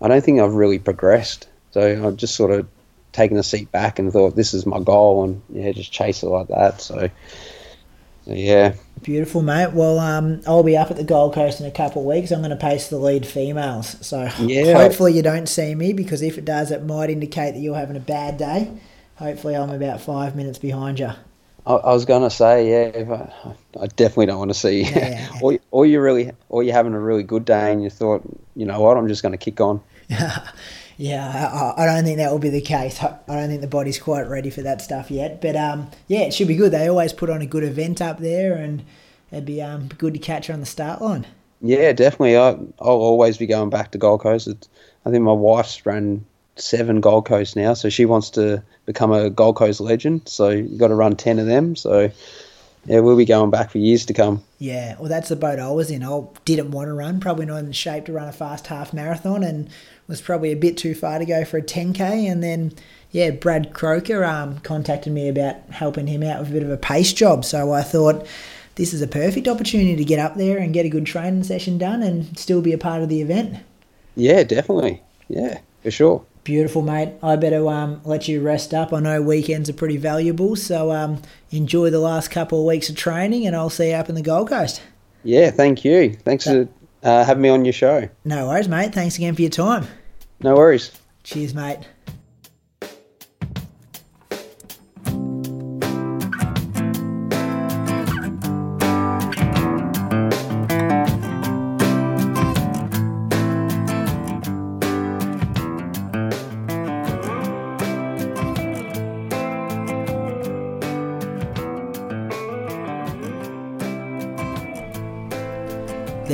I 0.00 0.06
don't 0.06 0.24
think 0.24 0.38
I've 0.40 0.54
really 0.54 0.78
progressed. 0.78 1.48
So 1.72 2.06
I 2.06 2.10
just 2.12 2.36
sort 2.36 2.52
of 2.52 2.68
taken 3.10 3.36
a 3.36 3.42
seat 3.42 3.72
back 3.72 3.98
and 3.98 4.12
thought 4.12 4.36
this 4.36 4.54
is 4.54 4.64
my 4.64 4.78
goal, 4.78 5.24
and 5.24 5.42
yeah, 5.48 5.72
just 5.72 5.90
chase 5.90 6.22
it 6.22 6.28
like 6.28 6.48
that. 6.48 6.80
So 6.80 7.10
yeah, 8.26 8.74
Beautiful, 9.02 9.42
mate. 9.42 9.72
Well, 9.74 9.98
um, 9.98 10.40
I'll 10.46 10.62
be 10.62 10.78
up 10.78 10.90
at 10.90 10.96
the 10.96 11.04
Gold 11.04 11.34
Coast 11.34 11.60
in 11.60 11.66
a 11.66 11.70
couple 11.70 12.00
of 12.00 12.08
weeks. 12.08 12.30
I'm 12.30 12.38
going 12.40 12.50
to 12.50 12.56
pace 12.56 12.88
the 12.88 12.96
lead 12.96 13.26
females. 13.26 13.96
So 14.00 14.30
Yeah. 14.40 14.78
hopefully 14.78 15.12
you 15.12 15.20
don't 15.20 15.46
see 15.46 15.74
me 15.74 15.92
because 15.92 16.22
if 16.22 16.38
it 16.38 16.46
does, 16.46 16.70
it 16.70 16.84
might 16.84 17.10
indicate 17.10 17.52
that 17.52 17.60
you're 17.60 17.76
having 17.76 17.96
a 17.96 18.00
bad 18.00 18.38
day. 18.38 18.70
Hopefully 19.16 19.54
I'm 19.54 19.68
about 19.68 20.00
five 20.00 20.34
minutes 20.34 20.58
behind 20.58 20.98
you. 21.00 21.10
I, 21.66 21.74
I 21.74 21.92
was 21.92 22.04
gonna 22.06 22.30
say 22.30 22.70
yeah, 22.70 23.28
I, 23.44 23.82
I 23.82 23.86
definitely 23.88 24.26
don't 24.26 24.38
want 24.38 24.50
to 24.50 24.58
see. 24.58 24.82
Yeah. 24.84 25.28
or 25.42 25.58
or 25.70 25.84
you 25.86 26.00
really, 26.00 26.30
or 26.48 26.62
you're 26.62 26.74
having 26.74 26.94
a 26.94 27.00
really 27.00 27.22
good 27.22 27.44
day 27.44 27.72
and 27.72 27.82
you 27.82 27.90
thought, 27.90 28.22
you 28.56 28.64
know 28.64 28.80
what, 28.80 28.96
I'm 28.96 29.08
just 29.08 29.22
gonna 29.22 29.36
kick 29.36 29.60
on. 29.60 29.80
Yeah, 30.96 31.74
I, 31.76 31.82
I 31.82 31.86
don't 31.86 32.04
think 32.04 32.18
that 32.18 32.30
will 32.30 32.38
be 32.38 32.50
the 32.50 32.60
case. 32.60 33.02
I 33.02 33.18
don't 33.26 33.48
think 33.48 33.60
the 33.60 33.66
body's 33.66 33.98
quite 33.98 34.28
ready 34.28 34.50
for 34.50 34.62
that 34.62 34.80
stuff 34.80 35.10
yet. 35.10 35.40
But 35.40 35.56
um, 35.56 35.90
yeah, 36.06 36.20
it 36.20 36.34
should 36.34 36.48
be 36.48 36.56
good. 36.56 36.72
They 36.72 36.88
always 36.88 37.12
put 37.12 37.30
on 37.30 37.42
a 37.42 37.46
good 37.46 37.64
event 37.64 38.00
up 38.00 38.18
there, 38.18 38.54
and 38.54 38.84
it'd 39.32 39.44
be 39.44 39.60
um, 39.60 39.88
good 39.98 40.14
to 40.14 40.20
catch 40.20 40.46
her 40.46 40.54
on 40.54 40.60
the 40.60 40.66
start 40.66 41.02
line. 41.02 41.26
Yeah, 41.60 41.92
definitely. 41.92 42.36
I, 42.36 42.50
I'll 42.50 42.68
always 42.78 43.38
be 43.38 43.46
going 43.46 43.70
back 43.70 43.90
to 43.92 43.98
Gold 43.98 44.20
Coast. 44.20 44.46
It's, 44.46 44.68
I 45.04 45.10
think 45.10 45.24
my 45.24 45.32
wife's 45.32 45.84
run 45.84 46.24
seven 46.56 47.00
Gold 47.00 47.26
Coast 47.26 47.56
now, 47.56 47.74
so 47.74 47.88
she 47.88 48.04
wants 48.04 48.30
to 48.30 48.62
become 48.86 49.12
a 49.12 49.30
Gold 49.30 49.56
Coast 49.56 49.80
legend. 49.80 50.28
So 50.28 50.50
you've 50.50 50.78
got 50.78 50.88
to 50.88 50.94
run 50.94 51.16
ten 51.16 51.38
of 51.38 51.46
them. 51.46 51.74
So 51.74 52.10
yeah, 52.86 53.00
we'll 53.00 53.16
be 53.16 53.24
going 53.24 53.50
back 53.50 53.70
for 53.70 53.78
years 53.78 54.04
to 54.06 54.12
come. 54.12 54.42
Yeah, 54.58 54.96
well, 54.98 55.08
that's 55.08 55.30
the 55.30 55.36
boat 55.36 55.58
I 55.58 55.70
was 55.70 55.90
in. 55.90 56.04
I 56.04 56.22
didn't 56.44 56.70
want 56.70 56.88
to 56.88 56.92
run, 56.92 57.18
probably 57.18 57.46
not 57.46 57.58
in 57.64 57.72
shape 57.72 58.04
to 58.06 58.12
run 58.12 58.28
a 58.28 58.32
fast 58.32 58.66
half 58.66 58.92
marathon, 58.92 59.42
and 59.42 59.70
was 60.06 60.20
probably 60.20 60.52
a 60.52 60.56
bit 60.56 60.76
too 60.76 60.94
far 60.94 61.18
to 61.18 61.24
go 61.24 61.44
for 61.44 61.58
a 61.58 61.62
10k. 61.62 62.00
And 62.00 62.42
then, 62.42 62.72
yeah, 63.10 63.30
Brad 63.30 63.72
Croker 63.72 64.24
um, 64.24 64.58
contacted 64.60 65.12
me 65.12 65.28
about 65.28 65.56
helping 65.70 66.06
him 66.06 66.22
out 66.22 66.40
with 66.40 66.50
a 66.50 66.52
bit 66.52 66.62
of 66.62 66.70
a 66.70 66.76
pace 66.76 67.12
job. 67.12 67.44
So 67.44 67.72
I 67.72 67.82
thought 67.82 68.26
this 68.74 68.92
is 68.92 69.02
a 69.02 69.06
perfect 69.06 69.48
opportunity 69.48 69.96
to 69.96 70.04
get 70.04 70.18
up 70.18 70.36
there 70.36 70.58
and 70.58 70.74
get 70.74 70.86
a 70.86 70.90
good 70.90 71.06
training 71.06 71.44
session 71.44 71.78
done 71.78 72.02
and 72.02 72.38
still 72.38 72.60
be 72.60 72.72
a 72.72 72.78
part 72.78 73.02
of 73.02 73.08
the 73.08 73.20
event. 73.20 73.58
Yeah, 74.16 74.42
definitely. 74.42 75.02
Yeah, 75.28 75.60
for 75.82 75.90
sure. 75.90 76.24
Beautiful, 76.44 76.82
mate. 76.82 77.14
I 77.22 77.36
better 77.36 77.66
um, 77.68 78.02
let 78.04 78.28
you 78.28 78.42
rest 78.42 78.74
up. 78.74 78.92
I 78.92 79.00
know 79.00 79.22
weekends 79.22 79.70
are 79.70 79.74
pretty 79.74 79.96
valuable, 79.96 80.56
so 80.56 80.92
um, 80.92 81.22
enjoy 81.50 81.88
the 81.88 82.00
last 82.00 82.30
couple 82.30 82.60
of 82.60 82.66
weeks 82.66 82.90
of 82.90 82.96
training, 82.96 83.46
and 83.46 83.56
I'll 83.56 83.70
see 83.70 83.90
you 83.90 83.94
up 83.94 84.10
in 84.10 84.14
the 84.14 84.22
Gold 84.22 84.50
Coast. 84.50 84.82
Yeah, 85.22 85.50
thank 85.50 85.86
you. 85.86 86.12
Thanks 86.22 86.44
for 86.44 86.68
uh, 87.04 87.24
having 87.24 87.42
me 87.42 87.48
on 87.50 87.64
your 87.64 87.72
show. 87.72 88.08
No 88.24 88.48
worries, 88.48 88.68
mate. 88.68 88.92
Thanks 88.94 89.16
again 89.16 89.34
for 89.34 89.42
your 89.42 89.50
time. 89.50 89.86
No 90.40 90.56
worries. 90.56 90.90
Cheers, 91.22 91.54
mate. 91.54 91.78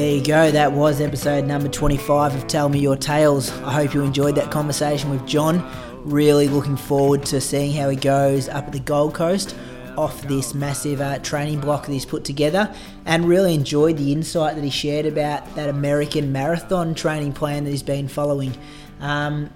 There 0.00 0.16
you 0.16 0.24
go. 0.24 0.50
That 0.50 0.72
was 0.72 1.02
episode 1.02 1.44
number 1.44 1.68
25 1.68 2.34
of 2.34 2.46
Tell 2.46 2.70
Me 2.70 2.78
Your 2.78 2.96
Tales. 2.96 3.50
I 3.60 3.70
hope 3.70 3.92
you 3.92 4.00
enjoyed 4.00 4.34
that 4.36 4.50
conversation 4.50 5.10
with 5.10 5.26
John. 5.26 5.62
Really 6.06 6.48
looking 6.48 6.78
forward 6.78 7.26
to 7.26 7.38
seeing 7.38 7.74
how 7.74 7.90
he 7.90 7.96
goes 7.96 8.48
up 8.48 8.68
at 8.68 8.72
the 8.72 8.80
Gold 8.80 9.12
Coast 9.12 9.54
off 9.98 10.22
this 10.22 10.54
massive 10.54 11.02
uh, 11.02 11.18
training 11.18 11.60
block 11.60 11.84
that 11.84 11.92
he's 11.92 12.06
put 12.06 12.24
together 12.24 12.74
and 13.04 13.26
really 13.26 13.52
enjoyed 13.52 13.98
the 13.98 14.10
insight 14.10 14.54
that 14.54 14.64
he 14.64 14.70
shared 14.70 15.04
about 15.04 15.54
that 15.54 15.68
American 15.68 16.32
marathon 16.32 16.94
training 16.94 17.34
plan 17.34 17.64
that 17.64 17.70
he's 17.70 17.82
been 17.82 18.08
following. 18.08 18.56
Um, 19.00 19.50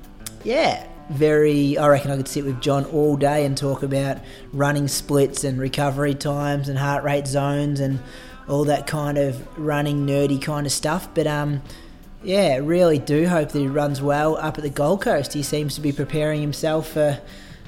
yeah, 0.45 0.87
very, 1.09 1.79
I 1.79 1.89
reckon 1.89 2.11
I 2.11 2.19
could 2.19 2.29
sit 2.29 2.45
with 2.45 2.61
John 2.61 2.85
all 2.87 3.17
day 3.17 3.47
and 3.47 3.57
talk 3.57 3.83
about 3.83 4.19
running 4.53 4.89
splits 4.89 5.43
and 5.43 5.59
recovery 5.59 6.15
times 6.15 6.69
and 6.69 6.79
heart 6.79 7.03
rate 7.03 7.27
zones 7.27 7.81
and 7.81 7.99
all 8.49 8.65
that 8.65 8.87
kind 8.87 9.19
of 9.19 9.47
running 9.59 10.07
nerdy 10.07 10.41
kind 10.41 10.67
of 10.67 10.73
stuff. 10.73 11.09
But 11.15 11.27
um, 11.27 11.63
yeah, 12.23 12.59
really 12.63 12.99
do 12.99 13.27
hope 13.29 13.51
that 13.53 13.59
he 13.59 13.67
runs 13.67 14.01
well 14.01 14.37
up 14.37 14.59
at 14.59 14.65
the 14.65 14.71
Gold 14.71 15.03
Coast. 15.03 15.33
He 15.33 15.43
seems 15.43 15.75
to 15.75 15.81
be 15.81 15.93
preparing 15.93 16.41
himself 16.41 16.93
for 16.93 17.21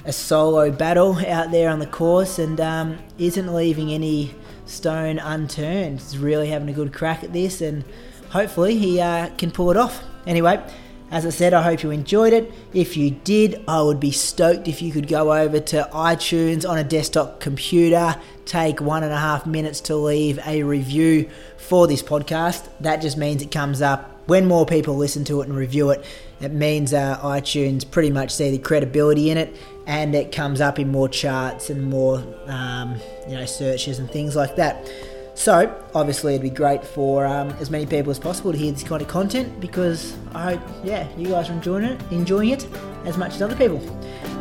a 0.05 0.11
solo 0.11 0.71
battle 0.71 1.17
out 1.27 1.51
there 1.51 1.69
on 1.69 1.79
the 1.79 1.87
course 1.87 2.39
and 2.39 2.59
um, 2.61 2.97
isn't 3.17 3.53
leaving 3.53 3.91
any 3.91 4.33
stone 4.65 5.19
unturned. 5.19 5.99
He's 5.99 6.17
really 6.17 6.47
having 6.47 6.69
a 6.69 6.73
good 6.73 6.93
crack 6.93 7.23
at 7.23 7.33
this 7.33 7.61
and 7.61 7.83
hopefully 8.29 8.77
he 8.77 9.01
uh, 9.01 9.29
can 9.37 9.51
pull 9.51 9.69
it 9.69 9.77
off. 9.77 10.03
Anyway, 10.25 10.63
as 11.11 11.25
I 11.25 11.29
said, 11.29 11.53
I 11.53 11.61
hope 11.61 11.83
you 11.83 11.91
enjoyed 11.91 12.33
it. 12.33 12.51
If 12.73 12.97
you 12.97 13.11
did, 13.11 13.63
I 13.67 13.81
would 13.81 13.99
be 13.99 14.11
stoked 14.11 14.67
if 14.67 14.81
you 14.81 14.91
could 14.91 15.07
go 15.07 15.33
over 15.33 15.59
to 15.59 15.89
iTunes 15.93 16.67
on 16.67 16.77
a 16.77 16.83
desktop 16.83 17.39
computer, 17.39 18.15
take 18.47 18.81
one 18.81 19.03
and 19.03 19.13
a 19.13 19.17
half 19.17 19.45
minutes 19.45 19.81
to 19.81 19.95
leave 19.95 20.39
a 20.45 20.63
review 20.63 21.29
for 21.57 21.85
this 21.87 22.01
podcast. 22.01 22.67
That 22.79 23.01
just 23.01 23.17
means 23.17 23.41
it 23.41 23.51
comes 23.51 23.81
up 23.81 24.09
when 24.27 24.45
more 24.45 24.65
people 24.65 24.95
listen 24.95 25.23
to 25.25 25.41
it 25.41 25.47
and 25.47 25.55
review 25.55 25.91
it. 25.91 26.05
It 26.39 26.51
means 26.53 26.93
uh, 26.93 27.19
iTunes 27.21 27.89
pretty 27.89 28.11
much 28.11 28.31
see 28.31 28.51
the 28.51 28.59
credibility 28.59 29.29
in 29.29 29.37
it, 29.37 29.55
and 29.85 30.13
it 30.15 30.31
comes 30.31 30.61
up 30.61 30.79
in 30.79 30.91
more 30.91 31.09
charts 31.09 31.69
and 31.69 31.89
more, 31.89 32.23
um, 32.45 32.99
you 33.27 33.35
know, 33.35 33.45
searches 33.45 33.99
and 33.99 34.09
things 34.09 34.35
like 34.35 34.55
that. 34.57 34.89
So, 35.33 35.71
obviously, 35.93 36.33
it'd 36.33 36.41
be 36.41 36.49
great 36.49 36.83
for 36.83 37.25
um, 37.25 37.49
as 37.59 37.69
many 37.69 37.85
people 37.85 38.09
as 38.09 38.17
possible 38.17 38.51
to 38.51 38.57
hear 38.57 38.71
this 38.71 38.83
kind 38.83 39.03
of 39.03 39.07
content 39.07 39.59
because 39.59 40.17
I 40.33 40.55
hope, 40.55 40.61
yeah, 40.83 41.07
you 41.15 41.27
guys 41.27 41.49
are 41.49 41.53
enjoying 41.53 41.83
it, 41.83 42.01
enjoying 42.11 42.49
it 42.49 42.67
as 43.05 43.17
much 43.17 43.35
as 43.35 43.41
other 43.43 43.55
people. 43.55 43.79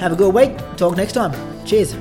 Have 0.00 0.12
a 0.12 0.16
good 0.16 0.34
week. 0.34 0.56
Talk 0.76 0.96
next 0.96 1.12
time. 1.12 1.34
Cheers. 1.66 1.94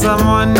Someone 0.00 0.59